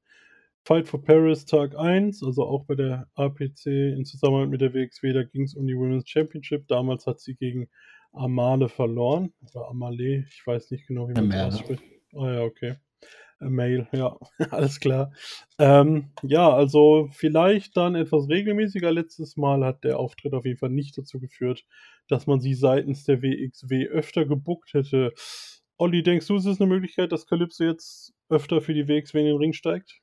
Fight 0.64 0.88
for 0.88 1.02
Paris 1.02 1.46
Tag 1.46 1.76
1, 1.78 2.22
also 2.22 2.44
auch 2.44 2.64
bei 2.64 2.74
der 2.74 3.08
APC 3.14 3.66
in 3.66 4.04
Zusammenhang 4.04 4.50
mit 4.50 4.60
der 4.60 4.74
WXW, 4.74 5.12
da 5.12 5.22
ging 5.22 5.44
es 5.44 5.54
um 5.54 5.66
die 5.66 5.76
Women's 5.76 6.08
Championship. 6.08 6.68
Damals 6.68 7.06
hat 7.06 7.20
sie 7.20 7.36
gegen 7.36 7.68
Amale 8.12 8.68
verloren. 8.68 9.32
Oder 9.40 9.68
Amale, 9.68 10.26
ich 10.28 10.46
weiß 10.46 10.70
nicht 10.70 10.86
genau, 10.86 11.08
wie 11.08 11.14
man 11.14 11.30
das 11.30 11.54
ausspricht. 11.54 11.82
Ah 12.14 12.32
ja, 12.32 12.42
okay. 12.42 12.76
Mail, 13.40 13.86
ja, 13.93 14.16
alles 14.51 14.81
klar. 14.81 15.12
Ähm, 15.59 16.10
ja, 16.23 16.52
also 16.52 17.09
vielleicht 17.12 17.77
dann 17.77 17.94
etwas 17.94 18.28
regelmäßiger. 18.28 18.90
Letztes 18.90 19.36
Mal 19.36 19.65
hat 19.65 19.85
der 19.85 19.98
Auftritt 19.98 20.35
auf 20.35 20.44
jeden 20.44 20.59
Fall 20.59 20.70
nicht 20.70 20.98
dazu 20.98 21.20
geführt, 21.20 21.65
dass 22.09 22.27
man 22.27 22.40
sie 22.40 22.55
seitens 22.55 23.05
der 23.05 23.23
WXW 23.23 23.86
öfter 23.89 24.24
gebuckt 24.27 24.74
hätte. 24.74 25.12
Olli, 25.77 26.02
denkst 26.02 26.27
du, 26.27 26.36
es 26.36 26.47
ist 26.47 26.60
eine 26.60 26.69
Möglichkeit, 26.69 27.12
dass 27.12 27.27
Calypso 27.27 27.65
jetzt 27.65 28.12
öfter 28.28 28.60
für 28.60 28.74
die 28.74 28.89
WXW 28.89 29.20
in 29.20 29.27
den 29.27 29.36
Ring 29.36 29.52
steigt? 29.52 30.01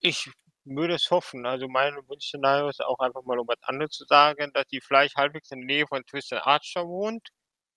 Ich 0.00 0.28
würde 0.64 0.94
es 0.94 1.10
hoffen. 1.10 1.46
Also 1.46 1.68
mein 1.68 1.94
Wunschszenario 2.08 2.68
ist 2.68 2.82
auch 2.82 2.98
einfach 2.98 3.22
mal, 3.22 3.38
um 3.38 3.46
was 3.46 3.62
anderes 3.62 3.92
zu 3.92 4.04
sagen, 4.06 4.50
dass 4.52 4.66
die 4.66 4.80
vielleicht 4.80 5.16
halbwegs 5.16 5.50
in 5.50 5.60
der 5.60 5.66
Nähe 5.66 5.86
von 5.86 6.04
Twisted 6.04 6.40
Archer 6.42 6.86
wohnt 6.86 7.28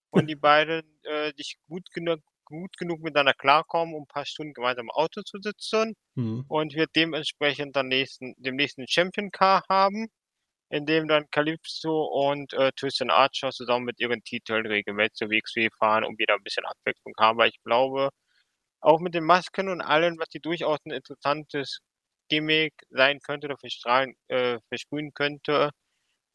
und 0.09 0.27
die 0.29 0.35
beiden 0.35 0.83
äh, 1.03 1.33
sich 1.35 1.57
gut 1.67 1.91
genug 1.91 2.21
gut 2.45 2.77
genug 2.77 3.01
miteinander 3.01 3.33
klarkommen, 3.33 3.95
um 3.95 4.03
ein 4.03 4.07
paar 4.07 4.25
Stunden 4.25 4.53
gemeinsam 4.53 4.85
im 4.85 4.91
Auto 4.91 5.21
zu 5.23 5.39
sitzen 5.41 5.95
mhm. 6.15 6.45
und 6.47 6.73
wir 6.75 6.87
dementsprechend 6.95 7.75
dann 7.75 7.87
nächsten, 7.87 8.33
dem 8.37 8.55
nächsten 8.55 8.87
Champion 8.87 9.31
Car 9.31 9.63
haben, 9.69 10.07
in 10.69 10.85
dem 10.85 11.07
dann 11.07 11.29
Calypso 11.31 12.05
und 12.05 12.53
äh, 12.53 12.71
Tristan 12.75 13.09
Archer 13.09 13.51
zusammen 13.51 13.85
mit 13.85 13.99
ihren 13.99 14.23
Titeln 14.23 14.65
regelmäßig 14.65 15.13
zur 15.13 15.29
WXW 15.29 15.69
fahren 15.77 16.03
und 16.05 16.19
wieder 16.19 16.35
ein 16.35 16.43
bisschen 16.43 16.65
Abwechslung 16.65 17.13
haben, 17.19 17.37
weil 17.37 17.49
ich 17.49 17.61
glaube, 17.63 18.09
auch 18.81 18.99
mit 18.99 19.15
den 19.15 19.25
Masken 19.25 19.69
und 19.69 19.81
allem, 19.81 20.17
was 20.19 20.29
die 20.29 20.39
durchaus 20.39 20.79
ein 20.85 20.91
interessantes 20.91 21.79
Gimmick 22.29 22.73
sein 22.89 23.19
könnte 23.21 23.47
oder 23.47 23.57
verstrahlen, 23.57 24.15
äh, 24.27 24.59
versprühen 24.69 25.13
könnte, 25.13 25.71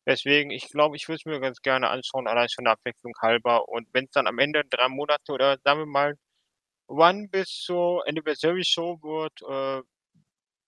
Deswegen, 0.06 0.50
ich 0.50 0.68
glaube, 0.70 0.96
ich 0.96 1.08
würde 1.08 1.16
es 1.16 1.26
mir 1.26 1.40
ganz 1.40 1.60
gerne 1.60 1.88
anschauen, 1.88 2.26
allein 2.26 2.48
schon 2.48 2.64
der 2.64 2.72
Abwechslung 2.74 3.12
halber. 3.20 3.68
Und 3.68 3.88
wenn 3.92 4.04
es 4.04 4.10
dann 4.12 4.26
am 4.26 4.38
Ende 4.38 4.62
drei 4.68 4.88
Monate 4.88 5.32
oder 5.32 5.58
sagen 5.64 5.80
wir 5.80 5.86
mal 5.86 6.14
One 6.88 7.28
bis 7.28 7.48
zur 7.48 8.06
Anniversary 8.08 8.64
Show 8.64 8.98
wird, 9.02 9.40
äh, 9.42 9.82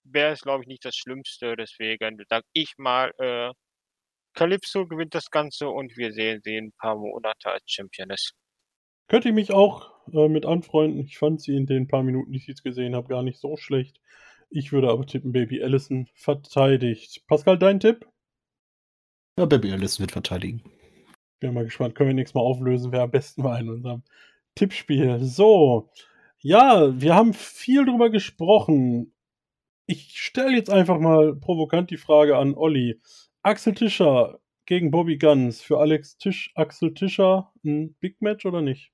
wäre 0.04 0.32
es, 0.32 0.40
glaube 0.40 0.62
ich, 0.62 0.68
nicht 0.68 0.84
das 0.84 0.94
Schlimmste. 0.94 1.56
Deswegen 1.56 2.18
sage 2.28 2.44
ich 2.52 2.74
mal, 2.76 3.12
äh, 3.18 3.52
Calypso 4.34 4.86
gewinnt 4.86 5.14
das 5.14 5.30
Ganze 5.30 5.68
und 5.68 5.96
wir 5.96 6.12
sehen 6.12 6.40
sie 6.44 6.56
in 6.56 6.66
ein 6.66 6.72
paar 6.78 6.96
Monate 6.96 7.50
als 7.50 7.64
Championess. 7.66 8.32
Könnte 9.08 9.28
ich 9.28 9.34
mich 9.34 9.52
auch 9.52 9.90
äh, 10.12 10.28
mit 10.28 10.46
anfreunden. 10.46 11.00
Ich 11.00 11.18
fand 11.18 11.40
sie 11.40 11.56
in 11.56 11.66
den 11.66 11.88
paar 11.88 12.02
Minuten, 12.02 12.32
die 12.32 12.38
ich 12.38 12.46
jetzt 12.46 12.62
gesehen 12.62 12.94
habe, 12.94 13.08
gar 13.08 13.22
nicht 13.22 13.40
so 13.40 13.56
schlecht. 13.56 14.00
Ich 14.48 14.72
würde 14.72 14.90
aber 14.90 15.06
tippen, 15.06 15.32
Baby 15.32 15.62
Allison 15.62 16.08
verteidigt. 16.14 17.26
Pascal, 17.26 17.58
dein 17.58 17.80
Tipp? 17.80 18.06
Ja, 19.42 19.46
Baby 19.46 19.72
Alice 19.72 19.98
wird 19.98 20.12
verteidigen. 20.12 20.62
Bin 21.40 21.52
mal 21.52 21.64
gespannt. 21.64 21.96
Können 21.96 22.10
wir 22.10 22.14
nächstes 22.14 22.36
Mal 22.36 22.42
auflösen, 22.42 22.92
wer 22.92 23.02
am 23.02 23.10
besten 23.10 23.42
war 23.42 23.58
in 23.58 23.70
unserem 23.70 24.04
Tippspiel. 24.54 25.18
So. 25.18 25.90
Ja, 26.38 27.00
wir 27.00 27.16
haben 27.16 27.34
viel 27.34 27.84
drüber 27.84 28.08
gesprochen. 28.10 29.12
Ich 29.86 30.20
stelle 30.20 30.56
jetzt 30.56 30.70
einfach 30.70 31.00
mal 31.00 31.34
provokant 31.34 31.90
die 31.90 31.96
Frage 31.96 32.36
an 32.36 32.54
Olli. 32.54 33.00
Axel 33.42 33.74
Tischer, 33.74 34.38
gegen 34.66 34.92
Bobby 34.92 35.18
Guns. 35.18 35.60
Für 35.60 35.80
Alex 35.80 36.18
Tisch, 36.18 36.52
Axel 36.54 36.94
Tischer 36.94 37.52
ein 37.64 37.94
Big 37.94 38.22
Match 38.22 38.46
oder 38.46 38.62
nicht? 38.62 38.92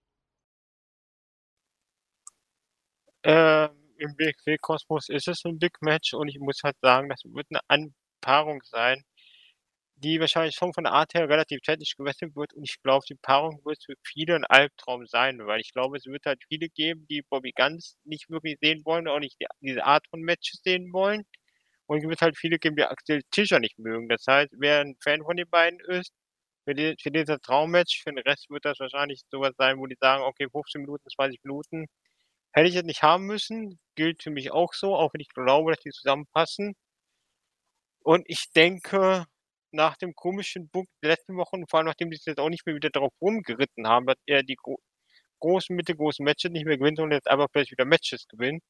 Äh, 3.21 3.67
Im 3.99 4.17
WXW-Kosmos 4.17 5.11
ist 5.11 5.29
es 5.29 5.45
ein 5.45 5.59
Big 5.59 5.83
Match 5.83 6.15
und 6.15 6.29
ich 6.29 6.39
muss 6.39 6.63
halt 6.65 6.79
sagen, 6.81 7.11
das 7.11 7.21
wird 7.27 7.49
eine 7.51 7.61
Anpaarung 7.69 8.63
sein, 8.65 9.05
die 10.01 10.21
wahrscheinlich 10.21 10.55
schon 10.55 10.73
von 10.73 10.85
der 10.85 10.93
Art 10.93 11.15
her 11.15 11.29
relativ 11.29 11.61
technisch 11.61 11.97
gewässert 11.97 12.35
wird 12.37 12.55
und 12.55 12.65
ich 12.65 12.81
glaube, 12.83 13.05
die 13.09 13.17
Paarung 13.17 13.61
wird 13.65 13.83
für 13.85 13.95
viele 14.05 14.37
ein 14.37 14.45
Albtraum 14.45 15.07
sein, 15.07 15.39
weil 15.47 15.61
ich 15.61 15.73
glaube, 15.73 15.97
es 15.97 16.07
wird 16.07 16.25
halt 16.27 16.43
viele 16.49 16.69
geben, 16.69 17.07
die 17.09 17.23
Bobby 17.23 17.53
Guns 17.53 17.97
nicht 18.05 18.31
wirklich 18.31 18.59
sehen 18.61 18.83
wollen, 18.85 19.09
auch 19.09 19.19
nicht 19.21 19.37
die, 19.41 19.47
diese 19.61 19.85
Art 19.85 20.07
von 20.11 20.21
Matches 20.23 20.61
sehen 20.65 20.93
wollen. 20.93 21.25
Und 21.87 21.99
es 21.99 22.09
wird 22.09 22.21
halt 22.23 22.39
viele 22.39 22.59
geben, 22.59 22.77
die 22.77 22.85
Axel 22.85 23.23
Tischer 23.31 23.61
nicht 23.61 23.79
mögen. 23.79 24.09
Das 24.09 24.25
heißt, 24.27 24.53
wer 24.59 24.81
ein 24.81 24.97
Fan 25.03 25.23
von 25.25 25.37
den 25.37 25.49
beiden 25.51 25.81
ist, 25.81 26.13
für, 26.65 26.75
die, 26.75 26.97
für 27.01 27.11
dieser 27.11 27.41
Traummatch, 27.41 28.03
für 28.03 28.11
den 28.13 28.19
Rest 28.21 28.51
wird 28.51 28.65
das 28.67 28.79
wahrscheinlich 28.81 29.23
sowas 29.31 29.55
sein, 29.59 29.79
wo 29.79 29.87
die 29.87 29.97
sagen, 30.01 30.23
okay, 30.23 30.49
15 30.53 30.83
Minuten, 30.83 31.09
20 31.11 31.43
Minuten, 31.45 31.87
hätte 32.53 32.69
ich 32.69 32.75
jetzt 32.75 32.87
nicht 32.87 33.03
haben 33.03 33.27
müssen. 33.27 33.79
Gilt 33.97 34.23
für 34.23 34.31
mich 34.31 34.53
auch 34.53 34.75
so, 34.75 34.97
auch 34.97 35.15
wenn 35.15 35.21
ich 35.23 35.31
glaube, 35.31 35.73
dass 35.73 35.81
die 35.81 35.91
zusammenpassen. 35.91 36.75
Und 38.03 38.25
ich 38.29 38.51
denke, 38.53 39.27
nach 39.73 39.97
dem 39.97 40.15
komischen 40.15 40.69
Book 40.71 40.87
der 41.03 41.11
letzten 41.11 41.37
Wochen, 41.37 41.67
vor 41.69 41.79
allem 41.79 41.87
nachdem 41.87 42.13
sich 42.13 42.25
jetzt 42.27 42.41
auch 42.41 42.49
nicht 42.51 42.67
mehr 42.67 42.75
wieder 42.75 42.91
darauf 42.91 43.13
rumgeritten 43.21 43.87
haben, 43.89 44.07
dass 44.07 44.17
er 44.27 44.43
die 44.43 44.57
gro 44.57 44.79
großen, 45.41 45.77
mittelgroßen 45.77 46.25
Matches 46.25 46.51
nicht 46.51 46.67
mehr 46.67 46.79
gewinnt 46.79 47.01
und 47.01 47.13
jetzt 47.13 47.29
einfach 47.29 47.49
vielleicht 47.53 47.71
wieder 47.73 47.85
Matches 47.85 48.27
gewinnt, 48.29 48.63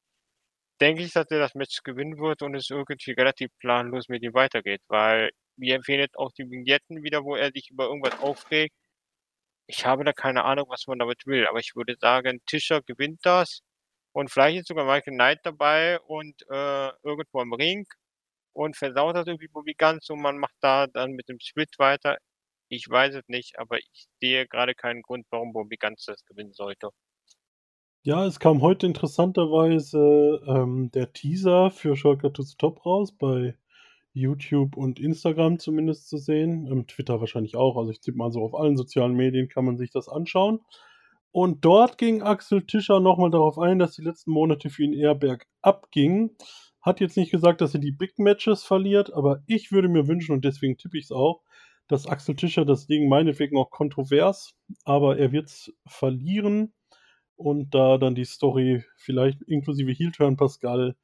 denke 0.81 1.03
ich, 1.03 1.13
dass 1.13 1.27
er 1.31 1.39
das 1.39 1.55
Match 1.55 1.83
gewinnen 1.83 2.19
wird 2.19 2.41
und 2.41 2.55
es 2.55 2.69
irgendwie 2.69 3.11
relativ 3.11 3.49
planlos 3.59 4.09
mit 4.09 4.23
ihm 4.23 4.33
weitergeht, 4.33 4.81
weil 4.87 5.31
wir 5.57 5.75
empfehlen 5.75 6.01
jetzt 6.01 6.17
auch 6.17 6.31
die 6.33 6.49
Vignetten 6.49 7.03
wieder, 7.03 7.23
wo 7.23 7.35
er 7.35 7.51
sich 7.51 7.69
über 7.71 7.85
irgendwas 7.85 8.19
aufregt. 8.19 8.75
Ich 9.67 9.85
habe 9.85 10.03
da 10.03 10.13
keine 10.13 10.43
Ahnung, 10.45 10.65
was 10.69 10.87
man 10.87 10.99
damit 10.99 11.25
will, 11.25 11.47
aber 11.47 11.59
ich 11.59 11.75
würde 11.75 11.95
sagen, 11.99 12.41
Tischer 12.47 12.81
gewinnt 12.81 13.19
das 13.23 13.61
und 14.13 14.31
vielleicht 14.31 14.59
ist 14.61 14.67
sogar 14.67 14.85
Michael 14.85 15.13
Knight 15.13 15.39
dabei 15.43 15.99
und 16.01 16.41
äh, 16.49 16.89
irgendwo 17.03 17.39
am 17.41 17.53
Ring 17.53 17.85
und 18.59 18.75
versaut 18.75 19.15
das 19.15 19.25
irgendwie 19.25 19.47
Bobby 19.47 19.73
ganz 19.73 20.09
und 20.09 20.21
man 20.21 20.37
macht 20.37 20.57
da 20.59 20.87
dann 20.87 21.11
mit 21.13 21.29
dem 21.29 21.39
Split 21.39 21.69
weiter. 21.77 22.17
Ich 22.67 22.89
weiß 22.89 23.15
es 23.15 23.23
nicht, 23.29 23.57
aber 23.57 23.77
ich 23.77 24.07
sehe 24.21 24.47
gerade 24.47 24.75
keinen 24.75 25.01
Grund, 25.01 25.25
warum 25.31 25.53
Bobby 25.53 25.77
ganz 25.77 26.03
das 26.03 26.25
gewinnen 26.25 26.51
sollte. 26.51 26.89
Ja, 28.03 28.25
es 28.25 28.39
kam 28.39 28.61
heute 28.61 28.85
interessanterweise 28.85 30.41
ähm, 30.45 30.91
der 30.91 31.13
Teaser 31.13 31.71
für 31.71 31.95
Shortcut 31.95 32.33
to 32.33 32.41
the 32.41 32.55
Top 32.57 32.85
raus, 32.85 33.13
bei 33.13 33.57
YouTube 34.11 34.75
und 34.75 34.99
Instagram 34.99 35.57
zumindest 35.59 36.09
zu 36.09 36.17
sehen. 36.17 36.67
Ähm, 36.67 36.85
Twitter 36.85 37.21
wahrscheinlich 37.21 37.55
auch. 37.55 37.77
Also 37.77 37.91
ich 37.91 38.01
tippe 38.01 38.17
mal 38.17 38.31
so, 38.31 38.41
auf 38.43 38.55
allen 38.55 38.75
sozialen 38.75 39.15
Medien 39.15 39.47
kann 39.47 39.63
man 39.63 39.77
sich 39.77 39.89
das 39.91 40.09
anschauen. 40.09 40.59
Und 41.31 41.63
dort 41.63 41.97
ging 41.97 42.23
Axel 42.23 42.65
Tischer 42.65 42.99
nochmal 42.99 43.31
darauf 43.31 43.57
ein, 43.57 43.79
dass 43.79 43.95
die 43.95 44.03
letzten 44.03 44.31
Monate 44.31 44.69
für 44.69 44.83
ihn 44.83 44.93
eher 44.93 45.15
bergab 45.15 45.91
gingen. 45.91 46.35
Hat 46.89 46.99
jetzt 46.99 47.17
nicht 47.17 47.29
gesagt, 47.29 47.61
dass 47.61 47.75
er 47.75 47.79
die 47.79 47.91
Big 47.91 48.17
Matches 48.17 48.63
verliert, 48.63 49.13
aber 49.13 49.43
ich 49.45 49.71
würde 49.71 49.89
mir 49.89 50.07
wünschen, 50.07 50.31
und 50.31 50.43
deswegen 50.43 50.75
tippe 50.75 50.97
ich 50.97 51.03
es 51.03 51.11
auch, 51.11 51.43
dass 51.87 52.07
Axel 52.07 52.35
Tischer 52.35 52.65
das 52.65 52.87
Ding 52.87 53.07
meinetwegen 53.07 53.59
auch 53.59 53.69
kontrovers, 53.69 54.55
aber 54.85 55.19
er 55.19 55.31
wird 55.31 55.49
es 55.49 55.71
verlieren 55.85 56.73
und 57.35 57.75
da 57.75 57.99
dann 57.99 58.15
die 58.15 58.25
Story 58.25 58.83
vielleicht 58.97 59.39
inklusive 59.43 59.91
Heel-Turn 59.91 60.35
Pascal 60.35 60.95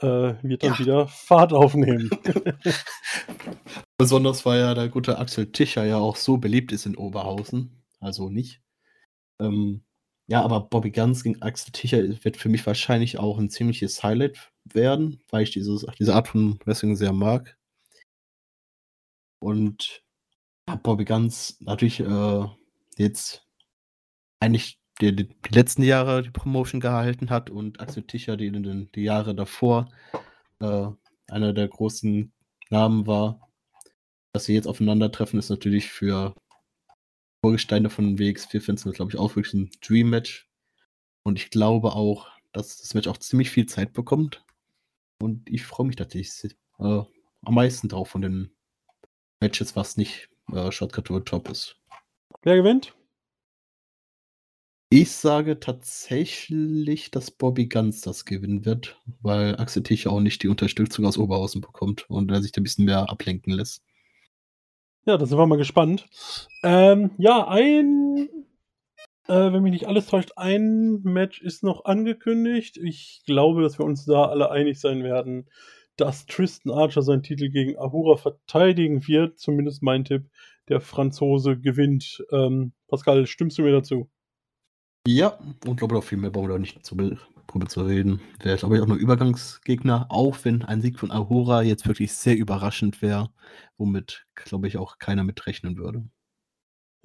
äh, 0.00 0.06
wird 0.42 0.62
dann 0.62 0.72
Ja. 0.72 0.78
wieder 0.78 1.06
Fahrt 1.08 1.52
aufnehmen. 1.52 2.08
Besonders 3.98 4.46
weil 4.46 4.60
ja 4.60 4.72
der 4.72 4.88
gute 4.88 5.18
Axel 5.18 5.52
Tischer 5.52 5.84
ja 5.84 5.98
auch 5.98 6.16
so 6.16 6.38
beliebt 6.38 6.72
ist 6.72 6.86
in 6.86 6.96
Oberhausen. 6.96 7.82
Also 8.00 8.30
nicht. 8.30 8.62
Ähm, 9.38 9.84
ja, 10.28 10.42
aber 10.42 10.60
Bobby 10.60 10.92
Guns 10.92 11.22
gegen 11.22 11.42
Axel 11.42 11.72
Tischer 11.72 12.24
wird 12.24 12.38
für 12.38 12.48
mich 12.48 12.66
wahrscheinlich 12.66 13.18
auch 13.18 13.38
ein 13.38 13.50
ziemliches 13.50 14.02
Highlight 14.02 14.50
werden, 14.74 15.20
weil 15.30 15.42
ich 15.42 15.50
dieses, 15.50 15.86
diese 15.98 16.14
Art 16.14 16.28
von 16.28 16.58
Wrestling 16.64 16.96
sehr 16.96 17.12
mag. 17.12 17.56
Und 19.40 20.02
ja, 20.68 20.76
Bobby 20.76 21.04
Guns 21.04 21.58
natürlich 21.60 22.00
äh, 22.00 22.44
jetzt 22.96 23.46
eigentlich 24.40 24.80
die, 25.00 25.14
die, 25.14 25.28
letzten 25.50 25.82
Jahre 25.82 26.22
die 26.22 26.30
Promotion 26.30 26.80
gehalten 26.80 27.30
hat 27.30 27.50
und 27.50 27.80
Axel 27.80 28.02
Tischer 28.02 28.36
die, 28.36 28.50
die, 28.50 28.88
die 28.94 29.02
Jahre 29.02 29.34
davor 29.34 29.90
äh, 30.60 30.88
einer 31.28 31.52
der 31.52 31.68
großen 31.68 32.32
Namen 32.70 33.06
war. 33.06 33.40
Dass 34.32 34.44
sie 34.44 34.54
jetzt 34.54 34.66
aufeinandertreffen, 34.66 35.38
ist 35.38 35.50
natürlich 35.50 35.88
für 35.88 36.34
Vorgesteine 37.42 37.90
von 37.90 38.18
WX4-Fans, 38.18 38.84
glaube 38.84 39.12
ich, 39.12 39.18
auch 39.18 39.36
wirklich 39.36 39.54
ein 39.54 39.70
Dream-Match. 39.80 40.48
Und 41.22 41.38
ich 41.38 41.50
glaube 41.50 41.92
auch, 41.92 42.28
dass 42.52 42.78
das 42.78 42.94
Match 42.94 43.08
auch 43.08 43.18
ziemlich 43.18 43.50
viel 43.50 43.66
Zeit 43.66 43.92
bekommt. 43.92 44.44
Und 45.20 45.48
ich 45.48 45.64
freue 45.64 45.86
mich 45.86 45.96
tatsächlich 45.96 46.56
äh, 46.78 47.02
am 47.42 47.54
meisten 47.54 47.88
drauf 47.88 48.08
von 48.08 48.22
den 48.22 48.50
Matches, 49.40 49.76
was 49.76 49.96
nicht 49.96 50.28
äh, 50.52 50.70
Shortcut 50.70 51.06
to 51.06 51.18
the 51.18 51.24
Top 51.24 51.48
ist. 51.48 51.76
Wer 52.42 52.56
gewinnt? 52.56 52.94
Ich 54.88 55.10
sage 55.10 55.58
tatsächlich, 55.58 57.10
dass 57.10 57.32
Bobby 57.32 57.66
Guns 57.66 58.02
das 58.02 58.24
gewinnen 58.24 58.64
wird, 58.64 59.00
weil 59.20 59.56
Axel 59.56 59.82
Tischer 59.82 60.12
auch 60.12 60.20
nicht 60.20 60.44
die 60.44 60.48
Unterstützung 60.48 61.06
aus 61.06 61.18
Oberhausen 61.18 61.60
bekommt 61.60 62.08
und 62.08 62.30
er 62.30 62.40
sich 62.40 62.52
da 62.52 62.60
ein 62.60 62.64
bisschen 62.64 62.84
mehr 62.84 63.10
ablenken 63.10 63.52
lässt. 63.52 63.82
Ja, 65.04 65.16
da 65.16 65.26
sind 65.26 65.38
wir 65.38 65.46
mal 65.46 65.58
gespannt. 65.58 66.06
Ähm, 66.62 67.10
ja, 67.18 67.48
ein, 67.48 68.28
äh, 69.28 69.52
wenn 69.52 69.62
mich 69.62 69.72
nicht 69.72 69.88
alles 69.88 70.06
täuscht, 70.06 70.32
ein 70.36 71.00
Match 71.02 71.40
ist 71.42 71.62
noch 71.62 71.84
angekündigt. 71.84 72.76
Ich 72.76 73.22
glaube, 73.26 73.62
dass 73.62 73.78
wir 73.78 73.84
uns 73.84 74.04
da 74.04 74.26
alle 74.26 74.50
einig 74.50 74.80
sein 74.80 75.02
werden, 75.02 75.48
dass 75.96 76.26
Tristan 76.26 76.72
Archer 76.72 77.02
seinen 77.02 77.22
Titel 77.22 77.48
gegen 77.48 77.78
Ahura 77.78 78.16
verteidigen 78.16 79.06
wird. 79.06 79.38
Zumindest 79.38 79.82
mein 79.82 80.04
Tipp. 80.04 80.28
Der 80.68 80.80
Franzose 80.80 81.58
gewinnt. 81.58 82.24
Ähm, 82.32 82.72
Pascal, 82.88 83.26
stimmst 83.26 83.58
du 83.58 83.62
mir 83.62 83.72
dazu? 83.72 84.10
Ja, 85.06 85.38
und 85.64 85.76
glaube, 85.76 85.96
auch 85.96 86.04
viel 86.04 86.18
mehr 86.18 86.30
brauchen 86.30 86.48
wir 86.48 86.54
da 86.54 86.58
nicht 86.58 86.84
zu, 86.84 86.96
drüber 86.96 87.66
zu 87.68 87.82
reden. 87.82 88.20
Wäre, 88.42 88.56
glaube 88.56 88.76
ich, 88.76 88.82
auch 88.82 88.88
nur 88.88 88.96
Übergangsgegner, 88.96 90.06
auch 90.08 90.36
wenn 90.42 90.62
ein 90.62 90.82
Sieg 90.82 90.98
von 90.98 91.12
Ahura 91.12 91.62
jetzt 91.62 91.86
wirklich 91.86 92.12
sehr 92.12 92.36
überraschend 92.36 93.02
wäre, 93.02 93.30
womit, 93.78 94.26
glaube 94.34 94.66
ich, 94.66 94.76
auch 94.76 94.98
keiner 94.98 95.22
mitrechnen 95.22 95.76
würde. 95.76 96.04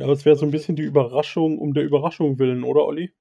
Ja, 0.02 0.06
aber 0.06 0.14
es 0.14 0.26
wäre 0.26 0.36
so 0.36 0.48
ein 0.48 0.52
bisschen 0.52 0.76
die 0.76 0.82
Überraschung 0.82 1.60
um 1.60 1.76
der 1.76 1.84
Überraschung 1.84 2.40
willen, 2.40 2.64
oder 2.64 2.86
Olli? 2.88 3.14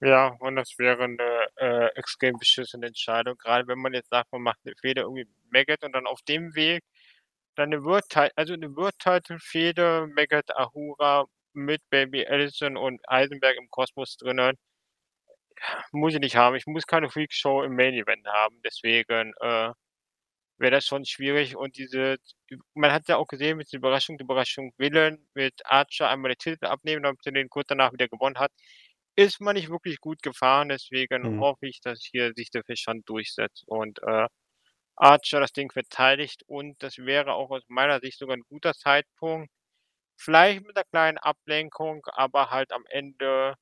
Ja, 0.00 0.36
und 0.40 0.56
das 0.56 0.74
wäre 0.76 1.04
eine 1.04 1.46
äh, 1.56 1.86
extrem 1.94 2.36
beschissene 2.38 2.88
Entscheidung, 2.88 3.38
gerade 3.38 3.66
wenn 3.68 3.78
man 3.78 3.94
jetzt 3.94 4.10
sagt, 4.10 4.30
man 4.32 4.42
macht 4.42 4.58
eine 4.66 4.74
Fehde 4.78 5.00
irgendwie 5.00 5.26
Maggot 5.50 5.82
und 5.82 5.94
dann 5.94 6.06
auf 6.06 6.20
dem 6.28 6.54
Weg 6.54 6.82
dann 7.54 7.72
eine 7.72 7.84
Word 7.84 8.04
also 8.36 8.52
eine 8.52 8.76
Word-Title-Fehde, 8.76 10.08
Maggot, 10.14 10.54
Ahura 10.54 11.24
mit 11.54 11.80
Baby 11.88 12.26
Allison 12.26 12.76
und 12.76 13.00
Eisenberg 13.08 13.56
im 13.56 13.70
Kosmos 13.70 14.18
drinnen. 14.18 14.58
Muss 15.92 16.12
ich 16.12 16.20
nicht 16.20 16.36
haben. 16.36 16.56
Ich 16.56 16.66
muss 16.66 16.86
keine 16.86 17.08
Freak-Show 17.08 17.62
im 17.62 17.76
Main-Event 17.76 18.26
haben, 18.26 18.60
deswegen 18.62 19.32
äh, 19.40 19.70
wäre 20.62 20.72
das 20.72 20.86
schon 20.86 21.06
schwierig 21.06 21.56
und 21.56 21.78
diese, 21.78 22.18
man 22.74 22.92
hat 22.92 23.08
ja 23.08 23.18
auch 23.18 23.28
gesehen 23.28 23.58
mit 23.58 23.72
der 23.72 23.78
Überraschung, 23.80 24.18
die 24.18 24.24
Überraschung 24.24 24.72
Willen 24.78 25.28
mit 25.34 25.54
Archer 25.66 26.10
einmal 26.10 26.30
den 26.32 26.38
Titel 26.38 26.66
abnehmen, 26.66 27.04
damit 27.04 27.20
er 27.26 27.32
den 27.32 27.50
kurz 27.50 27.68
danach 27.68 27.92
wieder 27.94 28.08
gewonnen 28.08 28.38
hat, 28.38 28.52
ist 29.16 29.40
man 29.40 29.56
nicht 29.56 29.70
wirklich 29.70 30.00
gut 30.00 30.22
gefahren, 30.22 30.70
deswegen 30.70 31.24
Mhm. 31.24 31.38
hoffe 31.38 31.66
ich, 31.68 31.80
dass 31.82 32.00
hier 32.02 32.32
sich 32.36 32.50
der 32.50 32.64
Fischhand 32.64 33.08
durchsetzt 33.08 33.64
und 33.66 34.00
äh, 34.04 34.28
Archer 34.96 35.40
das 35.40 35.52
Ding 35.52 35.70
verteidigt 35.72 36.42
und 36.46 36.82
das 36.82 36.98
wäre 36.98 37.34
auch 37.34 37.50
aus 37.50 37.62
meiner 37.68 38.00
Sicht 38.00 38.18
sogar 38.18 38.36
ein 38.36 38.42
guter 38.48 38.74
Zeitpunkt. 38.74 39.50
Vielleicht 40.18 40.64
mit 40.66 40.76
einer 40.76 40.84
kleinen 40.86 41.18
Ablenkung, 41.18 42.04
aber 42.12 42.50
halt 42.50 42.72
am 42.72 42.84
Ende 42.88 43.56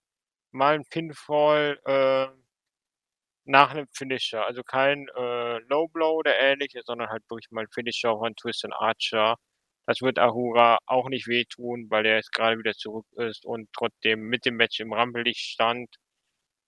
mal 0.52 0.74
ein 0.76 0.84
Pinfall 0.90 1.80
äh, 1.86 2.28
nach 3.50 3.70
einem 3.72 3.86
Finisher. 3.92 4.46
Also 4.46 4.62
kein 4.62 5.08
äh, 5.16 5.58
Low 5.68 5.88
Blow 5.88 6.12
oder 6.18 6.38
ähnliches, 6.38 6.84
sondern 6.86 7.10
halt 7.10 7.22
wirklich 7.30 7.50
mal 7.50 7.62
ein 7.62 7.70
Finisher 7.72 8.16
von 8.16 8.34
Tristan 8.36 8.72
Archer. 8.72 9.36
Das 9.86 10.00
wird 10.02 10.18
Ahura 10.18 10.78
auch 10.86 11.08
nicht 11.08 11.26
wehtun, 11.28 11.86
weil 11.90 12.06
er 12.06 12.16
jetzt 12.16 12.32
gerade 12.32 12.58
wieder 12.58 12.72
zurück 12.74 13.06
ist 13.16 13.44
und 13.44 13.68
trotzdem 13.76 14.20
mit 14.28 14.44
dem 14.46 14.56
Match 14.56 14.80
im 14.80 14.92
Rampenlicht 14.92 15.40
stand. 15.40 15.88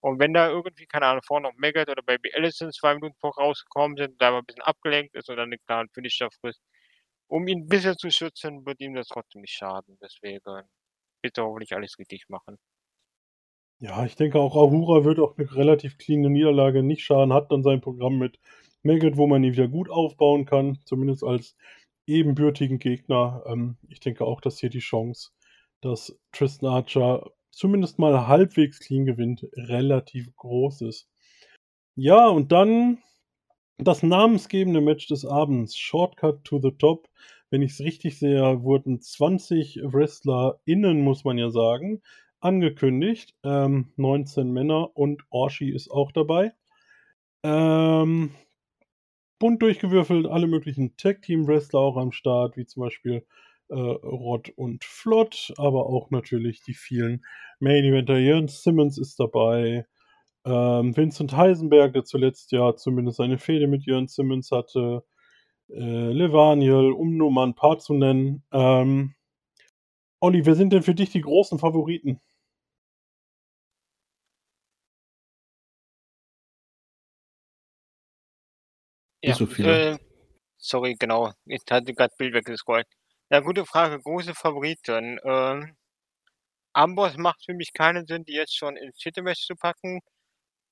Und 0.00 0.18
wenn 0.20 0.34
da 0.34 0.48
irgendwie, 0.50 0.86
keine 0.86 1.06
Ahnung, 1.06 1.22
vorne 1.24 1.48
noch 1.48 1.56
Maggot 1.56 1.88
oder 1.88 2.02
Baby 2.02 2.32
Allison 2.34 2.72
zwei 2.72 2.94
Minuten 2.94 3.14
vor 3.20 3.34
rausgekommen 3.36 3.96
sind, 3.96 4.20
da 4.20 4.36
ein 4.36 4.44
bisschen 4.44 4.62
abgelenkt 4.62 5.14
ist 5.14 5.30
und 5.30 5.36
dann 5.36 5.52
einen 5.52 5.60
klaren 5.66 5.88
Finisher 5.90 6.28
frisst, 6.40 6.60
um 7.28 7.46
ihn 7.48 7.60
ein 7.60 7.68
bisschen 7.68 7.96
zu 7.98 8.10
schützen, 8.10 8.66
wird 8.66 8.80
ihm 8.80 8.94
das 8.94 9.08
trotzdem 9.08 9.42
nicht 9.42 9.54
schaden. 9.54 9.98
Deswegen 10.02 10.40
bitte 11.22 11.42
hoffentlich 11.44 11.74
alles 11.74 11.98
richtig 11.98 12.24
machen. 12.28 12.58
Ja, 13.82 14.06
ich 14.06 14.14
denke 14.14 14.38
auch 14.38 14.54
Ahura 14.54 15.04
wird 15.04 15.18
auch 15.18 15.36
eine 15.36 15.56
relativ 15.56 15.98
cleane 15.98 16.30
Niederlage 16.30 16.84
nicht 16.84 17.02
schaden, 17.02 17.32
hat 17.32 17.50
dann 17.50 17.64
sein 17.64 17.80
Programm 17.80 18.16
mit 18.16 18.38
Maggot, 18.84 19.16
wo 19.16 19.26
man 19.26 19.42
ihn 19.42 19.54
wieder 19.54 19.66
gut 19.66 19.90
aufbauen 19.90 20.44
kann, 20.44 20.78
zumindest 20.84 21.24
als 21.24 21.56
ebenbürtigen 22.06 22.78
Gegner. 22.78 23.42
Ähm, 23.44 23.78
ich 23.88 23.98
denke 23.98 24.24
auch, 24.24 24.40
dass 24.40 24.60
hier 24.60 24.70
die 24.70 24.78
Chance, 24.78 25.30
dass 25.80 26.16
Tristan 26.30 26.70
Archer 26.70 27.32
zumindest 27.50 27.98
mal 27.98 28.28
halbwegs 28.28 28.78
clean 28.78 29.04
gewinnt, 29.04 29.48
relativ 29.56 30.32
groß 30.36 30.82
ist. 30.82 31.08
Ja, 31.96 32.28
und 32.28 32.52
dann 32.52 32.98
das 33.78 34.04
namensgebende 34.04 34.80
Match 34.80 35.08
des 35.08 35.24
Abends, 35.24 35.76
Shortcut 35.76 36.44
to 36.44 36.60
the 36.60 36.70
Top. 36.70 37.08
Wenn 37.50 37.62
ich 37.62 37.72
es 37.72 37.80
richtig 37.80 38.16
sehe, 38.20 38.62
wurden 38.62 39.00
20 39.00 39.80
WrestlerInnen, 39.82 41.00
muss 41.00 41.24
man 41.24 41.36
ja 41.36 41.50
sagen, 41.50 42.00
angekündigt. 42.42 43.34
Ähm, 43.44 43.92
19 43.96 44.52
Männer 44.52 44.96
und 44.96 45.22
Orshi 45.30 45.70
ist 45.70 45.90
auch 45.90 46.12
dabei. 46.12 46.52
Ähm, 47.44 48.30
bunt 49.38 49.62
durchgewürfelt, 49.62 50.26
alle 50.26 50.46
möglichen 50.46 50.96
Tag-Team-Wrestler 50.96 51.80
auch 51.80 51.96
am 51.96 52.12
Start, 52.12 52.56
wie 52.56 52.66
zum 52.66 52.82
Beispiel 52.82 53.26
äh, 53.68 53.74
Rod 53.74 54.50
und 54.56 54.84
Flott, 54.84 55.52
aber 55.56 55.86
auch 55.86 56.10
natürlich 56.10 56.62
die 56.62 56.74
vielen 56.74 57.24
Main-Eventer. 57.58 58.18
Jörn 58.18 58.48
Simmons 58.48 58.98
ist 58.98 59.18
dabei, 59.18 59.86
ähm, 60.44 60.96
Vincent 60.96 61.36
Heisenberg, 61.36 61.92
der 61.92 62.04
zuletzt 62.04 62.52
ja 62.52 62.76
zumindest 62.76 63.20
eine 63.20 63.38
Fehde 63.38 63.66
mit 63.68 63.84
Jörn 63.84 64.08
Simmons 64.08 64.50
hatte. 64.50 65.04
Äh, 65.70 66.12
Levaniel, 66.12 66.92
um 66.92 67.16
nur 67.16 67.30
mal 67.30 67.46
ein 67.46 67.54
paar 67.54 67.78
zu 67.78 67.94
nennen. 67.94 68.44
Ähm, 68.52 69.14
Olli, 70.20 70.46
wer 70.46 70.54
sind 70.54 70.72
denn 70.72 70.82
für 70.82 70.94
dich 70.94 71.10
die 71.10 71.20
großen 71.20 71.58
Favoriten? 71.58 72.20
Ja, 79.22 79.30
Nicht 79.30 79.38
so 79.38 79.46
viele. 79.46 79.92
äh, 79.94 79.98
sorry, 80.58 80.94
genau. 80.98 81.32
Ich 81.46 81.62
hatte 81.70 81.94
gerade 81.94 82.14
Bild 82.18 82.34
weggescrollt. 82.34 82.86
Ja, 83.30 83.40
gute 83.40 83.64
Frage. 83.66 84.00
Große 84.00 84.34
Favoriten. 84.34 85.18
Ähm, 85.24 85.76
Amboss 86.74 87.16
macht 87.16 87.44
für 87.44 87.54
mich 87.54 87.72
keinen 87.72 88.06
Sinn, 88.06 88.24
die 88.24 88.34
jetzt 88.34 88.56
schon 88.56 88.76
ins 88.76 88.96
Titelmatch 88.98 89.46
zu 89.46 89.54
packen. 89.56 90.00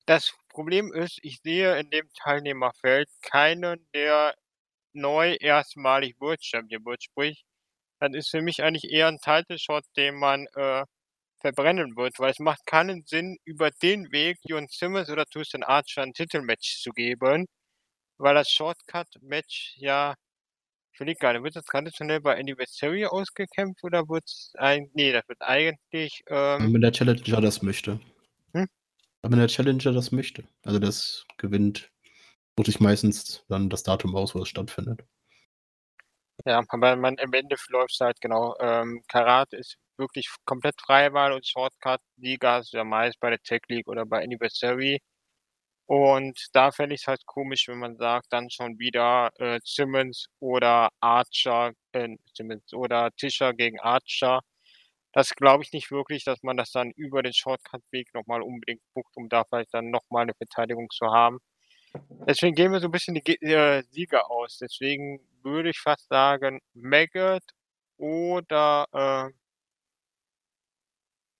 Das 0.07 0.33
Problem 0.49 0.93
ist, 0.93 1.19
ich 1.23 1.39
sehe 1.43 1.79
in 1.79 1.89
dem 1.91 2.09
Teilnehmerfeld 2.23 3.09
keinen, 3.21 3.87
der 3.93 4.35
neu 4.93 5.35
erstmalig 5.39 6.15
World 6.19 6.43
Champion 6.43 6.85
wird. 6.85 7.03
Sprich, 7.03 7.45
das 7.99 8.13
ist 8.15 8.29
für 8.31 8.41
mich 8.41 8.63
eigentlich 8.63 8.91
eher 8.91 9.07
ein 9.07 9.19
Title 9.19 9.59
Shot, 9.59 9.85
den 9.97 10.15
man 10.15 10.47
äh, 10.55 10.85
verbrennen 11.41 11.95
wird, 11.97 12.19
weil 12.19 12.31
es 12.31 12.39
macht 12.39 12.65
keinen 12.65 13.03
Sinn, 13.05 13.37
über 13.45 13.71
den 13.71 14.11
Weg 14.11 14.37
Jon 14.43 14.67
Simmons 14.69 15.09
oder 15.09 15.25
Tristan 15.25 15.63
Archer 15.63 16.03
ein 16.03 16.13
Titelmatch 16.13 16.81
zu 16.81 16.91
geben, 16.91 17.47
weil 18.21 18.35
das 18.35 18.49
Shortcut-Match 18.49 19.75
ja 19.77 20.15
ich 20.93 20.99
überlege 20.99 21.19
gerade, 21.19 21.43
wird 21.43 21.55
das 21.55 21.65
traditionell 21.65 22.19
bei 22.19 22.37
Anniversary 22.37 23.05
ausgekämpft 23.05 23.83
oder 23.83 24.07
wird 24.09 24.25
es 24.25 24.51
ein. 24.57 24.89
Nee, 24.93 25.13
das 25.13 25.27
wird 25.27 25.41
eigentlich. 25.41 26.21
Ähm, 26.27 26.73
Wenn 26.73 26.81
der 26.81 26.91
Challenger 26.91 27.41
das 27.41 27.61
möchte. 27.61 27.99
Hm? 28.53 28.67
Wenn 29.21 29.39
der 29.39 29.47
Challenger 29.47 29.93
das 29.93 30.11
möchte. 30.11 30.43
Also 30.65 30.79
das 30.79 31.25
gewinnt, 31.37 31.89
sucht 32.57 32.65
sich 32.65 32.79
meistens 32.79 33.45
dann 33.47 33.69
das 33.69 33.83
Datum 33.83 34.15
aus, 34.15 34.35
wo 34.35 34.41
es 34.41 34.49
stattfindet. 34.49 35.03
ja, 36.45 36.61
aber 36.67 36.95
man 36.97 37.15
im 37.15 37.33
Ende 37.33 37.55
läuft 37.69 37.93
es 37.93 37.99
halt 38.01 38.19
genau. 38.19 38.55
Ähm, 38.59 39.01
Karat 39.07 39.53
ist 39.53 39.77
wirklich 39.97 40.27
komplett 40.43 40.75
Freiwahl 40.81 41.31
und 41.31 41.47
Shortcut-Liga 41.47 42.59
ist 42.59 42.73
ja 42.73 42.83
meist 42.83 43.19
bei 43.21 43.29
der 43.29 43.39
Tech 43.39 43.61
League 43.69 43.87
oder 43.87 44.05
bei 44.05 44.23
Anniversary. 44.23 44.99
Und 45.91 46.47
da 46.53 46.71
fände 46.71 46.95
ich 46.95 47.01
es 47.01 47.07
halt 47.07 47.25
komisch, 47.25 47.67
wenn 47.67 47.79
man 47.79 47.97
sagt, 47.97 48.27
dann 48.31 48.49
schon 48.49 48.79
wieder 48.79 49.29
äh, 49.39 49.59
Simmons 49.65 50.27
oder 50.39 50.89
Archer, 51.01 51.73
äh, 51.91 52.15
Simmons 52.33 52.73
oder 52.73 53.11
Tischer 53.17 53.53
gegen 53.53 53.77
Archer. 53.81 54.39
Das 55.11 55.35
glaube 55.35 55.63
ich 55.63 55.73
nicht 55.73 55.91
wirklich, 55.91 56.23
dass 56.23 56.43
man 56.43 56.55
das 56.55 56.71
dann 56.71 56.91
über 56.91 57.23
den 57.23 57.33
Shortcut-Weg 57.33 58.13
nochmal 58.13 58.41
unbedingt 58.41 58.81
bucht, 58.93 59.11
um 59.17 59.27
da 59.27 59.43
vielleicht 59.43 59.73
dann 59.73 59.91
nochmal 59.91 60.23
eine 60.23 60.33
Verteidigung 60.33 60.89
zu 60.91 61.07
haben. 61.07 61.39
Deswegen 62.25 62.55
gehen 62.55 62.71
wir 62.71 62.79
so 62.79 62.87
ein 62.87 62.91
bisschen 62.91 63.15
die 63.15 63.41
äh, 63.41 63.83
Sieger 63.91 64.31
aus. 64.31 64.59
Deswegen 64.59 65.19
würde 65.43 65.71
ich 65.71 65.79
fast 65.79 66.07
sagen, 66.07 66.61
Maggot 66.73 67.43
oder 67.97 68.85
äh, 68.93 69.33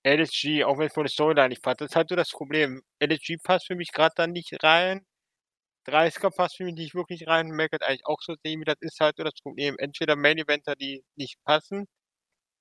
LSG, 0.04 0.64
auch 0.64 0.78
wenn 0.78 0.88
es 0.88 0.94
von 0.94 1.04
der 1.04 1.12
Storyline 1.12 1.50
nicht 1.50 1.62
passt. 1.64 1.82
Das 1.82 1.92
ist 1.92 1.96
halt 1.96 2.10
so 2.10 2.16
das 2.16 2.32
Problem. 2.32 2.82
LSG 3.00 3.38
passt 3.44 3.68
für 3.68 3.76
mich 3.76 3.92
gerade 3.92 4.14
dann 4.16 4.32
nicht 4.32 4.64
rein. 4.64 5.06
30er 5.88 6.32
passt 6.32 6.58
für 6.58 6.64
mich 6.66 6.76
nicht 6.76 6.96
wirklich 6.96 7.28
rein. 7.28 7.52
Maggot 7.52 7.84
eigentlich 7.84 8.06
auch 8.06 8.22
so 8.22 8.36
semi. 8.44 8.66
Das 8.66 8.78
ist 8.82 9.00
halt 9.00 9.18
so 9.18 9.24
das 9.24 9.40
Problem. 9.42 9.76
Entweder 9.80 10.16
Main 10.16 10.38
Eventer, 10.38 10.76
die 10.76 11.04
nicht 11.16 11.38
passen 11.44 11.88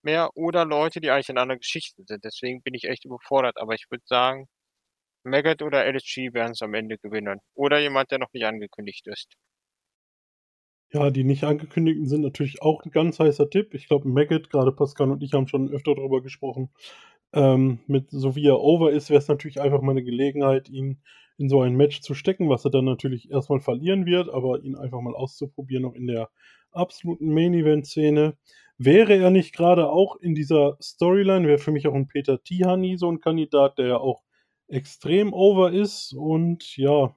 mehr 0.02 0.30
oder 0.36 0.64
Leute, 0.64 1.00
die 1.00 1.10
eigentlich 1.10 1.28
in 1.28 1.38
anderen 1.38 1.60
Geschichten 1.60 2.04
sind. 2.06 2.24
Deswegen 2.24 2.62
bin 2.62 2.74
ich 2.74 2.84
echt 2.84 3.04
überfordert. 3.04 3.56
Aber 3.58 3.74
ich 3.74 3.86
würde 3.90 4.04
sagen, 4.06 4.46
Maggot 5.24 5.62
oder 5.62 5.86
LSG 5.86 6.32
werden 6.32 6.52
es 6.52 6.62
am 6.62 6.74
Ende 6.74 6.98
gewinnen. 6.98 7.40
Oder 7.54 7.80
jemand, 7.80 8.10
der 8.10 8.18
noch 8.18 8.32
nicht 8.32 8.44
angekündigt 8.44 9.06
ist. 9.06 9.34
Ja, 10.92 11.10
die 11.10 11.22
nicht 11.22 11.44
angekündigten 11.44 12.08
sind 12.08 12.22
natürlich 12.22 12.62
auch 12.62 12.82
ein 12.84 12.90
ganz 12.90 13.20
heißer 13.20 13.48
Tipp. 13.48 13.74
Ich 13.74 13.86
glaube, 13.86 14.08
Maggot, 14.08 14.50
gerade 14.50 14.72
Pascal 14.72 15.10
und 15.10 15.22
ich 15.22 15.32
haben 15.34 15.46
schon 15.46 15.70
öfter 15.70 15.94
darüber 15.94 16.20
gesprochen. 16.20 16.70
Ähm, 17.32 17.78
mit 17.86 18.10
so 18.10 18.34
wie 18.34 18.46
er 18.46 18.60
over 18.60 18.92
ist, 18.92 19.10
wäre 19.10 19.20
es 19.20 19.28
natürlich 19.28 19.60
einfach 19.60 19.82
mal 19.82 19.92
eine 19.92 20.02
Gelegenheit, 20.02 20.68
ihn 20.68 21.00
in 21.38 21.48
so 21.48 21.62
ein 21.62 21.76
Match 21.76 22.00
zu 22.00 22.14
stecken, 22.14 22.48
was 22.48 22.64
er 22.64 22.70
dann 22.70 22.84
natürlich 22.84 23.30
erstmal 23.30 23.60
verlieren 23.60 24.04
wird, 24.04 24.28
aber 24.28 24.62
ihn 24.62 24.76
einfach 24.76 25.00
mal 25.00 25.14
auszuprobieren, 25.14 25.82
noch 25.84 25.94
in 25.94 26.06
der 26.06 26.28
absoluten 26.72 27.32
Main-Event-Szene. 27.32 28.36
Wäre 28.78 29.16
er 29.16 29.30
nicht 29.30 29.54
gerade 29.54 29.90
auch 29.90 30.16
in 30.16 30.34
dieser 30.34 30.76
Storyline, 30.82 31.46
wäre 31.46 31.58
für 31.58 31.72
mich 31.72 31.86
auch 31.86 31.94
ein 31.94 32.08
Peter 32.08 32.42
Tihani 32.42 32.96
so 32.98 33.10
ein 33.10 33.20
Kandidat, 33.20 33.78
der 33.78 33.86
ja 33.86 33.96
auch 33.98 34.22
extrem 34.68 35.32
over 35.32 35.72
ist 35.72 36.14
und 36.14 36.76
ja, 36.76 37.14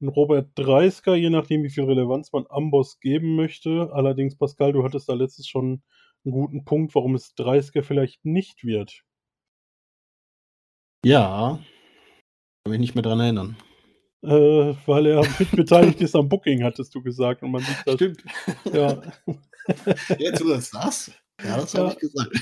ein 0.00 0.08
Robert 0.08 0.50
Dreisker, 0.54 1.16
je 1.16 1.30
nachdem, 1.30 1.62
wie 1.64 1.70
viel 1.70 1.84
Relevanz 1.84 2.32
man 2.32 2.46
Amboss 2.48 3.00
geben 3.00 3.34
möchte. 3.36 3.90
Allerdings, 3.92 4.36
Pascal, 4.36 4.72
du 4.72 4.84
hattest 4.84 5.08
da 5.08 5.14
letztes 5.14 5.48
schon 5.48 5.82
einen 6.24 6.32
guten 6.32 6.64
Punkt, 6.64 6.94
warum 6.94 7.14
es 7.14 7.34
Dreisker 7.34 7.82
vielleicht 7.82 8.24
nicht 8.24 8.64
wird. 8.64 9.02
Ja, 11.04 11.58
kann 12.64 12.70
mich 12.72 12.80
nicht 12.80 12.94
mehr 12.94 13.02
dran 13.02 13.20
erinnern. 13.20 13.56
Äh, 14.22 14.74
weil 14.86 15.06
er 15.06 15.24
mitbeteiligt 15.38 16.00
ist 16.00 16.16
am 16.16 16.28
Booking, 16.28 16.64
hattest 16.64 16.94
du 16.94 17.02
gesagt. 17.02 17.42
Und 17.42 17.52
man 17.52 17.62
sieht 17.62 17.76
das. 17.86 17.94
Stimmt. 17.94 18.24
Ja. 18.72 19.00
Jetzt 20.18 20.40
du 20.40 20.48
das 20.48 20.70
das? 20.70 21.12
Ja, 21.44 21.56
das 21.58 21.72
Ja. 21.72 21.80
habe 21.80 21.92
ich 21.92 21.98
gesagt. 22.00 22.32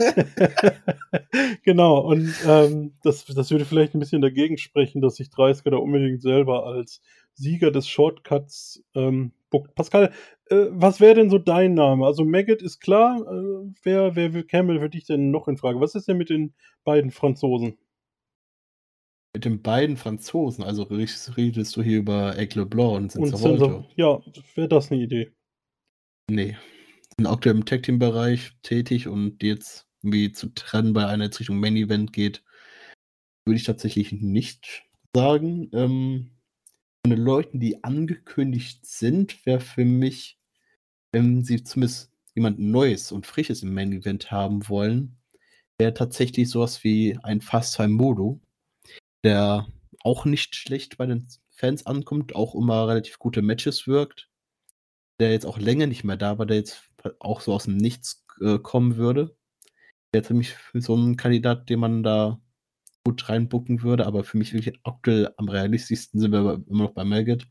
genau, 1.62 1.98
und 2.00 2.34
ähm, 2.44 2.94
das, 3.04 3.24
das 3.26 3.50
würde 3.52 3.64
vielleicht 3.64 3.94
ein 3.94 4.00
bisschen 4.00 4.20
dagegen 4.22 4.58
sprechen, 4.58 5.00
dass 5.00 5.16
sich 5.16 5.30
Dreisker 5.30 5.70
da 5.70 5.76
unbedingt 5.76 6.22
selber 6.22 6.66
als 6.66 7.00
Sieger 7.34 7.70
des 7.70 7.86
Shortcuts 7.88 8.82
ähm, 8.94 9.32
bookt. 9.50 9.74
Pascal, 9.74 10.12
äh, 10.46 10.66
was 10.70 11.00
wäre 11.00 11.14
denn 11.14 11.30
so 11.30 11.38
dein 11.38 11.74
Name? 11.74 12.06
Also 12.06 12.24
Maggot 12.24 12.62
ist 12.62 12.80
klar, 12.80 13.20
äh, 13.20 13.72
wer, 13.82 14.16
wer 14.16 14.42
käme 14.44 14.80
für 14.80 14.90
dich 14.90 15.04
denn 15.04 15.30
noch 15.30 15.48
in 15.48 15.56
Frage? 15.56 15.80
Was 15.80 15.94
ist 15.94 16.08
denn 16.08 16.16
mit 16.16 16.30
den 16.30 16.54
beiden 16.84 17.10
Franzosen? 17.10 17.76
Mit 19.34 19.44
den 19.44 19.62
beiden 19.62 19.96
Franzosen, 19.96 20.64
also 20.64 20.82
redest 20.82 21.76
du 21.76 21.82
hier 21.82 21.98
über 21.98 22.36
Aigle 22.36 22.66
Blanc 22.66 22.96
und? 22.96 23.12
Cinza- 23.12 23.84
ja, 23.94 24.20
wäre 24.54 24.68
das 24.68 24.90
eine 24.90 25.02
Idee? 25.02 25.30
Nee. 26.28 26.56
Sind 27.16 27.26
aktuell 27.26 27.56
im 27.56 27.64
Tag 27.64 27.82
Team 27.82 27.98
Bereich 27.98 28.52
tätig 28.62 29.06
und 29.06 29.42
jetzt 29.42 29.86
irgendwie 30.02 30.32
zu 30.32 30.52
trennen, 30.54 30.94
weil 30.94 31.04
einer 31.04 31.24
jetzt 31.24 31.38
Richtung 31.38 31.60
Main 31.60 31.76
Event 31.76 32.12
geht, 32.12 32.42
würde 33.46 33.56
ich 33.56 33.64
tatsächlich 33.64 34.12
nicht 34.12 34.84
sagen. 35.14 35.70
Ähm, 35.74 36.30
von 37.02 37.10
den 37.10 37.24
Leuten, 37.24 37.60
die 37.60 37.82
angekündigt 37.84 38.86
sind, 38.86 39.44
wäre 39.46 39.60
für 39.60 39.84
mich, 39.84 40.38
wenn 41.12 41.44
sie 41.44 41.62
zumindest 41.64 42.12
jemand 42.34 42.58
Neues 42.58 43.12
und 43.12 43.26
Frisches 43.26 43.62
im 43.62 43.74
Main 43.74 43.92
Event 43.92 44.30
haben 44.30 44.68
wollen, 44.68 45.18
wäre 45.78 45.94
tatsächlich 45.94 46.48
sowas 46.50 46.84
wie 46.84 47.18
ein 47.22 47.40
Fast 47.40 47.76
Time 47.76 47.94
Modo, 47.94 48.40
der 49.24 49.66
auch 50.02 50.24
nicht 50.24 50.54
schlecht 50.54 50.98
bei 50.98 51.06
den 51.06 51.26
Fans 51.50 51.86
ankommt, 51.86 52.34
auch 52.34 52.54
immer 52.54 52.88
relativ 52.88 53.18
gute 53.18 53.42
Matches 53.42 53.86
wirkt 53.86 54.30
der 55.20 55.30
jetzt 55.32 55.46
auch 55.46 55.58
länger 55.58 55.86
nicht 55.86 56.02
mehr 56.02 56.16
da 56.16 56.38
war, 56.38 56.46
der 56.46 56.56
jetzt 56.56 56.90
auch 57.20 57.40
so 57.42 57.52
aus 57.52 57.64
dem 57.64 57.76
Nichts 57.76 58.24
äh, 58.40 58.58
kommen 58.58 58.96
würde. 58.96 59.36
Wäre 60.12 60.24
für 60.24 60.34
mich 60.34 60.56
so 60.74 60.96
ein 60.96 61.16
Kandidat, 61.16 61.68
den 61.68 61.78
man 61.78 62.02
da 62.02 62.40
gut 63.04 63.28
reinbucken 63.28 63.82
würde, 63.82 64.06
aber 64.06 64.24
für 64.24 64.38
mich 64.38 64.52
wirklich 64.52 64.78
aktuell 64.84 65.32
am 65.36 65.48
realistischsten 65.48 66.20
sind 66.20 66.32
wir 66.32 66.62
immer 66.68 66.84
noch 66.84 66.92
bei 66.92 67.04
Maggot. 67.04 67.46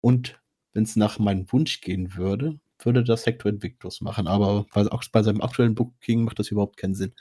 Und 0.00 0.40
wenn 0.72 0.84
es 0.84 0.96
nach 0.96 1.18
meinem 1.18 1.50
Wunsch 1.52 1.80
gehen 1.80 2.14
würde, 2.16 2.60
würde 2.80 3.02
das 3.02 3.26
Hector 3.26 3.50
Invictus 3.50 4.00
machen, 4.00 4.26
aber 4.26 4.66
auch 4.72 5.04
bei 5.10 5.22
seinem 5.22 5.40
aktuellen 5.40 5.74
Booking 5.74 6.24
macht 6.24 6.38
das 6.38 6.50
überhaupt 6.50 6.76
keinen 6.76 6.94
Sinn. 6.94 7.12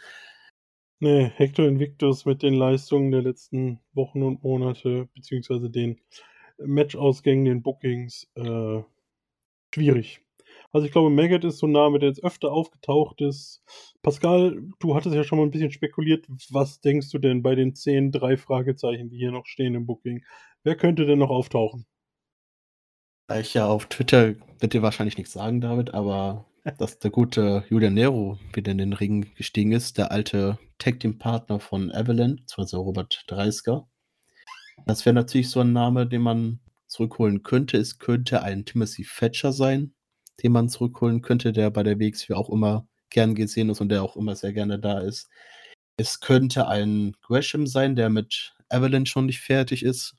Nee, 0.99 1.31
Hector 1.35 1.67
Invictus 1.67 2.25
mit 2.25 2.41
den 2.41 2.55
Leistungen 2.55 3.11
der 3.11 3.21
letzten 3.21 3.79
Wochen 3.93 4.23
und 4.23 4.43
Monate, 4.43 5.07
beziehungsweise 5.13 5.69
den 5.69 5.99
Matchausgängen, 6.57 7.45
den 7.45 7.61
Bookings, 7.61 8.27
äh, 8.35 8.81
schwierig. 9.73 10.21
Also 10.77 10.85
ich 10.85 10.91
glaube, 10.91 11.09
Maggot 11.09 11.43
ist 11.43 11.57
so 11.57 11.65
ein 11.65 11.71
Name, 11.71 11.97
der 11.97 12.09
jetzt 12.09 12.23
öfter 12.23 12.51
aufgetaucht 12.51 13.19
ist. 13.21 13.63
Pascal, 14.03 14.61
du 14.77 14.93
hattest 14.93 15.15
ja 15.15 15.23
schon 15.23 15.39
mal 15.39 15.43
ein 15.43 15.49
bisschen 15.49 15.71
spekuliert. 15.71 16.27
Was 16.51 16.81
denkst 16.81 17.09
du 17.09 17.17
denn 17.17 17.41
bei 17.41 17.55
den 17.55 17.73
zehn 17.73 18.11
drei 18.11 18.37
Fragezeichen, 18.37 19.09
die 19.09 19.17
hier 19.17 19.31
noch 19.31 19.47
stehen 19.47 19.73
im 19.73 19.87
Booking? 19.87 20.23
Wer 20.61 20.75
könnte 20.75 21.07
denn 21.07 21.17
noch 21.17 21.31
auftauchen? 21.31 21.87
Da 23.25 23.39
ich 23.39 23.55
ja 23.55 23.65
auf 23.65 23.87
Twitter, 23.87 24.35
wird 24.59 24.73
dir 24.73 24.83
wahrscheinlich 24.83 25.17
nichts 25.17 25.33
sagen, 25.33 25.61
David, 25.61 25.95
aber 25.95 26.45
dass 26.77 26.99
der 26.99 27.09
gute 27.09 27.65
Julian 27.71 27.95
Nero 27.95 28.37
wieder 28.53 28.71
in 28.71 28.77
den 28.77 28.93
Ring 28.93 29.33
gestiegen 29.33 29.71
ist, 29.71 29.97
der 29.97 30.11
alte 30.11 30.59
Tag-Team-Partner 30.77 31.59
von 31.59 31.91
Avalanche, 31.91 32.43
also 32.55 32.81
Robert 32.81 33.23
Dreisker. 33.25 33.87
Das 34.85 35.07
wäre 35.07 35.15
natürlich 35.15 35.49
so 35.49 35.61
ein 35.61 35.73
Name, 35.73 36.05
den 36.05 36.21
man 36.21 36.59
zurückholen 36.85 37.41
könnte. 37.41 37.77
Es 37.77 37.97
könnte 37.97 38.43
ein 38.43 38.63
Timothy 38.63 39.03
Thatcher 39.03 39.51
sein, 39.51 39.95
den 40.43 40.51
man 40.51 40.69
zurückholen 40.69 41.21
könnte, 41.21 41.51
der 41.51 41.69
bei 41.69 41.83
der 41.83 41.99
WXW 41.99 42.33
auch 42.33 42.49
immer 42.49 42.87
gern 43.09 43.35
gesehen 43.35 43.69
ist 43.69 43.81
und 43.81 43.89
der 43.89 44.03
auch 44.03 44.15
immer 44.15 44.35
sehr 44.35 44.53
gerne 44.53 44.79
da 44.79 44.99
ist. 44.99 45.29
Es 45.97 46.19
könnte 46.19 46.67
ein 46.67 47.15
Gresham 47.21 47.65
sein, 47.67 47.95
der 47.95 48.09
mit 48.09 48.55
Avalanche 48.69 49.11
schon 49.11 49.25
nicht 49.25 49.39
fertig 49.39 49.83
ist 49.83 50.15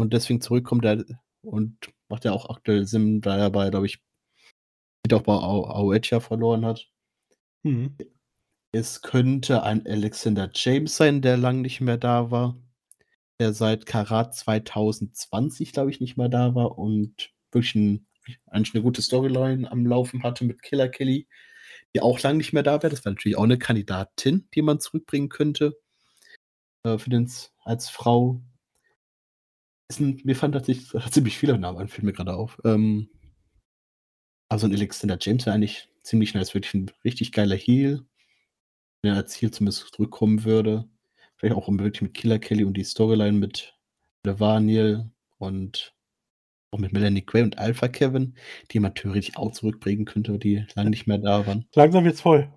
und 0.00 0.12
deswegen 0.12 0.40
zurückkommt 0.40 0.84
der, 0.84 1.04
und 1.42 1.76
macht 2.08 2.24
ja 2.24 2.32
auch 2.32 2.48
aktuell 2.50 2.86
Sinn, 2.86 3.20
da 3.20 3.36
er 3.36 3.50
bei, 3.50 3.70
glaube 3.70 3.86
ich, 3.86 4.02
auch 5.12 5.22
bei 5.22 5.32
Auetia 5.32 6.20
verloren 6.20 6.64
hat. 6.64 6.88
Mhm. 7.62 7.96
Es 8.72 9.02
könnte 9.02 9.62
ein 9.64 9.84
Alexander 9.86 10.50
James 10.54 10.96
sein, 10.96 11.22
der 11.22 11.36
lang 11.36 11.60
nicht 11.60 11.80
mehr 11.80 11.96
da 11.96 12.30
war. 12.30 12.56
Der 13.40 13.52
seit 13.52 13.86
Karat 13.86 14.34
2020, 14.34 15.72
glaube 15.72 15.90
ich, 15.90 16.00
nicht 16.00 16.16
mehr 16.16 16.28
da 16.28 16.54
war 16.54 16.78
und 16.78 17.32
wirklich 17.50 17.74
ein, 17.74 18.06
eigentlich 18.46 18.74
eine 18.74 18.82
gute 18.82 19.02
Storyline 19.02 19.70
am 19.70 19.86
Laufen 19.86 20.22
hatte 20.22 20.44
mit 20.44 20.62
Killer 20.62 20.88
Kelly, 20.88 21.26
die 21.94 22.00
auch 22.00 22.20
lang 22.20 22.36
nicht 22.36 22.52
mehr 22.52 22.62
da 22.62 22.82
wäre. 22.82 22.90
Das 22.90 23.04
wäre 23.04 23.14
natürlich 23.14 23.36
auch 23.36 23.44
eine 23.44 23.58
Kandidatin, 23.58 24.48
die 24.54 24.62
man 24.62 24.80
zurückbringen 24.80 25.28
könnte. 25.28 25.76
Äh, 26.84 26.98
für 26.98 27.10
den 27.10 27.30
als 27.64 27.88
Frau. 27.88 28.40
Sind, 29.92 30.24
mir 30.24 30.36
fand 30.36 30.54
tatsächlich 30.54 30.88
ziemlich 31.10 31.36
viele 31.38 31.58
Namen 31.58 31.78
an, 31.78 31.88
fällt 31.88 32.04
mir 32.04 32.12
gerade 32.12 32.34
auf. 32.34 32.58
Ähm, 32.64 33.10
also 34.48 34.66
ein 34.66 34.74
Alexander 34.74 35.18
James 35.20 35.46
wäre 35.46 35.54
eigentlich 35.54 35.88
ziemlich 36.02 36.34
nice, 36.34 36.54
wirklich 36.54 36.74
ein 36.74 36.90
richtig 37.04 37.32
geiler 37.32 37.56
Heal, 37.56 38.04
wenn 39.02 39.12
er 39.12 39.18
als 39.18 39.40
Heal 39.40 39.50
zumindest 39.50 39.94
zurückkommen 39.94 40.44
würde. 40.44 40.88
Vielleicht 41.36 41.56
auch 41.56 41.68
wirklich 41.68 42.02
mit 42.02 42.14
Killer 42.14 42.38
Kelly 42.38 42.64
und 42.64 42.74
die 42.74 42.84
Storyline 42.84 43.38
mit 43.38 43.76
Levaniel 44.24 45.10
und 45.38 45.94
auch 46.70 46.78
mit 46.78 46.92
Melanie 46.92 47.24
Gray 47.24 47.42
und 47.42 47.58
Alpha 47.58 47.88
Kevin, 47.88 48.34
die 48.70 48.80
man 48.80 48.94
theoretisch 48.94 49.36
auch 49.36 49.52
zurückbringen 49.52 50.04
könnte, 50.04 50.38
die 50.38 50.64
lange 50.74 50.90
nicht 50.90 51.06
mehr 51.06 51.18
da 51.18 51.46
waren. 51.46 51.66
Langsam 51.74 52.04
wird's 52.04 52.20
voll. 52.20 52.52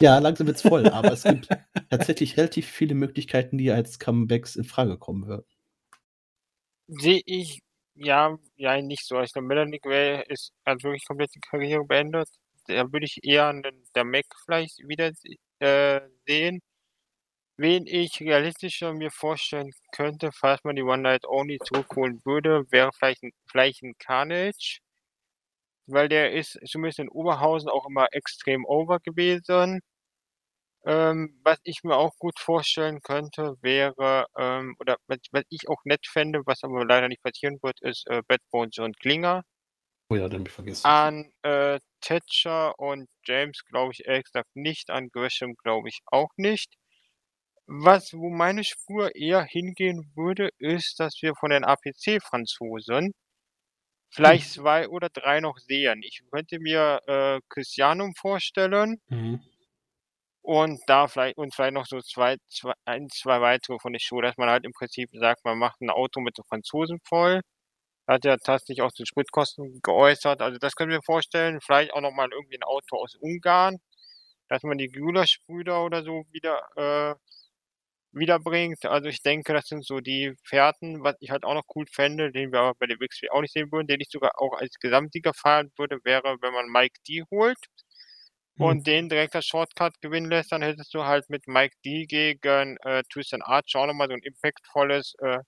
Ja, 0.00 0.18
langsam 0.18 0.46
wird's 0.46 0.62
voll, 0.62 0.88
aber 0.88 1.12
es 1.12 1.22
gibt 1.22 1.48
tatsächlich 1.90 2.36
relativ 2.36 2.66
viele 2.66 2.94
Möglichkeiten, 2.94 3.58
die 3.58 3.70
als 3.70 3.98
Comebacks 3.98 4.56
in 4.56 4.64
Frage 4.64 4.98
kommen 4.98 5.26
würden. 5.26 5.46
Sehe 6.88 7.22
ich, 7.24 7.60
ja, 7.94 8.36
ja, 8.56 8.80
nicht 8.82 9.06
so. 9.06 9.20
Ich 9.20 9.32
glaube, 9.32 9.46
Melanie 9.48 9.78
Gray 9.78 10.24
ist, 10.28 10.52
hat 10.66 10.82
wirklich 10.82 11.06
komplett 11.06 11.34
die 11.34 11.40
Karriere 11.40 11.84
beendet. 11.84 12.28
Da 12.66 12.92
würde 12.92 13.06
ich 13.06 13.20
eher 13.22 13.48
einen, 13.48 13.84
der 13.94 14.04
Mac 14.04 14.24
vielleicht 14.44 14.78
wieder 14.86 15.12
äh, 15.60 16.00
sehen. 16.26 16.60
Wen 17.56 17.86
ich 17.86 18.20
realistischer 18.20 18.92
mir 18.92 19.10
vorstellen 19.10 19.72
könnte, 19.92 20.30
falls 20.32 20.64
man 20.64 20.76
die 20.76 20.82
One 20.82 21.02
Night 21.02 21.24
Only 21.26 21.58
zurückholen 21.58 22.20
würde, 22.24 22.64
wäre 22.70 22.90
vielleicht 22.92 23.22
ein, 23.22 23.32
vielleicht 23.50 23.82
ein 23.82 23.94
Carnage. 23.98 24.80
Weil 25.86 26.08
der 26.08 26.32
ist 26.32 26.58
zumindest 26.66 26.98
in 26.98 27.08
Oberhausen 27.08 27.68
auch 27.68 27.86
immer 27.86 28.06
extrem 28.12 28.64
over 28.64 28.98
gewesen. 29.00 29.80
Ähm, 30.84 31.38
was 31.44 31.58
ich 31.62 31.84
mir 31.84 31.96
auch 31.96 32.16
gut 32.18 32.40
vorstellen 32.40 33.00
könnte, 33.02 33.54
wäre, 33.60 34.26
ähm, 34.36 34.74
oder 34.80 34.96
was, 35.06 35.18
was 35.30 35.44
ich 35.48 35.68
auch 35.68 35.80
nett 35.84 36.06
fände, 36.06 36.40
was 36.44 36.64
aber 36.64 36.84
leider 36.84 37.08
nicht 37.08 37.22
passieren 37.22 37.58
wird, 37.62 37.80
ist 37.82 38.04
äh, 38.08 38.22
Bad 38.26 38.40
Bones 38.50 38.78
und 38.78 38.98
Klinger. 38.98 39.42
Oh 40.10 40.16
ja, 40.16 40.28
den 40.28 40.40
hab 40.40 40.48
ich 40.48 40.54
vergessen. 40.54 40.86
An 40.86 41.30
äh, 41.42 41.78
Thatcher 42.00 42.76
und 42.78 43.08
James 43.24 43.64
glaube 43.64 43.92
ich 43.92 44.06
ehrlich 44.06 44.24
gesagt 44.24 44.48
nicht, 44.54 44.90
an 44.90 45.08
Gresham 45.10 45.54
glaube 45.62 45.88
ich 45.88 46.00
auch 46.06 46.30
nicht. 46.36 46.74
Was, 47.66 48.12
wo 48.14 48.30
meine 48.30 48.62
Spur 48.62 49.16
eher 49.16 49.42
hingehen 49.42 50.12
würde, 50.14 50.50
ist, 50.58 51.00
dass 51.00 51.20
wir 51.22 51.34
von 51.34 51.50
den 51.50 51.64
APC-Franzosen 51.64 53.12
vielleicht 54.10 54.46
Hm. 54.46 54.50
zwei 54.52 54.88
oder 54.88 55.08
drei 55.08 55.40
noch 55.40 55.58
sehen. 55.58 56.02
Ich 56.02 56.22
könnte 56.30 56.60
mir 56.60 57.00
äh, 57.06 57.40
Christianum 57.48 58.14
vorstellen 58.14 59.00
Mhm. 59.10 59.40
und 60.42 60.80
da 60.86 61.06
vielleicht 61.08 61.36
und 61.38 61.54
vielleicht 61.54 61.74
noch 61.74 61.86
so 61.86 62.00
zwei, 62.00 62.36
zwei, 62.48 62.72
ein, 62.84 63.08
zwei 63.10 63.40
weitere 63.40 63.78
von 63.80 63.92
der 63.92 64.00
Show, 64.00 64.20
dass 64.20 64.36
man 64.36 64.50
halt 64.50 64.64
im 64.64 64.72
Prinzip 64.72 65.10
sagt, 65.12 65.44
man 65.44 65.58
macht 65.58 65.80
ein 65.80 65.90
Auto 65.90 66.20
mit 66.20 66.36
den 66.38 66.44
Franzosen 66.44 66.98
voll. 67.04 67.40
Hat 68.08 68.24
ja 68.24 68.36
tatsächlich 68.38 68.82
auch 68.82 68.92
zu 68.92 69.04
Spritkosten 69.06 69.80
geäußert. 69.82 70.42
Also 70.42 70.58
das 70.58 70.74
können 70.76 70.90
wir 70.92 71.02
vorstellen. 71.02 71.60
Vielleicht 71.62 71.92
auch 71.94 72.00
nochmal 72.02 72.30
irgendwie 72.32 72.56
ein 72.58 72.64
Auto 72.64 72.96
aus 72.98 73.16
Ungarn, 73.16 73.78
dass 74.48 74.62
man 74.64 74.78
die 74.78 74.88
Gulasch-Brüder 74.88 75.84
oder 75.84 76.02
so 76.04 76.24
wieder 76.32 76.60
äh, 76.76 77.14
wiederbringt. 78.12 78.84
Also 78.86 79.08
ich 79.08 79.22
denke, 79.22 79.52
das 79.54 79.66
sind 79.66 79.84
so 79.86 80.00
die 80.00 80.34
Fährten, 80.44 81.02
was 81.04 81.16
ich 81.20 81.30
halt 81.30 81.44
auch 81.44 81.54
noch 81.54 81.64
cool 81.74 81.86
fände, 81.90 82.32
den 82.32 82.52
wir 82.52 82.60
aber 82.60 82.74
bei 82.78 82.86
der 82.86 82.98
WXW 83.00 83.30
auch 83.30 83.40
nicht 83.42 83.52
sehen 83.54 83.70
würden, 83.72 83.86
den 83.88 84.00
ich 84.00 84.08
sogar 84.10 84.32
auch 84.40 84.54
als 84.58 84.76
Gesamtsieger 84.80 85.32
feiern 85.34 85.70
würde, 85.78 85.98
wäre, 86.04 86.36
wenn 86.42 86.52
man 86.54 86.66
Mike 86.68 87.00
D 87.08 87.24
holt 87.30 87.58
Hm. 88.58 88.72
und 88.72 88.86
den 88.86 89.08
direkt 89.10 89.34
als 89.36 89.46
Shortcut 89.46 90.00
gewinnen 90.00 90.30
lässt, 90.30 90.52
dann 90.52 90.62
hättest 90.62 90.94
du 90.94 91.04
halt 91.04 91.28
mit 91.28 91.46
Mike 91.48 91.76
D 91.84 92.06
gegen 92.06 92.76
äh, 92.78 93.02
Tristan 93.12 93.42
Archer 93.42 93.80
auch 93.80 93.86
nochmal 93.86 94.08
so 94.08 94.14
ein 94.14 94.22
impactvolles 94.22 95.14
äh, 95.18 95.38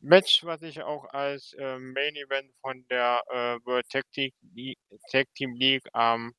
Match, 0.00 0.44
was 0.44 0.60
ich 0.62 0.82
auch 0.82 1.04
als 1.14 1.54
äh, 1.54 1.78
Main 1.78 2.14
Event 2.16 2.52
von 2.60 2.84
der 2.90 3.22
äh, 3.30 3.58
World 3.64 3.88
Tag 3.88 4.04
Team, 4.12 4.30
League, 4.54 4.78
Tag 5.10 5.26
Team 5.34 5.54
League 5.54 5.86
am 5.94 6.32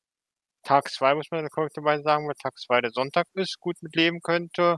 Tag 0.63 0.89
2, 0.89 1.15
muss 1.15 1.31
man 1.31 1.47
korrekterweise 1.49 2.03
sagen, 2.03 2.27
weil 2.27 2.35
Tag 2.35 2.57
2 2.57 2.81
der 2.81 2.91
Sonntag 2.91 3.27
ist, 3.33 3.59
gut 3.59 3.81
mitleben 3.81 4.21
könnte. 4.21 4.77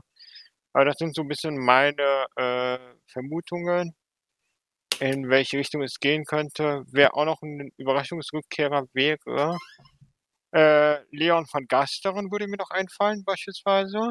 Aber 0.72 0.84
das 0.84 0.96
sind 0.98 1.14
so 1.14 1.22
ein 1.22 1.28
bisschen 1.28 1.56
meine 1.58 2.26
äh, 2.36 2.78
Vermutungen, 3.12 3.94
in 5.00 5.28
welche 5.30 5.58
Richtung 5.58 5.82
es 5.82 6.00
gehen 6.00 6.24
könnte. 6.24 6.84
Wer 6.92 7.14
auch 7.16 7.24
noch 7.24 7.42
ein 7.42 7.70
Überraschungsrückkehrer 7.78 8.86
wäre, 8.92 9.56
äh, 10.52 11.02
Leon 11.10 11.46
van 11.52 11.66
Gasteren 11.66 12.30
würde 12.30 12.46
mir 12.48 12.56
noch 12.58 12.70
einfallen, 12.70 13.24
beispielsweise. 13.24 14.10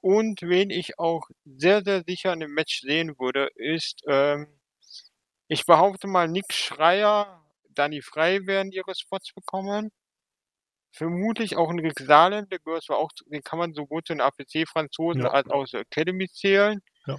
Und 0.00 0.42
wen 0.42 0.70
ich 0.70 0.98
auch 0.98 1.22
sehr, 1.44 1.82
sehr 1.84 2.02
sicher 2.06 2.32
in 2.32 2.40
dem 2.40 2.52
Match 2.54 2.80
sehen 2.80 3.18
würde, 3.18 3.48
ist, 3.56 4.02
ähm, 4.08 4.46
ich 5.48 5.64
behaupte 5.66 6.06
mal, 6.08 6.28
Nick 6.28 6.52
Schreier, 6.52 7.44
Danny 7.70 8.02
Frey 8.02 8.46
werden 8.46 8.72
ihre 8.72 8.94
Spots 8.94 9.32
bekommen. 9.34 9.90
Vermutlich 10.92 11.56
auch 11.56 11.70
ein 11.70 11.78
Rick 11.78 11.98
Salem, 12.00 12.48
der 12.48 12.58
gehört 12.60 12.82
zwar 12.84 12.98
auch, 12.98 13.10
den 13.26 13.42
kann 13.42 13.58
man 13.58 13.74
sowohl 13.74 14.02
zu 14.02 14.14
den 14.14 14.20
APC-Franzosen 14.22 15.22
Ja. 15.22 15.30
als 15.30 15.48
auch 15.50 15.64
zur 15.66 15.80
Academy 15.80 16.28
zählen. 16.28 16.80
Ja. 17.06 17.18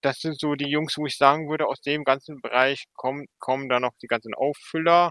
Das 0.00 0.20
sind 0.20 0.38
so 0.38 0.54
die 0.54 0.68
Jungs, 0.68 0.96
wo 0.96 1.06
ich 1.06 1.16
sagen 1.16 1.48
würde, 1.50 1.66
aus 1.66 1.80
dem 1.80 2.04
ganzen 2.04 2.40
Bereich 2.40 2.84
kommen, 2.94 3.26
kommen 3.38 3.68
da 3.68 3.80
noch 3.80 3.92
die 4.02 4.06
ganzen 4.06 4.34
Auffüller. 4.34 5.10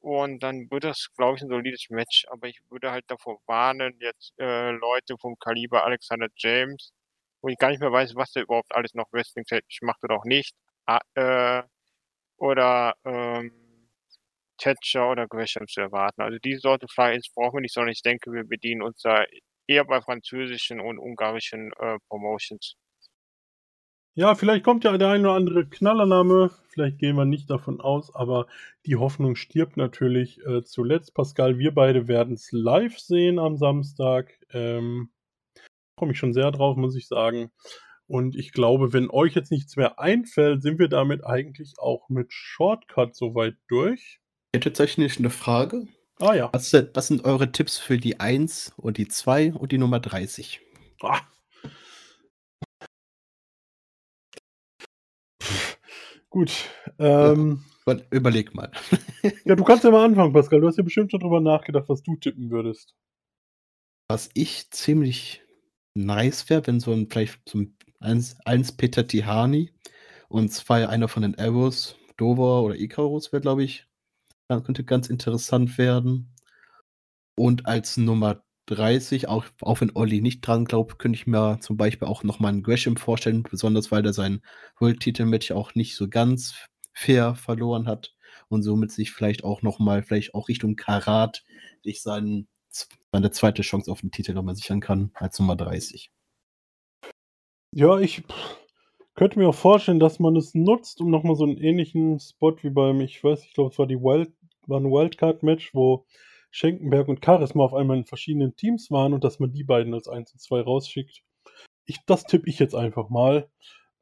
Und 0.00 0.42
dann 0.42 0.70
wird 0.70 0.84
das, 0.84 1.08
glaube 1.16 1.36
ich, 1.36 1.42
ein 1.42 1.48
solides 1.48 1.86
Match. 1.90 2.26
Aber 2.28 2.46
ich 2.48 2.60
würde 2.70 2.90
halt 2.90 3.04
davor 3.08 3.38
warnen, 3.46 3.96
jetzt 4.00 4.32
äh, 4.38 4.70
Leute 4.72 5.16
vom 5.18 5.38
Kaliber 5.38 5.84
Alexander 5.84 6.28
James, 6.36 6.92
wo 7.40 7.48
ich 7.48 7.56
gar 7.58 7.70
nicht 7.70 7.80
mehr 7.80 7.92
weiß, 7.92 8.14
was 8.16 8.32
der 8.32 8.42
überhaupt 8.42 8.74
alles 8.74 8.94
noch 8.94 9.10
wrestling-technisch 9.12 9.80
macht 9.82 10.02
oder 10.04 10.16
auch 10.16 10.24
nicht. 10.24 10.54
Ah, 10.86 11.00
äh, 11.14 11.62
oder 12.36 12.94
ähm, 13.04 13.52
Thatcher 14.58 15.10
oder 15.10 15.26
Gresham 15.26 15.66
zu 15.66 15.80
erwarten. 15.80 16.22
Also 16.22 16.38
diese 16.38 16.60
Sorte 16.60 16.86
Fly-Ins 16.88 17.32
brauchen 17.34 17.56
wir 17.56 17.60
nicht, 17.60 17.74
sondern 17.74 17.92
ich 17.92 18.02
denke, 18.02 18.32
wir 18.32 18.44
bedienen 18.44 18.82
uns 18.82 19.00
da 19.02 19.24
eher 19.66 19.84
bei 19.84 20.00
französischen 20.00 20.80
und 20.80 20.98
ungarischen 20.98 21.72
äh, 21.78 21.98
Promotions. 22.08 22.76
Ja, 24.16 24.36
vielleicht 24.36 24.64
kommt 24.64 24.84
ja 24.84 24.96
der 24.96 25.08
ein 25.08 25.22
oder 25.22 25.34
andere 25.34 25.68
Knallername. 25.68 26.50
Vielleicht 26.68 26.98
gehen 26.98 27.16
wir 27.16 27.24
nicht 27.24 27.50
davon 27.50 27.80
aus, 27.80 28.14
aber 28.14 28.46
die 28.86 28.94
Hoffnung 28.94 29.34
stirbt 29.34 29.76
natürlich 29.76 30.38
äh, 30.46 30.62
zuletzt. 30.62 31.14
Pascal, 31.14 31.58
wir 31.58 31.74
beide 31.74 32.06
werden 32.06 32.34
es 32.34 32.52
live 32.52 32.96
sehen 32.98 33.40
am 33.40 33.56
Samstag. 33.56 34.38
Ähm, 34.52 35.10
Komme 35.96 36.12
ich 36.12 36.18
schon 36.18 36.32
sehr 36.32 36.52
drauf, 36.52 36.76
muss 36.76 36.96
ich 36.96 37.08
sagen. 37.08 37.50
Und 38.06 38.36
ich 38.36 38.52
glaube, 38.52 38.92
wenn 38.92 39.10
euch 39.10 39.34
jetzt 39.34 39.50
nichts 39.50 39.76
mehr 39.76 39.98
einfällt, 39.98 40.62
sind 40.62 40.78
wir 40.78 40.88
damit 40.88 41.24
eigentlich 41.24 41.74
auch 41.78 42.08
mit 42.08 42.32
Shortcut 42.32 43.16
soweit 43.16 43.56
durch. 43.68 44.20
Ich 44.54 44.58
hätte 44.58 44.70
tatsächlich 44.70 45.18
eine 45.18 45.30
Frage. 45.30 45.88
Ah 46.20 46.32
ja. 46.32 46.48
Was, 46.52 46.70
sind- 46.70 46.90
was 46.94 47.08
sind 47.08 47.24
eure 47.24 47.50
Tipps 47.50 47.76
für 47.76 47.98
die 47.98 48.20
1 48.20 48.72
und 48.76 48.98
die 48.98 49.08
2 49.08 49.52
und 49.52 49.72
die 49.72 49.78
Nummer 49.78 49.98
30? 49.98 50.60
Ah. 51.02 51.22
Gut. 56.30 56.52
Ähm, 57.00 57.64
Über- 57.84 58.00
Überleg 58.10 58.54
mal. 58.54 58.70
Ja, 59.44 59.56
du 59.56 59.64
kannst 59.64 59.82
ja 59.82 59.90
mal 59.90 60.04
anfangen, 60.04 60.32
Pascal. 60.32 60.60
Du 60.60 60.68
hast 60.68 60.76
ja 60.76 60.84
bestimmt 60.84 61.10
schon 61.10 61.18
drüber 61.18 61.40
nachgedacht, 61.40 61.88
was 61.88 62.02
du 62.04 62.14
tippen 62.14 62.50
würdest. 62.52 62.94
Was 64.08 64.30
ich 64.34 64.70
ziemlich 64.70 65.42
nice 65.94 66.48
wäre, 66.48 66.64
wenn 66.68 66.78
so 66.78 66.92
ein 66.92 67.08
vielleicht 67.10 67.40
so 67.48 67.58
ein 67.58 67.76
eins, 67.98 68.36
eins 68.44 68.70
Peter 68.76 69.04
Tihani 69.04 69.72
und 70.28 70.50
zwei 70.52 70.88
einer 70.88 71.08
von 71.08 71.22
den 71.22 71.36
Arrows, 71.38 71.96
Dover 72.18 72.62
oder 72.62 72.76
Icarus 72.76 73.32
wäre, 73.32 73.40
glaube 73.40 73.64
ich, 73.64 73.88
ja, 74.50 74.60
könnte 74.60 74.84
ganz 74.84 75.08
interessant 75.08 75.78
werden. 75.78 76.34
Und 77.36 77.66
als 77.66 77.96
Nummer 77.96 78.44
30, 78.66 79.28
auch, 79.28 79.44
auch 79.60 79.80
wenn 79.80 79.92
Olli 79.94 80.20
nicht 80.20 80.40
dran 80.40 80.64
glaubt, 80.64 80.98
könnte 80.98 81.16
ich 81.16 81.26
mir 81.26 81.58
zum 81.60 81.76
Beispiel 81.76 82.08
auch 82.08 82.22
nochmal 82.22 82.52
einen 82.52 82.62
Gresham 82.62 82.96
vorstellen, 82.96 83.42
besonders 83.42 83.90
weil 83.90 84.04
er 84.06 84.12
sein 84.12 84.42
World-Titel-Match 84.78 85.50
auch 85.52 85.74
nicht 85.74 85.96
so 85.96 86.08
ganz 86.08 86.54
fair 86.92 87.34
verloren 87.34 87.86
hat 87.86 88.14
und 88.48 88.62
somit 88.62 88.92
sich 88.92 89.12
vielleicht 89.12 89.44
auch 89.44 89.62
nochmal, 89.62 90.02
vielleicht 90.02 90.34
auch 90.34 90.48
Richtung 90.48 90.76
Karat, 90.76 91.44
sich 91.82 92.02
seinen, 92.02 92.48
seine 93.12 93.30
zweite 93.30 93.62
Chance 93.62 93.90
auf 93.90 94.00
den 94.00 94.12
Titel 94.12 94.32
nochmal 94.32 94.56
sichern 94.56 94.80
kann, 94.80 95.10
als 95.14 95.38
Nummer 95.38 95.56
30. 95.56 96.10
Ja, 97.72 97.98
ich 97.98 98.22
könnte 99.14 99.38
mir 99.38 99.48
auch 99.48 99.54
vorstellen, 99.54 100.00
dass 100.00 100.18
man 100.18 100.36
es 100.36 100.54
nutzt, 100.54 101.00
um 101.00 101.10
nochmal 101.10 101.36
so 101.36 101.44
einen 101.44 101.58
ähnlichen 101.58 102.18
Spot 102.20 102.56
wie 102.62 102.70
beim, 102.70 103.00
ich 103.00 103.22
weiß, 103.22 103.44
ich 103.44 103.54
glaube, 103.54 103.70
es 103.70 103.78
war 103.78 103.86
die 103.86 104.00
Wild, 104.00 104.32
war 104.66 104.80
ein 104.80 104.90
Wildcard-Match, 104.90 105.74
wo 105.74 106.06
Schenkenberg 106.50 107.08
und 107.08 107.24
Charisma 107.24 107.64
auf 107.64 107.74
einmal 107.74 107.96
in 107.96 108.04
verschiedenen 108.04 108.56
Teams 108.56 108.90
waren 108.90 109.12
und 109.12 109.24
dass 109.24 109.40
man 109.40 109.52
die 109.52 109.64
beiden 109.64 109.94
als 109.94 110.08
1 110.08 110.32
und 110.32 110.40
2 110.40 110.60
rausschickt. 110.60 111.22
Ich, 111.86 111.98
das 112.06 112.24
tippe 112.24 112.48
ich 112.48 112.58
jetzt 112.58 112.74
einfach 112.74 113.08
mal. 113.10 113.50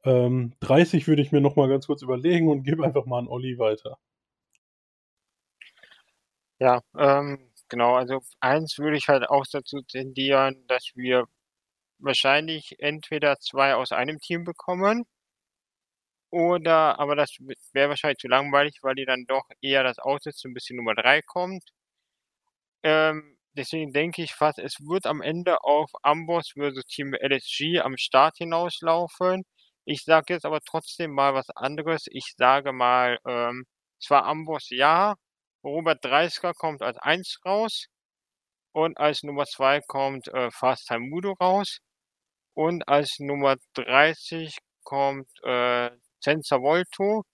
Ähm, 0.04 0.54
30 0.60 1.06
würde 1.08 1.22
ich 1.22 1.32
mir 1.32 1.40
nochmal 1.40 1.68
ganz 1.68 1.86
kurz 1.86 2.02
überlegen 2.02 2.48
und 2.48 2.64
gebe 2.64 2.84
einfach 2.84 3.06
mal 3.06 3.18
an 3.18 3.28
Olli 3.28 3.58
weiter. 3.58 3.98
Ja, 6.58 6.80
ähm, 6.96 7.50
genau, 7.68 7.94
also 7.94 8.20
eins 8.40 8.78
würde 8.78 8.96
ich 8.96 9.08
halt 9.08 9.28
auch 9.28 9.44
dazu 9.50 9.82
tendieren, 9.82 10.64
dass 10.68 10.92
wir 10.94 11.26
wahrscheinlich 12.02 12.76
entweder 12.78 13.38
zwei 13.40 13.74
aus 13.74 13.92
einem 13.92 14.18
Team 14.20 14.44
bekommen 14.44 15.04
oder, 16.30 16.98
aber 16.98 17.14
das 17.14 17.36
wäre 17.72 17.90
wahrscheinlich 17.90 18.18
zu 18.18 18.26
langweilig, 18.28 18.78
weil 18.82 18.94
die 18.94 19.04
dann 19.04 19.26
doch 19.26 19.44
eher 19.60 19.84
das 19.84 19.98
aussetzen, 19.98 20.54
bis 20.54 20.64
die 20.64 20.74
Nummer 20.74 20.94
drei 20.94 21.20
kommt. 21.22 21.62
Ähm, 22.84 23.36
deswegen 23.54 23.92
denke 23.92 24.22
ich 24.22 24.32
fast, 24.34 24.58
es 24.58 24.78
wird 24.80 25.06
am 25.06 25.20
Ende 25.22 25.62
auf 25.64 25.90
Amboss 26.02 26.52
versus 26.54 26.84
Team 26.86 27.14
LSG 27.14 27.80
am 27.80 27.96
Start 27.96 28.36
hinauslaufen. 28.38 29.44
Ich 29.84 30.04
sage 30.04 30.34
jetzt 30.34 30.44
aber 30.46 30.60
trotzdem 30.60 31.12
mal 31.12 31.34
was 31.34 31.50
anderes. 31.50 32.06
Ich 32.10 32.34
sage 32.36 32.72
mal, 32.72 33.18
ähm, 33.26 33.64
zwar 34.00 34.24
Amboss 34.24 34.68
ja, 34.70 35.14
Robert 35.64 36.04
Dreisker 36.04 36.54
kommt 36.54 36.82
als 36.82 36.98
1 36.98 37.40
raus 37.44 37.86
und 38.72 38.98
als 38.98 39.22
Nummer 39.22 39.46
2 39.46 39.80
kommt 39.86 40.28
äh, 40.28 40.50
Fast 40.50 40.90
Mudo 40.98 41.34
raus 41.40 41.78
und 42.54 42.88
als 42.88 43.18
Nummer 43.20 43.56
30 43.74 44.56
kommt 44.84 45.28
äh, 45.44 45.90
Senza 46.20 46.58
Volto. 46.60 47.24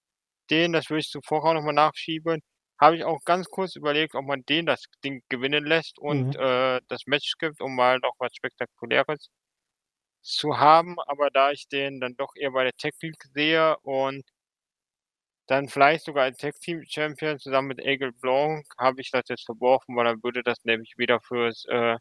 Den, 0.50 0.72
das 0.72 0.90
würde 0.90 1.00
ich 1.00 1.08
zuvor 1.10 1.44
auch 1.44 1.54
nochmal 1.54 1.74
nachschieben, 1.74 2.40
habe 2.80 2.96
ich 2.96 3.04
auch 3.04 3.20
ganz 3.24 3.48
kurz 3.48 3.76
überlegt, 3.76 4.14
ob 4.14 4.24
man 4.26 4.42
den 4.48 4.66
das 4.66 4.84
Ding 5.04 5.22
gewinnen 5.30 5.64
lässt 5.66 5.98
und 5.98 6.34
Mhm. 6.34 6.36
äh, 6.36 6.80
das 6.88 7.02
Match 7.06 7.34
gibt, 7.38 7.60
um 7.62 7.74
mal 7.76 7.98
noch 8.00 8.14
was 8.18 8.34
Spektakuläres 8.36 9.28
zu 10.22 10.58
haben. 10.58 10.96
Aber 11.06 11.30
da 11.30 11.50
ich 11.52 11.68
den 11.68 12.00
dann 12.00 12.14
doch 12.16 12.34
eher 12.36 12.52
bei 12.52 12.64
der 12.64 12.72
Tech 12.74 12.94
League 13.02 13.24
sehe 13.34 13.76
und 13.82 14.24
dann 15.48 15.68
vielleicht 15.68 16.04
sogar 16.04 16.24
als 16.24 16.38
Tag 16.38 16.54
Team 16.60 16.82
Champion 16.86 17.38
zusammen 17.38 17.68
mit 17.68 17.80
Egel 17.80 18.12
Blanc, 18.12 18.66
habe 18.78 19.00
ich 19.00 19.10
das 19.10 19.24
jetzt 19.28 19.46
verworfen, 19.46 19.96
weil 19.96 20.04
dann 20.04 20.22
würde 20.22 20.42
das 20.42 20.58
nämlich 20.64 20.94
weder 20.96 21.20
fürs 21.20 21.64
äh, 21.68 21.96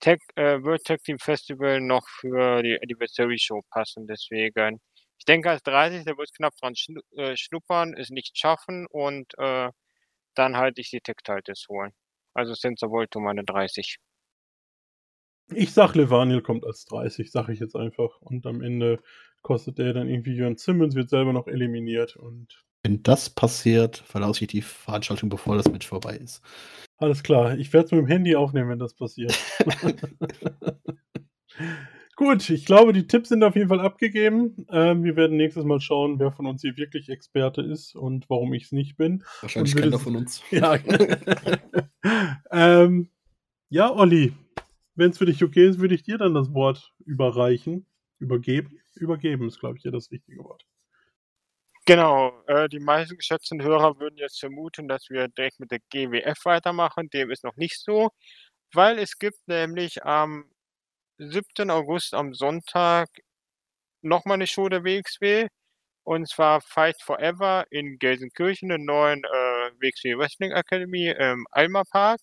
Tag, 0.00 0.20
äh, 0.36 0.62
World 0.62 0.84
Tag 0.84 1.02
Team 1.02 1.18
Festival 1.18 1.80
noch 1.80 2.06
für 2.08 2.62
die 2.62 2.78
Anniversary 2.80 3.38
Show 3.38 3.62
passen. 3.70 4.06
Deswegen, 4.06 4.80
ich 5.18 5.24
denke, 5.24 5.50
als 5.50 5.62
30, 5.62 6.04
der 6.04 6.16
wird 6.16 6.32
knapp 6.34 6.54
dran 6.56 6.74
äh, 7.16 7.36
schnuppern, 7.36 7.94
es 7.96 8.10
nicht 8.10 8.38
schaffen 8.38 8.86
und 8.86 9.32
äh, 9.38 9.70
dann 10.34 10.56
halte 10.56 10.80
ich 10.80 10.90
die 10.90 11.00
Tag 11.00 11.24
Titles 11.24 11.66
holen. 11.68 11.92
Also 12.34 12.54
Senza 12.54 12.88
Volto 12.88 13.20
meine 13.20 13.44
30. 13.44 13.98
Ich 15.50 15.72
sag, 15.72 15.94
Levaniel 15.94 16.42
kommt 16.42 16.64
als 16.64 16.84
30, 16.84 17.30
sag 17.30 17.48
ich 17.48 17.58
jetzt 17.58 17.74
einfach. 17.74 18.20
Und 18.20 18.46
am 18.46 18.60
Ende 18.60 19.02
kostet 19.42 19.78
der 19.78 19.94
dann 19.94 20.08
irgendwie 20.08 20.34
Jörn 20.34 20.56
Simmons, 20.56 20.94
wird 20.94 21.10
selber 21.10 21.32
noch 21.32 21.46
eliminiert 21.46 22.16
und 22.16 22.67
Wenn 22.82 23.02
das 23.02 23.30
passiert, 23.30 23.98
verlasse 24.06 24.44
ich 24.44 24.48
die 24.48 24.62
Veranstaltung, 24.62 25.28
bevor 25.28 25.56
das 25.56 25.70
Match 25.70 25.86
vorbei 25.86 26.16
ist. 26.16 26.42
alles 26.98 27.22
klar. 27.22 27.56
Ich 27.58 27.72
werde 27.72 27.86
es 27.86 27.92
mit 27.92 28.00
dem 28.00 28.06
Handy 28.06 28.36
aufnehmen, 28.36 28.70
wenn 28.70 28.78
das 28.78 28.94
passiert. 28.94 29.36
Gut, 32.18 32.50
ich 32.50 32.66
glaube, 32.66 32.92
die 32.92 33.06
Tipps 33.06 33.28
sind 33.28 33.44
auf 33.44 33.54
jeden 33.54 33.68
Fall 33.68 33.78
abgegeben. 33.78 34.66
Ähm, 34.72 35.04
wir 35.04 35.14
werden 35.14 35.36
nächstes 35.36 35.64
Mal 35.64 35.80
schauen, 35.80 36.18
wer 36.18 36.32
von 36.32 36.46
uns 36.46 36.62
hier 36.62 36.76
wirklich 36.76 37.08
Experte 37.08 37.62
ist 37.62 37.94
und 37.94 38.28
warum 38.28 38.52
ich 38.54 38.64
es 38.64 38.72
nicht 38.72 38.96
bin. 38.96 39.22
Wahrscheinlich 39.40 39.76
keiner 39.76 40.00
von 40.00 40.16
uns. 40.16 40.42
Ja. 40.50 40.76
ähm, 42.50 43.08
ja, 43.68 43.94
Olli, 43.94 44.32
wenn 44.96 45.12
es 45.12 45.18
für 45.18 45.26
dich 45.26 45.44
okay 45.44 45.68
ist, 45.68 45.78
würde 45.78 45.94
ich 45.94 46.02
dir 46.02 46.18
dann 46.18 46.34
das 46.34 46.52
Wort 46.52 46.92
überreichen. 47.04 47.86
Übergeben? 48.18 48.80
Übergeben 48.96 49.46
ist, 49.46 49.60
glaube 49.60 49.78
ich, 49.78 49.84
ja 49.84 49.92
das 49.92 50.10
richtige 50.10 50.42
Wort. 50.42 50.66
Genau, 51.88 52.42
äh, 52.48 52.68
die 52.68 52.80
meisten 52.80 53.16
geschätzten 53.16 53.62
Hörer 53.62 53.98
würden 53.98 54.18
jetzt 54.18 54.40
vermuten, 54.40 54.88
dass 54.88 55.08
wir 55.08 55.28
direkt 55.28 55.58
mit 55.58 55.70
der 55.70 55.78
GWF 55.90 56.44
weitermachen. 56.44 57.08
Dem 57.08 57.30
ist 57.30 57.44
noch 57.44 57.56
nicht 57.56 57.80
so, 57.82 58.10
weil 58.74 58.98
es 58.98 59.18
gibt 59.18 59.38
nämlich 59.48 60.04
am 60.04 60.50
7. 61.18 61.70
August 61.70 62.14
am 62.14 62.34
Sonntag 62.34 63.08
nochmal 64.02 64.36
eine 64.36 64.46
Show 64.48 64.68
der 64.68 64.84
WXW. 64.84 65.48
Und 66.04 66.28
zwar 66.28 66.60
Fight 66.62 66.96
Forever 67.02 67.66
in 67.70 67.98
Gelsenkirchen, 67.98 68.68
der 68.70 68.78
neuen 68.78 69.24
äh, 69.24 69.70
WXW 69.80 70.18
Wrestling 70.18 70.52
Academy 70.52 71.08
im 71.10 71.46
Alma 71.52 71.84
Park. 71.90 72.20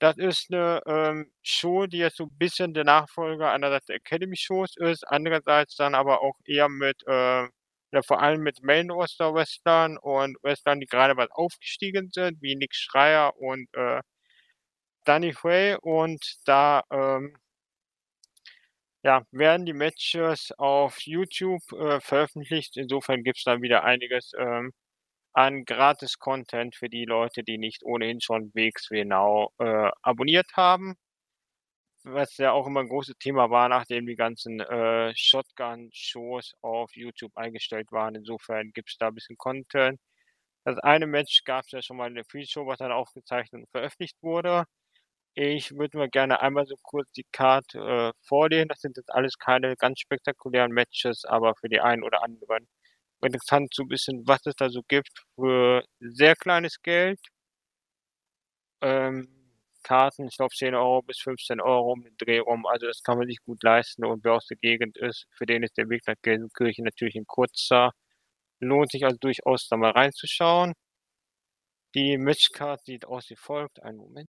Das 0.00 0.16
ist 0.18 0.46
eine 0.52 0.80
ähm, 0.86 1.32
Show, 1.42 1.86
die 1.86 1.98
jetzt 1.98 2.16
so 2.18 2.24
ein 2.24 2.38
bisschen 2.38 2.72
der 2.74 2.84
Nachfolger 2.84 3.50
einerseits 3.52 3.86
der 3.86 3.96
Academy-Shows 3.96 4.76
ist, 4.76 5.04
andererseits 5.08 5.74
dann 5.76 5.94
aber 5.96 6.22
auch 6.22 6.34
eher 6.44 6.68
mit, 6.68 7.02
äh, 7.08 7.46
oder 7.92 8.02
vor 8.02 8.22
allem 8.22 8.42
mit 8.42 8.62
Main-Roster-Wrestlern 8.62 9.98
und 9.98 10.36
Wrestlern, 10.42 10.80
die 10.80 10.86
gerade 10.86 11.16
was 11.16 11.30
aufgestiegen 11.30 12.10
sind, 12.12 12.40
wie 12.42 12.56
Nick 12.56 12.74
Schreier 12.74 13.36
und 13.36 13.68
äh, 13.74 14.00
Danny 15.04 15.34
Way. 15.42 15.78
Und 15.80 16.22
da 16.44 16.82
ähm, 16.90 17.36
ja, 19.02 19.22
werden 19.32 19.66
die 19.66 19.72
Matches 19.72 20.52
auf 20.58 21.00
YouTube 21.02 21.62
äh, 21.72 22.00
veröffentlicht. 22.00 22.76
Insofern 22.76 23.22
gibt 23.22 23.38
es 23.38 23.44
dann 23.44 23.62
wieder 23.62 23.84
einiges 23.84 24.32
ähm, 24.38 24.72
an 25.34 25.64
Gratis-Content 25.64 26.76
für 26.76 26.88
die 26.88 27.04
Leute, 27.04 27.44
die 27.44 27.58
nicht 27.58 27.84
ohnehin 27.84 28.20
schon 28.20 28.52
WXW 28.54 29.04
Now 29.04 29.52
äh, 29.58 29.90
abonniert 30.02 30.48
haben. 30.56 30.96
Was 32.10 32.36
ja 32.38 32.52
auch 32.52 32.66
immer 32.66 32.80
ein 32.80 32.88
großes 32.88 33.16
Thema 33.18 33.50
war, 33.50 33.68
nachdem 33.68 34.06
die 34.06 34.16
ganzen 34.16 34.60
äh, 34.60 35.12
Shotgun-Shows 35.14 36.54
auf 36.62 36.94
YouTube 36.96 37.36
eingestellt 37.36 37.92
waren. 37.92 38.14
Insofern 38.14 38.72
gibt 38.72 38.90
es 38.90 38.96
da 38.98 39.08
ein 39.08 39.14
bisschen 39.14 39.36
Content. 39.36 40.00
Das 40.64 40.78
eine 40.78 41.06
Match 41.06 41.44
gab 41.44 41.64
es 41.66 41.72
ja 41.72 41.82
schon 41.82 41.98
mal 41.98 42.08
in 42.08 42.14
der 42.16 42.24
Pre-Show, 42.24 42.66
was 42.66 42.78
dann 42.78 42.92
aufgezeichnet 42.92 43.62
und 43.62 43.70
veröffentlicht 43.70 44.16
wurde. 44.22 44.64
Ich 45.34 45.72
würde 45.76 45.98
mir 45.98 46.08
gerne 46.10 46.40
einmal 46.42 46.66
so 46.66 46.76
kurz 46.82 47.10
die 47.12 47.26
Karte 47.32 47.78
äh, 47.80 48.12
vorlesen. 48.26 48.68
Das 48.68 48.80
sind 48.80 48.96
jetzt 48.96 49.12
alles 49.12 49.38
keine 49.38 49.76
ganz 49.76 50.00
spektakulären 50.00 50.72
Matches, 50.72 51.24
aber 51.26 51.54
für 51.56 51.68
die 51.68 51.80
einen 51.80 52.04
oder 52.04 52.22
anderen 52.24 52.68
interessant 53.22 53.74
so 53.74 53.84
ein 53.84 53.88
bisschen, 53.88 54.26
was 54.26 54.46
es 54.46 54.54
da 54.56 54.70
so 54.70 54.82
gibt 54.88 55.24
für 55.36 55.84
sehr 56.00 56.36
kleines 56.36 56.82
Geld. 56.82 57.20
Ähm, 58.80 59.37
Karten, 59.88 60.28
ich 60.28 60.36
glaube 60.36 60.54
10 60.54 60.74
Euro 60.74 61.02
bis 61.02 61.18
15 61.20 61.60
Euro 61.60 61.92
um 61.92 62.02
den 62.04 62.16
Dreh 62.18 62.38
rum. 62.40 62.66
Also 62.66 62.86
das 62.86 63.02
kann 63.02 63.18
man 63.18 63.26
sich 63.28 63.38
gut 63.44 63.62
leisten 63.62 64.04
und 64.04 64.24
wer 64.24 64.34
aus 64.34 64.46
der 64.46 64.58
Gegend 64.58 64.98
ist, 64.98 65.26
für 65.36 65.46
den 65.46 65.62
ist 65.64 65.78
der 65.78 65.88
Weg 65.90 66.02
nach 66.06 66.16
Gelsenkirchen 66.22 66.84
natürlich 66.84 67.16
ein 67.16 67.26
kurzer. 67.26 67.92
Lohnt 68.60 68.90
sich 68.92 69.04
also 69.04 69.18
durchaus 69.20 69.68
da 69.68 69.76
mal 69.78 69.92
reinzuschauen. 69.92 70.74
Die 71.94 72.16
Matchcard 72.16 72.82
sieht 72.86 73.04
aus 73.04 73.28
wie 73.28 73.36
folgt. 73.36 73.82
Einen 73.82 73.98
Moment. 73.98 74.28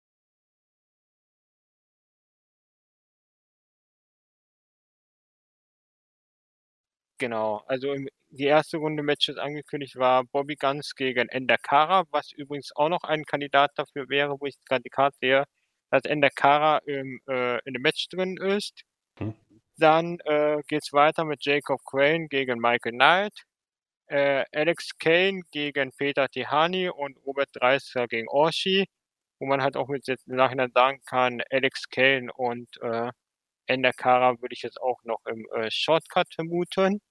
Genau, 7.19 7.63
also 7.67 7.93
im, 7.93 8.07
die 8.31 8.45
erste 8.45 8.77
Runde 8.77 9.03
Matches 9.03 9.37
angekündigt 9.37 9.97
war 9.97 10.23
Bobby 10.25 10.55
Guns 10.55 10.95
gegen 10.95 11.29
Ender 11.29 11.57
Kara, 11.57 12.05
was 12.11 12.31
übrigens 12.31 12.71
auch 12.75 12.89
noch 12.89 13.03
ein 13.03 13.25
Kandidat 13.25 13.71
dafür 13.75 14.09
wäre, 14.09 14.39
wo 14.39 14.45
ich 14.47 14.55
gerade 14.65 14.83
die 14.83 14.89
Karte 14.89 15.17
sehe, 15.21 15.43
dass 15.91 16.03
Ender 16.05 16.29
Kara 16.31 16.79
im, 16.85 17.19
äh, 17.27 17.59
in 17.65 17.73
dem 17.73 17.81
Match 17.83 18.07
drin 18.09 18.37
ist. 18.37 18.83
Hm. 19.19 19.35
Dann 19.77 20.19
äh, 20.25 20.61
geht's 20.67 20.93
weiter 20.93 21.25
mit 21.25 21.43
Jacob 21.45 21.81
Crane 21.85 22.27
gegen 22.29 22.59
Michael 22.59 22.93
Knight. 22.93 23.33
äh, 24.07 24.45
Alex 24.53 24.89
Kane 24.99 25.41
gegen 25.51 25.91
Peter 25.93 26.27
Tihani 26.29 26.89
und 26.89 27.17
Robert 27.25 27.49
Dreisker 27.53 28.07
gegen 28.07 28.27
Orshi, 28.29 28.85
wo 29.39 29.45
man 29.47 29.61
halt 29.63 29.77
auch 29.77 29.87
mit 29.87 30.07
jetzt 30.07 30.27
im 30.27 30.35
Nachhinein 30.37 30.71
sagen 30.73 31.01
kann, 31.05 31.41
Alex 31.51 31.89
Kane 31.89 32.31
und 32.33 32.69
äh, 32.81 33.11
Ender 33.67 33.93
Kara 33.93 34.41
würde 34.41 34.53
ich 34.53 34.63
jetzt 34.63 34.81
auch 34.81 34.99
noch 35.05 35.19
im 35.27 35.47
äh, 35.55 35.71
Shortcut 35.71 36.33
vermuten. 36.35 37.01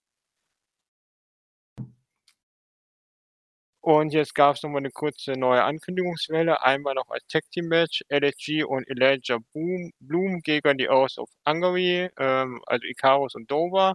Und 3.83 4.13
jetzt 4.13 4.35
gab 4.35 4.57
es 4.57 4.63
nochmal 4.63 4.81
eine 4.81 4.91
kurze 4.91 5.33
neue 5.33 5.65
Ankündigungswelle. 5.65 6.63
Einmal 6.63 6.95
noch 6.95 7.09
als 7.09 7.27
Tag 7.29 7.45
Team 7.51 7.67
Match 7.69 8.03
LSG 8.11 8.65
und 8.65 8.87
Elijah 8.89 9.39
Boom, 9.55 9.91
Bloom 10.01 10.41
gegen 10.43 10.77
die 10.77 10.89
Oath 10.91 11.17
of 11.19 11.31
Hungary, 11.47 12.11
ähm, 12.19 12.63
also 12.67 12.87
Icarus 12.87 13.35
und 13.35 13.51
Dover. 13.51 13.95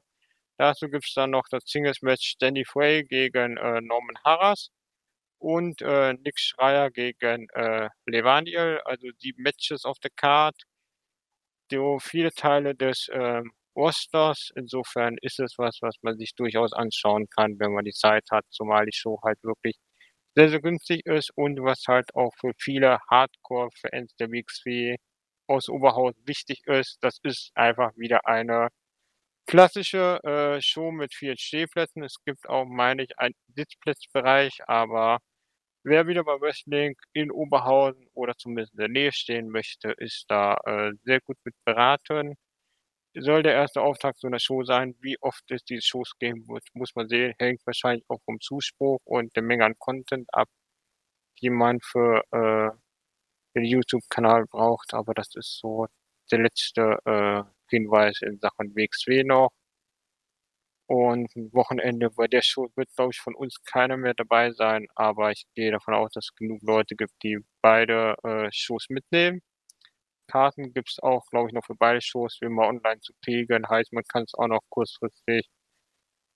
Dazu 0.57 0.89
gibt 0.89 1.05
es 1.07 1.13
dann 1.13 1.31
noch 1.31 1.47
das 1.51 1.63
Singles 1.67 2.01
Match 2.01 2.35
Danny 2.39 2.65
Frey 2.65 3.03
gegen 3.03 3.57
äh, 3.57 3.81
Norman 3.81 4.17
Harras 4.23 4.69
und 5.39 5.81
äh, 5.81 6.13
Nick 6.13 6.39
Schreier 6.39 6.91
gegen 6.91 7.47
äh, 7.53 7.89
Levaniel, 8.07 8.81
also 8.85 9.07
sieben 9.19 9.43
Matches 9.43 9.85
auf 9.85 9.99
der 9.99 10.11
Card. 10.15 10.55
So 11.71 11.99
viele 11.99 12.31
Teile 12.31 12.75
des 12.75 13.07
ähm, 13.11 13.51
Rosters. 13.75 14.51
Insofern 14.55 15.17
ist 15.21 15.39
es 15.39 15.55
was, 15.57 15.79
was 15.81 15.95
man 16.01 16.17
sich 16.17 16.33
durchaus 16.35 16.73
anschauen 16.73 17.27
kann, 17.29 17.59
wenn 17.59 17.73
man 17.73 17.85
die 17.85 17.91
Zeit 17.93 18.25
hat, 18.31 18.45
zumal 18.49 18.85
die 18.85 18.95
Show 18.95 19.19
halt 19.23 19.41
wirklich 19.43 19.75
sehr, 20.35 20.49
sehr 20.49 20.61
günstig 20.61 21.05
ist 21.05 21.31
und 21.35 21.61
was 21.63 21.83
halt 21.87 22.13
auch 22.15 22.31
für 22.39 22.51
viele 22.59 22.99
Hardcore-Fans 23.09 24.15
der 24.19 24.31
WXW 24.31 24.97
aus 25.47 25.69
Oberhaus 25.69 26.13
wichtig 26.25 26.61
ist. 26.67 26.97
Das 27.01 27.19
ist 27.23 27.51
einfach 27.55 27.91
wieder 27.97 28.25
eine 28.27 28.69
klassische 29.47 30.19
äh, 30.23 30.61
Show 30.61 30.91
mit 30.91 31.13
vier 31.13 31.35
Stehplätzen. 31.37 32.03
Es 32.03 32.17
gibt 32.25 32.47
auch, 32.49 32.65
meine 32.65 33.03
ich, 33.03 33.17
einen 33.19 33.35
Sitzplatzbereich, 33.55 34.59
aber 34.67 35.19
wer 35.83 36.07
wieder 36.07 36.23
bei 36.23 36.39
Wrestling 36.41 36.95
in 37.13 37.31
Oberhausen 37.31 38.07
oder 38.13 38.35
zumindest 38.37 38.73
in 38.73 38.79
der 38.79 38.89
Nähe 38.89 39.11
stehen 39.13 39.49
möchte, 39.49 39.91
ist 39.99 40.25
da 40.29 40.55
äh, 40.65 40.91
sehr 41.03 41.21
gut 41.21 41.37
mit 41.45 41.55
beraten 41.65 42.35
soll 43.17 43.43
der 43.43 43.53
erste 43.53 43.81
Auftakt 43.81 44.19
so 44.19 44.27
einer 44.27 44.39
Show 44.39 44.63
sein. 44.63 44.95
Wie 45.01 45.17
oft 45.21 45.43
es 45.51 45.63
diese 45.63 45.81
Shows 45.81 46.13
geben 46.19 46.47
wird, 46.47 46.63
muss 46.73 46.95
man 46.95 47.07
sehen. 47.07 47.33
Hängt 47.39 47.65
wahrscheinlich 47.65 48.05
auch 48.09 48.21
vom 48.25 48.39
Zuspruch 48.41 48.99
und 49.05 49.35
der 49.35 49.43
Menge 49.43 49.65
an 49.65 49.75
Content 49.79 50.27
ab, 50.33 50.49
die 51.41 51.49
man 51.49 51.79
für 51.81 52.23
äh, 52.31 52.71
den 53.55 53.65
YouTube-Kanal 53.65 54.45
braucht. 54.47 54.93
Aber 54.93 55.13
das 55.13 55.35
ist 55.35 55.59
so 55.59 55.87
der 56.31 56.39
letzte 56.39 56.99
äh, 57.05 57.43
Hinweis 57.69 58.21
in 58.21 58.39
Sachen 58.39 58.75
WXW 58.75 59.23
noch. 59.23 59.49
Und 60.87 61.35
ein 61.35 61.51
Wochenende 61.53 62.11
bei 62.11 62.27
der 62.27 62.41
Show 62.43 62.67
wird, 62.75 62.89
glaube 62.95 63.11
ich, 63.11 63.19
von 63.19 63.33
uns 63.35 63.61
keiner 63.63 63.97
mehr 63.97 64.13
dabei 64.13 64.51
sein. 64.51 64.87
Aber 64.95 65.31
ich 65.31 65.45
gehe 65.55 65.71
davon 65.71 65.95
aus, 65.95 66.11
dass 66.13 66.25
es 66.25 66.35
genug 66.35 66.61
Leute 66.63 66.95
gibt, 66.95 67.13
die 67.23 67.39
beide 67.61 68.15
äh, 68.23 68.49
Shows 68.51 68.87
mitnehmen. 68.89 69.41
Karten 70.27 70.73
gibt 70.73 70.89
es 70.89 70.99
auch, 70.99 71.25
glaube 71.31 71.49
ich, 71.49 71.53
noch 71.53 71.65
für 71.65 71.75
beide 71.75 72.01
Shows, 72.01 72.37
wie 72.41 72.45
immer 72.47 72.67
online 72.67 72.99
zu 73.01 73.13
kriegen. 73.23 73.67
Heißt, 73.69 73.93
man 73.93 74.03
kann 74.03 74.23
es 74.23 74.33
auch 74.35 74.47
noch 74.47 74.61
kurzfristig 74.69 75.49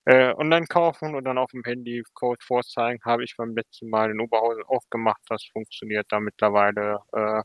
äh, 0.05 0.33
online 0.35 0.65
kaufen 0.67 1.15
und 1.15 1.23
dann 1.25 1.37
auf 1.37 1.51
dem 1.51 1.63
Handy 1.63 2.03
Code 2.13 2.39
vorzeigen. 2.45 2.99
Habe 3.05 3.23
ich 3.23 3.35
beim 3.37 3.55
letzten 3.55 3.89
Mal 3.89 4.11
in 4.11 4.19
Oberhausen 4.19 4.63
auch 4.67 4.83
gemacht. 4.89 5.21
Das 5.29 5.45
funktioniert 5.53 6.07
da 6.09 6.19
mittlerweile 6.19 6.99
äh, 7.13 7.41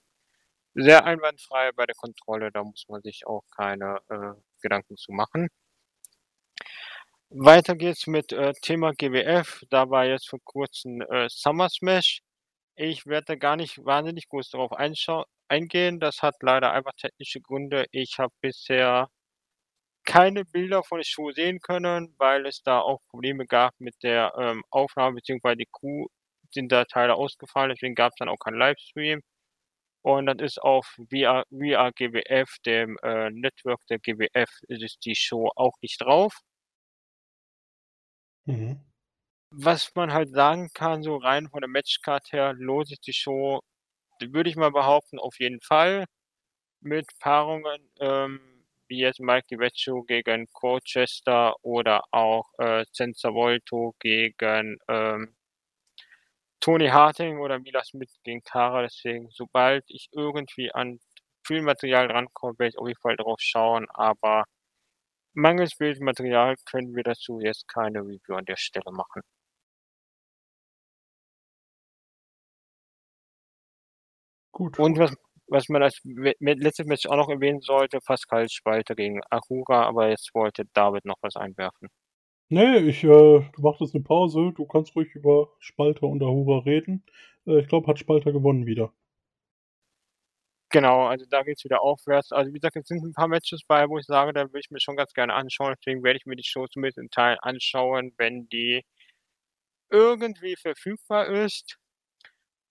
sehr 0.74 1.04
einwandfrei 1.04 1.72
bei 1.72 1.86
der 1.86 1.94
Kontrolle. 1.96 2.50
Da 2.52 2.64
muss 2.64 2.86
man 2.88 3.02
sich 3.02 3.26
auch 3.26 3.42
keine 3.56 3.98
äh, 4.08 4.40
Gedanken 4.62 4.96
zu 4.96 5.12
machen. 5.12 5.48
Weiter 7.30 7.74
geht's 7.74 8.06
mit 8.06 8.32
äh, 8.32 8.52
Thema 8.62 8.92
GWF. 8.92 9.62
Da 9.70 9.90
war 9.90 10.06
jetzt 10.06 10.28
vor 10.28 10.38
kurzem 10.44 11.00
äh, 11.02 11.28
Summer 11.28 11.68
Smash. 11.68 12.20
Ich 12.76 13.06
werde 13.06 13.38
gar 13.38 13.56
nicht 13.56 13.84
wahnsinnig 13.84 14.28
groß 14.28 14.50
darauf 14.50 14.72
eingehen. 15.48 16.00
Das 16.00 16.22
hat 16.22 16.36
leider 16.40 16.72
einfach 16.72 16.92
technische 16.96 17.40
Gründe. 17.40 17.86
Ich 17.92 18.18
habe 18.18 18.32
bisher 18.40 19.08
keine 20.04 20.44
Bilder 20.44 20.82
von 20.82 20.98
der 20.98 21.04
Show 21.04 21.30
sehen 21.32 21.60
können, 21.60 22.14
weil 22.18 22.46
es 22.46 22.62
da 22.62 22.80
auch 22.80 23.00
Probleme 23.08 23.46
gab 23.46 23.74
mit 23.80 23.94
der 24.02 24.32
ähm, 24.38 24.62
Aufnahme, 24.70 25.16
beziehungsweise 25.16 25.56
die 25.58 25.68
Crew 25.72 26.06
sind 26.52 26.70
da 26.72 26.84
Teile 26.84 27.14
ausgefallen, 27.16 27.70
deswegen 27.70 27.94
gab 27.94 28.12
es 28.12 28.18
dann 28.18 28.28
auch 28.28 28.38
keinen 28.38 28.58
Livestream. 28.58 29.20
Und 30.02 30.26
dann 30.26 30.38
ist 30.40 30.60
auf 30.62 30.86
VR, 31.10 31.44
VR 31.50 31.92
GWF, 31.92 32.56
dem 32.66 32.98
äh, 33.02 33.30
Network 33.30 33.80
der 33.88 33.98
GWF, 33.98 34.50
ist 34.68 34.98
die 35.04 35.14
Show 35.16 35.50
auch 35.56 35.74
nicht 35.82 36.00
drauf. 36.02 36.34
Mhm. 38.46 38.80
Was 39.56 39.94
man 39.94 40.12
halt 40.12 40.30
sagen 40.30 40.70
kann, 40.74 41.02
so 41.02 41.16
rein 41.16 41.48
von 41.48 41.60
der 41.60 41.68
Matchcard 41.68 42.30
her, 42.32 42.52
lohnt 42.54 42.88
sich 42.88 43.00
die 43.00 43.12
Show 43.12 43.60
würde 44.20 44.50
ich 44.50 44.56
mal 44.56 44.70
behaupten, 44.70 45.18
auf 45.18 45.38
jeden 45.40 45.60
Fall. 45.60 46.06
Mit 46.80 47.06
Paarungen, 47.20 47.90
ähm, 48.00 48.40
wie 48.88 49.00
jetzt 49.00 49.20
Mike 49.20 49.46
DiVecchio 49.50 50.02
gegen 50.04 50.46
Colchester 50.52 51.54
oder 51.62 52.04
auch 52.12 52.46
äh, 52.58 52.84
Senza 52.92 53.30
Volto 53.34 53.94
gegen 54.00 54.78
ähm, 54.88 55.36
Tony 56.60 56.88
Harting 56.88 57.38
oder 57.38 57.60
Milas 57.60 57.92
mit 57.94 58.10
gegen 58.24 58.42
Kara. 58.42 58.82
Deswegen, 58.82 59.30
sobald 59.30 59.84
ich 59.88 60.08
irgendwie 60.12 60.72
an 60.72 60.98
Filmmaterial 61.46 62.10
rankomme, 62.10 62.58
werde 62.58 62.70
ich 62.70 62.78
auf 62.78 62.88
jeden 62.88 63.00
Fall 63.00 63.16
drauf 63.16 63.38
schauen. 63.40 63.86
Aber 63.90 64.44
mangels 65.34 65.76
Bildmaterial 65.76 66.56
können 66.70 66.94
wir 66.96 67.04
dazu 67.04 67.40
jetzt 67.40 67.68
keine 67.68 68.00
Review 68.00 68.36
an 68.36 68.46
der 68.46 68.56
Stelle 68.56 68.92
machen. 68.92 69.22
Gut. 74.54 74.78
Und 74.78 74.98
was, 74.98 75.12
was 75.48 75.68
man 75.68 75.82
als 75.82 76.00
letztes 76.04 76.86
Match 76.86 77.06
auch 77.06 77.16
noch 77.16 77.28
erwähnen 77.28 77.60
sollte, 77.60 77.98
Pascal 77.98 78.48
Spalter 78.48 78.94
gegen 78.94 79.20
Ahura, 79.28 79.82
aber 79.84 80.08
jetzt 80.10 80.32
wollte 80.32 80.64
David 80.72 81.04
noch 81.04 81.16
was 81.22 81.34
einwerfen. 81.34 81.88
Nee, 82.50 82.76
ich, 82.78 83.02
äh, 83.02 83.08
du 83.08 83.62
machst 83.62 83.80
jetzt 83.80 83.96
eine 83.96 84.04
Pause, 84.04 84.52
du 84.54 84.64
kannst 84.64 84.94
ruhig 84.94 85.12
über 85.16 85.48
Spalter 85.58 86.06
und 86.06 86.22
Ahura 86.22 86.60
reden. 86.60 87.04
Äh, 87.46 87.60
ich 87.60 87.68
glaube, 87.68 87.88
hat 87.88 87.98
Spalter 87.98 88.30
gewonnen 88.32 88.64
wieder. 88.64 88.92
Genau, 90.70 91.06
also 91.06 91.26
da 91.28 91.42
geht 91.42 91.58
es 91.58 91.64
wieder 91.64 91.82
aufwärts. 91.82 92.30
Also 92.30 92.52
wie 92.52 92.58
gesagt, 92.58 92.76
es 92.76 92.86
sind 92.86 93.02
ein 93.04 93.12
paar 93.12 93.28
Matches 93.28 93.62
bei, 93.66 93.88
wo 93.88 93.98
ich 93.98 94.06
sage, 94.06 94.32
da 94.32 94.52
will 94.52 94.60
ich 94.60 94.70
mir 94.70 94.80
schon 94.80 94.96
ganz 94.96 95.12
gerne 95.14 95.34
anschauen. 95.34 95.74
Deswegen 95.78 96.04
werde 96.04 96.18
ich 96.18 96.26
mir 96.26 96.36
die 96.36 96.44
Show 96.44 96.68
zumindest 96.68 96.98
in 96.98 97.10
Teilen 97.10 97.38
anschauen, 97.40 98.12
wenn 98.18 98.48
die 98.48 98.84
irgendwie 99.90 100.54
verfügbar 100.56 101.26
ist. 101.28 101.76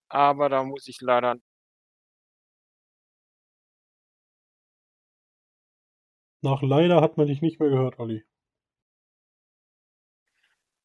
Aber 0.10 0.47
da 0.49 0.64
muss 0.64 0.88
ich 0.88 0.97
leider 1.01 1.35
Nach 6.44 6.61
leider 6.61 6.99
hat 7.02 7.15
man 7.18 7.28
dich 7.28 7.41
nicht 7.41 7.60
mehr 7.61 7.70
gehört, 7.70 7.99
Olli. 7.99 8.24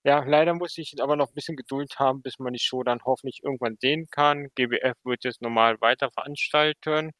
Ja, 0.04 0.22
leider 0.24 0.54
muss 0.54 0.78
ich 0.78 0.94
aber 1.02 1.16
noch 1.16 1.28
ein 1.28 1.34
bisschen 1.34 1.56
Geduld 1.56 1.98
haben, 1.98 2.22
bis 2.22 2.38
man 2.38 2.52
die 2.52 2.60
Show 2.60 2.82
dann 2.84 3.00
hoffentlich 3.04 3.40
irgendwann 3.42 3.76
sehen 3.80 4.06
kann. 4.10 4.48
GBF 4.54 4.94
wird 5.04 5.24
jetzt 5.24 5.42
normal 5.42 5.80
weiter 5.80 6.10
veranstalten. 6.12 7.10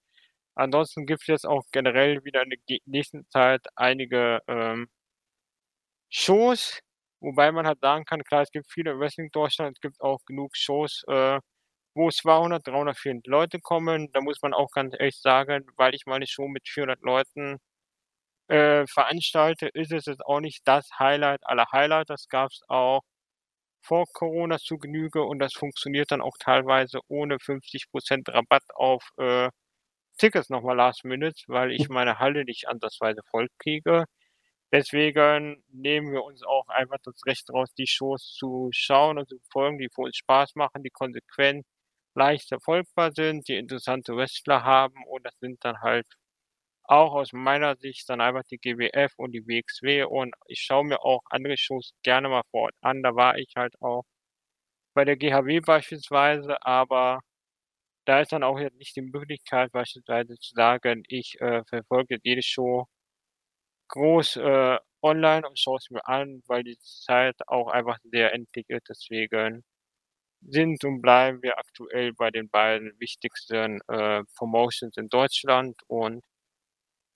Ansonsten 0.55 1.07
gibt 1.07 1.23
es 1.23 1.27
jetzt 1.29 1.47
auch 1.47 1.65
generell 1.73 2.25
wieder 2.25 2.43
in 2.45 2.51
der 2.51 2.79
nächsten 2.87 3.29
Zeit 3.31 3.67
einige 3.77 4.41
ähm, 4.49 4.89
Shows, 6.11 6.81
wobei 7.21 7.53
man 7.53 7.67
halt 7.67 7.81
sagen 7.81 8.05
kann, 8.05 8.23
klar, 8.25 8.43
es 8.43 8.51
gibt 8.51 8.71
viele 8.71 8.99
Wrestling 8.99 9.31
Deutschland, 9.33 9.77
es 9.77 9.81
gibt 9.81 10.01
auch 10.01 10.21
genug 10.27 10.57
Shows, 10.57 11.03
äh, 11.09 11.41
wo 11.95 12.11
200, 12.11 12.67
300, 12.67 12.97
400 12.99 13.27
Leute 13.27 13.61
kommen. 13.61 14.11
Da 14.13 14.21
muss 14.21 14.41
man 14.43 14.55
auch 14.55 14.71
ganz 14.71 14.95
ehrlich 14.99 15.21
sagen, 15.21 15.67
weil 15.77 15.95
ich 15.95 16.07
meine 16.07 16.27
Show 16.27 16.49
mit 16.49 16.69
400 16.69 17.01
Leuten 17.03 17.59
äh, 18.49 18.87
veranstalte, 18.89 19.69
ist 19.75 19.93
es 19.93 20.07
jetzt 20.07 20.25
auch 20.27 20.41
nicht 20.41 20.63
das 20.67 20.89
Highlight 20.99 21.41
aller 21.47 21.67
Highlights. 21.73 22.09
Das 22.09 22.29
gab 22.29 22.51
es 22.53 22.63
auch 22.69 23.03
vor 23.83 24.07
Corona 24.13 24.59
zu 24.59 24.79
Genüge 24.79 25.23
und 25.25 25.39
das 25.41 25.55
funktioniert 25.55 26.11
dann 26.13 26.21
auch 26.23 26.37
teilweise 26.39 27.01
ohne 27.09 27.39
50% 27.41 28.29
Rabatt 28.33 28.65
auf 28.75 29.03
äh, 29.19 29.49
Tickets 30.19 30.51
nochmal 30.51 30.77
Last 30.77 31.05
Minute, 31.05 31.43
weil 31.49 31.73
ich 31.73 31.89
meine 31.89 32.19
Halle 32.19 32.45
nicht 32.45 32.69
ansatzweise 32.69 33.23
voll 33.31 33.49
kriege. 33.59 34.05
Deswegen 34.73 35.63
nehmen 35.73 36.13
wir 36.13 36.25
uns 36.25 36.43
auch 36.45 36.69
einfach 36.69 36.99
das 37.05 37.21
Recht 37.27 37.51
raus, 37.51 37.71
die 37.79 37.87
Shows 37.87 38.35
zu 38.39 38.69
schauen 38.73 39.19
und 39.19 39.29
zu 39.29 39.39
folgen, 39.53 39.79
die 39.79 39.89
für 39.95 40.03
uns 40.03 40.17
Spaß 40.19 40.57
machen, 40.57 40.83
die 40.83 40.91
konsequent 40.91 41.65
leicht 42.15 42.53
erfolgbar 42.53 43.13
sind, 43.13 43.49
die 43.49 43.57
interessante 43.57 44.17
Wrestler 44.17 44.65
haben 44.65 45.05
und 45.07 45.25
das 45.27 45.35
sind 45.41 45.65
dann 45.65 45.81
halt 45.83 46.07
auch 46.89 47.15
aus 47.15 47.33
meiner 47.33 47.77
Sicht 47.77 48.09
dann 48.09 48.21
einfach 48.21 48.45
die 48.51 48.59
GWF 48.59 49.13
und 49.19 49.33
die 49.33 49.47
WXW 49.47 50.05
und 50.05 50.35
ich 50.49 50.61
schaue 50.61 50.85
mir 50.85 51.03
auch 51.05 51.23
andere 51.31 51.57
Shows 51.59 51.93
gerne 52.03 52.29
mal 52.29 52.43
vor 52.51 52.65
Ort 52.65 52.75
an. 52.83 53.03
Da 53.03 53.15
war 53.17 53.39
ich 53.39 53.53
halt 53.57 53.75
auch 53.83 54.05
bei 54.95 55.05
der 55.05 55.17
GHW 55.17 55.61
beispielsweise, 55.61 56.63
aber 56.65 57.21
da 58.07 58.21
ist 58.21 58.33
dann 58.33 58.43
auch 58.45 58.59
jetzt 58.59 58.77
nicht 58.79 58.97
die 58.97 59.03
Möglichkeit 59.03 59.73
beispielsweise 59.73 60.37
zu 60.39 60.55
sagen, 60.55 61.05
ich 61.09 61.41
äh, 61.41 61.63
verfolge 61.69 62.19
jede 62.25 62.43
Show 62.43 62.87
groß 63.89 64.37
äh, 64.37 64.79
online 65.03 65.49
und 65.49 65.59
schaue 65.59 65.79
es 65.79 65.91
mir 65.91 66.07
an, 66.07 66.43
weil 66.47 66.63
die 66.65 66.79
Zeit 66.81 67.37
auch 67.49 67.69
einfach 67.69 67.99
sehr 68.05 68.33
endlich 68.35 68.69
ist. 68.69 68.89
Deswegen 68.89 69.65
sind 70.43 70.85
und 70.85 71.03
bleiben 71.03 71.43
wir 71.43 71.59
aktuell 71.59 72.13
bei 72.15 72.31
den 72.31 72.49
beiden 72.51 72.93
wichtigsten 73.01 73.81
äh, 73.89 74.23
Promotions 74.37 74.97
in 74.97 75.09
Deutschland 75.09 75.77
und 75.89 76.25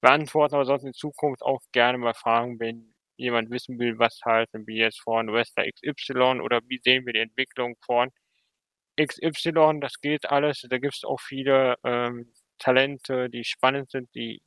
beantworten 0.03 0.57
aber 0.57 0.67
sonst 0.67 0.85
in 0.85 0.95
Zukunft 0.95 1.43
auch 1.43 1.61
gerne 1.73 1.99
mal 1.99 2.15
Fragen, 2.15 2.61
wenn 2.61 2.95
jemand 3.19 3.51
wissen 3.51 3.79
will, 3.81 3.99
was 4.01 4.21
halten 4.25 4.67
wir 4.67 4.77
jetzt 4.77 5.01
von 5.03 5.33
Wrestler 5.33 5.65
XY 5.67 6.41
oder 6.43 6.61
wie 6.69 6.81
sehen 6.85 7.07
wir 7.07 7.15
die 7.15 7.21
Entwicklung 7.21 7.77
von 7.87 8.11
XY, 9.01 9.81
das 9.81 10.01
geht 10.01 10.27
alles. 10.31 10.67
Da 10.69 10.79
gibt 10.79 10.95
es 10.97 11.05
auch 11.05 11.21
viele 11.21 11.77
ähm, 11.85 12.33
Talente, 12.59 13.31
die 13.31 13.45
spannend 13.45 13.91
sind, 13.91 14.15
die 14.15 14.43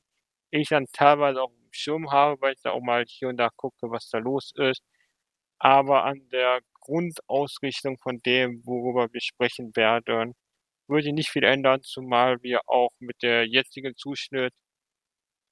ich 0.51 0.69
dann 0.69 0.87
teilweise 0.93 1.41
auch 1.43 1.51
im 1.51 1.69
Schirm 1.73 2.11
habe, 2.11 2.41
weil 2.41 2.53
ich 2.55 2.61
da 2.63 2.71
auch 2.71 2.81
mal 2.81 3.05
hier 3.07 3.29
und 3.29 3.37
da 3.37 3.49
gucke, 3.55 3.91
was 3.91 4.09
da 4.09 4.19
los 4.19 4.53
ist. 4.57 4.81
Aber 5.59 6.05
an 6.05 6.29
der 6.31 6.61
Grundausrichtung 6.81 7.97
von 7.99 8.19
dem, 8.25 8.61
worüber 8.65 9.11
wir 9.13 9.21
sprechen 9.21 9.75
werden, 9.75 10.35
würde 10.87 11.07
ich 11.09 11.13
nicht 11.13 11.29
viel 11.29 11.43
ändern, 11.45 11.81
zumal 11.83 12.41
wir 12.43 12.61
auch 12.67 12.91
mit 12.99 13.21
der 13.23 13.47
jetzigen 13.47 13.95
Zuschnitt 13.97 14.53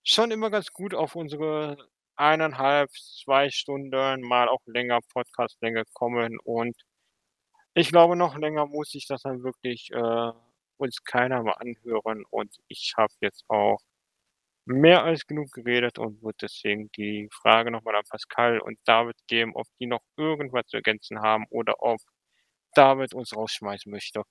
schon 0.04 0.32
immer 0.32 0.50
ganz 0.50 0.72
gut 0.72 0.94
auf 0.94 1.16
unsere 1.16 1.78
eineinhalb, 2.16 2.92
zwei 2.92 3.50
Stunden, 3.50 4.22
mal 4.22 4.48
auch 4.50 4.62
länger 4.66 5.00
Podcastlänge 5.14 5.84
kommen 5.94 6.38
und 6.44 6.76
ich 7.76 7.90
glaube, 7.90 8.16
noch 8.16 8.38
länger 8.38 8.68
muss 8.68 8.94
ich 8.94 9.08
das 9.08 9.24
dann 9.24 9.44
wirklich 9.44 9.90
äh, 9.92 10.32
uns 10.78 11.04
keiner 11.04 11.42
mal 11.44 11.54
anhören 11.54 12.24
und 12.30 12.56
ich 12.68 12.94
habe 12.98 13.14
jetzt 13.22 13.44
auch 13.48 13.80
mehr 14.66 15.04
als 15.04 15.26
genug 15.26 15.52
geredet 15.52 16.00
und 16.00 16.22
würde 16.22 16.38
deswegen 16.42 16.90
die 16.96 17.30
Frage 17.32 17.72
nochmal 17.72 17.96
an 17.96 18.04
Pascal 18.10 18.60
und 18.60 18.78
David 18.86 19.18
geben, 19.28 19.54
ob 19.56 19.66
die 19.80 19.88
noch 19.88 20.02
irgendwas 20.18 20.68
zu 20.68 20.78
ergänzen 20.78 21.20
haben 21.22 21.46
oder 21.50 21.76
ob 21.80 22.00
David 22.76 23.14
uns 23.14 23.36
rausschmeißen 23.36 23.92
möchte. 23.92 24.24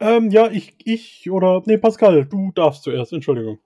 Ähm, 0.00 0.30
ja, 0.30 0.50
ich, 0.50 0.74
ich 0.84 1.30
oder, 1.30 1.62
nee, 1.66 1.78
Pascal, 1.78 2.26
du 2.26 2.52
darfst 2.52 2.82
zuerst, 2.82 3.12
Entschuldigung. 3.12 3.58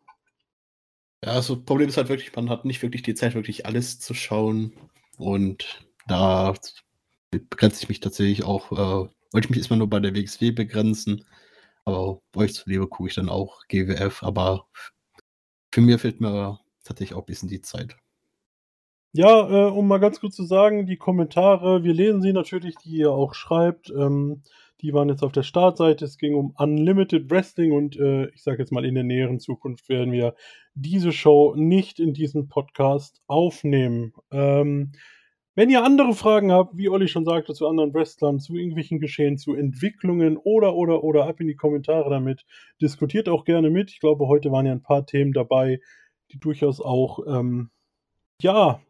Ja, 1.24 1.30
also 1.32 1.58
Problem 1.62 1.88
ist 1.88 1.96
halt 1.96 2.10
wirklich, 2.10 2.36
man 2.36 2.50
hat 2.50 2.66
nicht 2.66 2.82
wirklich 2.82 3.02
die 3.02 3.14
Zeit, 3.14 3.34
wirklich 3.34 3.64
alles 3.64 3.98
zu 3.98 4.12
schauen. 4.12 4.74
Und 5.16 5.86
da 6.06 6.52
begrenze 7.30 7.82
ich 7.82 7.88
mich 7.88 8.00
tatsächlich 8.00 8.44
auch, 8.44 8.72
äh, 8.72 9.08
wollte 9.32 9.46
ich 9.46 9.48
mich 9.48 9.58
erstmal 9.58 9.78
nur 9.78 9.88
bei 9.88 10.00
der 10.00 10.14
WXW 10.14 10.50
begrenzen. 10.50 11.24
Aber 11.86 12.20
euch 12.36 12.52
zuliebe 12.52 12.88
gucke 12.88 13.08
ich 13.08 13.14
dann 13.14 13.30
auch 13.30 13.62
GWF. 13.68 14.22
Aber 14.22 14.66
für 15.72 15.80
mir 15.80 15.98
fehlt 15.98 16.20
mir 16.20 16.60
tatsächlich 16.84 17.14
auch 17.16 17.22
ein 17.22 17.26
bisschen 17.26 17.48
die 17.48 17.62
Zeit. 17.62 17.96
Ja, 19.12 19.48
äh, 19.48 19.70
um 19.70 19.88
mal 19.88 20.00
ganz 20.00 20.20
kurz 20.20 20.36
zu 20.36 20.44
sagen, 20.44 20.86
die 20.86 20.98
Kommentare, 20.98 21.84
wir 21.84 21.94
lesen 21.94 22.20
sie 22.20 22.34
natürlich, 22.34 22.74
die 22.76 22.96
ihr 22.98 23.12
auch 23.12 23.32
schreibt. 23.32 23.88
Ähm, 23.88 24.42
die 24.80 24.92
waren 24.92 25.08
jetzt 25.08 25.22
auf 25.22 25.32
der 25.32 25.42
Startseite. 25.42 26.04
Es 26.04 26.18
ging 26.18 26.34
um 26.34 26.54
Unlimited 26.56 27.30
Wrestling 27.30 27.72
und 27.72 27.96
äh, 27.96 28.28
ich 28.30 28.42
sage 28.42 28.58
jetzt 28.58 28.72
mal, 28.72 28.84
in 28.84 28.94
der 28.94 29.04
näheren 29.04 29.40
Zukunft 29.40 29.88
werden 29.88 30.12
wir 30.12 30.34
diese 30.74 31.12
Show 31.12 31.54
nicht 31.56 32.00
in 32.00 32.12
diesem 32.12 32.48
Podcast 32.48 33.22
aufnehmen. 33.26 34.12
Ähm, 34.30 34.92
wenn 35.56 35.70
ihr 35.70 35.84
andere 35.84 36.14
Fragen 36.14 36.50
habt, 36.50 36.76
wie 36.76 36.88
Olli 36.88 37.06
schon 37.06 37.24
sagte, 37.24 37.54
zu 37.54 37.68
anderen 37.68 37.94
Wrestlern, 37.94 38.40
zu 38.40 38.56
irgendwelchen 38.56 38.98
Geschehen, 38.98 39.38
zu 39.38 39.54
Entwicklungen 39.54 40.36
oder, 40.36 40.74
oder, 40.74 41.04
oder, 41.04 41.26
ab 41.26 41.40
in 41.40 41.46
die 41.46 41.54
Kommentare 41.54 42.10
damit. 42.10 42.44
Diskutiert 42.82 43.28
auch 43.28 43.44
gerne 43.44 43.70
mit. 43.70 43.92
Ich 43.92 44.00
glaube, 44.00 44.26
heute 44.26 44.50
waren 44.50 44.66
ja 44.66 44.72
ein 44.72 44.82
paar 44.82 45.06
Themen 45.06 45.32
dabei, 45.32 45.78
die 46.32 46.40
durchaus 46.40 46.80
auch, 46.80 47.20
ähm, 47.28 47.70
ja, 48.42 48.80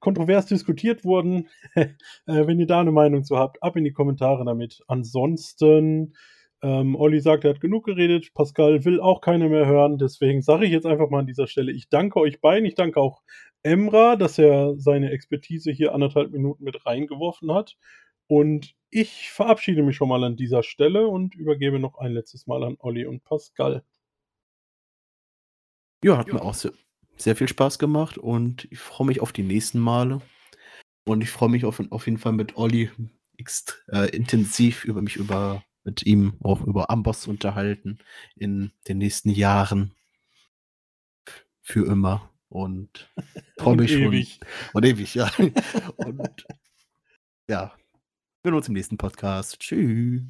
kontrovers 0.00 0.46
diskutiert 0.46 1.04
wurden. 1.04 1.48
äh, 1.74 1.86
wenn 2.26 2.60
ihr 2.60 2.66
da 2.66 2.80
eine 2.80 2.92
Meinung 2.92 3.24
zu 3.24 3.38
habt, 3.38 3.62
ab 3.62 3.76
in 3.76 3.84
die 3.84 3.92
Kommentare 3.92 4.44
damit. 4.44 4.82
Ansonsten, 4.88 6.14
ähm, 6.62 6.94
Olli 6.96 7.20
sagt, 7.20 7.44
er 7.44 7.50
hat 7.50 7.60
genug 7.60 7.86
geredet. 7.86 8.34
Pascal 8.34 8.84
will 8.84 9.00
auch 9.00 9.20
keiner 9.20 9.48
mehr 9.48 9.66
hören. 9.66 9.98
Deswegen 9.98 10.42
sage 10.42 10.66
ich 10.66 10.72
jetzt 10.72 10.86
einfach 10.86 11.08
mal 11.08 11.20
an 11.20 11.26
dieser 11.26 11.46
Stelle, 11.46 11.72
ich 11.72 11.88
danke 11.88 12.20
euch 12.20 12.40
beiden. 12.40 12.66
Ich 12.66 12.74
danke 12.74 13.00
auch 13.00 13.22
Emra, 13.62 14.16
dass 14.16 14.38
er 14.38 14.74
seine 14.76 15.10
Expertise 15.10 15.70
hier 15.70 15.94
anderthalb 15.94 16.32
Minuten 16.32 16.64
mit 16.64 16.84
reingeworfen 16.84 17.52
hat. 17.52 17.76
Und 18.26 18.74
ich 18.90 19.30
verabschiede 19.30 19.82
mich 19.82 19.96
schon 19.96 20.08
mal 20.08 20.24
an 20.24 20.36
dieser 20.36 20.62
Stelle 20.62 21.06
und 21.06 21.34
übergebe 21.34 21.78
noch 21.78 21.98
ein 21.98 22.12
letztes 22.12 22.46
Mal 22.46 22.64
an 22.64 22.76
Olli 22.78 23.06
und 23.06 23.24
Pascal. 23.24 23.84
Ja, 26.04 26.18
hat 26.18 26.32
mir 26.32 26.42
auch 26.42 26.54
sehr, 26.54 26.72
sehr 27.16 27.36
viel 27.36 27.48
Spaß 27.48 27.78
gemacht 27.78 28.18
und 28.18 28.66
ich 28.70 28.78
freue 28.78 29.06
mich 29.06 29.20
auf 29.20 29.32
die 29.32 29.42
nächsten 29.42 29.78
Male. 29.78 30.20
Und 31.04 31.22
ich 31.22 31.30
freue 31.30 31.48
mich 31.48 31.64
auf, 31.64 31.82
auf 31.90 32.06
jeden 32.06 32.18
Fall 32.18 32.32
mit 32.32 32.56
Olli 32.56 32.90
äh, 33.88 34.08
intensiv 34.16 34.84
über 34.84 35.02
mich 35.02 35.16
über 35.16 35.64
mit 35.84 36.04
ihm 36.06 36.34
auch 36.42 36.60
über 36.62 36.90
Amboss 36.90 37.22
zu 37.22 37.30
unterhalten 37.30 37.98
in 38.36 38.72
den 38.88 38.98
nächsten 38.98 39.30
Jahren. 39.30 39.94
Für 41.60 41.86
immer. 41.86 42.30
Und 42.48 43.10
freue 43.58 43.76
mich 43.76 43.92
schon. 43.92 44.02
Ewig. 44.02 44.40
Und 44.72 44.84
ewig, 44.84 45.14
ja. 45.14 45.30
und 45.96 46.46
ja. 47.48 47.74
Wir 48.42 48.50
sehen 48.50 48.54
uns 48.54 48.68
im 48.68 48.74
nächsten 48.74 48.96
Podcast. 48.96 49.58
Tschüss. 49.60 50.22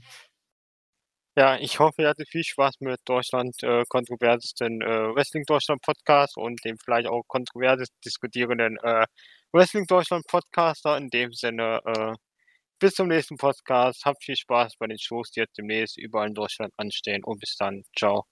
Ja, 1.37 1.57
ich 1.59 1.79
hoffe, 1.79 2.03
ihr 2.03 2.09
hattet 2.09 2.29
viel 2.29 2.45
Spaß 2.45 2.81
mit 2.81 3.01
Deutschland 3.07 3.55
äh, 3.63 3.85
kontroversesten 3.89 4.83
äh, 4.83 5.15
Wrestling 5.15 5.45
Deutschland 5.47 5.81
Podcast 5.83 6.37
und 6.37 6.63
dem 6.65 6.77
vielleicht 6.79 7.09
auch 7.09 7.23
kontroverses 7.27 7.89
diskutierenden 8.05 8.77
äh, 8.83 9.07
Wrestling 9.53 9.87
Deutschland 9.87 10.27
Podcaster. 10.27 10.97
In 10.99 11.09
dem 11.09 11.33
Sinne, 11.33 11.81
äh, 11.87 12.13
bis 12.81 12.95
zum 12.95 13.09
nächsten 13.09 13.37
Podcast. 13.39 14.05
Habt 14.05 14.25
viel 14.25 14.37
Spaß 14.37 14.77
bei 14.79 14.87
den 14.89 14.99
Shows, 14.99 15.31
die 15.31 15.41
jetzt 15.41 15.57
demnächst 15.59 15.99
überall 15.99 16.29
in 16.29 16.35
Deutschland 16.35 16.73
anstehen 16.77 17.25
und 17.25 17.41
bis 17.41 17.57
dann. 17.57 17.83
Ciao. 17.99 18.27